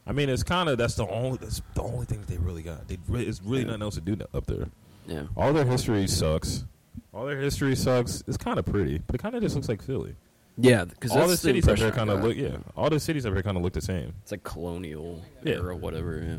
I 0.07 0.11
mean, 0.11 0.29
it's 0.29 0.43
kind 0.43 0.69
of 0.69 0.77
that's 0.77 0.95
the 0.95 1.07
only 1.07 1.37
that's 1.37 1.61
the 1.73 1.81
only 1.81 2.05
thing 2.05 2.21
that 2.21 2.27
they 2.27 2.37
really 2.37 2.61
got. 2.61 2.87
They 2.87 2.97
re- 3.07 3.23
it's 3.23 3.41
really 3.41 3.61
Yeah. 3.61 3.67
nothing 3.67 3.81
else 3.81 3.95
to 3.95 4.01
do 4.01 4.17
up 4.33 4.45
there. 4.45 4.67
Yeah. 5.07 5.23
All 5.35 5.53
their 5.53 5.65
history 5.65 6.07
sucks. 6.07 6.65
All 7.13 7.25
their 7.25 7.39
history 7.39 7.75
sucks. 7.75 8.23
It's 8.27 8.37
kind 8.37 8.59
of 8.59 8.65
pretty, 8.65 8.99
but 8.99 9.15
it 9.15 9.21
kind 9.21 9.35
of 9.35 9.41
just 9.41 9.55
looks 9.55 9.69
like 9.69 9.81
Philly. 9.81 10.15
Yeah, 10.57 10.85
because 10.85 11.11
All 11.11 11.17
the 11.21 11.27
that's 11.27 11.41
the 11.41 11.47
cities 11.49 11.67
up 11.67 11.77
here 11.77 11.91
kind 11.91 12.09
of 12.09 12.23
look. 12.23 12.35
Yeah, 12.37 12.57
all 12.77 12.89
the 12.89 12.99
cities 12.99 13.25
up 13.25 13.33
here 13.33 13.43
kind 13.43 13.57
of 13.57 13.63
look 13.63 13.73
the 13.73 13.81
same. 13.81 14.13
It's 14.21 14.31
like 14.31 14.43
colonial 14.43 15.21
Yeah. 15.43 15.55
era, 15.55 15.75
whatever. 15.75 16.21
Yeah. 16.23 16.37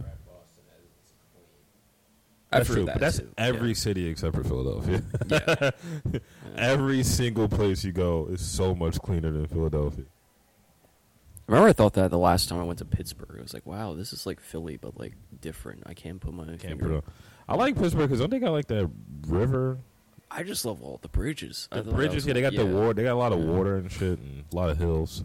That's 2.50 2.60
I've 2.62 2.68
heard 2.68 2.74
true, 2.74 2.84
that 2.86 2.92
but 2.94 3.00
that's 3.00 3.18
too. 3.18 3.28
every 3.36 3.68
Yeah. 3.68 3.74
city 3.74 4.06
except 4.08 4.34
for 4.36 4.44
Philadelphia. 4.44 5.02
Yeah. 5.26 5.70
Every 6.56 7.02
single 7.02 7.48
place 7.48 7.84
you 7.84 7.92
go 7.92 8.28
is 8.30 8.40
so 8.40 8.74
much 8.74 8.98
cleaner 9.00 9.30
than 9.30 9.46
Philadelphia. 9.46 10.04
I 11.48 11.52
Remember, 11.52 11.68
I 11.68 11.72
thought 11.74 11.92
that 11.94 12.10
the 12.10 12.18
last 12.18 12.48
time 12.48 12.58
I 12.58 12.64
went 12.64 12.78
to 12.78 12.84
Pittsburgh, 12.84 13.36
I 13.38 13.42
was 13.42 13.52
like, 13.54 13.66
"Wow, 13.66 13.94
this 13.94 14.12
is 14.12 14.26
like 14.26 14.40
Philly, 14.40 14.76
but 14.78 14.98
like 14.98 15.12
different." 15.40 15.82
I 15.86 15.92
can't 15.94 16.20
put 16.20 16.32
my 16.34 16.44
Can't 16.46 16.60
finger. 16.62 16.84
put 16.86 16.94
on. 16.94 17.02
I 17.48 17.54
like 17.56 17.76
Pittsburgh 17.76 18.08
because 18.08 18.20
don't 18.20 18.30
they 18.30 18.38
got 18.38 18.52
like 18.52 18.66
that 18.68 18.88
river? 19.28 19.78
I 20.30 20.42
just 20.42 20.64
love 20.64 20.82
all 20.82 20.98
the 21.02 21.08
bridges. 21.08 21.68
The 21.70 21.82
bridges, 21.82 22.26
yeah, 22.26 22.32
they 22.32 22.40
got 22.40 22.54
cool. 22.54 22.66
the 22.66 22.74
water. 22.74 22.94
They 22.94 23.02
got 23.04 23.12
a 23.12 23.18
lot 23.18 23.32
of 23.32 23.38
Yeah. 23.40 23.50
water 23.50 23.76
and 23.76 23.92
shit, 23.92 24.18
and 24.18 24.44
a 24.52 24.56
lot 24.56 24.70
of 24.70 24.78
hills. 24.78 25.22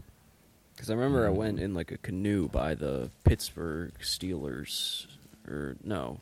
Because 0.76 0.90
I 0.90 0.94
remember 0.96 1.26
I 1.26 1.30
went 1.32 1.60
in 1.60 1.74
like 1.74 1.92
a 1.92 1.98
canoe 1.98 2.50
by 2.50 2.76
the 2.76 3.10
Pittsburgh 3.24 3.94
Steelers, 4.02 5.08
or 5.48 5.76
no, 5.84 6.20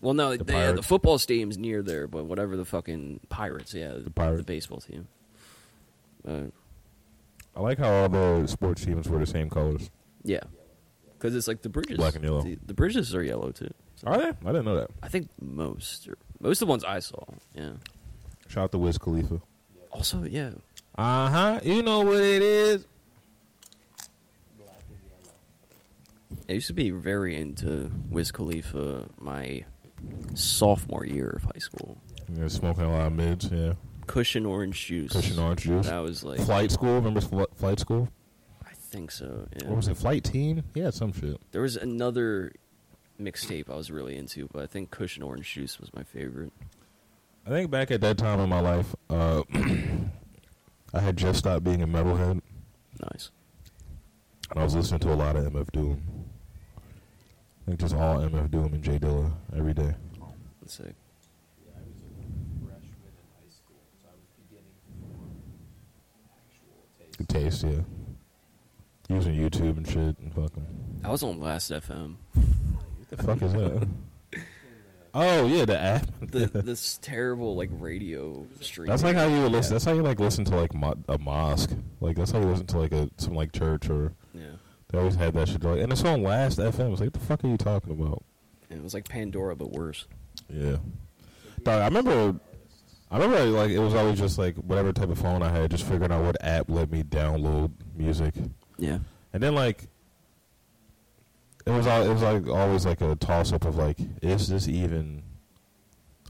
well, 0.00 0.14
no, 0.14 0.36
The 0.36 0.44
they, 0.44 0.72
the 0.72 0.82
football 0.82 1.18
stadium's 1.18 1.58
near 1.58 1.82
there, 1.82 2.06
but 2.06 2.24
whatever 2.24 2.56
the 2.56 2.64
fucking 2.64 3.20
Pirates, 3.28 3.74
yeah, 3.74 3.94
the, 3.94 4.10
Pirates. 4.10 4.38
the 4.38 4.44
baseball 4.44 4.80
team. 4.80 5.08
Uh, 6.26 6.40
I 7.56 7.60
like 7.60 7.78
how 7.78 7.90
all 7.90 8.08
the 8.08 8.46
sports 8.46 8.84
teams 8.84 9.08
were 9.08 9.18
the 9.18 9.26
same 9.26 9.50
colors. 9.50 9.90
yeah, 10.22 10.40
because 11.14 11.34
it's 11.34 11.48
like 11.48 11.62
the 11.62 11.68
bridges, 11.68 11.96
Black 11.96 12.14
and 12.14 12.24
yellow. 12.24 12.42
The, 12.42 12.58
the 12.66 12.74
bridges 12.74 13.14
are 13.14 13.22
yellow 13.22 13.50
too. 13.50 13.72
Are 14.04 14.16
they? 14.16 14.28
I 14.28 14.52
didn't 14.52 14.64
know 14.64 14.76
that. 14.76 14.90
I 15.02 15.08
think 15.08 15.28
most, 15.40 16.08
or 16.08 16.16
most 16.40 16.62
of 16.62 16.66
the 16.68 16.70
ones 16.70 16.84
I 16.84 17.00
saw. 17.00 17.24
Yeah. 17.54 17.72
Shout 18.46 18.64
out 18.64 18.72
to 18.72 18.78
Wiz 18.78 18.96
Khalifa. 18.98 19.40
Also, 19.90 20.22
yeah, 20.24 20.50
Uh 20.96 21.28
huh. 21.28 21.60
You 21.64 21.82
know 21.82 22.00
what 22.02 22.20
it 22.22 22.42
is. 22.42 22.86
I 26.48 26.52
used 26.52 26.66
to 26.68 26.72
be 26.72 26.90
very 26.90 27.36
into 27.36 27.90
Wiz 28.08 28.30
Khalifa 28.32 29.08
my 29.20 29.64
sophomore 30.34 31.04
year 31.06 31.30
of 31.36 31.44
high 31.44 31.58
school. 31.58 31.98
Yeah, 32.32 32.48
smoking 32.48 32.84
a 32.84 32.90
lot 32.92 33.06
of 33.06 33.12
mids. 33.14 33.50
Yeah. 33.50 33.74
Kush 34.06 34.36
and 34.36 34.46
orange 34.46 34.86
juice. 34.86 35.12
Kush 35.12 35.30
and 35.30 35.38
orange 35.38 35.62
juice. 35.62 35.86
That 35.86 35.98
was 35.98 36.24
like 36.24 36.40
Flight 36.40 36.70
school. 36.70 36.94
Remember 36.94 37.20
fl- 37.20 37.44
flight 37.56 37.78
school? 37.80 38.08
I 38.66 38.72
think 38.74 39.10
so. 39.10 39.46
Yeah. 39.60 39.68
What 39.68 39.76
was 39.76 39.88
it? 39.88 39.96
Flight 39.96 40.24
team? 40.24 40.62
Yeah, 40.74 40.90
some 40.90 41.12
shit. 41.12 41.38
There 41.52 41.62
was 41.62 41.76
another 41.76 42.52
mixtape 43.20 43.68
I 43.70 43.76
was 43.76 43.90
really 43.90 44.16
into, 44.16 44.48
but 44.52 44.62
I 44.62 44.66
think 44.66 44.90
Kush 44.90 45.16
and 45.16 45.24
Orange 45.24 45.52
Juice 45.52 45.78
was 45.80 45.92
my 45.94 46.02
favorite. 46.04 46.52
I 47.46 47.50
think 47.50 47.70
back 47.70 47.90
at 47.90 48.00
that 48.02 48.16
time 48.18 48.40
in 48.40 48.48
my 48.48 48.60
life, 48.60 48.94
uh, 49.10 49.42
I 50.94 51.00
had 51.00 51.16
just 51.16 51.38
stopped 51.40 51.64
being 51.64 51.82
a 51.82 51.86
metalhead, 51.86 52.40
Nice. 53.12 53.30
and 54.50 54.58
I 54.60 54.64
was 54.64 54.74
listening 54.74 55.00
to 55.00 55.12
a 55.12 55.14
lot 55.16 55.36
of 55.36 55.44
MF 55.52 55.70
Doom. 55.72 56.02
I 57.68 57.72
think 57.72 57.80
just 57.80 57.94
all 57.94 58.16
MF 58.16 58.50
Doom 58.50 58.72
and 58.72 58.82
J 58.82 58.98
Dilla 58.98 59.30
every 59.54 59.74
day. 59.74 59.94
That's 60.62 60.72
sick. 60.72 60.94
Yeah, 61.66 61.72
I 61.76 61.80
was 61.86 61.98
a 62.00 62.64
freshman 62.64 62.96
in 63.04 63.28
high 63.36 63.50
school, 63.50 63.76
so 64.00 64.08
I 64.08 64.12
was 64.16 64.24
beginning 64.48 64.72
to 64.72 64.92
form 65.04 65.28
actual 66.32 67.18
The 67.18 67.24
taste. 67.24 67.60
taste, 67.60 67.74
yeah. 69.10 69.14
Using 69.14 69.34
YouTube 69.34 69.76
and 69.76 69.86
shit 69.86 70.18
and 70.18 70.32
fucking. 70.34 70.66
I 71.04 71.10
was 71.10 71.22
on 71.22 71.38
Last 71.40 71.70
FM. 71.70 72.14
What 72.32 73.08
the 73.10 73.16
fuck 73.22 73.42
is 73.42 73.52
that? 73.52 73.86
Oh 75.14 75.46
yeah, 75.46 75.64
the 75.64 75.78
app. 75.78 76.06
The, 76.20 76.46
this 76.46 76.98
terrible 77.02 77.56
like 77.56 77.70
radio 77.72 78.46
stream. 78.60 78.88
That's 78.88 79.02
like 79.02 79.16
how 79.16 79.24
you 79.26 79.42
would 79.42 79.52
listen. 79.52 79.72
Yeah. 79.72 79.74
That's 79.74 79.84
how 79.86 79.92
you 79.94 80.02
like 80.02 80.20
listen 80.20 80.44
to 80.44 80.54
like 80.56 80.74
mo- 80.74 80.98
a 81.08 81.18
mosque. 81.18 81.70
Like 82.00 82.16
that's 82.16 82.30
how 82.30 82.38
you 82.40 82.44
listen 82.46 82.66
to 82.68 82.78
like 82.78 82.92
a 82.92 83.08
some 83.16 83.34
like 83.34 83.50
church 83.52 83.88
or 83.90 84.12
Yeah. 84.34 84.42
They 84.88 84.98
always 84.98 85.14
had 85.16 85.34
that 85.34 85.48
shit. 85.48 85.62
Like, 85.62 85.80
and 85.80 85.92
it's 85.92 86.04
on 86.04 86.22
Last 86.22 86.58
FM. 86.58 86.92
It's 86.92 87.00
like, 87.00 87.08
what 87.08 87.12
the 87.12 87.18
fuck 87.20 87.44
are 87.44 87.48
you 87.48 87.56
talking 87.56 87.92
about? 87.92 88.22
It 88.70 88.82
was 88.82 88.94
like 88.94 89.08
Pandora, 89.08 89.56
but 89.56 89.70
worse. 89.72 90.06
Yeah. 90.48 90.76
Dog, 91.62 91.82
I 91.82 91.84
remember. 91.86 92.38
I 93.10 93.16
remember 93.18 93.42
like 93.46 93.70
it 93.70 93.78
was 93.78 93.94
always 93.94 94.18
just 94.18 94.36
like 94.38 94.54
whatever 94.56 94.92
type 94.92 95.08
of 95.08 95.18
phone 95.18 95.42
I 95.42 95.48
had, 95.48 95.70
just 95.70 95.84
figuring 95.84 96.12
out 96.12 96.22
what 96.24 96.36
app 96.44 96.68
let 96.68 96.90
me 96.90 97.02
download 97.02 97.70
music, 97.96 98.34
Yeah. 98.76 98.98
and 99.32 99.42
then 99.42 99.54
like 99.54 99.88
it 101.66 101.70
was 101.70 101.86
all 101.86 102.02
it 102.02 102.12
was 102.12 102.20
like 102.22 102.46
always 102.48 102.84
like 102.84 103.00
a 103.00 103.14
toss 103.16 103.52
up 103.52 103.64
of 103.64 103.76
like, 103.76 103.96
is 104.22 104.48
this 104.48 104.68
even 104.68 105.22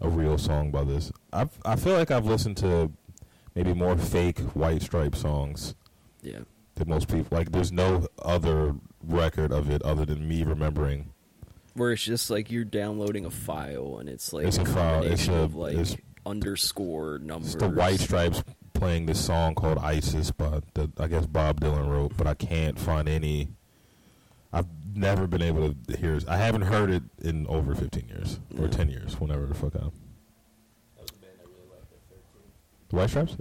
a 0.01 0.09
real 0.09 0.39
song 0.39 0.71
by 0.71 0.85
this? 0.85 1.11
I 1.33 1.49
I 1.65 1.75
feel 1.75 1.95
like 1.95 2.13
I've 2.13 2.27
listened 2.27 2.57
to 2.59 2.93
maybe 3.57 3.75
more 3.75 3.97
fake 3.99 4.39
White 4.55 4.83
Stripe 4.83 5.17
songs 5.17 5.75
Yeah. 6.23 6.41
Than 6.79 6.89
most 6.89 7.09
people. 7.09 7.37
Like, 7.37 7.53
there's 7.53 7.73
no 7.73 8.07
other 8.23 8.75
record 9.03 9.53
of 9.53 9.71
it 9.71 9.83
other 9.83 10.05
than 10.05 10.27
me 10.29 10.45
remembering. 10.45 11.11
Where 11.75 11.93
it's 11.93 12.03
just 12.03 12.31
like 12.31 12.51
you're 12.51 12.65
downloading 12.65 13.25
a 13.25 13.31
file 13.31 13.99
and 14.01 14.09
it's 14.09 14.33
like 14.33 14.47
It's 14.47 14.59
a 14.59 14.65
file, 14.65 15.03
it's 15.05 15.29
a- 15.29 15.35
of 15.35 15.55
like 15.55 15.75
it's- 15.75 15.97
underscore 16.27 17.19
numbers. 17.21 17.55
It's 17.55 17.63
the 17.63 17.69
White 17.71 18.01
Stripes 18.01 18.43
playing 18.75 19.07
this 19.07 19.25
song 19.25 19.55
called 19.55 19.79
"ISIS" 19.79 20.31
but 20.31 20.63
that 20.75 20.99
I 21.01 21.07
guess 21.09 21.27
Bob 21.27 21.61
Dylan 21.61 21.89
wrote, 21.89 22.17
but 22.17 22.27
I 22.27 22.35
can't 22.35 22.79
find 22.79 23.09
any. 23.09 23.49
I've 24.53 24.67
never 24.95 25.27
been 25.27 25.43
able 25.43 25.73
to 25.75 25.97
hear. 25.97 26.15
it. 26.15 26.29
I 26.29 26.37
haven't 26.39 26.63
heard 26.63 26.91
it 26.91 27.03
in 27.23 27.47
over 27.47 27.75
15 27.75 28.09
years 28.09 28.41
or 28.59 28.65
Yeah. 28.65 28.71
10 28.71 28.89
years, 28.91 29.21
whenever 29.21 29.47
the 29.47 29.55
fuck 29.55 29.77
I. 29.77 29.79
That 29.81 29.85
was 31.01 31.11
a 31.11 31.15
band 31.21 31.33
I 31.41 31.45
really 31.45 31.69
liked 31.71 31.93
at 31.93 32.01
13. 32.09 32.43
The 32.89 32.97
White 32.97 33.11
Stripes. 33.11 33.37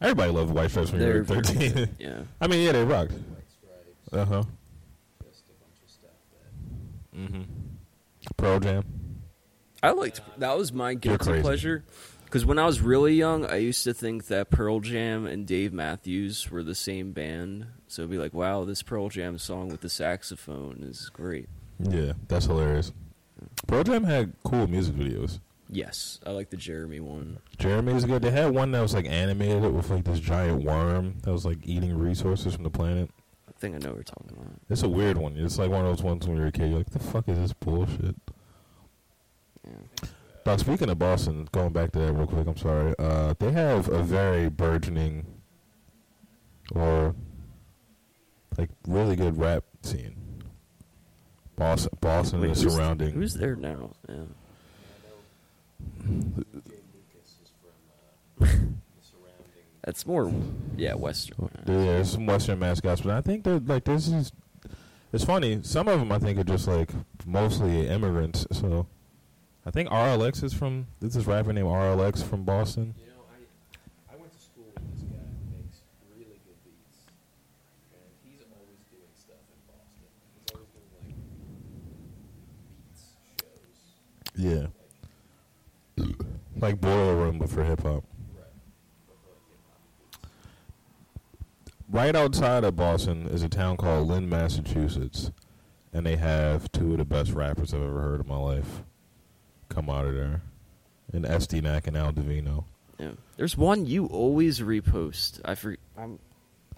Everybody 0.00 0.30
loved 0.32 0.50
White 0.54 0.70
Stripes 0.70 0.92
when 0.92 1.00
you 1.00 1.06
They're 1.06 1.18
were 1.36 1.42
13. 1.42 1.88
Yeah. 1.98 2.18
I 2.40 2.46
mean, 2.46 2.64
yeah, 2.66 2.72
they 2.72 2.84
rocked. 2.84 3.12
White 3.12 3.22
Stripes, 3.48 4.12
Uh 4.12 4.24
huh. 4.24 4.42
just 5.24 5.44
a 5.48 5.52
bunch 5.54 5.82
of 5.84 5.90
stuff 5.90 6.10
that 7.12 7.18
Mm-hmm. 7.18 7.42
Pearl 8.36 8.60
Jam. 8.60 8.84
I 9.82 9.90
liked 9.92 10.20
that 10.38 10.56
was 10.58 10.72
my 10.72 10.94
guilty 10.94 11.24
crazy. 11.24 11.42
pleasure 11.42 11.84
because 12.24 12.44
when 12.44 12.58
I 12.58 12.66
was 12.66 12.80
really 12.80 13.14
young, 13.14 13.46
I 13.46 13.56
used 13.56 13.84
to 13.84 13.94
think 13.94 14.26
that 14.26 14.50
Pearl 14.50 14.80
Jam 14.80 15.26
and 15.26 15.46
Dave 15.46 15.72
Matthews 15.72 16.50
were 16.50 16.62
the 16.64 16.74
same 16.74 17.12
band. 17.12 17.66
So 17.88 18.02
it'd 18.02 18.10
be 18.10 18.18
like, 18.18 18.34
wow, 18.34 18.64
this 18.64 18.82
Pearl 18.82 19.08
Jam 19.08 19.38
song 19.38 19.68
with 19.68 19.80
the 19.80 19.88
saxophone 19.88 20.82
is 20.82 21.08
great. 21.10 21.48
Yeah, 21.78 22.12
that's 22.26 22.46
hilarious. 22.46 22.92
Pearl 23.68 23.84
Jam 23.84 24.02
had 24.04 24.32
cool 24.44 24.66
music 24.66 24.94
videos. 24.96 25.38
Yes, 25.68 26.20
I 26.24 26.30
like 26.30 26.50
the 26.50 26.56
Jeremy 26.56 27.00
one. 27.00 27.38
Jeremy 27.58 27.92
was 27.92 28.04
good. 28.04 28.22
They 28.22 28.30
had 28.30 28.54
one 28.54 28.70
that 28.72 28.80
was 28.80 28.94
like 28.94 29.06
animated 29.06 29.72
with 29.72 29.90
like 29.90 30.04
this 30.04 30.20
giant 30.20 30.62
worm 30.62 31.16
that 31.22 31.32
was 31.32 31.44
like 31.44 31.58
eating 31.64 31.96
resources 31.98 32.54
from 32.54 32.64
the 32.64 32.70
planet. 32.70 33.10
I 33.48 33.52
think 33.58 33.74
I 33.74 33.78
know 33.78 33.88
what 33.88 33.96
you're 33.96 34.04
talking 34.04 34.30
about. 34.36 34.52
It's 34.70 34.82
a 34.82 34.88
weird 34.88 35.16
one. 35.18 35.36
It's 35.36 35.58
like 35.58 35.70
one 35.70 35.84
of 35.84 35.96
those 35.96 36.04
ones 36.04 36.26
when 36.26 36.36
you're 36.36 36.46
a 36.46 36.52
kid. 36.52 36.68
You're 36.68 36.78
like, 36.78 36.90
the 36.90 36.98
fuck 37.00 37.28
is 37.28 37.38
this 37.38 37.52
bullshit? 37.52 38.14
Yeah. 39.66 40.08
But 40.44 40.60
speaking 40.60 40.88
of 40.88 40.98
Boston, 40.98 41.48
going 41.50 41.72
back 41.72 41.90
to 41.92 41.98
that 41.98 42.12
real 42.12 42.26
quick, 42.26 42.46
I'm 42.46 42.56
sorry. 42.56 42.94
Uh, 42.98 43.34
they 43.38 43.50
have 43.50 43.88
a 43.88 44.02
very 44.02 44.48
burgeoning 44.48 45.26
or 46.72 47.16
like 48.56 48.70
really 48.86 49.16
good 49.16 49.38
rap 49.38 49.64
scene. 49.82 50.14
Boston, 51.56 51.90
Boston 52.00 52.40
Wait, 52.42 52.48
and 52.48 52.56
the 52.56 52.70
surrounding. 52.70 53.14
Who's 53.14 53.34
there 53.34 53.56
now? 53.56 53.90
Yeah. 54.08 54.14
Jay 54.14 54.20
Lucas 54.20 54.30
is 54.30 54.30
from 54.30 54.30
uh, 54.30 54.30
the 54.30 54.34
surrounding. 54.34 55.65
That's 59.84 60.04
more, 60.04 60.32
yeah, 60.76 60.94
Western. 60.94 61.48
Yeah, 61.64 61.74
there's 61.74 62.10
some 62.10 62.26
Western 62.26 62.58
mascots, 62.58 63.02
but 63.02 63.12
I 63.12 63.20
think 63.20 63.44
they're 63.44 63.60
like 63.60 63.84
this 63.84 64.08
is. 64.08 64.32
It's 65.12 65.24
funny. 65.24 65.60
Some 65.62 65.86
of 65.86 66.00
them 66.00 66.10
I 66.10 66.18
think 66.18 66.38
are 66.40 66.44
just 66.44 66.66
like 66.66 66.90
mostly 67.24 67.86
immigrants. 67.86 68.46
So, 68.50 68.88
I 69.64 69.70
think 69.70 69.88
RLX 69.88 70.42
is 70.42 70.52
from. 70.52 70.88
This 71.00 71.14
is 71.14 71.26
rapper 71.28 71.52
named 71.52 71.68
RLX 71.68 72.24
from 72.24 72.42
Boston. 72.42 72.94
You 72.98 73.06
know, 73.06 73.12
I 73.30 74.14
I 74.14 74.16
went 74.20 74.32
to 74.32 74.40
school 74.40 74.64
with 74.74 74.82
this 74.92 75.02
guy 75.02 75.18
who 75.18 75.56
makes 75.56 75.78
really 76.10 76.40
good 76.44 76.58
beats, 76.64 77.06
and 77.94 78.02
he's 78.24 78.42
always 78.52 78.82
doing 78.90 79.14
stuff 79.14 79.38
in 79.54 79.60
Boston. 79.70 80.10
He's 80.34 80.50
always 80.52 80.68
doing 80.74 80.90
like 80.98 81.14
beats 82.90 83.14
shows. 84.34 84.42
Yeah. 84.44 84.66
Like 86.58 86.80
Boiler 86.80 87.16
Room, 87.16 87.38
but 87.38 87.50
for 87.50 87.62
hip 87.64 87.82
hop. 87.82 88.04
Right. 88.34 88.44
But 89.06 89.16
for, 89.22 89.28
like, 89.28 89.42
hip-hop 89.48 90.24
beats. 91.64 91.78
Right 91.90 92.16
outside 92.16 92.64
of 92.64 92.76
Boston 92.76 93.26
is 93.26 93.42
a 93.42 93.48
town 93.48 93.76
called 93.76 94.08
Lynn, 94.08 94.28
Massachusetts, 94.28 95.30
and 95.92 96.06
they 96.06 96.16
have 96.16 96.70
two 96.72 96.92
of 96.92 96.98
the 96.98 97.04
best 97.04 97.32
rappers 97.32 97.74
I've 97.74 97.82
ever 97.82 98.00
heard 98.00 98.20
in 98.20 98.28
my 98.28 98.38
life 98.38 98.82
come 99.68 99.90
out 99.90 100.06
of 100.06 100.14
there, 100.14 100.42
and 101.12 101.26
Estee 101.26 101.60
Nack 101.60 101.88
Al 101.94 102.12
Divino. 102.12 102.64
Yeah. 102.98 103.10
There's 103.36 103.56
one 103.56 103.84
you 103.84 104.06
always 104.06 104.60
repost. 104.60 105.40
I 105.44 105.54
for, 105.54 105.76
I'm, 105.98 106.18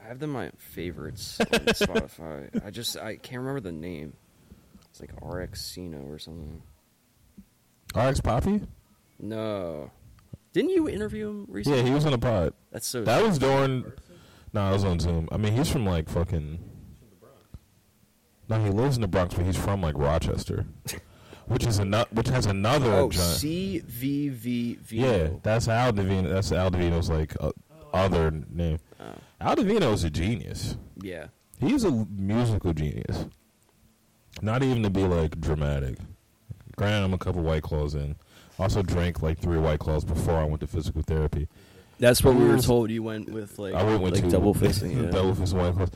I 0.02 0.08
have 0.08 0.18
them 0.18 0.30
my 0.30 0.50
favorites 0.56 1.38
on 1.40 1.46
Spotify. 1.66 2.64
I 2.64 2.70
just 2.70 2.96
I 2.96 3.16
can't 3.16 3.40
remember 3.40 3.60
the 3.60 3.72
name. 3.72 4.14
It's 4.90 5.00
like 5.00 5.10
RX 5.22 5.64
Cino 5.64 5.98
or 6.08 6.18
something. 6.18 6.62
RX 7.94 8.20
Poppy? 8.20 8.62
No. 9.18 9.90
Didn't 10.52 10.70
you 10.70 10.88
interview 10.88 11.28
him 11.28 11.46
recently? 11.48 11.78
Yeah, 11.80 11.84
he 11.84 11.92
was 11.94 12.04
on 12.06 12.12
the 12.12 12.18
pod. 12.18 12.54
That's 12.72 12.86
so. 12.86 13.04
That 13.04 13.22
was 13.22 13.38
during. 13.38 13.92
No, 14.52 14.62
I 14.62 14.72
was 14.72 14.84
on 14.84 14.98
Zoom. 14.98 15.28
I 15.30 15.36
mean, 15.36 15.54
he's 15.54 15.68
from 15.70 15.84
like 15.86 16.08
fucking. 16.08 16.58
No, 18.48 18.64
he 18.64 18.70
lives 18.70 18.96
in 18.96 19.02
the 19.02 19.08
Bronx, 19.08 19.34
but 19.34 19.44
he's 19.44 19.56
from 19.58 19.82
like 19.82 19.96
Rochester, 19.98 20.64
which 21.46 21.66
is 21.66 21.78
another, 21.78 22.08
which 22.12 22.28
has 22.28 22.46
another. 22.46 22.90
oh 22.92 23.10
giant- 23.10 23.40
CVV. 23.40 24.78
yeah, 24.90 25.28
that's 25.42 25.68
Al 25.68 25.92
Divino. 25.92 26.30
That's 26.30 26.50
Al 26.52 26.70
Divino's 26.70 27.10
like 27.10 27.36
uh, 27.40 27.52
other 27.92 28.30
name. 28.50 28.78
Oh, 28.98 29.04
Al 29.40 29.54
Divino's 29.56 30.04
a 30.04 30.10
genius. 30.10 30.76
yeah. 31.02 31.26
He's 31.60 31.82
a 31.82 31.90
musical 31.90 32.72
genius. 32.72 33.26
Not 34.40 34.62
even 34.62 34.84
to 34.84 34.90
be 34.90 35.02
like 35.02 35.40
dramatic. 35.40 35.98
Granted, 36.76 37.02
I'm 37.04 37.12
a 37.14 37.18
couple 37.18 37.42
white 37.42 37.64
claws 37.64 37.96
in. 37.96 38.14
Also 38.58 38.82
drank 38.82 39.22
like 39.22 39.38
three 39.38 39.58
white 39.58 39.78
claws 39.78 40.04
before 40.04 40.34
I 40.34 40.44
went 40.44 40.60
to 40.60 40.66
physical 40.66 41.02
therapy. 41.02 41.48
That's 41.98 42.22
what 42.22 42.34
we 42.34 42.44
were 42.44 42.56
mm. 42.56 42.66
told. 42.66 42.90
You 42.90 43.02
went 43.02 43.30
with 43.30 43.58
like 43.58 43.74
I 43.74 43.82
went 43.82 44.02
with 44.02 44.14
like 44.14 44.24
two 44.24 44.30
double 44.30 44.54
fisting. 44.54 44.94
Yeah. 45.04 45.10
double 45.10 45.34
fisting 45.34 45.54
white 45.54 45.74
claws. 45.74 45.90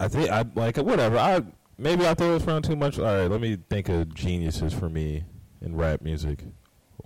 I 0.00 0.08
think 0.08 0.30
I 0.30 0.44
like 0.54 0.76
whatever. 0.76 1.18
I 1.18 1.42
maybe 1.78 2.06
I 2.06 2.14
threw 2.14 2.38
this 2.38 2.46
around 2.46 2.62
too 2.62 2.76
much. 2.76 2.98
All 2.98 3.04
right, 3.04 3.30
let 3.30 3.40
me 3.40 3.58
think 3.68 3.88
of 3.88 4.14
geniuses 4.14 4.72
for 4.72 4.88
me 4.88 5.24
in 5.60 5.76
rap 5.76 6.02
music, 6.02 6.40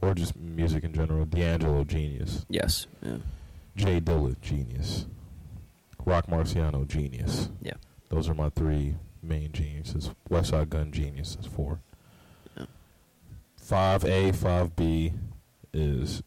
or 0.00 0.14
just 0.14 0.36
music 0.36 0.84
in 0.84 0.92
general. 0.92 1.24
D'Angelo, 1.24 1.84
genius. 1.84 2.44
Yes. 2.48 2.86
Yeah. 3.02 3.18
J 3.76 4.00
Dilla, 4.00 4.38
genius. 4.40 5.06
Roc 6.04 6.26
Marciano, 6.26 6.86
genius. 6.86 7.48
Yeah. 7.62 7.74
Those 8.08 8.28
are 8.28 8.34
my 8.34 8.50
three 8.50 8.96
main 9.22 9.52
geniuses. 9.52 10.10
Westside 10.28 10.68
Gun, 10.68 10.92
genius. 10.92 11.36
That's 11.36 11.46
four. 11.46 11.80
Yeah. 13.62 13.68
Five 13.68 14.04
A, 14.04 14.32
five 14.32 14.76
B 14.76 15.12
is 15.72 16.22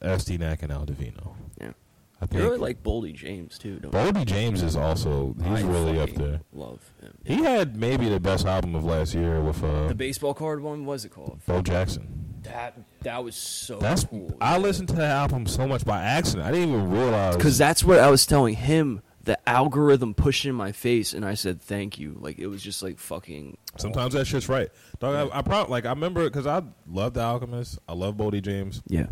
Estee 0.00 0.38
Nack 0.38 0.62
and 0.62 0.72
Al 0.72 0.84
Divino. 0.84 1.36
Yeah. 1.60 1.72
I 2.20 2.24
You 2.24 2.26
think 2.28 2.42
really 2.42 2.58
like 2.58 2.82
Boldy 2.82 3.14
James 3.14 3.58
too, 3.58 3.78
don't? 3.80 3.92
Boldy 3.92 4.24
James 4.26 4.62
is 4.62 4.76
also 4.76 5.34
he's 5.42 5.64
I 5.64 5.66
really 5.66 5.98
up 5.98 6.10
there. 6.10 6.40
Love 6.52 6.80
him. 7.00 7.16
He 7.24 7.42
had 7.42 7.76
maybe 7.76 8.08
the 8.08 8.20
best 8.20 8.46
album 8.46 8.74
of 8.74 8.84
last 8.84 9.14
year 9.14 9.40
with 9.40 9.62
uh, 9.64 9.88
The 9.88 9.94
baseball 9.94 10.34
card 10.34 10.60
one. 10.62 10.84
What 10.84 10.94
was 10.94 11.04
it 11.06 11.10
called? 11.10 11.40
Bo 11.46 11.62
Jackson. 11.62 12.16
That 12.42 12.78
that 13.02 13.22
was 13.24 13.36
so 13.36 13.78
That's 13.78 14.04
cool. 14.04 14.36
I 14.40 14.58
listened 14.58 14.88
to 14.88 14.94
that 14.96 15.10
album 15.10 15.46
so 15.46 15.66
much 15.66 15.84
by 15.84 16.02
accident. 16.02 16.46
I 16.46 16.52
didn't 16.52 16.70
even 16.70 16.90
realize 16.90 17.36
because 17.36 17.58
that's 17.58 17.84
what 17.84 17.98
I 17.98 18.10
was 18.10 18.24
telling 18.26 18.54
him. 18.54 19.02
The 19.22 19.38
algorithm 19.48 20.14
pushed 20.14 20.46
in 20.46 20.54
my 20.54 20.72
face, 20.72 21.12
and 21.12 21.24
I 21.24 21.34
said 21.34 21.60
thank 21.60 21.98
you. 21.98 22.16
Like 22.18 22.38
it 22.38 22.46
was 22.46 22.62
just 22.62 22.82
like 22.82 22.98
fucking. 22.98 23.58
Sometimes 23.76 24.14
that 24.14 24.26
shit's 24.26 24.48
right. 24.48 24.70
Dog, 24.98 25.30
I, 25.32 25.38
I 25.38 25.42
probably 25.42 25.70
like 25.70 25.84
I 25.84 25.90
remember 25.90 26.24
because 26.24 26.46
I 26.46 26.62
love 26.88 27.14
The 27.14 27.20
Alchemist. 27.20 27.78
I 27.88 27.92
love 27.92 28.16
Boldy 28.16 28.40
James. 28.40 28.82
Yeah. 28.86 29.08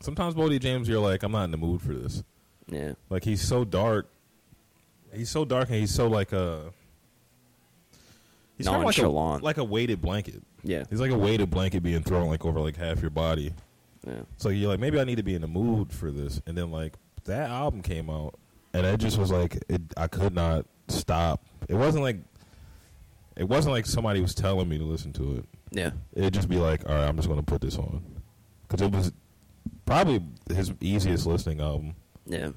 Sometimes 0.00 0.34
Boldy 0.34 0.60
James, 0.60 0.88
you're 0.88 1.00
like, 1.00 1.22
I'm 1.22 1.32
not 1.32 1.44
in 1.44 1.50
the 1.50 1.56
mood 1.56 1.80
for 1.80 1.94
this. 1.94 2.22
Yeah. 2.68 2.92
Like 3.10 3.24
he's 3.24 3.40
so 3.40 3.64
dark. 3.64 4.08
He's 5.14 5.30
so 5.30 5.44
dark 5.44 5.68
and 5.68 5.78
he's 5.78 5.94
so 5.94 6.08
like 6.08 6.32
a. 6.32 6.72
He's 8.56 8.66
kinda 8.66 8.84
like 8.84 8.98
a, 8.98 9.08
like 9.08 9.56
a 9.58 9.64
weighted 9.64 10.02
blanket. 10.02 10.42
Yeah. 10.64 10.84
He's 10.90 11.00
like 11.00 11.12
a 11.12 11.18
weighted 11.18 11.48
blanket 11.48 11.82
being 11.82 12.02
thrown 12.02 12.28
like 12.28 12.44
over 12.44 12.60
like 12.60 12.76
half 12.76 13.00
your 13.00 13.10
body. 13.10 13.54
Yeah. 14.06 14.22
So 14.36 14.48
you're 14.48 14.68
like, 14.68 14.80
maybe 14.80 15.00
I 15.00 15.04
need 15.04 15.16
to 15.16 15.22
be 15.22 15.34
in 15.34 15.42
the 15.42 15.48
mood 15.48 15.92
for 15.92 16.10
this. 16.10 16.42
And 16.46 16.56
then 16.56 16.70
like 16.70 16.94
that 17.24 17.50
album 17.50 17.82
came 17.82 18.10
out, 18.10 18.34
and 18.78 18.86
it 18.86 18.98
just 18.98 19.18
was 19.18 19.30
like, 19.30 19.58
it, 19.68 19.82
I 19.96 20.06
could 20.06 20.34
not 20.34 20.64
stop. 20.88 21.44
It 21.68 21.74
wasn't 21.74 22.04
like, 22.04 22.16
it 23.36 23.44
wasn't 23.44 23.74
like 23.74 23.86
somebody 23.86 24.20
was 24.20 24.34
telling 24.34 24.68
me 24.68 24.78
to 24.78 24.84
listen 24.84 25.12
to 25.14 25.36
it. 25.36 25.44
Yeah. 25.70 25.90
It'd 26.14 26.34
just 26.34 26.48
be 26.48 26.56
like, 26.56 26.88
all 26.88 26.94
right, 26.94 27.06
I'm 27.08 27.16
just 27.16 27.28
gonna 27.28 27.42
put 27.42 27.60
this 27.60 27.76
on 27.78 28.02
because 28.66 28.80
it 28.86 28.90
was 28.92 29.12
probably 29.86 30.22
his 30.50 30.72
easiest 30.80 31.26
listening 31.26 31.60
album. 31.60 31.94
Yeah. 32.26 32.50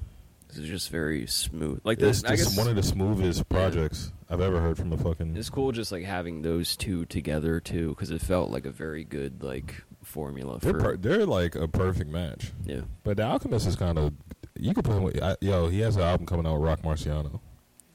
This 0.48 0.58
is 0.58 0.68
just 0.68 0.90
very 0.90 1.26
smooth. 1.26 1.80
Like 1.84 1.98
this, 1.98 2.20
It's 2.20 2.30
I 2.30 2.36
just 2.36 2.50
guess 2.50 2.58
one 2.58 2.68
of 2.68 2.76
the 2.76 2.82
smoothest 2.82 3.38
Yeah. 3.38 3.44
projects 3.56 4.12
I've 4.28 4.40
ever 4.42 4.60
heard 4.60 4.76
from 4.76 4.92
a 4.92 4.98
fucking. 4.98 5.36
it's 5.36 5.48
cool 5.50 5.72
just 5.72 5.92
like 5.92 6.04
having 6.04 6.42
those 6.42 6.76
two 6.76 7.04
together 7.06 7.58
too, 7.60 7.88
because 7.90 8.10
it 8.10 8.20
felt 8.20 8.50
like 8.50 8.66
a 8.66 8.70
very 8.70 9.04
good 9.04 9.42
like 9.42 9.82
formula 10.02 10.58
They're 10.58 10.72
for. 10.74 10.80
per- 10.80 10.96
they're 10.96 11.26
like 11.26 11.54
a 11.54 11.68
perfect 11.68 12.10
match. 12.10 12.52
yeah. 12.64 12.82
But 13.04 13.16
the 13.18 13.22
Alchemist 13.24 13.66
is 13.66 13.76
kind 13.76 13.98
of 13.98 14.12
you 14.56 14.74
could 14.74 14.84
put 14.84 14.94
him. 14.94 15.02
With, 15.02 15.22
I, 15.22 15.36
yo, 15.40 15.68
he 15.68 15.80
has 15.80 15.96
an 15.96 16.02
album 16.02 16.26
coming 16.26 16.46
out 16.46 16.54
with 16.54 16.62
Roc 16.62 16.82
Marciano. 16.82 17.40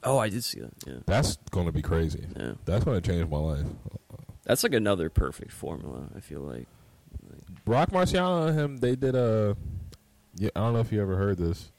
Oh, 0.02 0.18
I 0.18 0.28
did 0.28 0.44
see 0.44 0.60
that. 0.60 0.72
Yeah. 0.86 0.94
That's 1.06 1.36
gonna 1.50 1.72
be 1.72 1.82
crazy. 1.82 2.26
Yeah. 2.36 2.52
That's 2.64 2.84
gonna 2.84 3.00
change 3.00 3.28
my 3.28 3.38
life. 3.38 3.66
That's 4.44 4.62
like 4.62 4.74
another 4.74 5.10
perfect 5.10 5.52
formula. 5.52 6.08
I 6.16 6.20
feel 6.20 6.40
like. 6.40 6.66
Roc 7.66 7.90
Marciano 7.90 8.48
and 8.48 8.58
him, 8.58 8.76
they 8.78 8.96
did 8.96 9.14
a. 9.14 9.56
Yeah, 10.36 10.50
I 10.56 10.60
don't 10.60 10.72
know 10.72 10.80
if 10.80 10.92
you 10.92 11.02
ever 11.02 11.16
heard 11.16 11.38
this. 11.38 11.72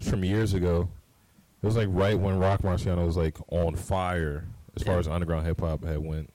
It's 0.00 0.08
from 0.08 0.24
years 0.24 0.54
ago. 0.54 0.88
It 1.62 1.66
was 1.66 1.76
like 1.76 1.88
right 1.90 2.18
when 2.18 2.38
Roc 2.38 2.62
Marciano 2.62 3.04
was 3.04 3.16
like 3.16 3.36
on 3.50 3.74
fire 3.74 4.44
as 4.76 4.82
far 4.82 4.98
as 4.98 5.08
underground 5.08 5.46
hip 5.46 5.60
hop 5.60 5.84
had 5.84 5.98
went. 5.98 6.30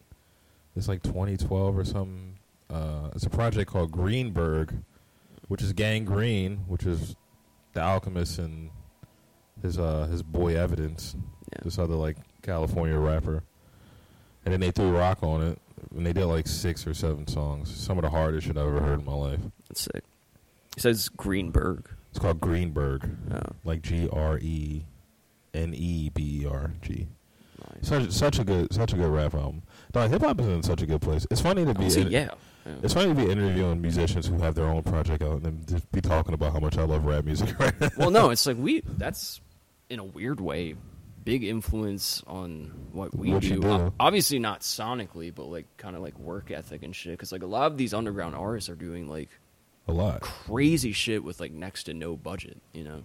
It's 0.76 0.88
like 0.88 1.04
2012 1.04 1.78
or 1.78 1.86
something. 1.86 2.38
Uh, 2.70 3.10
it's 3.16 3.26
a 3.26 3.30
project 3.30 3.70
called 3.70 3.92
Greneberg, 3.92 4.84
which 5.48 5.62
is 5.62 5.74
Gangrene, 5.74 6.60
which 6.68 6.86
is 6.86 7.16
the 7.74 7.82
Alchemist 7.82 8.40
and 8.40 8.70
his 9.62 9.78
uh 9.78 10.08
his 10.12 10.24
boy 10.24 10.56
Evidence, 10.58 11.16
Yeah. 11.54 11.60
this 11.64 11.78
other 11.80 11.96
like 11.96 12.18
California 12.42 12.98
rapper. 12.98 13.44
And 14.46 14.52
then 14.54 14.60
they 14.60 14.72
threw 14.72 14.90
rock 14.98 15.20
on 15.22 15.44
it, 15.44 15.60
and 15.96 16.04
they 16.06 16.14
did 16.14 16.26
like 16.26 16.48
six 16.48 16.88
or 16.88 16.94
seven 16.96 17.28
songs. 17.28 17.70
Some 17.76 17.98
of 18.00 18.04
the 18.04 18.10
hardest 18.10 18.48
shit 18.48 18.58
I've 18.58 18.66
ever 18.68 18.82
heard 18.82 19.00
in 19.00 19.06
my 19.06 19.14
life. 19.14 19.40
That's 19.70 19.82
sick. 19.82 20.04
He 20.76 20.82
says 20.82 21.10
Greneberg. 21.10 21.86
It's 22.10 22.18
called 22.20 22.42
Greneberg, 22.42 23.16
Oh, 23.34 23.56
like 23.64 23.82
G 23.84 24.10
R 24.12 24.38
E 24.40 24.84
N 25.54 25.74
E 25.76 26.10
B 26.10 26.42
E 26.42 26.46
R 26.48 26.72
G. 26.82 27.08
nice. 27.76 27.88
Such 27.88 28.12
such 28.12 28.40
a 28.40 28.44
good 28.44 28.74
such 28.74 28.94
a 28.94 28.96
good 28.96 29.10
rap 29.12 29.36
album. 29.36 29.62
Dog, 29.92 30.10
hip 30.10 30.22
hop 30.22 30.40
is 30.40 30.48
in 30.48 30.64
such 30.64 30.82
a 30.82 30.86
good 30.88 31.02
place. 31.02 31.28
It's 31.30 31.42
funny 31.42 31.64
to 31.66 31.74
be 31.74 31.82
Honestly, 31.82 32.02
in- 32.04 32.12
yeah. 32.12 32.30
Yeah. 32.66 32.74
It's 32.84 32.94
funny 32.94 33.10
to 33.10 33.16
be 33.16 33.32
interviewing 33.32 33.82
musicians 33.82 34.28
who 34.28 34.38
have 34.40 34.56
their 34.56 34.66
own 34.66 34.84
project 34.84 35.24
out 35.24 35.34
and 35.34 35.44
then 35.44 35.66
just 35.68 35.92
be 35.92 36.02
talking 36.02 36.34
about 36.34 36.54
how 36.54 36.60
much 36.60 36.78
I 36.78 36.84
love 36.84 37.06
rap 37.06 37.26
music 37.26 37.58
right 37.60 37.74
well, 37.98 38.12
no, 38.12 38.30
it's 38.30 38.46
like 38.46 38.58
we. 38.58 38.82
That's 38.98 39.42
in 39.90 40.00
a 40.00 40.04
weird 40.04 40.40
way, 40.40 40.76
big 41.24 41.44
influence 41.44 42.24
on 42.28 42.72
what 42.94 43.16
we 43.16 43.32
What 43.32 43.42
do. 43.42 43.60
do. 43.60 43.94
Obviously 44.00 44.40
not 44.40 44.62
sonically, 44.62 45.34
but 45.34 45.46
like 45.46 45.66
kind 45.78 45.96
of 45.96 46.02
like 46.02 46.18
work 46.20 46.52
ethic 46.52 46.84
and 46.84 46.96
shit. 46.96 47.14
Because 47.14 47.32
like 47.32 47.44
a 47.44 47.48
lot 47.48 47.72
of 47.72 47.78
these 47.78 47.94
underground 47.94 48.36
artists 48.36 48.70
are 48.70 48.76
doing 48.76 49.08
like 49.10 49.30
A 49.88 49.92
lot. 49.94 50.22
crazy 50.22 50.92
shit 50.94 51.24
with 51.24 51.40
like 51.40 51.52
next 51.52 51.84
to 51.86 51.94
no 51.94 52.16
budget. 52.16 52.58
You 52.74 52.84
know. 52.84 53.04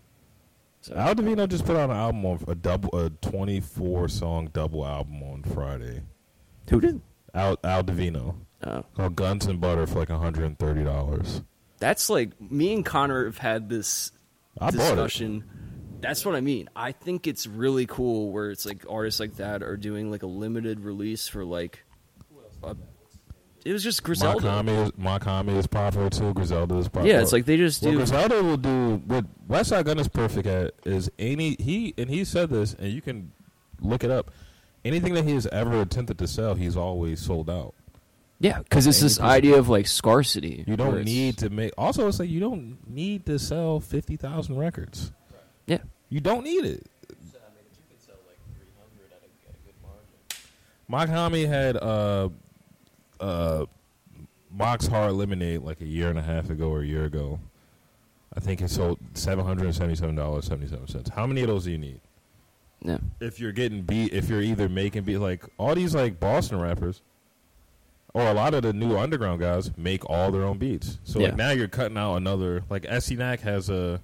So 0.83 0.95
Al 0.95 1.15
Divino 1.17 1.47
just 1.49 1.65
put 1.67 1.77
out 1.77 1.91
an 1.91 1.97
album 1.97 2.25
on 2.27 2.45
a 2.47 2.55
double 2.55 2.97
a 2.97 3.11
twenty 3.11 3.61
four 3.61 4.09
song 4.09 4.51
double 4.53 4.87
album 4.87 5.23
on 5.23 5.43
Friday. 5.43 6.03
who 6.71 6.81
did? 6.81 7.01
Al 7.35 7.59
Al 7.65 7.83
Divino. 8.67 8.87
Oh. 8.89 8.97
Called 8.97 9.17
Guns 9.17 9.47
and 9.47 9.61
Butter 9.61 9.87
for 9.87 10.01
like 10.01 10.09
hundred 10.09 10.45
and 10.45 10.59
thirty 10.59 10.85
dollars. 10.85 11.43
That's 11.79 12.09
like 12.11 12.41
me 12.41 12.73
and 12.75 12.85
Connor 12.85 13.27
have 13.27 13.39
had 13.39 13.69
this 13.69 14.13
I 14.61 14.71
discussion. 14.71 15.45
That's 16.01 16.25
what 16.25 16.35
I 16.35 16.41
mean. 16.41 16.69
I 16.77 16.93
think 16.93 17.27
it's 17.27 17.47
really 17.47 17.87
cool 17.87 18.31
where 18.31 18.51
it's 18.51 18.67
like 18.67 18.85
artists 18.89 19.21
like 19.21 19.37
that 19.37 19.63
are 19.63 19.77
doing 19.77 20.11
like 20.11 20.23
a 20.23 20.27
limited 20.27 20.81
release 20.81 21.29
for 21.29 21.45
like. 21.45 21.85
A, 22.63 22.77
it 23.65 23.73
was 23.73 23.83
just 23.83 24.05
Griselda. 24.05 24.41
Mach-Hommy 24.41 24.73
is, 24.73 24.93
Mach-Hommy 24.97 25.55
is 25.55 25.67
popular 25.67 26.09
too. 26.09 26.33
Griselda 26.35 26.77
is 26.77 26.89
popular. 26.89 27.15
Yeah, 27.15 27.23
it's 27.23 27.33
like 27.33 27.47
they 27.47 27.57
just 27.57 27.83
do. 27.83 27.97
Griselda 27.97 28.43
will 28.43 28.57
do, 28.57 29.03
what 29.07 29.25
Westside 29.49 29.85
Gun 29.85 29.99
is 29.99 30.09
perfect 30.09 30.47
at 30.47 30.75
is 30.85 31.11
any 31.19 31.57
he 31.59 31.93
and 31.99 32.09
he 32.09 32.25
said 32.25 32.51
this, 32.51 32.75
and 32.75 32.93
you 32.93 33.03
can 33.03 33.33
look 33.81 34.05
it 34.05 34.11
up. 34.11 34.31
Anything 34.85 35.15
that 35.15 35.25
he 35.25 35.33
has 35.33 35.49
ever 35.49 35.81
attempted 35.81 36.17
to 36.19 36.29
sell, 36.29 36.55
he's 36.55 36.77
always 36.77 37.21
sold 37.21 37.51
out. 37.51 37.75
Yeah, 38.39 38.59
because 38.59 38.87
it's 38.87 39.01
this 39.01 39.19
80%. 39.19 39.23
idea 39.25 39.57
of 39.59 39.69
like 39.69 39.87
scarcity. 39.87 40.63
You 40.67 40.77
don't 40.77 41.05
need 41.05 41.39
to 41.39 41.49
make. 41.51 41.73
Also, 41.79 42.07
it's 42.07 42.19
like 42.19 42.29
you 42.29 42.41
don't 42.41 42.79
need 42.89 43.25
to 43.27 43.39
sell 43.39 43.81
fifty 43.81 44.17
thousand 44.17 44.57
records. 44.59 45.13
Yeah, 45.67 45.79
You 46.11 46.21
don't 46.21 46.45
need 46.45 46.65
it. 46.65 46.87
So, 47.33 47.39
I 47.39 47.49
mean, 47.55 47.65
if 47.73 47.79
you 47.79 47.85
could 47.91 48.01
sell 48.05 48.17
like 48.27 48.39
300 48.55 49.11
at 49.11 49.23
a, 49.23 49.49
at 49.49 49.55
a 49.55 49.59
good 49.65 49.75
margin. 49.83 50.07
Mach-Hommy 50.89 51.47
had 51.47 51.77
uh 51.79 52.29
uh 53.21 53.65
Mach's 54.51 54.87
Hard 54.87 55.13
Lemonade 55.15 55.63
like 55.63 55.81
a 55.81 55.87
year 55.87 56.09
and 56.11 56.19
a 56.19 56.23
half 56.23 56.51
ago 56.51 56.69
or 56.71 56.83
a 56.83 56.87
year 56.87 57.05
ago. 57.05 57.41
I 58.37 58.41
think 58.41 58.61
it 58.61 58.69
sold 58.69 58.99
seven 59.15 59.47
hundred 59.47 59.65
and 59.65 59.75
seventy-seven 59.75 60.15
dollars 60.15 60.45
seventy-seven 60.47 60.89
cents. 60.89 61.09
How 61.11 61.27
many 61.27 61.41
of 61.41 61.49
those 61.49 61.65
do 61.65 61.71
you 61.73 61.79
need? 61.79 62.01
yeah, 62.83 62.99
If 63.19 63.41
you're 63.41 63.53
getting 63.53 63.81
beat, 63.83 64.13
if 64.13 64.29
you're 64.29 64.43
either 64.43 64.69
making 64.69 65.05
beat 65.05 65.19
like 65.19 65.43
all 65.57 65.75
these 65.75 65.95
like 65.95 66.21
Boston 66.21 66.61
rappers, 66.61 67.01
or 68.17 68.27
a 68.29 68.33
lot 68.33 68.55
of 68.55 68.63
the 68.63 68.73
new 68.73 68.97
underground 68.97 69.41
guys 69.41 69.71
make 69.77 70.09
all 70.09 70.31
their 70.33 70.43
own 70.43 70.57
beats. 70.59 70.99
So 71.05 71.19
Yeah. 71.21 71.27
like 71.29 71.37
now 71.37 71.51
you're 71.51 71.69
cutting 71.69 71.99
out 71.99 72.17
another 72.17 72.63
like 72.71 72.87
SC 72.91 73.17
has 73.43 73.69
a 73.69 74.01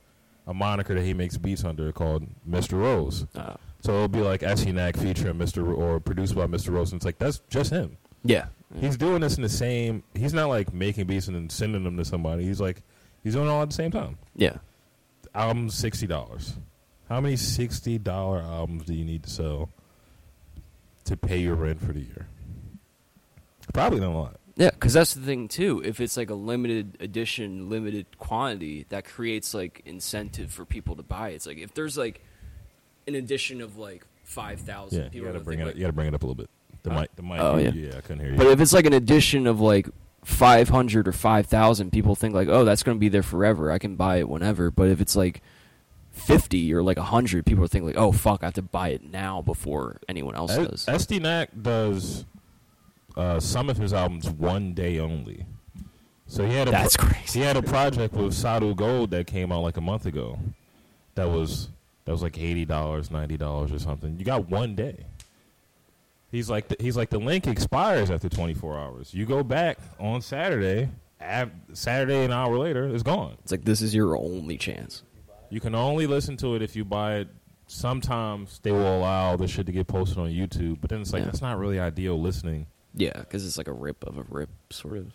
a 0.47 0.53
moniker 0.53 0.95
that 0.95 1.03
he 1.05 1.15
makes 1.15 1.39
beats 1.39 1.65
under 1.65 1.91
called 1.93 2.27
Mr. 2.49 2.73
Rose. 2.79 3.27
uh, 3.35 3.55
So 3.81 3.93
it'll 3.95 4.09
be 4.09 4.21
like 4.21 4.43
SC 4.43 4.73
featuring 4.97 5.37
Mr. 5.39 5.65
Ro- 5.67 5.75
or 5.77 6.01
produced 6.01 6.35
by 6.35 6.47
Mr. 6.47 6.73
Rose. 6.75 6.93
And 6.93 6.99
it's 6.99 7.07
like 7.07 7.19
that's 7.19 7.41
just 7.49 7.71
him. 7.71 7.97
yeah. 8.23 8.47
He's 8.81 8.97
doing 8.97 9.21
this 9.21 9.37
in 9.37 9.43
the 9.43 9.49
same. 9.51 10.03
He's 10.15 10.33
not 10.35 10.49
like 10.49 10.73
making 10.73 11.07
beats 11.07 11.27
and 11.27 11.37
then 11.37 11.49
sending 11.51 11.85
them 11.85 11.97
to 11.99 12.05
somebody. 12.05 12.45
He's 12.45 12.61
like 12.61 12.83
he's 13.23 13.35
doing 13.35 13.47
it 13.47 13.51
all 13.51 13.63
at 13.63 13.69
the 13.71 13.75
same 13.75 13.91
time. 13.91 14.19
yeah. 14.37 14.57
Album 15.35 15.71
sixty 15.71 16.07
dollars. 16.07 16.57
How 17.09 17.21
many 17.21 17.37
sixty 17.37 17.97
dollar 17.99 18.41
albums 18.41 18.85
do 18.85 18.95
you 18.95 19.05
need 19.05 19.23
to 19.25 19.31
sell 19.31 19.69
to 21.05 21.17
pay 21.17 21.39
your 21.39 21.55
rent 21.55 21.81
for 21.81 21.93
the 21.93 22.01
year? 22.01 22.27
Probably 23.73 24.01
not 24.01 24.11
a 24.11 24.17
lot. 24.19 24.37
Yeah, 24.57 24.71
because 24.71 24.93
that's 24.93 25.15
the 25.15 25.23
thing 25.25 25.49
too. 25.49 25.81
If 25.85 25.99
it's 26.01 26.17
like 26.17 26.29
a 26.31 26.35
limited 26.35 26.97
edition, 27.01 27.71
limited 27.71 28.19
quantity, 28.19 28.85
that 28.91 29.05
creates 29.07 29.55
like 29.55 29.81
incentive 29.87 30.53
for 30.53 30.65
people 30.65 30.95
to 30.97 31.03
buy. 31.03 31.31
It's 31.31 31.47
like 31.47 31.59
if 31.59 31.73
there's 31.75 31.97
like 31.97 32.21
an 33.09 33.15
edition 33.15 33.61
of 33.63 33.79
like 33.79 34.05
five 34.25 34.61
thousand, 34.61 34.99
Yeah, 34.99 35.05
you 35.07 35.11
people 35.11 35.33
gotta 35.33 35.45
bring 35.45 35.61
it. 35.61 35.67
like, 35.67 35.75
you 35.77 35.81
gotta 35.81 35.93
bring 35.95 36.09
it 36.09 36.15
up 36.15 36.23
a 36.23 36.27
little 36.27 36.35
bit. 36.35 36.51
The 36.83 36.91
Huh? 36.91 37.01
mic. 37.01 37.17
The 37.17 37.23
mic. 37.23 37.41
Oh, 37.41 37.57
yeah. 37.57 37.71
yeah. 37.73 37.97
I 37.97 38.01
couldn't 38.03 38.21
hear 38.21 38.33
you. 38.33 38.37
But 38.37 38.49
if 38.49 38.61
it's 38.61 38.73
like 38.73 38.87
an 38.87 38.93
edition 38.93 39.47
of 39.47 39.61
like 39.61 39.89
500 40.25 41.09
or 41.09 41.13
5,000, 41.13 41.91
people 41.91 42.15
think 42.15 42.35
like, 42.35 42.49
oh, 42.49 42.65
that's 42.65 42.83
going 42.83 42.97
to 42.97 43.01
be 43.01 43.09
there 43.09 43.23
forever. 43.23 43.71
I 43.73 43.79
can 43.79 43.97
buy 43.97 44.17
it 44.17 44.29
whenever. 44.29 44.71
But 44.71 44.89
if 44.89 45.01
it's 45.01 45.17
like 45.17 45.43
50 46.11 46.75
or 46.75 46.83
like 46.83 46.97
100, 46.99 47.47
people 47.47 47.67
think 47.67 47.85
like, 47.85 47.97
oh, 47.97 48.13
fuck, 48.13 48.43
I 48.43 48.47
have 48.47 48.55
to 48.55 48.63
buy 48.63 48.89
it 48.91 49.11
now 49.11 49.41
before 49.43 49.99
anyone 50.09 50.35
else 50.35 50.55
does. 50.57 50.89
S- 50.89 50.95
Estee 51.03 51.19
Nack 51.21 51.51
does 51.61 52.25
uh, 53.17 53.41
some 53.41 53.69
of 53.69 53.77
his 53.77 53.93
albums 53.93 54.29
one 54.31 54.75
day 54.75 54.99
only. 54.99 55.47
So 56.27 56.47
he 56.47 56.55
had 56.55 56.69
a 56.69 56.71
That's 56.71 56.97
crazy. 56.97 57.41
He 57.41 57.45
had 57.45 57.57
a 57.57 57.63
project 57.63 58.15
with 58.15 58.33
Sadhugold 58.33 59.11
that 59.11 59.27
came 59.27 59.53
out 59.53 59.61
like 59.63 59.77
a 59.77 59.81
month 59.83 60.07
ago. 60.07 60.39
That 61.15 61.29
was 61.29 61.69
that 62.05 62.13
was 62.13 62.23
like 62.23 62.39
eighty 62.39 62.65
dollars, 62.65 63.11
ninety 63.11 63.37
dollars 63.37 63.71
or 63.71 63.79
something. 63.79 64.19
You 64.19 64.25
got 64.25 64.49
one 64.49 64.75
day. 64.75 65.05
He's 66.31 66.49
like 66.49 66.69
the, 66.69 66.77
he's 66.81 66.97
like 66.97 67.11
the 67.11 67.19
link 67.19 67.47
expires 67.47 68.11
after 68.11 68.31
twenty 68.31 68.55
four 68.55 68.79
hours. 68.79 69.13
You 69.13 69.27
go 69.27 69.43
back 69.43 69.79
on 70.01 70.23
Saturday. 70.23 70.89
Saturday 71.73 72.25
an 72.25 72.33
hour 72.33 72.59
later, 72.59 72.89
it's 72.89 73.05
gone. 73.05 73.37
It's 73.43 73.53
like, 73.53 73.65
this 73.65 73.81
is 73.81 73.95
your 73.95 74.17
only 74.17 74.57
chance. 74.59 75.05
You 75.51 75.61
can 75.61 75.73
only 75.73 76.09
listen 76.09 76.37
to 76.39 76.57
it 76.57 76.63
if 76.63 76.75
you 76.75 76.85
buy 76.85 77.19
it. 77.19 77.29
Sometimes 77.69 78.59
they 78.65 78.73
will 78.73 78.99
allow 78.99 79.37
the 79.37 79.47
shit 79.47 79.67
to 79.67 79.73
get 79.73 79.87
posted 79.87 80.19
on 80.19 80.31
YouTube, 80.31 80.81
but 80.81 80.91
then 80.91 81.01
it's 81.01 81.13
like 81.13 81.21
Yeah. 81.21 81.27
that's 81.27 81.41
not 81.41 81.59
really 81.59 81.79
ideal 81.79 82.21
listening. 82.21 82.67
Yeah, 82.95 83.13
because 83.19 83.47
it's 83.47 83.57
like 83.59 83.69
a 83.69 83.73
rip 83.73 84.05
of 84.05 84.19
a 84.19 84.25
rip, 84.29 84.51
sort 84.71 84.99
of. 84.99 85.13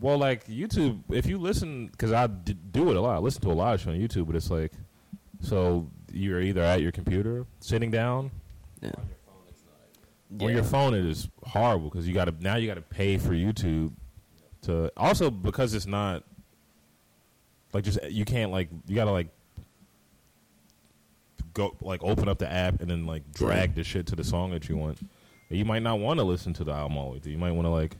Well, 0.00 0.18
like 0.18 0.46
YouTube, 0.46 1.00
if 1.10 1.26
you 1.26 1.38
listen, 1.38 1.86
because 1.86 2.12
I 2.12 2.26
d- 2.26 2.56
do 2.72 2.90
it 2.90 2.96
a 2.96 3.00
lot. 3.00 3.16
I 3.16 3.18
listen 3.18 3.40
to 3.42 3.50
a 3.50 3.54
lot 3.54 3.74
of 3.74 3.80
shit 3.80 3.88
on 3.88 3.94
YouTube, 3.98 4.26
but 4.26 4.36
it's 4.36 4.50
like, 4.50 4.72
so 5.40 5.88
you're 6.12 6.40
either 6.40 6.62
at 6.62 6.80
your 6.82 6.92
computer, 6.92 7.46
sitting 7.60 7.90
down, 7.90 8.30
Yeah. 8.82 8.90
On 8.98 9.02
your 9.08 9.14
phone, 9.24 9.42
it's 9.48 9.62
not. 10.38 10.44
on 10.46 10.52
your 10.54 10.62
phone. 10.64 10.94
It 10.94 11.04
is 11.06 11.28
horrible 11.44 11.88
because 11.88 12.06
you 12.06 12.12
got 12.14 12.26
to 12.26 12.34
now 12.40 12.56
you 12.56 12.66
got 12.66 12.74
to 12.74 12.82
pay 12.82 13.16
for 13.18 13.30
YouTube 13.30 13.92
to 14.62 14.90
also 14.96 15.30
because 15.30 15.72
it's 15.74 15.86
not 15.86 16.24
like 17.72 17.84
just 17.84 17.98
you 18.10 18.24
can't 18.24 18.50
like 18.50 18.68
you 18.86 18.94
got 18.96 19.04
to 19.04 19.12
like 19.12 19.28
go 21.54 21.74
like 21.80 22.02
open 22.02 22.28
up 22.28 22.38
the 22.38 22.50
app 22.50 22.80
and 22.80 22.90
then 22.90 23.06
like 23.06 23.30
drag 23.32 23.74
the 23.74 23.84
shit 23.84 24.06
to 24.08 24.16
the 24.16 24.24
song 24.24 24.50
that 24.50 24.68
you 24.68 24.76
want. 24.76 24.98
You 25.48 25.64
might 25.64 25.82
not 25.82 25.98
want 26.00 26.18
to 26.18 26.24
listen 26.24 26.52
to 26.54 26.64
the 26.64 26.72
album 26.72 26.96
all 26.98 27.06
the 27.08 27.12
way 27.14 27.18
through. 27.20 27.32
You 27.32 27.38
might 27.38 27.52
want 27.52 27.66
to 27.66 27.70
like 27.70 27.96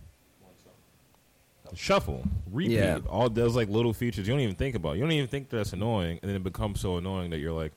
shuffle, 1.75 2.25
repeat. 2.51 2.73
Yeah. 2.73 2.99
All 3.09 3.29
those 3.29 3.55
like 3.57 3.69
little 3.69 3.93
features 3.93 4.27
you 4.27 4.33
don't 4.33 4.41
even 4.41 4.55
think 4.57 4.75
about. 4.75 4.97
You 4.97 5.03
don't 5.03 5.13
even 5.13 5.29
think 5.29 5.49
that's 5.49 5.73
annoying, 5.73 6.19
and 6.23 6.29
then 6.29 6.37
it 6.37 6.43
becomes 6.45 6.81
so 6.81 6.97
annoying 6.97 7.31
that 7.31 7.39
you're 7.39 7.53
like, 7.53 7.73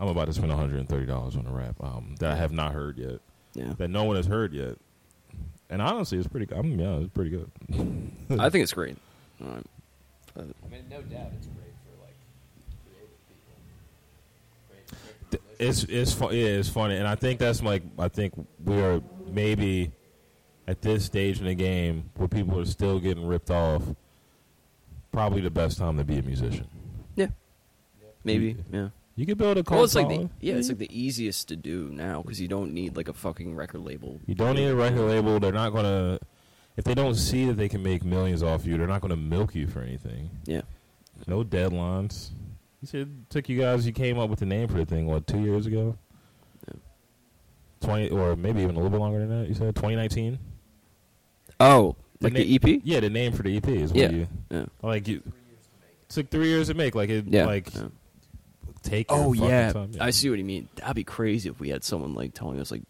I'm 0.00 0.08
about 0.08 0.26
to 0.26 0.32
spend 0.32 0.48
130 0.48 1.06
dollars 1.06 1.36
on 1.36 1.46
a 1.46 1.52
rap 1.52 1.76
album 1.82 2.16
that 2.18 2.32
I 2.32 2.34
have 2.36 2.52
not 2.52 2.72
heard 2.72 2.98
yet 2.98 3.20
Yeah. 3.54 3.74
that 3.78 3.88
no 3.88 4.04
one 4.04 4.16
has 4.16 4.26
heard 4.26 4.52
yet. 4.52 4.76
And 5.70 5.80
honestly, 5.80 6.18
it's 6.18 6.26
pretty. 6.28 6.52
I'm 6.54 6.78
yeah, 6.78 6.96
it's 6.96 7.10
pretty 7.12 7.30
good. 7.30 7.50
I 8.38 8.50
think 8.50 8.62
it's 8.64 8.72
great. 8.74 8.96
Um, 9.40 9.64
I 10.36 10.40
mean, 10.70 10.84
no 10.90 11.00
doubt 11.02 11.30
it's 11.36 11.46
great 11.46 11.72
for 11.84 11.94
like 12.02 12.16
creative 12.84 13.16
people. 13.28 13.54
Great, 14.68 14.86
great 14.88 15.21
Th- 15.32 15.42
It's 15.58 15.82
it's 15.84 16.12
fun. 16.12 16.34
Yeah, 16.34 16.60
it's 16.60 16.68
funny, 16.68 16.96
and 16.96 17.08
I 17.08 17.16
think 17.16 17.40
that's 17.40 17.62
like 17.62 17.82
I 17.98 18.08
think 18.08 18.34
we 18.64 18.80
are 18.80 19.02
maybe 19.26 19.90
at 20.68 20.80
this 20.80 21.04
stage 21.04 21.40
in 21.40 21.46
the 21.46 21.54
game 21.54 22.10
where 22.16 22.28
people 22.28 22.58
are 22.60 22.64
still 22.66 23.00
getting 23.00 23.26
ripped 23.26 23.50
off. 23.50 23.82
Probably 25.10 25.40
the 25.40 25.50
best 25.50 25.76
time 25.78 25.98
to 25.98 26.04
be 26.04 26.18
a 26.18 26.22
musician. 26.22 26.68
yeah, 27.16 27.26
maybe. 28.24 28.56
Yeah. 28.72 28.88
You 29.14 29.26
could 29.26 29.36
build 29.36 29.58
a 29.58 29.62
cult 29.62 29.76
Well, 29.76 29.84
it's 29.84 29.94
like 29.94 30.08
the 30.08 30.30
yeah, 30.40 30.54
it's 30.54 30.68
mm-hmm. 30.68 30.80
like 30.80 30.88
the 30.88 30.98
easiest 30.98 31.48
to 31.48 31.56
do 31.56 31.90
now 31.92 32.22
because 32.22 32.40
you 32.40 32.48
don't 32.48 32.72
need 32.72 32.96
like 32.96 33.08
a 33.08 33.12
fucking 33.12 33.54
record 33.54 33.82
label. 33.82 34.20
You 34.26 34.34
don't 34.34 34.54
need 34.56 34.68
a 34.68 34.74
record 34.76 35.02
label. 35.02 35.38
They're 35.38 35.52
not 35.52 35.70
gonna. 35.70 36.18
If 36.76 36.84
they 36.84 36.94
don't 36.94 37.14
see 37.14 37.44
that 37.46 37.58
they 37.58 37.68
can 37.68 37.82
make 37.82 38.04
millions 38.04 38.42
off 38.42 38.64
you, 38.64 38.78
they're 38.78 38.86
not 38.86 39.02
gonna 39.02 39.16
milk 39.16 39.54
you 39.54 39.66
for 39.66 39.80
anything. 39.80 40.30
Yeah. 40.46 40.62
No 41.26 41.44
deadlines. 41.44 42.30
You 42.82 42.88
said 42.88 43.00
it 43.02 43.30
took 43.30 43.48
you 43.48 43.58
guys. 43.58 43.86
You 43.86 43.92
came 43.92 44.18
up 44.18 44.28
with 44.28 44.40
the 44.40 44.46
name 44.46 44.68
for 44.68 44.74
the 44.74 44.84
thing. 44.84 45.06
What 45.06 45.26
two 45.26 45.40
years 45.40 45.66
ago? 45.66 45.96
Yeah. 46.68 46.74
Twenty, 47.80 48.08
or 48.10 48.36
maybe 48.36 48.60
even 48.60 48.72
a 48.72 48.78
little 48.78 48.90
bit 48.90 48.98
longer 49.00 49.20
than 49.20 49.40
that. 49.42 49.48
You 49.48 49.54
said 49.54 49.74
2019. 49.76 50.38
Oh, 51.60 51.96
The 52.18 52.26
like 52.26 52.32
na- 52.32 52.38
the 52.40 52.54
EP? 52.56 52.80
Yeah, 52.84 53.00
the 53.00 53.10
name 53.10 53.32
for 53.32 53.42
the 53.44 53.56
EP 53.56 53.68
is 53.68 53.92
what 53.92 54.00
Yeah. 54.00 54.10
you 54.10 54.28
Yeah. 54.50 54.64
like. 54.82 55.06
You 55.06 55.22
took 56.08 56.28
three 56.28 56.48
years 56.48 56.68
to 56.68 56.74
make. 56.74 56.94
Like 56.96 57.08
it. 57.10 57.26
Yeah. 57.28 57.46
Like 57.46 57.72
yeah. 57.74 57.86
take. 58.82 59.06
Oh 59.10 59.32
yeah. 59.32 59.72
time. 59.72 59.92
I 60.00 60.10
see 60.10 60.28
what 60.28 60.38
you 60.40 60.44
mean. 60.44 60.68
That'd 60.76 60.96
be 60.96 61.04
crazy 61.04 61.48
if 61.48 61.60
we 61.60 61.68
had 61.68 61.84
someone 61.84 62.14
like 62.14 62.34
telling 62.34 62.58
us 62.60 62.70
like 62.72 62.82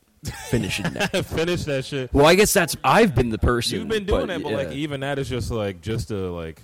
finish 0.48 0.80
it 0.80 0.90
now. 0.92 1.06
Finish 1.22 1.64
that 1.64 1.84
shit. 1.84 2.14
well, 2.14 2.24
I 2.26 2.34
guess 2.36 2.52
that's 2.54 2.76
I've 2.84 3.14
been 3.14 3.28
the 3.28 3.38
person. 3.38 3.80
You've 3.80 3.88
been 3.88 4.06
doing 4.06 4.28
that, 4.28 4.42
but 4.42 4.50
yeah. 4.52 4.56
like 4.56 4.72
even 4.72 5.00
that 5.00 5.18
is 5.18 5.28
just 5.28 5.50
like 5.50 5.80
just 5.82 6.10
a 6.12 6.30
like 6.30 6.62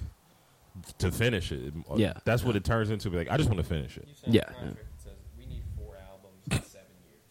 to 0.99 1.11
finish 1.11 1.53
it. 1.53 1.73
Yeah. 1.97 2.15
that's 2.25 2.45
what 2.45 2.57
it 2.57 2.65
turns 2.65 2.91
into. 2.91 3.11
Be 3.11 3.19
like, 3.19 3.31
I 3.31 3.37
just 3.37 3.49
want 3.49 3.59
to 3.61 3.67
finish 3.67 3.97
it. 3.97 4.09
You 4.25 4.33
Yeah, 4.33 4.41
a 4.41 4.53
yeah. 4.53 4.59
contract 4.59 4.77
that 4.77 5.03
says 5.03 5.19
we 5.39 5.47
need 5.47 5.63
four 5.77 5.97
albums 6.11 6.45
in 6.51 6.63
seven 6.63 6.87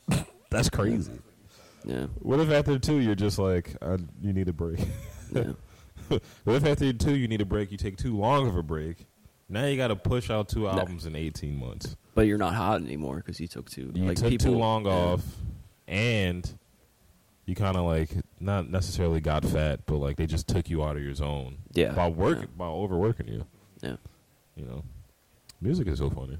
years. 0.09 0.25
That's 0.49 0.69
crazy. 0.69 1.11
yeah, 1.83 2.07
What 2.19 2.39
if 2.39 2.49
after 2.51 2.79
two 2.79 2.97
you're 2.97 3.15
just 3.15 3.39
like, 3.39 3.75
uh, 3.81 3.97
you 4.21 4.33
need 4.33 4.47
a 4.47 4.53
break? 4.53 4.79
yeah. 5.33 5.51
what 6.07 6.55
if 6.55 6.65
after 6.65 6.93
two 6.93 7.15
you 7.15 7.27
need 7.27 7.41
a 7.41 7.45
break, 7.45 7.71
you 7.71 7.77
take 7.77 7.97
too 7.97 8.15
long 8.15 8.47
of 8.47 8.55
a 8.55 8.63
break? 8.63 9.05
Now 9.49 9.65
you 9.65 9.77
got 9.77 9.87
to 9.87 9.95
push 9.95 10.29
out 10.29 10.49
two 10.49 10.67
albums 10.67 11.05
in 11.05 11.15
18 11.15 11.57
months. 11.57 11.95
But 12.15 12.27
you're 12.27 12.37
not 12.37 12.53
hot 12.53 12.81
anymore 12.81 13.17
because 13.17 13.39
you 13.39 13.47
took 13.47 13.69
two. 13.69 13.91
You 13.93 14.05
like 14.05 14.17
took 14.17 14.29
people, 14.29 14.51
too 14.51 14.57
long 14.57 14.85
yeah. 14.85 14.91
off, 14.91 15.21
and 15.87 16.59
you 17.47 17.55
kind 17.55 17.75
of 17.77 17.85
like 17.85 18.09
not 18.39 18.69
necessarily 18.69 19.19
got 19.19 19.43
fat, 19.43 19.79
but 19.87 19.95
like 19.97 20.17
they 20.17 20.27
just 20.27 20.47
took 20.47 20.69
you 20.69 20.83
out 20.83 20.95
of 20.97 21.01
your 21.03 21.15
zone. 21.15 21.57
Yeah, 21.73 21.93
by 21.93 22.07
work 22.09 22.41
yeah. 22.41 22.45
by 22.55 22.67
overworking 22.67 23.27
you. 23.27 23.45
Yeah, 23.81 23.95
You 24.55 24.65
know, 24.65 24.83
music 25.61 25.87
is 25.87 25.97
so 25.99 26.09
funny. 26.11 26.37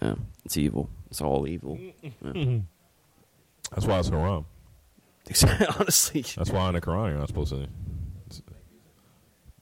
yeah. 0.00 0.14
It's 0.44 0.56
evil. 0.56 0.88
It's 1.10 1.20
all 1.20 1.48
evil. 1.48 1.76
Yeah. 2.02 2.10
That's 3.72 3.86
why 3.86 3.98
it's 3.98 4.08
haram. 4.10 4.46
Honestly, 5.78 6.22
That's 6.36 6.50
why 6.50 6.68
in 6.68 6.74
the 6.74 6.80
Quran 6.80 7.10
you're 7.10 7.18
not 7.18 7.28
supposed 7.28 7.52
to. 7.52 7.66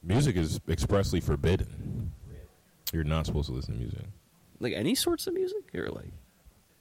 music 0.03 0.37
is 0.37 0.61
expressly 0.69 1.21
forbidden. 1.21 2.13
You're 2.93 3.05
not 3.05 3.27
supposed 3.27 3.49
to 3.51 3.55
listen 3.55 3.75
to 3.75 3.81
music. 3.81 4.01
like 4.61 4.73
any 4.73 4.95
sorts 4.95 5.27
of 5.27 5.35
music, 5.35 5.63
you're 5.75 5.91
like, 5.91 6.11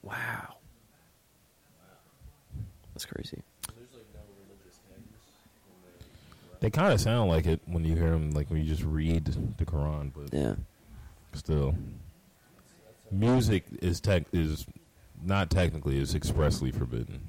wow, 0.02 0.54
that's 2.94 3.04
crazy. 3.04 3.42
There's 3.76 3.92
like 3.92 4.06
no 4.14 4.20
religious 4.46 4.80
hymns. 4.88 5.04
in 5.68 5.82
the- 5.84 6.47
They 6.60 6.70
kind 6.70 6.92
of 6.92 7.00
sound 7.00 7.30
like 7.30 7.46
it 7.46 7.60
when 7.66 7.84
you 7.84 7.94
hear 7.94 8.10
them, 8.10 8.32
like 8.32 8.50
when 8.50 8.58
you 8.60 8.68
just 8.68 8.82
read 8.82 9.24
the 9.58 9.64
Quran, 9.64 10.10
but 10.12 10.32
Yeah, 10.36 10.56
still, 11.34 11.74
music 13.12 13.64
is 13.80 14.00
tech 14.00 14.24
is 14.32 14.66
not 15.22 15.50
technically 15.50 15.98
is 16.00 16.14
expressly 16.16 16.72
forbidden. 16.72 17.28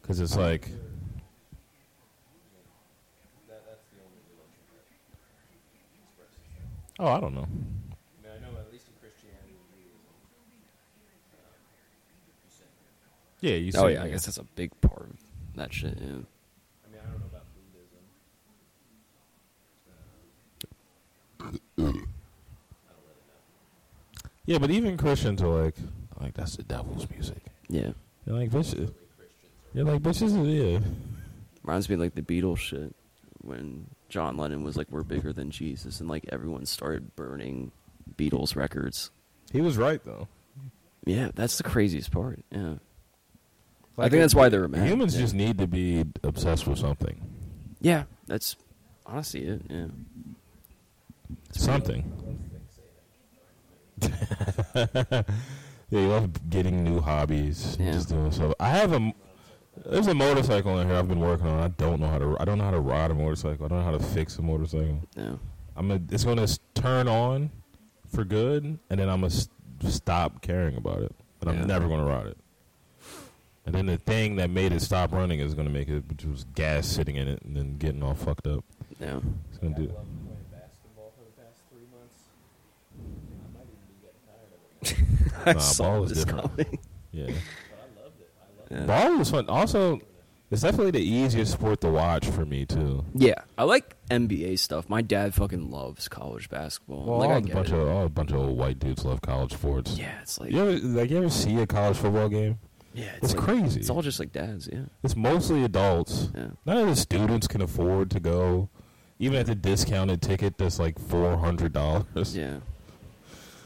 Because 0.00 0.18
it's 0.18 0.34
like 0.36 0.62
That, 3.46 3.62
that's 3.64 3.84
the 3.94 4.00
only 4.02 4.18
religion 4.34 4.66
that 4.74 4.82
expresses 6.02 6.42
that. 6.58 7.02
oh 7.04 7.06
I 7.08 7.20
don't 7.20 7.34
know 7.34 7.46
I 7.46 7.46
mean, 7.46 8.32
I 8.34 8.38
know 8.42 8.58
at 8.58 8.72
least 8.72 8.88
in 8.88 8.94
Christianity 9.00 9.54
and 9.54 9.62
Judaism, 9.70 10.02
you 12.42 12.50
sing. 12.50 12.66
yeah 13.40 13.54
you 13.54 13.70
oh 13.76 13.86
yeah, 13.86 14.02
I 14.02 14.08
guess 14.08 14.26
that's 14.26 14.38
a 14.38 14.44
big 14.56 14.72
part 14.80 15.02
of 15.10 15.16
that 15.54 15.72
shit. 15.72 15.96
Yeah. 16.00 16.06
I 16.06 16.08
mean, 16.90 17.00
I 17.00 17.10
don't 17.10 17.20
know 17.20 17.26
about 17.30 17.44
Buddhism. 17.54 18.02
Yeah 24.46 24.58
but 24.58 24.70
even 24.70 24.96
Christians 24.96 25.42
are 25.42 25.48
like 25.64 25.74
like 26.20 26.34
that's 26.34 26.56
the 26.56 26.62
devil's 26.62 27.08
music 27.10 27.38
yeah, 27.68 27.92
you're 28.26 28.36
like 28.38 28.50
bitch 28.50 28.92
you're 29.72 29.84
like 29.84 30.02
bitch 30.02 30.20
this 30.20 30.22
is 30.22 30.34
yeah 30.34 30.78
reminds 31.62 31.88
me 31.88 31.94
of, 31.94 32.00
like 32.00 32.14
the 32.14 32.22
Beatles 32.22 32.58
shit 32.58 32.94
when 33.40 33.86
John 34.08 34.36
Lennon 34.36 34.62
was 34.62 34.76
like, 34.76 34.86
"We're 34.90 35.02
bigger 35.04 35.32
than 35.32 35.50
Jesus," 35.50 35.98
and 36.00 36.08
like 36.08 36.26
everyone 36.30 36.66
started 36.66 37.16
burning 37.16 37.72
Beatles 38.16 38.54
records. 38.54 39.10
he 39.52 39.60
was 39.60 39.76
right 39.78 40.02
though 40.04 40.28
Yeah, 41.06 41.30
that's 41.34 41.56
the 41.56 41.62
craziest 41.64 42.10
part. 42.12 42.40
Yeah, 42.52 42.74
I 43.96 44.02
Like, 44.02 44.10
think 44.10 44.22
that's 44.22 44.34
why 44.34 44.48
they're 44.50 44.68
mad. 44.68 44.86
humans 44.86 45.14
yeah. 45.14 45.22
just 45.22 45.34
need 45.34 45.58
to 45.58 45.66
be 45.66 46.04
obsessed 46.22 46.66
with 46.66 46.78
something 46.78 47.20
yeah, 47.80 48.04
that's 48.28 48.54
honestly 49.06 49.44
it. 49.44 49.62
Yeah, 49.68 49.86
something 51.52 52.04
yeah 54.74 55.22
you 55.90 56.08
love 56.08 56.50
getting 56.50 56.82
new 56.82 57.00
hobbies 57.00 57.76
Yeah. 57.78 57.92
just 57.92 58.08
doing 58.08 58.32
stuff 58.32 58.54
I 58.58 58.70
have 58.70 58.92
a. 58.92 59.12
there's 59.86 60.06
a 60.08 60.14
motorcycle 60.14 60.78
in 60.80 60.88
here 60.88 60.96
I've 60.96 61.08
been 61.08 61.20
working 61.20 61.46
on 61.46 61.60
I 61.60 61.68
don't 61.68 62.00
know 62.00 62.08
how 62.08 62.18
to 62.18 62.36
I 62.40 62.44
don't 62.44 62.58
know 62.58 62.64
how 62.64 62.70
to 62.72 62.80
ride 62.80 63.10
a 63.10 63.14
motorcycle 63.14 63.66
I 63.66 63.68
don't 63.68 63.78
know 63.78 63.84
how 63.84 63.92
to 63.96 64.02
fix 64.02 64.38
a 64.38 64.42
motorcycle 64.42 65.00
yeah, 65.16 65.34
I'm 65.76 65.90
a, 65.90 66.00
it's 66.10 66.24
gonna 66.24 66.46
turn 66.74 67.08
on 67.08 67.50
for 68.08 68.24
good, 68.24 68.78
and 68.90 69.00
then 69.00 69.08
I'm 69.08 69.22
gonna 69.22 69.32
stop 69.90 70.42
caring 70.42 70.76
about 70.76 70.98
it, 71.02 71.14
and 71.40 71.48
I'm 71.48 71.60
Yeah. 71.60 71.64
never 71.66 71.88
gonna 71.88 72.04
ride 72.04 72.26
it. 72.26 72.36
And 73.64 73.74
then 73.74 73.86
the 73.86 73.96
thing 73.96 74.36
that 74.36 74.50
made 74.50 74.72
it 74.72 74.82
stop 74.82 75.12
running 75.12 75.38
is 75.40 75.54
gonna 75.54 75.70
make 75.70 75.88
it, 75.88 76.04
which 76.10 76.24
was 76.26 76.44
gas 76.54 76.86
sitting 76.86 77.16
in 77.16 77.26
it 77.26 77.40
and 77.42 77.56
then 77.56 77.78
getting 77.78 78.02
all 78.02 78.14
fucked 78.14 78.46
up. 78.46 78.64
yeah. 79.00 79.20
It's 79.48 79.56
gonna 79.58 79.74
do. 79.74 79.84
love 79.84 80.04
playing 80.26 80.44
basketball 80.50 81.14
for 81.16 81.24
the 81.24 81.32
past 81.42 81.62
three 81.70 81.86
months. 81.90 82.18
I 83.40 83.48
might 83.56 83.64
even 83.64 83.86
be 83.88 83.96
getting 84.02 84.20
tired 84.28 84.52
of 84.52 85.24
it. 85.26 85.31
I 85.46 85.52
Nah, 85.54 85.58
saw 85.60 85.84
ball 85.84 86.04
is 86.04 86.10
this 86.14 86.24
different. 86.24 86.50
coming. 86.56 86.78
Yeah, 87.12 87.26
But 87.26 87.34
I 87.34 88.02
loved 88.04 88.20
it. 88.20 88.30
I 88.40 88.74
loved 88.76 88.88
Yeah. 88.88 89.08
ball 89.08 89.18
was 89.18 89.30
fun. 89.30 89.46
Also, 89.48 90.00
it's 90.50 90.62
definitely 90.62 90.92
the 90.92 91.02
easiest 91.06 91.52
sport 91.52 91.80
to 91.82 91.90
watch 91.90 92.26
for 92.26 92.46
me 92.46 92.64
too. 92.64 93.04
Yeah, 93.14 93.34
I 93.58 93.64
like 93.64 93.96
NBA 94.10 94.58
stuff. 94.58 94.88
My 94.88 95.02
dad 95.02 95.34
fucking 95.34 95.70
loves 95.70 96.08
college 96.08 96.48
basketball. 96.48 97.04
Well, 97.04 97.18
like 97.18 97.28
all 97.28 97.34
I 97.34 97.38
a 97.38 97.40
get 97.42 97.54
bunch 97.54 97.68
it. 97.68 97.74
of 97.74 97.88
all 97.88 98.04
a 98.06 98.08
bunch 98.08 98.30
of 98.32 98.36
old 98.38 98.56
white 98.58 98.78
dudes 98.78 99.04
love 99.04 99.20
college 99.20 99.52
sports. 99.52 99.98
yeah, 99.98 100.20
it's 100.22 100.38
like 100.40 100.52
You 100.52 100.60
ever 100.60 100.72
like 100.78 101.10
you 101.10 101.18
ever 101.18 101.28
see 101.30 101.56
a 101.58 101.66
college 101.66 101.96
football 101.98 102.28
game? 102.30 102.58
yeah, 102.94 103.12
It's 103.22 103.34
like- 103.34 103.42
crazy. 103.44 103.80
It's 103.80 103.90
all 103.90 104.02
just 104.02 104.18
like 104.20 104.32
dads. 104.32 104.68
Yeah, 104.72 104.84
It's 105.02 105.16
mostly 105.16 105.64
adults. 105.64 106.30
yeah, 106.34 106.48
None 106.66 106.76
of 106.78 106.86
the 106.86 106.96
students 106.96 107.46
can 107.46 107.60
afford 107.62 108.10
to 108.12 108.20
go, 108.20 108.68
even 109.18 109.38
at 109.38 109.46
the 109.46 109.54
discounted 109.54 110.20
ticket 110.22 110.56
that's 110.58 110.78
like 110.78 110.98
four 110.98 111.36
hundred 111.38 111.72
dollars. 111.74 112.34
yeah. 112.36 112.56
it. 112.56 112.62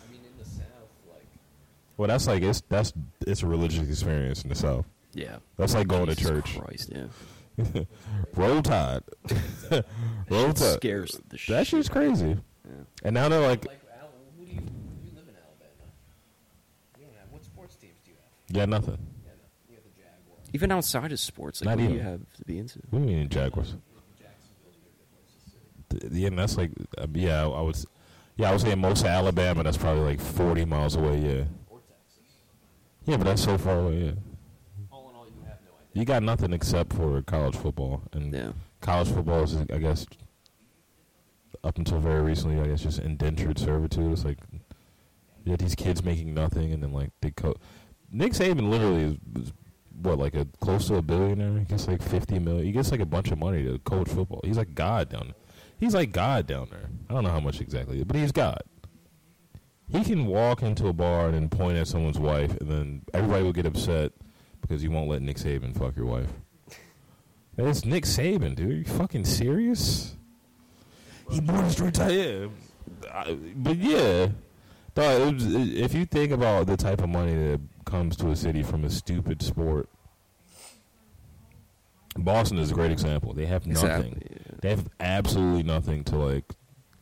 I 0.06 0.12
mean, 0.12 0.20
in 0.24 0.38
the 0.38 0.44
South, 0.44 0.90
like, 1.10 1.26
Well, 1.96 2.08
that's 2.08 2.26
like 2.26 2.42
it's 2.42 2.62
that's 2.68 2.92
it's 3.26 3.42
a 3.42 3.46
religious 3.46 3.88
experience 3.88 4.44
in 4.44 4.50
itself. 4.50 4.86
Yeah. 5.14 5.36
That's 5.56 5.74
like 5.74 5.88
going 5.88 6.06
to 6.06 6.14
church. 6.14 6.58
Christ, 6.58 6.92
yeah. 6.94 7.84
Roll 8.34 8.60
Tide, 8.60 9.02
Roll 10.28 10.48
Shit 10.48 10.56
Tide. 10.56 10.76
scares 10.76 11.18
the 11.28 11.38
shit. 11.38 11.56
That 11.56 11.66
shit's 11.66 11.88
crazy. 11.88 12.36
Yeah. 12.66 12.72
And 13.02 13.14
now 13.14 13.30
they're 13.30 13.40
like, 13.40 13.64
like 13.64 13.80
Al, 13.98 14.10
who 14.38 14.44
do 14.44 14.52
you, 14.52 14.58
you 14.60 15.10
live 15.14 15.24
in 15.26 15.34
Alabama? 15.34 15.88
You 16.98 17.06
don't 17.06 17.14
have, 17.18 17.30
what 17.30 17.42
sports 17.44 17.76
teams 17.76 17.94
do 18.04 18.10
you 18.10 18.16
have? 18.18 18.56
yeah, 18.56 18.64
nothing. 18.66 18.98
Yeah, 19.24 19.30
no, 19.30 19.70
you 19.70 19.74
have 19.76 19.84
the 19.84 19.90
Jaguars. 20.02 20.50
Even 20.52 20.70
outside 20.70 21.12
of 21.12 21.18
sports, 21.18 21.62
like 21.62 21.78
Not 21.78 21.82
what 21.82 21.88
do 21.88 21.94
you 21.94 22.00
have 22.02 22.20
to 22.36 22.44
be 22.44 22.58
into? 22.58 22.78
What 22.90 22.98
do 22.98 23.08
you 23.10 23.16
mean 23.16 23.28
Jaguars? 23.30 23.74
Jacksonville's 24.20 24.76
a 24.76 25.94
good 25.94 25.98
place 25.98 26.10
to 26.12 26.18
Yeah, 26.18 26.26
and 26.26 26.38
that's 26.38 26.58
like, 26.58 26.72
uh, 26.98 27.06
yeah, 27.14 27.42
I 27.46 27.62
was, 27.62 27.86
yeah, 28.36 28.50
I 28.50 28.52
was 28.52 28.60
saying 28.62 28.78
most 28.80 29.00
of 29.00 29.06
Alabama. 29.06 29.62
That's 29.62 29.78
probably 29.78 30.02
like 30.04 30.20
forty 30.20 30.66
miles 30.66 30.94
away. 30.96 31.20
Yeah, 31.20 31.30
Or 31.30 31.36
Texas. 31.38 31.46
Yeah, 33.06 33.16
but 33.16 33.24
that's 33.24 33.42
so 33.42 33.56
far 33.58 33.80
away. 33.80 34.04
Yeah, 34.04 34.10
All 34.92 35.08
in 35.10 35.16
all, 35.16 35.24
you 35.26 35.32
have 35.46 35.58
no 35.64 35.72
idea. 35.80 36.00
you 36.00 36.04
got 36.04 36.22
nothing 36.22 36.52
except 36.52 36.92
for 36.92 37.22
college 37.22 37.56
football, 37.56 38.02
and 38.12 38.32
Yeah. 38.32 38.52
college 38.80 39.08
football 39.08 39.42
is, 39.42 39.56
I 39.56 39.78
guess, 39.78 40.06
up 41.64 41.78
until 41.78 41.98
very 42.00 42.22
recently, 42.22 42.60
I 42.60 42.66
guess, 42.68 42.82
just 42.82 42.98
indentured 42.98 43.58
servitude. 43.58 44.12
It's 44.12 44.24
like 44.24 44.38
you 45.44 45.50
had 45.52 45.60
these 45.60 45.74
kids 45.74 46.04
making 46.04 46.34
nothing, 46.34 46.72
and 46.72 46.82
then 46.82 46.92
like 46.92 47.10
they 47.20 47.30
co- 47.30 47.56
Nick 48.10 48.32
Saban 48.32 48.68
literally 48.70 49.02
is, 49.02 49.16
was 49.34 49.52
what 50.02 50.18
like 50.18 50.34
a 50.34 50.46
close 50.60 50.88
to 50.88 50.96
a 50.96 51.02
billionaire. 51.02 51.58
He 51.58 51.64
gets 51.64 51.88
like 51.88 52.02
fifty 52.02 52.38
million. 52.38 52.64
He 52.66 52.72
gets 52.72 52.90
like 52.90 53.00
a 53.00 53.06
bunch 53.06 53.30
of 53.30 53.38
money 53.38 53.64
to 53.64 53.78
coach 53.80 54.08
football. 54.08 54.40
He's 54.44 54.58
like 54.58 54.74
God 54.74 55.08
down. 55.08 55.34
He's 55.78 55.94
like 55.94 56.12
God 56.12 56.46
down 56.46 56.68
there. 56.70 56.88
I 57.10 57.14
don't 57.14 57.24
know 57.24 57.30
how 57.30 57.40
much 57.40 57.60
exactly, 57.60 58.02
but 58.04 58.16
he's 58.16 58.32
God. 58.32 58.62
He 59.88 60.02
can 60.02 60.26
walk 60.26 60.62
into 60.62 60.88
a 60.88 60.92
bar 60.92 61.26
and 61.26 61.34
then 61.34 61.48
point 61.48 61.78
at 61.78 61.86
someone's 61.86 62.18
wife, 62.18 62.56
and 62.60 62.68
then 62.70 63.02
everybody 63.14 63.44
will 63.44 63.52
get 63.52 63.66
upset 63.66 64.12
because 64.60 64.82
you 64.82 64.90
won't 64.90 65.08
let 65.08 65.22
Nick 65.22 65.36
Saban 65.36 65.76
fuck 65.78 65.96
your 65.96 66.06
wife. 66.06 66.28
It's 67.56 67.84
Nick 67.84 68.04
Saban, 68.04 68.54
dude. 68.56 68.70
Are 68.70 68.74
you 68.74 68.84
fucking 68.84 69.24
serious? 69.24 70.16
He 71.30 71.40
born 71.40 71.70
straight 71.70 71.94
to 71.94 72.12
yeah. 72.12 72.48
I- 73.12 73.34
But 73.56 73.78
yeah, 73.78 74.28
dog, 74.94 75.36
if 75.40 75.94
you 75.94 76.04
think 76.04 76.32
about 76.32 76.66
the 76.66 76.76
type 76.76 77.00
of 77.00 77.08
money 77.08 77.34
that 77.34 77.60
comes 77.84 78.16
to 78.16 78.30
a 78.30 78.36
city 78.36 78.62
from 78.62 78.84
a 78.84 78.90
stupid 78.90 79.40
sport, 79.40 79.88
Boston 82.16 82.58
is 82.58 82.70
a 82.70 82.74
great 82.74 82.90
example. 82.90 83.32
They 83.34 83.46
have 83.46 83.66
nothing. 83.66 83.88
Exactly. 84.14 84.22
yeah. 84.30 84.52
They 84.62 84.70
have 84.70 84.88
absolutely 85.00 85.62
nothing 85.62 86.02
to 86.04 86.16
like. 86.16 86.44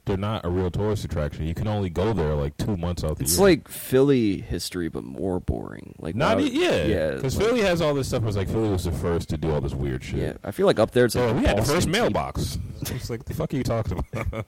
They're 0.07 0.19
not 0.19 0.45
a 0.45 0.51
real 0.51 0.71
tourist 0.71 1.05
attraction. 1.07 1.47
You 1.47 1.55
can 1.55 1.67
only 1.67 1.89
go 1.89 2.13
there 2.13 2.35
like 2.35 2.57
two 2.59 2.77
months 2.77 3.03
out 3.03 3.17
the 3.17 3.25
It's 3.25 3.39
year. 3.39 3.49
It's 3.49 3.59
like 3.67 3.69
Philly 3.69 4.39
history, 4.43 4.89
but 4.91 5.03
more 5.03 5.41
boring. 5.41 5.95
Like 5.99 6.15
not 6.15 6.41
yeah, 6.43 6.85
yeah. 6.85 7.11
Because 7.13 7.39
like- 7.39 7.47
Philly 7.47 7.61
has 7.63 7.81
all 7.81 7.95
this 7.95 8.09
stuff. 8.09 8.25
It's 8.27 8.37
like 8.37 8.49
Philly 8.49 8.69
was 8.69 8.85
the 8.85 8.93
first 8.93 9.31
to 9.31 9.39
do 9.39 9.51
all 9.51 9.63
this 9.63 9.73
weird 9.75 10.05
shit. 10.05 10.19
Yeah, 10.19 10.33
I 10.45 10.51
feel 10.51 10.67
like 10.67 10.79
up 10.79 10.91
there 10.91 11.07
it's 11.07 11.15
like 11.15 11.25
Oh, 11.25 11.29
the 11.33 11.41
we 11.41 11.47
had 11.47 11.57
the 11.57 11.63
first 11.63 11.89
mailbox. 11.89 12.59
it's 12.83 13.09
like 13.09 13.25
the 13.25 13.33
fuck 13.33 13.55
are 13.55 13.57
you 13.57 13.63
talking 13.63 13.99
about? 14.13 14.27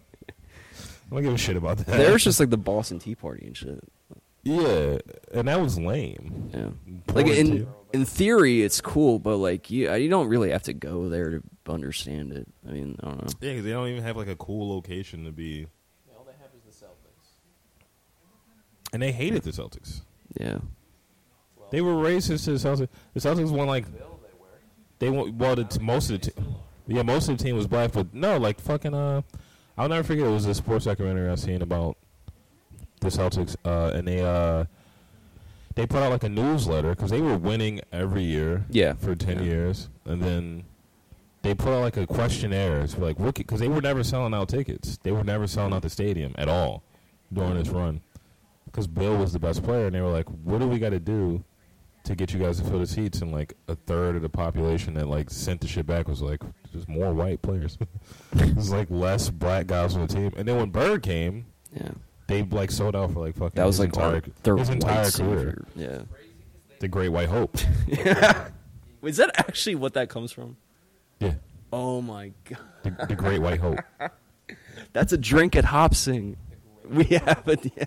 I 1.10 1.14
don't 1.14 1.22
give 1.22 1.32
a 1.32 1.38
shit 1.38 1.56
about 1.56 1.78
that. 1.78 1.86
There's 1.86 2.24
just 2.24 2.38
like 2.40 2.50
the 2.50 2.58
Boston 2.58 2.98
Tea 2.98 3.14
Party 3.14 3.46
and 3.46 3.56
shit. 3.56 3.82
yeah, 4.42 4.98
and 5.32 5.48
that 5.48 5.60
was 5.60 5.78
lame. 5.78 6.50
Yeah, 6.52 6.70
like 7.14 7.28
in 7.28 7.66
in 7.94 8.04
theory 8.04 8.62
it's 8.62 8.80
cool, 8.82 9.18
but 9.18 9.36
like 9.36 9.70
you 9.70 9.90
you 9.94 10.10
don't 10.10 10.28
really 10.28 10.50
have 10.50 10.64
to 10.64 10.72
go 10.74 11.08
there 11.08 11.30
to 11.30 11.42
understand 11.72 12.32
it. 12.32 12.46
I 12.68 12.72
mean, 12.72 12.96
I 13.02 13.06
don't 13.08 13.22
know. 13.22 13.28
Yeah, 13.40 13.50
because 13.52 13.64
they 13.64 13.70
don't 13.70 13.88
even 13.88 14.02
have 14.02 14.16
like 14.16 14.28
a 14.28 14.36
cool 14.36 14.68
location 14.74 15.24
to 15.24 15.32
be, 15.32 15.66
All 16.16 16.24
they 16.24 16.32
have 16.40 16.50
is 16.56 16.62
the 16.78 16.84
Celtics. 16.86 17.26
and 18.92 19.02
they 19.02 19.12
hated 19.12 19.42
the 19.42 19.50
Celtics. 19.50 20.02
Yeah, 20.40 20.58
They 21.70 21.80
were 21.80 21.94
racist 21.94 22.44
to 22.44 22.52
the 22.58 22.68
Celtics. 22.68 22.88
The 23.14 23.20
Celtics 23.20 23.50
won 23.50 23.66
like 23.66 23.86
they 23.86 23.98
were. 24.00 24.06
they 24.98 25.10
won. 25.10 25.38
Well, 25.38 25.56
the, 25.56 25.78
most 25.80 26.10
of 26.10 26.20
the 26.20 26.30
team, 26.30 26.54
yeah, 26.86 27.02
most 27.02 27.28
of 27.28 27.38
the 27.38 27.44
team 27.44 27.56
was 27.56 27.66
black, 27.66 27.92
but 27.92 28.12
no, 28.14 28.36
like 28.36 28.60
fucking. 28.60 28.94
Uh, 28.94 29.22
I'll 29.78 29.88
never 29.88 30.02
forget. 30.02 30.26
It 30.26 30.30
was 30.30 30.46
a 30.46 30.54
sports 30.54 30.84
documentary 30.86 31.28
I 31.30 31.34
seen 31.34 31.62
about 31.62 31.96
the 33.00 33.08
Celtics, 33.08 33.56
uh, 33.64 33.92
and 33.94 34.06
they 34.08 34.20
uh, 34.22 34.64
they 35.74 35.86
put 35.86 35.98
out 36.02 36.10
like 36.10 36.24
a 36.24 36.28
newsletter 36.28 36.90
because 36.90 37.10
they 37.10 37.20
were 37.20 37.36
winning 37.36 37.80
every 37.92 38.22
year. 38.22 38.64
Yeah. 38.70 38.94
for 38.94 39.14
ten 39.14 39.38
Yeah. 39.38 39.44
years, 39.44 39.88
and 40.04 40.22
then 40.22 40.64
they 41.46 41.54
put 41.54 41.68
out 41.68 41.80
like 41.80 41.96
a 41.96 42.06
questionnaire. 42.06 42.80
It's 42.80 42.98
like 42.98 43.16
because 43.34 43.60
they 43.60 43.68
were 43.68 43.80
never 43.80 44.02
selling 44.02 44.34
out 44.34 44.48
tickets. 44.48 44.98
They 45.04 45.12
were 45.12 45.22
never 45.22 45.46
selling 45.46 45.72
out 45.72 45.82
the 45.82 45.90
stadium 45.90 46.34
at 46.36 46.48
all 46.48 46.82
during 47.32 47.54
this 47.54 47.68
run. 47.68 48.00
Because 48.64 48.88
Bill 48.88 49.16
was 49.16 49.32
the 49.32 49.38
best 49.38 49.62
player, 49.62 49.86
and 49.86 49.94
they 49.94 50.00
were 50.00 50.10
like, 50.10 50.26
"What 50.42 50.58
do 50.58 50.66
we 50.66 50.78
got 50.80 50.90
to 50.90 50.98
do 50.98 51.44
to 52.04 52.14
get 52.16 52.32
you 52.32 52.40
guys 52.40 52.58
to 52.60 52.64
fill 52.64 52.80
the 52.80 52.86
seats?" 52.86 53.22
And 53.22 53.30
like 53.30 53.54
a 53.68 53.76
third 53.76 54.16
of 54.16 54.22
the 54.22 54.28
population 54.28 54.94
that 54.94 55.06
like 55.06 55.30
sent 55.30 55.60
the 55.60 55.68
shit 55.68 55.86
back 55.86 56.08
was 56.08 56.20
like, 56.20 56.42
"Just 56.72 56.88
more 56.88 57.14
white 57.14 57.42
players." 57.42 57.78
it 58.32 58.56
was 58.56 58.72
like 58.72 58.90
less 58.90 59.30
black 59.30 59.68
guys 59.68 59.94
on 59.94 60.04
the 60.06 60.12
team. 60.12 60.32
And 60.36 60.48
then 60.48 60.56
when 60.56 60.70
Bird 60.70 61.04
came, 61.04 61.46
yeah. 61.72 61.92
they 62.26 62.42
like 62.42 62.72
sold 62.72 62.96
out 62.96 63.12
for 63.12 63.20
like 63.20 63.36
fucking 63.36 63.52
That 63.54 63.66
was 63.66 63.76
his 63.76 63.86
like 63.86 63.94
entire, 63.94 64.22
their 64.42 64.56
his 64.56 64.68
entire 64.68 65.10
career. 65.10 65.10
savior. 65.10 65.66
Yeah. 65.76 66.02
The 66.80 66.88
Great 66.88 67.10
White 67.10 67.28
Hope. 67.28 67.56
Is 69.02 69.18
that 69.18 69.30
actually 69.38 69.76
what 69.76 69.94
that 69.94 70.08
comes 70.08 70.32
from? 70.32 70.56
Yeah, 71.20 71.34
Oh 71.72 72.00
my 72.02 72.32
god, 72.48 72.58
the, 72.82 73.06
the 73.08 73.14
Great 73.16 73.40
White 73.40 73.60
Hope. 73.60 73.78
that's 74.92 75.12
a 75.12 75.18
drink 75.18 75.56
at 75.56 75.64
Hop 75.64 75.94
Sing. 75.94 76.36
We 76.88 77.04
have 77.04 77.42
it. 77.48 77.72
Yeah. 77.76 77.84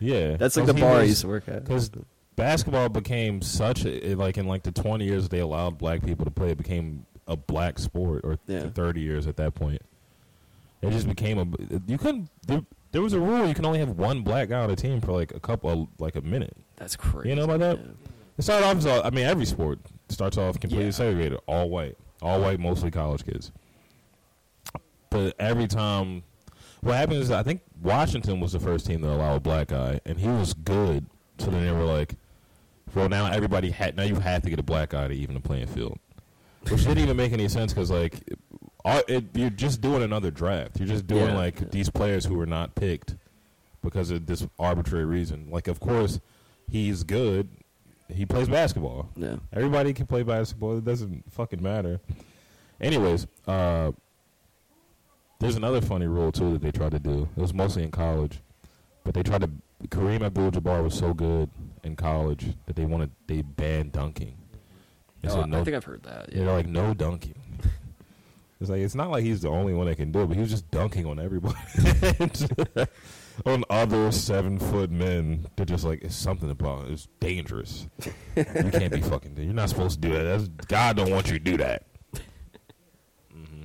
Yeah, 0.00 0.36
That's 0.36 0.56
like 0.56 0.66
the 0.66 0.74
bar 0.74 0.98
I 0.98 1.02
used 1.02 1.22
to 1.22 1.26
work 1.28 1.48
at. 1.48 1.64
Because 1.64 1.90
basketball 2.36 2.88
became 2.88 3.42
such 3.42 3.84
a 3.84 4.14
like 4.14 4.38
in 4.38 4.46
like 4.46 4.62
the 4.62 4.70
twenty 4.70 5.04
years 5.06 5.28
they 5.28 5.40
allowed 5.40 5.76
black 5.78 6.04
people 6.04 6.24
to 6.24 6.30
play, 6.30 6.50
it 6.50 6.56
became 6.58 7.04
a 7.26 7.36
black 7.36 7.78
sport, 7.80 8.20
or 8.24 8.38
Yeah. 8.46 8.68
thirty 8.70 9.00
years 9.00 9.26
at 9.26 9.36
that 9.38 9.54
point. 9.56 9.82
It 10.80 10.90
just 10.90 11.08
became 11.08 11.38
a 11.38 11.80
you 11.90 11.98
couldn't. 11.98 12.30
There, 12.46 12.60
there 12.92 13.02
was 13.02 13.12
a 13.12 13.18
rule 13.18 13.48
you 13.48 13.54
can 13.54 13.66
only 13.66 13.80
have 13.80 13.90
one 13.90 14.22
black 14.22 14.50
guy 14.50 14.60
on 14.62 14.70
a 14.70 14.76
team 14.76 15.00
for 15.00 15.10
like 15.12 15.34
a 15.34 15.40
couple, 15.40 15.88
like 15.98 16.14
a 16.14 16.20
minute. 16.22 16.56
That's 16.76 16.94
crazy. 16.94 17.30
You 17.30 17.34
know 17.34 17.44
about 17.44 17.58
that? 17.58 17.78
Yeah. 17.78 17.84
It 18.38 18.42
started 18.42 18.66
off 18.66 18.76
as 18.76 18.86
all, 18.86 19.02
I 19.04 19.10
mean 19.10 19.26
every 19.26 19.44
sport 19.46 19.80
starts 20.08 20.38
off 20.38 20.60
completely 20.60 20.86
Yeah. 20.86 20.90
segregated, 20.92 21.40
all 21.48 21.68
white, 21.68 21.98
all 22.22 22.40
white, 22.40 22.60
mostly 22.60 22.90
college 22.90 23.24
kids. 23.24 23.52
But 25.10 25.34
every 25.38 25.66
time, 25.66 26.22
what 26.80 26.96
happens 26.96 27.24
is 27.24 27.30
I 27.30 27.42
think 27.42 27.62
Washington 27.82 28.40
was 28.40 28.52
the 28.52 28.60
first 28.60 28.86
team 28.86 29.00
to 29.02 29.08
allow 29.08 29.36
a 29.36 29.40
black 29.40 29.68
guy, 29.68 30.00
and 30.04 30.18
he 30.18 30.28
was 30.28 30.54
good. 30.54 31.06
So 31.38 31.50
then 31.50 31.64
they 31.64 31.72
were 31.72 31.84
like, 31.84 32.14
"Well, 32.94 33.08
now 33.08 33.26
everybody 33.30 33.70
had 33.70 33.96
now 33.96 34.02
you 34.02 34.16
have 34.16 34.42
to 34.42 34.50
get 34.50 34.58
a 34.58 34.64
black 34.64 34.90
guy 34.90 35.08
to 35.08 35.14
even 35.14 35.34
the 35.34 35.40
playing 35.40 35.68
field," 35.68 35.98
which 36.68 36.82
didn't 36.82 36.98
even 36.98 37.16
make 37.16 37.32
any 37.32 37.48
sense 37.48 37.72
because 37.72 37.90
like, 37.90 38.22
all, 38.84 39.02
it, 39.08 39.24
you're 39.34 39.50
just 39.50 39.80
doing 39.80 40.02
another 40.02 40.30
draft. 40.30 40.78
You're 40.78 40.88
just 40.88 41.06
doing 41.06 41.28
Yeah, 41.28 41.36
like 41.36 41.70
these 41.70 41.88
players 41.90 42.24
who 42.24 42.34
were 42.34 42.46
not 42.46 42.74
picked 42.74 43.14
because 43.82 44.10
of 44.10 44.26
this 44.26 44.46
arbitrary 44.58 45.04
reason. 45.04 45.48
Like, 45.50 45.68
of 45.68 45.80
course, 45.80 46.20
he's 46.70 47.04
good. 47.04 47.48
He 48.12 48.24
plays 48.26 48.48
basketball. 48.48 49.08
Yeah. 49.16 49.36
Everybody 49.52 49.92
can 49.92 50.06
play 50.06 50.22
basketball. 50.22 50.78
It 50.78 50.84
doesn't 50.84 51.30
fucking 51.32 51.62
matter. 51.62 52.00
Anyways, 52.80 53.26
uh, 53.46 53.92
there's 55.40 55.56
another 55.56 55.80
funny 55.80 56.06
rule 56.06 56.32
too 56.32 56.52
that 56.54 56.62
they 56.62 56.70
tried 56.70 56.92
to 56.92 56.98
do. 56.98 57.28
It 57.36 57.40
was 57.40 57.52
mostly 57.54 57.82
in 57.82 57.90
college, 57.90 58.40
but 59.04 59.14
they 59.14 59.22
tried 59.22 59.42
to. 59.42 59.50
Kareem 59.88 60.22
Abdul-Jabbar 60.22 60.82
was 60.82 60.94
so 60.98 61.14
good 61.14 61.50
in 61.84 61.94
college 61.94 62.46
that 62.66 62.74
they 62.74 62.84
wanted 62.84 63.10
they 63.28 63.42
banned 63.42 63.92
dunking. 63.92 64.36
Oh, 65.24 65.28
said 65.28 65.48
no. 65.50 65.60
I 65.60 65.64
think 65.64 65.76
I've 65.76 65.84
heard 65.84 66.02
that. 66.04 66.30
They're 66.32 66.44
Yeah. 66.44 66.52
like 66.52 66.66
no 66.66 66.94
dunking. 66.94 67.34
It's 68.60 68.70
like 68.70 68.80
it's 68.80 68.96
not 68.96 69.10
like 69.10 69.22
he's 69.22 69.42
the 69.42 69.48
only 69.50 69.72
one 69.74 69.86
that 69.86 69.96
can 69.96 70.10
do 70.10 70.22
it, 70.22 70.26
but 70.26 70.34
he 70.34 70.40
was 70.40 70.50
just 70.50 70.68
dunking 70.72 71.06
on 71.06 71.20
everybody, 71.20 71.54
on 73.46 73.64
other 73.70 74.10
seven 74.12 74.58
foot 74.58 74.90
men. 74.90 75.46
They're 75.56 75.66
just 75.66 75.84
like 75.84 76.02
it's 76.02 76.14
something 76.16 76.50
about 76.50 76.86
it. 76.86 76.92
it's 76.92 77.08
dangerous. 77.20 77.86
you 78.36 78.44
can't 78.44 78.92
be 78.92 79.00
fucking. 79.00 79.36
You're 79.36 79.52
not 79.54 79.68
supposed 79.68 80.00
to 80.02 80.08
do 80.08 80.14
that. 80.14 80.22
That's, 80.24 80.48
God 80.66 80.96
don't 80.96 81.10
want 81.10 81.26
you 81.28 81.34
to 81.34 81.38
do 81.44 81.56
that. 81.58 81.84
hmm 83.32 83.62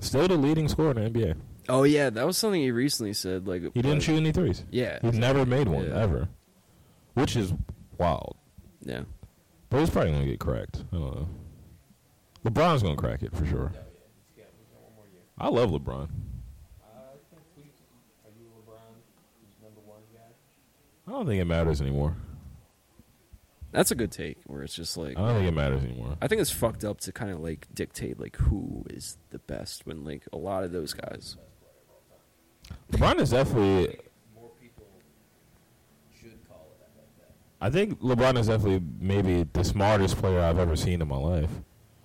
Still 0.00 0.28
the 0.28 0.36
leading 0.36 0.68
scorer 0.68 0.90
in 0.92 1.12
the 1.12 1.18
NBA. 1.20 1.36
Oh 1.68 1.82
yeah, 1.82 2.10
that 2.10 2.24
was 2.26 2.36
something 2.38 2.60
he 2.60 2.70
recently 2.70 3.12
said. 3.12 3.48
Like 3.48 3.62
He 3.74 3.82
didn't 3.82 4.00
shoot 4.00 4.16
any 4.16 4.30
threes. 4.32 4.62
Yeah. 4.70 4.98
He's 5.02 5.18
never 5.18 5.44
made 5.44 5.68
one 5.68 5.86
Yeah. 5.88 5.98
ever, 6.00 6.28
which 7.14 7.34
is 7.36 7.52
wild. 7.98 8.36
Yeah. 8.82 9.02
But 9.68 9.80
he's 9.80 9.90
probably 9.90 10.12
gonna 10.12 10.26
get 10.26 10.38
cracked. 10.38 10.84
I 10.92 10.96
don't 10.96 11.14
know. 11.16 11.28
LeBron's 12.44 12.82
gonna 12.84 12.94
crack 12.94 13.24
it 13.24 13.34
for 13.34 13.44
sure. 13.46 13.72
Yeah, 13.74 13.80
yeah. 13.80 14.44
He's 14.44 14.44
got, 14.44 14.46
he's 14.60 14.68
got 14.70 14.82
one 14.84 14.94
more 14.94 15.06
year. 15.12 15.22
I 15.38 15.48
love 15.48 15.70
LeBron. 15.70 16.06
I 16.06 17.18
think 17.34 17.42
we 17.56 17.64
are 17.64 18.30
you 18.38 18.46
LeBron, 18.62 18.94
who's 19.42 19.56
number 19.60 19.80
one 19.84 20.02
guy. 20.14 20.30
I 21.06 21.12
don't 21.12 21.26
think 21.26 21.40
it 21.40 21.44
matters 21.44 21.80
anymore. 21.80 22.16
That's 23.72 23.90
a 23.90 23.94
good 23.94 24.10
take. 24.10 24.38
Where 24.46 24.62
it's 24.62 24.74
just 24.74 24.96
like 24.96 25.18
I 25.18 25.20
don't 25.20 25.36
think 25.36 25.48
it 25.48 25.54
matters 25.54 25.84
anymore. 25.84 26.16
I 26.20 26.28
think 26.28 26.40
it's 26.40 26.50
fucked 26.50 26.84
up 26.84 27.00
to 27.00 27.12
kind 27.12 27.30
of 27.30 27.40
like 27.40 27.66
dictate 27.74 28.18
like 28.18 28.36
who 28.36 28.84
is 28.90 29.18
the 29.30 29.38
best 29.38 29.86
when 29.86 30.04
like 30.04 30.22
a 30.32 30.36
lot 30.36 30.64
of 30.64 30.72
those 30.72 30.92
guys. 30.94 31.36
LeBron 32.92 33.20
is 33.20 33.30
definitely. 33.30 33.98
More 34.34 34.50
people 34.60 34.86
should 36.18 36.46
call 36.48 36.66
it 36.72 36.80
that 36.80 36.90
like 36.96 37.16
that. 37.18 37.34
I 37.60 37.70
think 37.70 38.00
LeBron 38.00 38.38
is 38.38 38.46
definitely 38.48 38.82
maybe 38.98 39.46
the 39.52 39.62
smartest 39.64 40.16
player 40.16 40.40
I've 40.40 40.58
ever 40.58 40.76
seen 40.76 41.02
in 41.02 41.08
my 41.08 41.18
life. 41.18 41.50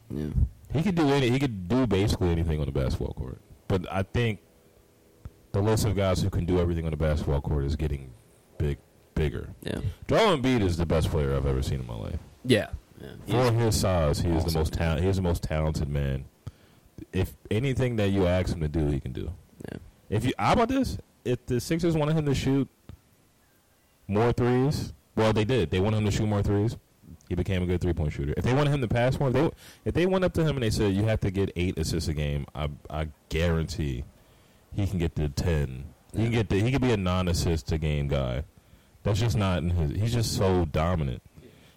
Yeah. 0.10 0.28
He 0.74 0.84
could 0.84 0.96
do 0.96 1.10
any. 1.10 1.30
He 1.30 1.40
could 1.40 1.68
do 1.68 1.88
basically 1.88 2.30
anything 2.30 2.60
on 2.60 2.66
the 2.66 2.72
basketball 2.72 3.14
court. 3.14 3.42
But 3.68 3.86
I 3.92 4.04
think 4.04 4.40
the 5.54 5.62
list 5.62 5.86
of 5.86 5.96
guys 5.96 6.22
who 6.22 6.30
can 6.30 6.46
do 6.46 6.60
everything 6.60 6.86
on 6.86 6.92
the 6.92 6.98
basketball 6.98 7.42
court 7.42 7.66
is 7.66 7.76
getting 7.76 8.12
big, 8.58 8.78
bigger. 9.16 9.50
Yeah. 9.64 9.80
Joel 10.08 10.38
Embiid 10.38 10.62
is 10.62 10.78
the 10.78 10.86
best 10.86 11.10
player 11.10 11.36
I've 11.36 11.46
ever 11.46 11.62
seen 11.62 11.80
in 11.80 11.88
my 11.88 11.96
life. 11.96 12.20
Yeah. 12.44 12.70
Yeah. 13.00 13.50
For 13.50 13.52
his 13.52 13.80
size, 13.80 14.20
he 14.20 14.30
is 14.30 14.46
the 14.46 14.58
most 14.58 14.74
talent. 14.74 15.02
He 15.02 15.10
is 15.10 15.16
the 15.16 15.22
most 15.22 15.44
talented 15.44 15.90
man. 15.90 16.26
If 17.14 17.34
anything 17.50 17.96
that 17.96 18.10
you 18.10 18.28
ask 18.28 18.54
him 18.54 18.62
to 18.62 18.68
do, 18.68 18.88
he 18.88 19.00
can 19.00 19.12
do. 19.12 19.32
Yeah. 19.72 19.78
If 20.10 20.26
you, 20.26 20.34
how 20.38 20.54
about 20.54 20.70
this? 20.70 20.98
If 21.26 21.46
the 21.46 21.60
Sixers 21.60 21.96
wanted 21.96 22.16
him 22.16 22.26
to 22.26 22.36
shoot 22.36 22.68
more 24.08 24.32
threes, 24.34 24.94
well, 25.16 25.34
they 25.34 25.46
did. 25.46 25.72
They 25.72 25.80
wanted 25.80 25.98
him 25.98 26.06
to 26.06 26.12
shoot 26.12 26.28
more 26.28 26.44
threes. 26.44 26.78
He 27.28 27.36
became 27.36 27.64
a 27.64 27.66
good 27.66 27.80
three 27.80 27.94
point 27.94 28.12
shooter. 28.12 28.34
If 28.36 28.44
they 28.44 28.54
wanted 28.54 28.72
him 28.72 28.82
to 28.82 28.88
pass 28.90 29.18
more, 29.18 29.30
if 29.30 29.34
they 29.34 29.52
if 29.86 29.94
they 29.94 30.06
went 30.06 30.26
up 30.26 30.34
to 30.34 30.42
him 30.42 30.58
and 30.58 30.64
they 30.64 30.70
said 30.70 30.94
you 30.94 31.06
have 31.06 31.22
to 31.22 31.32
get 31.32 31.50
eight 31.56 31.78
assists 31.78 32.10
a 32.10 32.14
game, 32.14 32.46
I 32.54 32.70
I 32.90 33.08
guarantee 33.30 34.04
he 34.74 34.86
can 34.86 35.00
get 35.00 35.16
to 35.16 35.30
ten. 35.30 35.86
He 36.14 36.24
can 36.24 36.32
get 36.32 36.50
the, 36.50 36.60
he 36.60 36.72
could 36.74 36.82
be 36.82 36.92
a 36.92 36.98
non 36.98 37.30
assist 37.30 37.72
a 37.72 37.78
game 37.78 38.10
guy. 38.10 38.44
That's 39.04 39.20
just 39.20 39.38
not 39.38 39.60
in 39.60 39.70
his. 39.72 40.00
He's 40.00 40.14
just 40.14 40.38
so 40.38 40.66
dominant. 40.66 41.22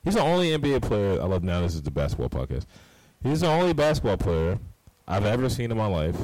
He's 0.03 0.15
the 0.15 0.21
only 0.21 0.51
NBA 0.51 0.83
player 0.83 1.21
I 1.21 1.25
love. 1.25 1.43
Now 1.43 1.61
this 1.63 1.75
is 1.75 1.83
the 1.83 1.91
basketball 1.91 2.29
podcast. 2.29 2.67
He's 3.23 3.41
the 3.41 3.49
only 3.49 3.73
basketball 3.73 4.19
player 4.19 4.59
I've 5.09 5.25
ever 5.25 5.49
seen 5.49 5.71
in 5.71 5.79
my 5.79 5.87
life 5.87 6.17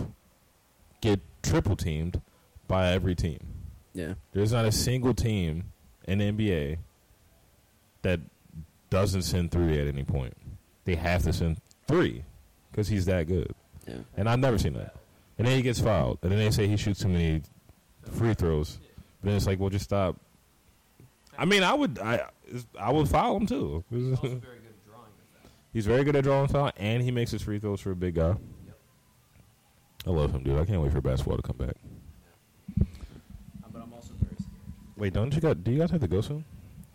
get 1.01 1.21
triple 1.43 1.77
teamed 1.77 2.21
by 2.69 2.91
every 2.93 3.15
team. 3.15 3.39
Yeah. 3.95 4.15
There's 4.33 4.53
not 4.53 4.67
a 4.67 4.73
single 4.73 5.15
team 5.15 5.65
in 6.07 6.19
the 6.19 6.31
NBA 6.31 6.79
that 8.03 8.21
doesn't 8.91 9.23
send 9.23 9.51
three 9.51 9.81
at 9.81 9.89
any 9.89 10.05
point. 10.05 10.37
They 10.85 10.95
have 10.97 11.23
to 11.25 11.33
send 11.33 11.61
three 11.87 12.25
because 12.71 12.89
he's 12.89 13.07
that 13.07 13.27
good. 13.27 13.55
Yeah. 13.87 13.99
And 14.17 14.29
I've 14.29 14.39
never 14.39 14.59
seen 14.59 14.75
that. 14.75 14.95
And 15.39 15.47
then 15.47 15.57
he 15.57 15.63
gets 15.63 15.81
fouled. 15.81 16.19
And 16.23 16.31
then 16.31 16.39
they 16.39 16.51
say 16.51 16.67
he 16.67 16.77
shoots 16.77 17.01
too 17.01 17.09
many 17.09 17.43
free 18.13 18.35
throws. 18.35 18.79
But 19.21 19.29
then 19.29 19.37
it's 19.37 19.47
like, 19.47 19.59
well, 19.59 19.71
just 19.71 19.85
stop. 19.85 20.17
I 21.41 21.47
mean, 21.47 21.63
I 21.63 21.73
would, 21.73 21.99
I, 21.99 22.29
I 22.79 22.93
would 22.93 23.09
foul 23.09 23.39
him 23.39 23.47
too. 23.47 23.83
He's 25.73 25.87
very 25.87 26.05
good 26.05 26.15
at 26.17 26.25
drawing 26.25 26.49
foul, 26.49 26.71
and 26.77 27.03
he 27.03 27.11
makes 27.11 27.31
his 27.31 27.41
free 27.43 27.59
throws 27.59 27.81
for 27.81 27.93
a 27.93 27.97
big 27.97 28.17
guy. 28.17 28.37
I 30.07 30.11
love 30.11 30.35
him, 30.35 30.43
dude. 30.43 30.59
I 30.59 30.65
can't 30.67 30.83
wait 30.83 30.93
for 30.93 31.01
basketball 31.01 31.37
to 31.39 31.43
come 31.43 31.57
back. 31.57 31.77
But 33.73 33.83
I'm 33.83 33.93
also 33.95 34.13
very 34.21 34.35
scared. 34.37 34.49
Wait, 34.97 35.13
don't 35.15 35.35
you 35.35 35.41
got? 35.41 35.65
Do 35.65 35.71
you 35.71 35.79
guys 35.79 35.91
have 35.91 36.01
to 36.03 36.09
go 36.09 36.21
soon? 36.21 36.45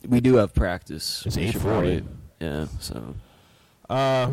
We 0.07 0.21
do 0.21 0.35
have 0.35 0.53
practice. 0.53 1.23
It's 1.25 1.37
8:40. 1.37 2.05
Yeah. 2.39 2.67
So 2.79 3.15
Uh, 3.89 4.31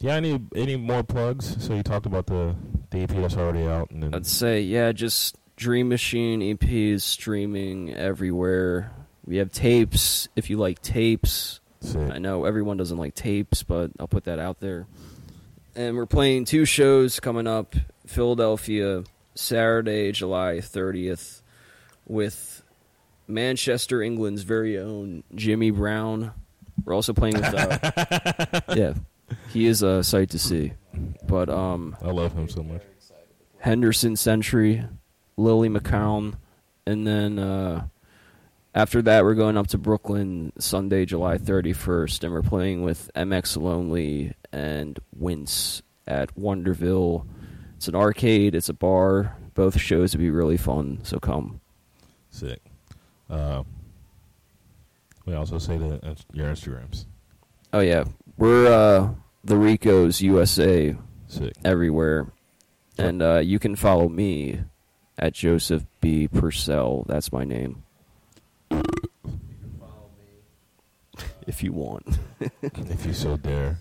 yeah. 0.00 0.14
Any 0.16 0.42
any 0.54 0.76
more 0.76 1.02
plugs? 1.02 1.56
So 1.64 1.74
you 1.74 1.82
talked 1.82 2.04
about 2.06 2.26
the 2.26 2.54
the 2.90 3.00
EP 3.00 3.10
that's 3.10 3.36
already 3.36 3.66
out, 3.66 3.90
and 3.90 4.02
then 4.02 4.14
I'd 4.14 4.26
say 4.26 4.60
yeah, 4.60 4.92
just 4.92 5.36
Dream 5.56 5.88
Machine 5.88 6.42
EP 6.42 6.62
is 6.64 7.04
streaming 7.04 7.94
everywhere. 7.94 8.92
We 9.26 9.38
have 9.38 9.50
tapes. 9.50 10.28
If 10.36 10.50
you 10.50 10.56
like 10.56 10.80
tapes, 10.82 11.60
Sick. 11.80 12.10
I 12.10 12.18
know 12.18 12.44
everyone 12.44 12.76
doesn't 12.76 12.98
like 12.98 13.14
tapes, 13.14 13.62
but 13.62 13.90
I'll 14.00 14.08
put 14.08 14.24
that 14.24 14.38
out 14.38 14.60
there. 14.60 14.86
And 15.74 15.96
we're 15.96 16.06
playing 16.06 16.46
two 16.46 16.64
shows 16.64 17.20
coming 17.20 17.46
up 17.46 17.76
Philadelphia, 18.06 19.04
Saturday, 19.34 20.10
July 20.12 20.56
30th, 20.56 21.42
with 22.06 22.62
Manchester, 23.28 24.02
England's 24.02 24.42
very 24.42 24.78
own 24.78 25.22
Jimmy 25.34 25.70
Brown. 25.70 26.32
We're 26.84 26.94
also 26.94 27.12
playing 27.12 27.36
with, 27.36 27.54
uh, 27.54 28.60
yeah, 28.74 28.94
he 29.52 29.66
is 29.66 29.82
a 29.82 30.02
sight 30.02 30.30
to 30.30 30.38
see. 30.38 30.72
But 31.26 31.48
um, 31.48 31.96
I 32.02 32.10
love 32.10 32.32
him 32.32 32.48
so 32.48 32.62
much. 32.62 32.82
Henderson 33.58 34.16
Century, 34.16 34.84
Lily 35.36 35.68
McCown, 35.68 36.36
and 36.86 37.06
then 37.06 37.38
uh, 37.38 37.88
after 38.76 39.00
that 39.00 39.24
we're 39.24 39.34
going 39.34 39.56
up 39.56 39.66
to 39.68 39.78
Brooklyn 39.78 40.52
Sunday, 40.58 41.06
July 41.06 41.38
31st, 41.38 42.24
and 42.24 42.32
we're 42.32 42.42
playing 42.42 42.82
with 42.82 43.10
MX 43.16 43.56
Lonely 43.56 44.34
and 44.52 44.98
Wince 45.16 45.80
at 46.06 46.36
Wonderville. 46.36 47.26
It's 47.76 47.88
an 47.88 47.94
arcade, 47.94 48.54
it's 48.54 48.68
a 48.68 48.74
bar. 48.74 49.34
Both 49.54 49.80
shows 49.80 50.12
would 50.12 50.20
be 50.20 50.30
really 50.30 50.58
fun, 50.58 51.00
so 51.04 51.18
come. 51.18 51.62
Sick. 52.28 52.60
Uh, 53.30 53.62
we 55.24 55.34
also 55.34 55.56
say 55.56 55.78
that 55.78 56.24
your 56.34 56.48
Instagrams. 56.48 57.06
Oh 57.72 57.80
yeah, 57.80 58.04
we're 58.36 58.66
uh, 58.66 59.08
the 59.42 59.56
Ricos 59.56 60.20
USA 60.20 60.94
Sick. 61.28 61.54
everywhere, 61.64 62.30
and 62.98 63.22
uh, 63.22 63.38
you 63.38 63.58
can 63.58 63.74
follow 63.74 64.10
me 64.10 64.60
at 65.18 65.32
Joseph 65.32 65.84
B 66.02 66.28
Purcell. 66.28 67.04
That's 67.08 67.32
my 67.32 67.44
name. 67.44 67.56
You 67.56 67.72
can 67.72 67.72
follow 67.72 67.74
me. 67.74 67.84
Uh, 68.70 68.82
if 71.46 71.62
you 71.62 71.72
want. 71.72 72.18
if 72.62 73.06
you 73.06 73.12
so 73.12 73.36
dare. 73.36 73.78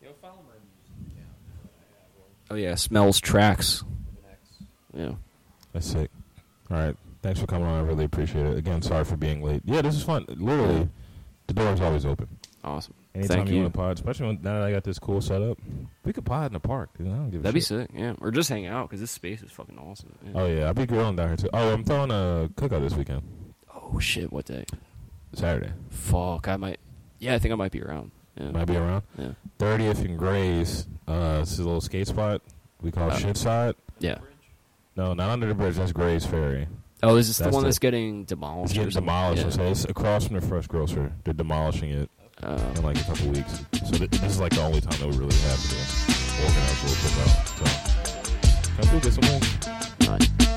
You 0.00 0.08
know, 0.08 0.14
follow 0.20 0.36
my 0.48 0.54
music 0.98 1.12
account. 1.18 1.36
I 1.66 2.00
have 2.00 2.08
one 2.16 2.26
Oh 2.50 2.54
yeah, 2.54 2.74
smells 2.74 3.20
tracks. 3.20 3.82
with 3.82 4.24
an 4.24 4.30
X. 4.30 4.40
Yeah. 4.94 5.12
That's 5.72 5.86
sick. 5.86 6.10
All 6.70 6.76
right. 6.78 6.96
Thanks 7.22 7.40
for 7.40 7.46
coming 7.46 7.66
on. 7.66 7.78
I 7.78 7.82
really 7.86 8.04
appreciate 8.04 8.46
it. 8.46 8.56
Again, 8.56 8.80
sorry 8.82 9.04
for 9.04 9.16
being 9.16 9.42
late. 9.42 9.62
Yeah, 9.64 9.82
this 9.82 9.94
is 9.96 10.02
fun. 10.02 10.24
Literally, 10.28 10.88
the 11.46 11.54
door's 11.54 11.80
always 11.80 12.06
open. 12.06 12.28
Awesome. 12.64 12.94
Anytime 13.14 13.38
Thank 13.38 13.48
you, 13.50 13.56
you. 13.56 13.62
want 13.62 13.72
to 13.74 13.78
pod, 13.78 13.94
especially 13.96 14.26
when, 14.28 14.42
now 14.42 14.54
that 14.54 14.62
I 14.62 14.70
got 14.70 14.84
this 14.84 14.98
cool 14.98 15.20
setup, 15.20 15.58
we 16.04 16.12
could 16.12 16.24
pod 16.24 16.46
in 16.48 16.52
the 16.52 16.60
park. 16.60 16.90
dude. 16.96 17.08
I 17.08 17.10
don't 17.10 17.30
give 17.30 17.40
a 17.40 17.42
That'd 17.42 17.54
be 17.54 17.60
shit. 17.60 17.66
sick. 17.66 17.90
Yeah, 17.94 18.14
or 18.20 18.30
just 18.30 18.48
hang 18.48 18.66
out 18.66 18.88
because 18.88 19.00
this 19.00 19.10
space 19.10 19.42
is 19.42 19.50
fucking 19.50 19.78
awesome. 19.78 20.14
Yeah. 20.24 20.30
Oh 20.34 20.46
yeah, 20.46 20.66
I'll 20.66 20.74
be 20.74 20.86
grilling 20.86 21.16
down 21.16 21.28
here 21.28 21.36
too. 21.36 21.48
Oh, 21.52 21.72
I'm 21.72 21.82
throwing 21.84 22.10
a 22.10 22.48
cookout 22.54 22.80
this 22.82 22.94
weekend, 22.94 23.22
Oh 23.92 23.98
shit! 23.98 24.32
What 24.32 24.44
day? 24.46 24.64
Saturday. 25.34 25.72
Fuck! 25.90 26.48
I 26.48 26.56
might. 26.56 26.78
Yeah, 27.18 27.34
I 27.34 27.38
think 27.38 27.52
I 27.52 27.56
might 27.56 27.72
be 27.72 27.82
around. 27.82 28.10
Yeah. 28.38 28.50
Might 28.50 28.66
be 28.66 28.76
around. 28.76 29.02
Yeah. 29.18 29.32
30th 29.58 30.04
and 30.04 30.16
Grays. 30.18 30.86
Uh, 31.08 31.40
this 31.40 31.52
is 31.52 31.58
a 31.58 31.64
little 31.64 31.80
skate 31.80 32.06
spot 32.06 32.40
we 32.80 32.92
call 32.92 33.10
Oh. 33.10 33.16
Shit 33.16 33.36
Side. 33.36 33.74
Yeah. 33.98 34.18
No, 34.96 35.12
not 35.14 35.30
under 35.30 35.46
the 35.48 35.54
bridge. 35.54 35.74
That's 35.76 35.90
Grays 35.92 36.24
Ferry. 36.24 36.68
Oh, 37.02 37.16
is 37.16 37.26
this 37.28 37.38
the 37.38 37.44
That's 37.44 37.54
one 37.54 37.62
the- 37.64 37.68
that's 37.68 37.78
getting 37.80 38.24
demolished? 38.24 38.72
It's 38.72 38.78
or 38.78 38.80
getting 38.82 38.90
something? 38.92 39.06
demolished. 39.06 39.42
Yeah. 39.44 39.50
So 39.50 39.62
it's 39.64 39.84
across 39.86 40.26
from 40.26 40.36
the 40.36 40.46
Fresh 40.46 40.66
Grocer. 40.68 41.12
They're 41.24 41.34
demolishing 41.34 41.90
it 41.90 42.10
Uh, 42.42 42.60
in 42.76 42.82
like 42.82 43.00
a 43.00 43.04
couple 43.04 43.28
weeks. 43.30 43.64
So 43.86 43.92
th- 43.98 44.10
this 44.10 44.22
is 44.22 44.40
like 44.40 44.52
the 44.52 44.62
only 44.62 44.80
time 44.80 44.98
that 45.00 45.08
we 45.08 45.16
really 45.16 45.34
have 45.36 45.58
to 45.58 45.76
organize 46.44 46.82
a 46.82 46.86
little 46.86 47.10
cookout. 47.10 47.46
So 48.62 48.70
come 48.76 48.84
through, 48.90 49.00
get 49.00 49.12
some 49.12 49.28
wings. 49.28 50.28
nice. 50.38 50.47